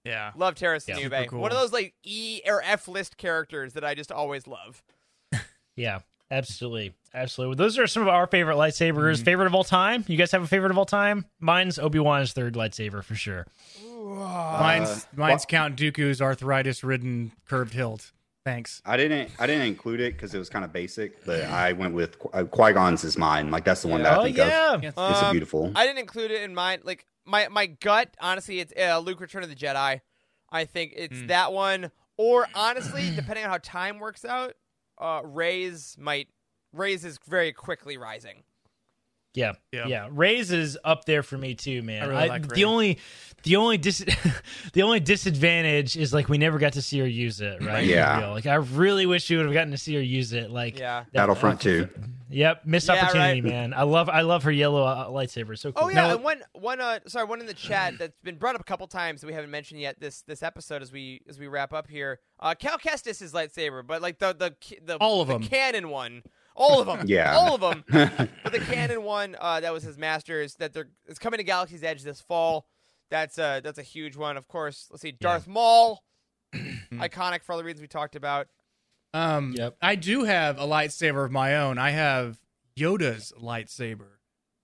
Yeah. 0.06 0.32
Love 0.36 0.56
Terrace 0.56 0.88
Yeah. 0.88 0.96
Nube. 0.98 1.28
cool. 1.28 1.40
One 1.42 1.52
of 1.52 1.58
those 1.58 1.74
like 1.74 1.94
E 2.04 2.42
or 2.46 2.62
F 2.64 2.88
list 2.88 3.18
characters 3.18 3.74
that 3.74 3.84
I 3.84 3.94
just 3.96 4.12
always 4.12 4.48
love. 4.48 4.84
Yeah, 5.78 6.00
absolutely, 6.30 6.94
absolutely. 7.14 7.56
Those 7.56 7.78
are 7.78 7.88
some 7.88 8.04
of 8.04 8.10
our 8.10 8.28
favorite 8.28 8.56
lightsabers. 8.56 9.24
Favorite 9.24 9.48
of 9.48 9.56
all 9.56 9.64
time? 9.64 10.04
You 10.08 10.18
guys 10.18 10.32
have 10.32 10.44
a 10.44 10.48
favorite 10.48 10.72
of 10.72 10.78
all 10.78 10.86
time? 10.86 11.26
Mine's 11.40 11.78
Obi 11.80 12.00
Wan's 12.00 12.34
third 12.34 12.56
lightsaber 12.56 13.04
for 13.04 13.16
sure. 13.16 13.46
Mine's 14.04 15.08
mine's 15.16 15.46
Count 15.46 15.76
Dooku's 15.78 16.22
arthritis-ridden 16.22 17.32
curved 17.48 17.74
hilt. 17.74 18.12
Thanks. 18.44 18.82
I 18.86 18.98
didn't. 18.98 19.30
I 19.40 19.46
didn't 19.46 19.68
include 19.68 20.00
it 20.00 20.14
because 20.14 20.34
it 20.34 20.40
was 20.40 20.50
kind 20.50 20.66
of 20.66 20.74
basic, 20.74 21.24
but 21.26 21.44
I 21.44 21.74
went 21.74 21.94
with 21.94 22.18
uh, 22.34 22.44
Qui 22.46 22.74
Gon's 22.74 23.04
is 23.04 23.16
mine. 23.18 23.52
Like 23.52 23.64
that's 23.64 23.84
the 23.84 23.88
one 23.88 24.02
that 24.04 24.14
I 24.14 24.18
oh 24.18 24.24
think 24.24 24.38
yeah, 24.38 24.74
of. 24.74 24.84
It's 24.84 24.98
a 24.98 25.26
Um, 25.26 25.32
beautiful. 25.32 25.72
I 25.76 25.86
didn't 25.86 26.00
include 26.00 26.32
it 26.32 26.42
in 26.42 26.56
mine. 26.56 26.80
Like 26.84 27.06
my 27.26 27.48
my 27.50 27.68
gut, 27.68 28.16
honestly, 28.20 28.60
it's 28.60 28.74
uh, 28.76 28.98
Luke 29.00 29.20
Return 29.20 29.44
of 29.44 29.50
the 29.50 29.56
Jedi. 29.56 30.02
I 30.50 30.66
think 30.66 30.94
it's 30.96 31.20
Hmm. 31.20 31.28
that 31.28 31.54
one, 31.54 31.92
or 32.18 32.48
honestly, 32.56 33.12
depending 33.16 33.44
on 33.46 33.52
how 33.52 33.60
time 33.62 34.00
works 34.00 34.26
out, 34.26 34.54
uh, 35.00 35.22
Rey's 35.24 35.96
might 36.00 36.28
Rey's 36.74 37.04
is 37.06 37.20
very 37.28 37.52
quickly 37.54 37.98
rising. 37.98 38.44
yeah, 39.34 39.54
Yeah. 39.72 39.88
yeah, 39.88 40.08
Rey's 40.12 40.52
is 40.52 40.78
up 40.84 41.06
there 41.06 41.24
for 41.24 41.38
me 41.38 41.56
too, 41.56 41.82
man. 41.84 42.04
I 42.04 42.06
really 42.08 42.28
like 42.30 42.48
the 42.50 42.56
Rey. 42.56 42.64
only, 42.66 42.98
the 43.44 43.56
only 43.56 43.78
dis, 43.78 44.04
the 44.74 44.82
only 44.84 45.00
disadvantage 45.00 45.96
is 45.96 46.14
like 46.14 46.28
we 46.28 46.38
never 46.38 46.60
got 46.60 46.74
to 46.74 46.82
see 46.82 47.00
her 47.00 47.08
use 47.08 47.40
it, 47.40 47.64
right? 47.64 47.86
Yeah. 47.86 48.28
Like 48.32 48.46
I 48.46 48.56
really 48.56 49.06
wish 49.06 49.30
we 49.30 49.38
would 49.38 49.46
have 49.46 49.54
gotten 49.54 49.72
to 49.72 49.78
see 49.78 49.96
her 49.96 50.02
use 50.02 50.34
it. 50.34 50.52
Like 50.52 50.78
Yeah. 50.78 51.02
that- 51.04 51.14
Battlefront 51.14 51.62
two. 51.62 51.88
Yep, 52.34 52.66
missed 52.66 52.88
Yeah, 52.88 52.94
opportunity, 53.04 53.42
right. 53.42 53.50
man. 53.52 53.74
I 53.74 53.84
love, 53.84 54.08
I 54.08 54.22
love 54.22 54.44
her 54.44 54.52
yellow 54.54 54.84
uh, 54.86 55.08
lightsaber. 55.10 55.58
So 55.58 55.74
cool. 55.74 55.88
Oh 55.88 55.90
yeah, 55.90 56.08
No, 56.08 56.16
and 56.16 56.24
one 56.24 56.42
one 56.54 56.80
uh 56.80 57.00
sorry 57.08 57.26
one 57.26 57.42
in 57.42 57.46
the 57.46 57.54
chat 57.54 57.98
that's 58.00 58.18
been 58.24 58.38
brought 58.38 58.56
up 58.56 58.62
a 58.62 58.66
couple 58.66 58.88
times 58.88 59.20
that 59.20 59.28
we 59.28 59.34
haven't 59.34 59.52
mentioned 59.52 59.82
yet 59.82 60.00
this 60.00 60.22
this 60.24 60.42
episode 60.42 60.82
as 60.82 60.94
we 60.94 61.22
as 61.28 61.38
we 61.40 61.48
wrap 61.48 61.74
up 61.74 61.88
here. 61.90 62.20
Uh, 62.40 62.54
Cal 62.56 62.78
Kestis 62.78 63.22
is 63.22 63.34
lightsaber, 63.34 63.86
but 63.86 64.02
like 64.02 64.20
the 64.20 64.34
the 64.34 64.56
the 64.86 64.96
All 64.98 65.22
of 65.22 65.28
the 65.28 65.34
them. 65.40 65.44
canon 65.44 65.90
one, 65.90 66.24
all 66.56 66.80
of 66.82 66.88
them, 66.88 67.02
Yeah. 67.08 67.36
all 67.36 67.56
of 67.56 67.62
them. 67.62 67.84
but 68.44 68.52
the 68.52 68.60
canon 68.60 69.04
one 69.04 69.36
uh, 69.40 69.60
that 69.60 69.72
was 69.74 69.84
his 69.84 69.98
master's 69.98 70.56
that 70.56 70.74
they're 70.74 70.90
it's 71.08 71.20
coming 71.20 71.38
to 71.40 71.44
Galaxy's 71.44 71.84
Edge 71.84 72.04
this 72.04 72.22
fall. 72.22 72.66
That's 73.10 73.38
a 73.38 73.62
that's 73.64 73.78
a 73.80 73.84
huge 73.84 74.16
one. 74.16 74.38
Of 74.38 74.48
course, 74.48 74.88
let's 74.92 75.02
see, 75.02 75.12
Darth 75.12 75.48
Maul, 75.48 76.04
iconic 76.94 77.44
for 77.44 77.52
all 77.54 77.58
the 77.58 77.64
reasons 77.64 77.82
we 77.82 77.88
talked 77.88 78.16
about. 78.16 78.48
Um, 79.14 79.54
Yep. 79.58 79.76
I 79.82 79.96
do 79.96 80.24
have 80.24 80.58
a 80.60 80.64
lightsaber 80.66 81.26
of 81.26 81.32
my 81.32 81.58
own. 81.58 81.78
I 81.78 81.90
have 81.90 82.40
Yoda's 82.78 83.34
lightsaber. 83.42 84.08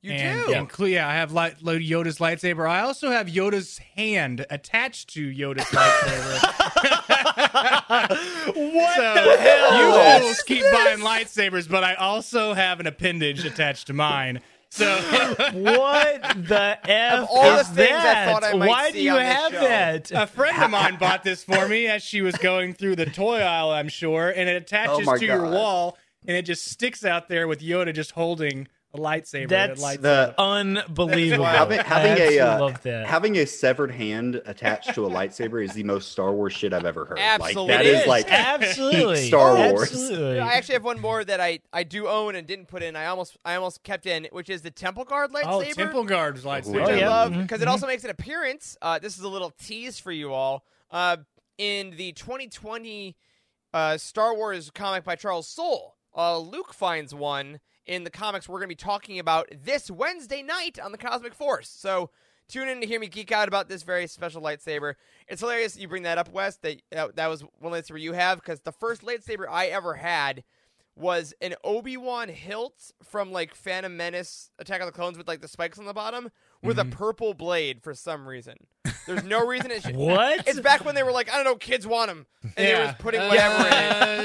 You 0.01 0.11
and 0.13 0.45
do. 0.47 0.53
inclu- 0.53 0.91
yeah, 0.91 1.07
I 1.09 1.15
have 1.15 1.33
light, 1.33 1.57
Yoda's 1.59 2.19
lightsaber. 2.19 2.69
I 2.69 2.81
also 2.81 3.09
have 3.11 3.27
Yoda's 3.27 3.79
hand 3.79 4.45
attached 4.49 5.09
to 5.15 5.27
Yoda's 5.27 5.63
lightsaber. 5.65 6.96
What 7.37 8.95
so 8.95 9.13
the 9.13 9.37
hell? 9.39 9.77
you 9.79 9.95
always 10.21 10.41
keep 10.43 10.63
buying 10.71 10.99
lightsabers, 10.99 11.69
but 11.69 11.83
I 11.83 11.95
also 11.95 12.53
have 12.53 12.79
an 12.79 12.87
appendage 12.87 13.45
attached 13.45 13.87
to 13.87 13.93
mine. 13.93 14.41
So 14.69 14.85
what 15.53 16.21
the 16.35 16.77
f 16.83 17.19
Of 17.19 17.27
all 17.31 17.53
the 17.55 17.59
is 17.61 17.67
things 17.69 17.91
I 17.91 18.03
that? 18.03 18.27
thought 18.31 18.43
I 18.43 18.53
might 18.53 18.67
Why 18.67 18.87
see 18.91 18.97
do 18.99 19.03
you 19.03 19.13
on 19.13 19.21
have 19.21 19.51
show. 19.53 19.59
that? 19.61 20.11
a 20.11 20.27
friend 20.27 20.61
of 20.61 20.69
mine 20.69 20.97
bought 20.97 21.23
this 21.23 21.43
for 21.43 21.67
me 21.69 21.87
as 21.87 22.03
she 22.03 22.21
was 22.21 22.35
going 22.37 22.73
through 22.73 22.97
the 22.97 23.05
toy 23.05 23.39
aisle, 23.39 23.69
I'm 23.71 23.87
sure, 23.89 24.29
and 24.29 24.49
it 24.49 24.53
oh 24.53 24.57
attaches 24.57 25.07
Oh 25.07 25.11
my 25.11 25.17
to 25.17 25.25
your 25.25 25.43
wall, 25.49 25.97
and 26.25 26.35
it 26.35 26.41
just 26.43 26.65
sticks 26.65 27.05
out 27.05 27.29
there 27.29 27.47
with 27.47 27.61
Yoda 27.61 27.93
just 27.93 28.11
holding 28.11 28.67
a 28.93 28.97
lightsaber. 28.97 29.49
that 29.49 29.67
That's 29.67 29.81
lights 29.81 30.01
the- 30.01 30.33
Unbelievable. 30.37 31.43
having, 31.45 31.79
having 31.79 32.17
a 32.21 32.39
uh, 32.39 32.59
love 32.61 32.81
that. 32.83 33.07
having 33.07 33.37
a 33.37 33.45
severed 33.45 33.91
hand 33.91 34.41
attached 34.45 34.93
to 34.95 35.05
a 35.05 35.09
lightsaber 35.09 35.63
is 35.63 35.73
the 35.73 35.83
most 35.83 36.11
Star 36.11 36.31
Wars 36.33 36.53
shit 36.53 36.71
I've 36.73 36.85
ever 36.85 37.05
heard. 37.05 37.19
Absolutely. 37.19 37.63
Like 37.67 37.77
that 37.77 37.85
It 37.85 37.93
is 37.93 38.01
is. 38.01 38.07
like 38.07 38.31
absolutely 38.31 39.15
Star 39.27 39.55
Wars. 39.55 39.91
Absolutely. 39.91 40.39
I 40.39 40.53
actually 40.53 40.73
have 40.73 40.83
one 40.85 40.99
more 41.01 41.23
that 41.23 41.39
I, 41.41 41.59
I 41.73 41.83
do 41.83 42.07
own 42.07 42.35
and 42.35 42.47
didn't 42.47 42.67
put 42.67 42.81
in. 42.81 42.95
I 42.95 43.07
almost 43.07 43.37
I 43.43 43.55
almost 43.55 43.83
kept 43.83 44.05
in, 44.05 44.27
which 44.31 44.49
is 44.49 44.61
the 44.61 44.71
Temple 44.71 45.03
Guard 45.03 45.31
lightsaber. 45.31 45.45
Oh, 45.69 45.73
Temple 45.73 46.03
Guard's 46.05 46.43
lightsaber. 46.43 46.73
which 46.75 46.83
Oh, 46.83 46.93
I 46.93 46.95
yeah. 46.97 47.09
love 47.09 47.33
because 47.37 47.61
it 47.61 47.67
also 47.67 47.87
makes 47.87 48.03
an 48.05 48.09
appearance. 48.09 48.77
Uh, 48.81 48.99
this 48.99 49.17
is 49.17 49.23
a 49.23 49.29
little 49.29 49.51
tease 49.51 49.99
for 49.99 50.11
you 50.11 50.31
all. 50.33 50.63
Uh, 50.89 51.17
in 51.57 51.91
the 51.97 52.13
2020 52.13 53.15
uh, 53.73 53.97
Star 53.97 54.33
Wars 54.35 54.71
comic 54.73 55.03
by 55.03 55.15
Charles 55.15 55.47
Soule, 55.47 55.95
uh, 56.15 56.37
Luke 56.39 56.73
finds 56.73 57.13
one 57.13 57.59
in 57.87 58.03
the 58.03 58.09
comics 58.11 58.47
we're 58.47 58.59
going 58.59 58.67
to 58.69 58.75
be 58.75 58.75
talking 58.75 59.17
about 59.19 59.47
this 59.63 59.89
Wednesday 59.89 60.43
night 60.43 60.77
on 60.79 60.91
the 60.91 60.97
Cosmic 60.97 61.33
Force. 61.33 61.69
So 61.69 62.09
Tune 62.49 62.69
in 62.69 62.79
to 62.79 62.87
hear 62.87 62.97
me 62.97 63.07
geek 63.07 63.33
out 63.33 63.49
about 63.49 63.67
this 63.67 63.83
very 63.83 64.07
special 64.07 64.41
lightsaber. 64.41 64.93
It's 65.27 65.41
hilarious 65.41 65.77
you 65.77 65.89
bring 65.89 66.03
that 66.03 66.17
up, 66.17 66.31
Wes. 66.31 66.55
That 66.55 66.81
that, 66.91 67.17
that 67.17 67.27
was 67.27 67.41
one 67.59 67.73
lightsaber 67.73 67.99
you 67.99 68.13
have 68.13 68.39
because 68.39 68.61
the 68.61 68.71
first 68.71 69.01
lightsaber 69.01 69.49
I 69.49 69.65
ever 69.65 69.95
had 69.95 70.45
was 70.95 71.33
an 71.41 71.55
Obi 71.65 71.97
Wan 71.97 72.29
hilt 72.29 72.93
from 73.03 73.33
like 73.33 73.53
Phantom 73.53 73.97
Menace, 73.97 74.49
Attack 74.59 74.79
of 74.79 74.85
the 74.87 74.93
Clones 74.93 75.17
with 75.17 75.27
like 75.27 75.41
the 75.41 75.47
spikes 75.49 75.77
on 75.77 75.83
the 75.85 75.93
bottom, 75.93 76.31
with 76.63 76.77
Mm-hmm. 76.77 76.93
a 76.93 76.95
purple 76.95 77.33
blade 77.33 77.83
for 77.83 77.93
some 77.93 78.25
reason. 78.25 78.55
There's 79.05 79.25
no 79.25 79.45
reason 79.45 79.69
it 79.69 79.83
should. 79.83 79.97
What? 79.97 80.47
It's 80.47 80.61
back 80.61 80.85
when 80.85 80.95
they 80.95 81.03
were 81.03 81.11
like, 81.11 81.29
I 81.29 81.35
don't 81.35 81.43
know, 81.43 81.55
kids 81.55 81.85
want 81.85 82.07
them, 82.07 82.27
and 82.43 82.53
they 82.55 82.73
were 82.75 82.95
putting 82.97 83.19
whatever 83.27 83.67
in 83.67 83.73
it. 83.73 83.73
Uh, 83.73 84.05
fire 84.05 84.16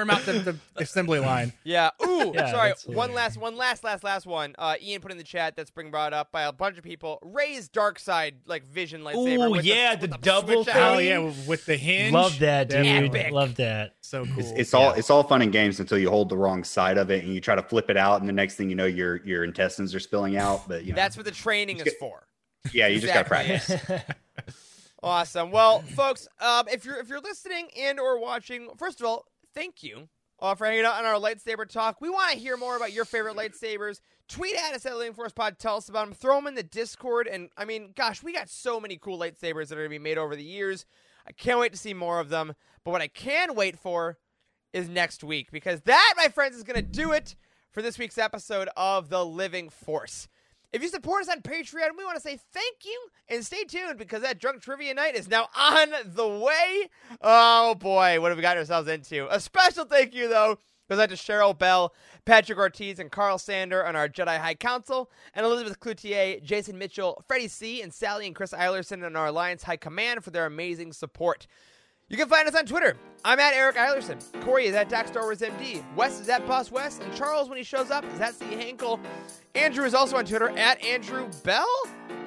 him 0.00 0.10
out 0.10 0.22
the, 0.22 0.32
the 0.32 0.56
assembly 0.76 1.18
line. 1.20 1.52
Yeah. 1.64 1.90
Ooh. 2.04 2.20
Yeah, 2.34 2.50
sorry. 2.52 2.72
One 2.86 3.12
last, 3.12 3.38
one 3.38 3.56
last, 3.56 3.82
last, 3.82 4.04
last 4.04 4.26
one. 4.26 4.54
Uh, 4.58 4.76
Ian 4.80 5.00
put 5.00 5.10
in 5.10 5.18
the 5.18 5.24
chat 5.24 5.56
that's 5.56 5.70
being 5.70 5.90
brought 5.90 6.12
up 6.12 6.30
by 6.30 6.42
a 6.42 6.52
bunch 6.52 6.76
of 6.78 6.84
people. 6.84 7.18
Rey's 7.22 7.68
dark 7.68 7.98
side 7.98 8.36
like 8.46 8.64
vision 8.66 9.02
lightsaber. 9.02 9.48
Ooh, 9.48 9.50
with 9.50 9.64
yeah, 9.64 9.96
the, 9.96 10.06
the 10.06 10.12
with 10.12 10.20
double 10.20 10.64
thing. 10.64 10.74
Oh 10.76 10.98
yeah, 10.98 11.18
with 11.46 11.64
the 11.66 11.76
hinge. 11.76 12.12
Love 12.12 12.38
that, 12.40 12.68
dude. 12.68 12.86
Epic. 12.86 13.32
Love 13.32 13.56
that. 13.56 13.96
So 14.00 14.24
cool. 14.26 14.34
It's, 14.38 14.50
it's 14.52 14.74
all 14.74 14.92
it's 14.92 15.10
all 15.10 15.22
fun 15.22 15.42
and 15.42 15.50
games 15.50 15.80
until 15.80 15.98
you 15.98 16.10
hold 16.10 16.28
the 16.28 16.36
wrong 16.36 16.62
side 16.62 16.98
of 16.98 17.10
it 17.10 17.24
and 17.24 17.34
you 17.34 17.40
try 17.40 17.54
to 17.54 17.62
flip 17.62 17.90
it 17.90 17.96
out, 17.96 18.20
and 18.20 18.28
the 18.28 18.32
next 18.32 18.56
thing 18.56 18.68
you 18.68 18.76
know, 18.76 18.86
your 18.86 19.16
your 19.24 19.42
intestines 19.44 19.94
are 19.94 20.00
spilling 20.00 20.36
out. 20.36 20.68
But 20.68 20.84
you 20.84 20.92
know, 20.92 20.96
That's 20.96 21.16
what 21.16 21.24
the 21.24 21.32
training 21.32 21.78
is 21.78 21.84
get- 21.84 21.98
for. 21.98 22.26
yeah, 22.72 22.86
you 22.86 23.00
just 23.00 23.12
got 23.14 23.22
to 23.22 23.28
practice. 23.28 23.72
Awesome. 25.02 25.50
Well, 25.50 25.80
folks, 25.80 26.28
um, 26.40 26.66
if 26.68 26.84
you're 26.84 26.98
if 26.98 27.08
you're 27.08 27.20
listening 27.20 27.68
and 27.78 27.98
or 27.98 28.20
watching, 28.20 28.68
first 28.76 29.00
of 29.00 29.06
all, 29.06 29.24
thank 29.54 29.82
you 29.82 30.08
uh, 30.40 30.54
for 30.54 30.66
hanging 30.66 30.84
out 30.84 30.98
on 30.98 31.04
our 31.04 31.20
lightsaber 31.20 31.68
talk. 31.68 32.00
We 32.00 32.10
want 32.10 32.32
to 32.32 32.38
hear 32.38 32.56
more 32.56 32.76
about 32.76 32.92
your 32.92 33.04
favorite 33.04 33.36
lightsabers. 33.36 34.00
Tweet 34.28 34.56
at 34.56 34.74
us 34.74 34.86
at 34.86 34.96
Living 34.96 35.12
Force 35.12 35.32
Pod. 35.32 35.58
Tell 35.58 35.76
us 35.76 35.88
about 35.88 36.06
them. 36.06 36.14
Throw 36.14 36.36
them 36.36 36.46
in 36.46 36.54
the 36.54 36.62
Discord. 36.62 37.26
And 37.26 37.50
I 37.56 37.64
mean, 37.64 37.92
gosh, 37.96 38.22
we 38.22 38.32
got 38.32 38.48
so 38.48 38.80
many 38.80 38.96
cool 38.96 39.18
lightsabers 39.18 39.68
that 39.68 39.72
are 39.72 39.82
going 39.82 39.90
to 39.90 39.90
be 39.90 39.98
made 39.98 40.18
over 40.18 40.36
the 40.36 40.44
years. 40.44 40.86
I 41.26 41.32
can't 41.32 41.60
wait 41.60 41.72
to 41.72 41.78
see 41.78 41.94
more 41.94 42.20
of 42.20 42.28
them. 42.28 42.54
But 42.84 42.92
what 42.92 43.02
I 43.02 43.08
can 43.08 43.54
wait 43.54 43.78
for 43.78 44.18
is 44.72 44.88
next 44.88 45.22
week 45.24 45.50
because 45.50 45.82
that, 45.82 46.14
my 46.16 46.28
friends, 46.28 46.56
is 46.56 46.62
going 46.62 46.76
to 46.76 46.82
do 46.82 47.12
it 47.12 47.36
for 47.72 47.82
this 47.82 47.98
week's 47.98 48.18
episode 48.18 48.68
of 48.76 49.10
The 49.10 49.24
Living 49.24 49.68
Force. 49.68 50.28
If 50.72 50.82
you 50.82 50.88
support 50.88 51.22
us 51.22 51.28
on 51.28 51.42
Patreon, 51.42 51.96
we 51.98 52.04
want 52.04 52.16
to 52.16 52.22
say 52.22 52.38
thank 52.52 52.84
you 52.84 53.08
and 53.28 53.44
stay 53.44 53.64
tuned 53.64 53.98
because 53.98 54.22
that 54.22 54.38
drunk 54.38 54.62
trivia 54.62 54.94
night 54.94 55.16
is 55.16 55.28
now 55.28 55.48
on 55.56 55.88
the 56.04 56.28
way. 56.28 56.88
Oh 57.20 57.74
boy, 57.74 58.20
what 58.20 58.30
have 58.30 58.38
we 58.38 58.42
gotten 58.42 58.60
ourselves 58.60 58.88
into? 58.88 59.26
A 59.34 59.40
special 59.40 59.84
thank 59.84 60.14
you 60.14 60.28
though 60.28 60.58
goes 60.90 60.98
out 60.98 61.08
to 61.08 61.14
Cheryl 61.14 61.56
Bell, 61.56 61.94
Patrick 62.24 62.58
Ortiz, 62.58 62.98
and 62.98 63.12
Carl 63.12 63.38
Sander 63.38 63.86
on 63.86 63.94
our 63.94 64.08
Jedi 64.08 64.38
High 64.38 64.56
Council, 64.56 65.08
and 65.34 65.46
Elizabeth 65.46 65.78
Cloutier, 65.78 66.42
Jason 66.42 66.78
Mitchell, 66.78 67.22
Freddie 67.28 67.46
C, 67.48 67.80
and 67.80 67.94
Sally 67.94 68.26
and 68.26 68.34
Chris 68.34 68.52
Eilerson 68.52 69.06
on 69.06 69.14
our 69.14 69.26
Alliance 69.26 69.62
High 69.62 69.76
Command 69.76 70.24
for 70.24 70.30
their 70.30 70.46
amazing 70.46 70.92
support. 70.92 71.46
You 72.10 72.16
can 72.16 72.28
find 72.28 72.48
us 72.48 72.56
on 72.56 72.66
Twitter. 72.66 72.96
I'm 73.24 73.38
at 73.38 73.54
Eric 73.54 73.76
Eilerson. 73.76 74.18
Corey 74.42 74.66
is 74.66 74.74
at 74.74 74.88
Dak 74.88 75.06
Star 75.06 75.22
Wars 75.22 75.38
MD. 75.38 75.84
Wes 75.94 76.18
is 76.18 76.28
at 76.28 76.44
Boss 76.44 76.72
Wes. 76.72 76.98
And 76.98 77.14
Charles, 77.14 77.48
when 77.48 77.56
he 77.56 77.62
shows 77.62 77.92
up, 77.92 78.04
is 78.12 78.20
at 78.20 78.34
C. 78.34 78.46
Hankel. 78.46 78.98
Andrew 79.54 79.84
is 79.84 79.94
also 79.94 80.16
on 80.16 80.24
Twitter 80.24 80.48
at 80.58 80.84
Andrew 80.84 81.28
Bell. 81.44 81.68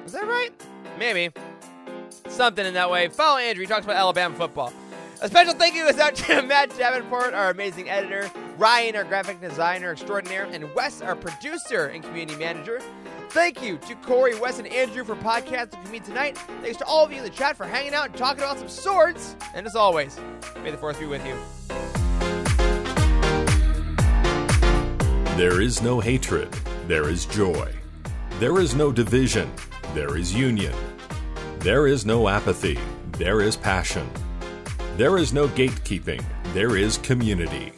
Is 0.06 0.12
that 0.12 0.26
right? 0.26 0.52
Maybe. 0.98 1.34
Something 2.28 2.64
in 2.64 2.72
that 2.72 2.90
way. 2.90 3.08
Follow 3.08 3.36
Andrew. 3.36 3.60
He 3.60 3.66
talks 3.66 3.84
about 3.84 3.96
Alabama 3.96 4.34
football. 4.34 4.72
A 5.22 5.28
special 5.28 5.54
thank 5.54 5.74
you 5.74 5.86
is 5.86 5.98
out 5.98 6.14
to 6.16 6.42
Matt 6.46 6.76
Davenport, 6.76 7.34
our 7.34 7.50
amazing 7.50 7.88
editor, 7.88 8.30
Ryan, 8.58 8.96
our 8.96 9.04
graphic 9.04 9.40
designer 9.40 9.92
extraordinaire, 9.92 10.44
and 10.44 10.72
Wes, 10.74 11.00
our 11.00 11.14
producer 11.14 11.86
and 11.86 12.02
community 12.02 12.38
manager. 12.38 12.80
Thank 13.30 13.62
you 13.62 13.78
to 13.78 13.94
Corey, 13.96 14.38
Wes, 14.38 14.58
and 14.58 14.68
Andrew 14.68 15.04
for 15.04 15.14
podcasting 15.16 15.80
with 15.82 15.92
me 15.92 16.00
tonight. 16.00 16.36
Thanks 16.62 16.78
to 16.78 16.84
all 16.84 17.04
of 17.04 17.12
you 17.12 17.18
in 17.18 17.24
the 17.24 17.30
chat 17.30 17.56
for 17.56 17.64
hanging 17.64 17.94
out 17.94 18.06
and 18.06 18.16
talking 18.16 18.42
about 18.42 18.58
some 18.58 18.68
swords. 18.68 19.36
And 19.54 19.66
as 19.66 19.76
always, 19.76 20.18
may 20.62 20.70
the 20.70 20.76
force 20.76 20.98
be 20.98 21.06
with 21.06 21.24
you. 21.24 21.36
There 25.36 25.60
is 25.60 25.80
no 25.80 26.00
hatred, 26.00 26.52
there 26.86 27.08
is 27.08 27.24
joy. 27.24 27.72
There 28.40 28.60
is 28.60 28.74
no 28.74 28.92
division, 28.92 29.50
there 29.94 30.16
is 30.16 30.34
union. 30.34 30.74
There 31.60 31.86
is 31.86 32.04
no 32.04 32.28
apathy, 32.28 32.78
there 33.12 33.40
is 33.40 33.56
passion. 33.56 34.08
There 34.96 35.18
is 35.18 35.32
no 35.32 35.48
gatekeeping, 35.48 36.24
there 36.52 36.76
is 36.76 36.98
community. 36.98 37.72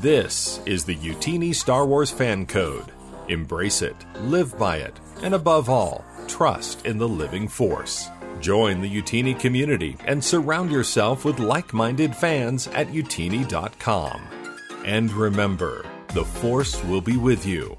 This 0.00 0.60
is 0.66 0.84
the 0.84 0.94
Youtini 0.94 1.52
Star 1.52 1.84
Wars 1.84 2.12
Fan 2.12 2.46
Code. 2.46 2.92
Embrace 3.28 3.82
it, 3.82 3.96
live 4.20 4.56
by 4.56 4.76
it, 4.76 4.94
and 5.24 5.34
above 5.34 5.68
all, 5.68 6.04
trust 6.28 6.86
in 6.86 6.96
the 6.96 7.08
living 7.08 7.48
force. 7.48 8.08
Join 8.38 8.80
the 8.80 8.88
Youtini 8.88 9.36
community 9.36 9.96
and 10.04 10.22
surround 10.22 10.70
yourself 10.70 11.24
with 11.24 11.40
like 11.40 11.74
minded 11.74 12.14
fans 12.14 12.68
at 12.68 12.86
youtini.com. 12.86 14.22
And 14.84 15.10
remember, 15.10 15.84
the 16.12 16.24
Force 16.24 16.84
will 16.84 17.00
be 17.00 17.16
with 17.16 17.44
you 17.44 17.76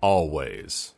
always. 0.00 0.95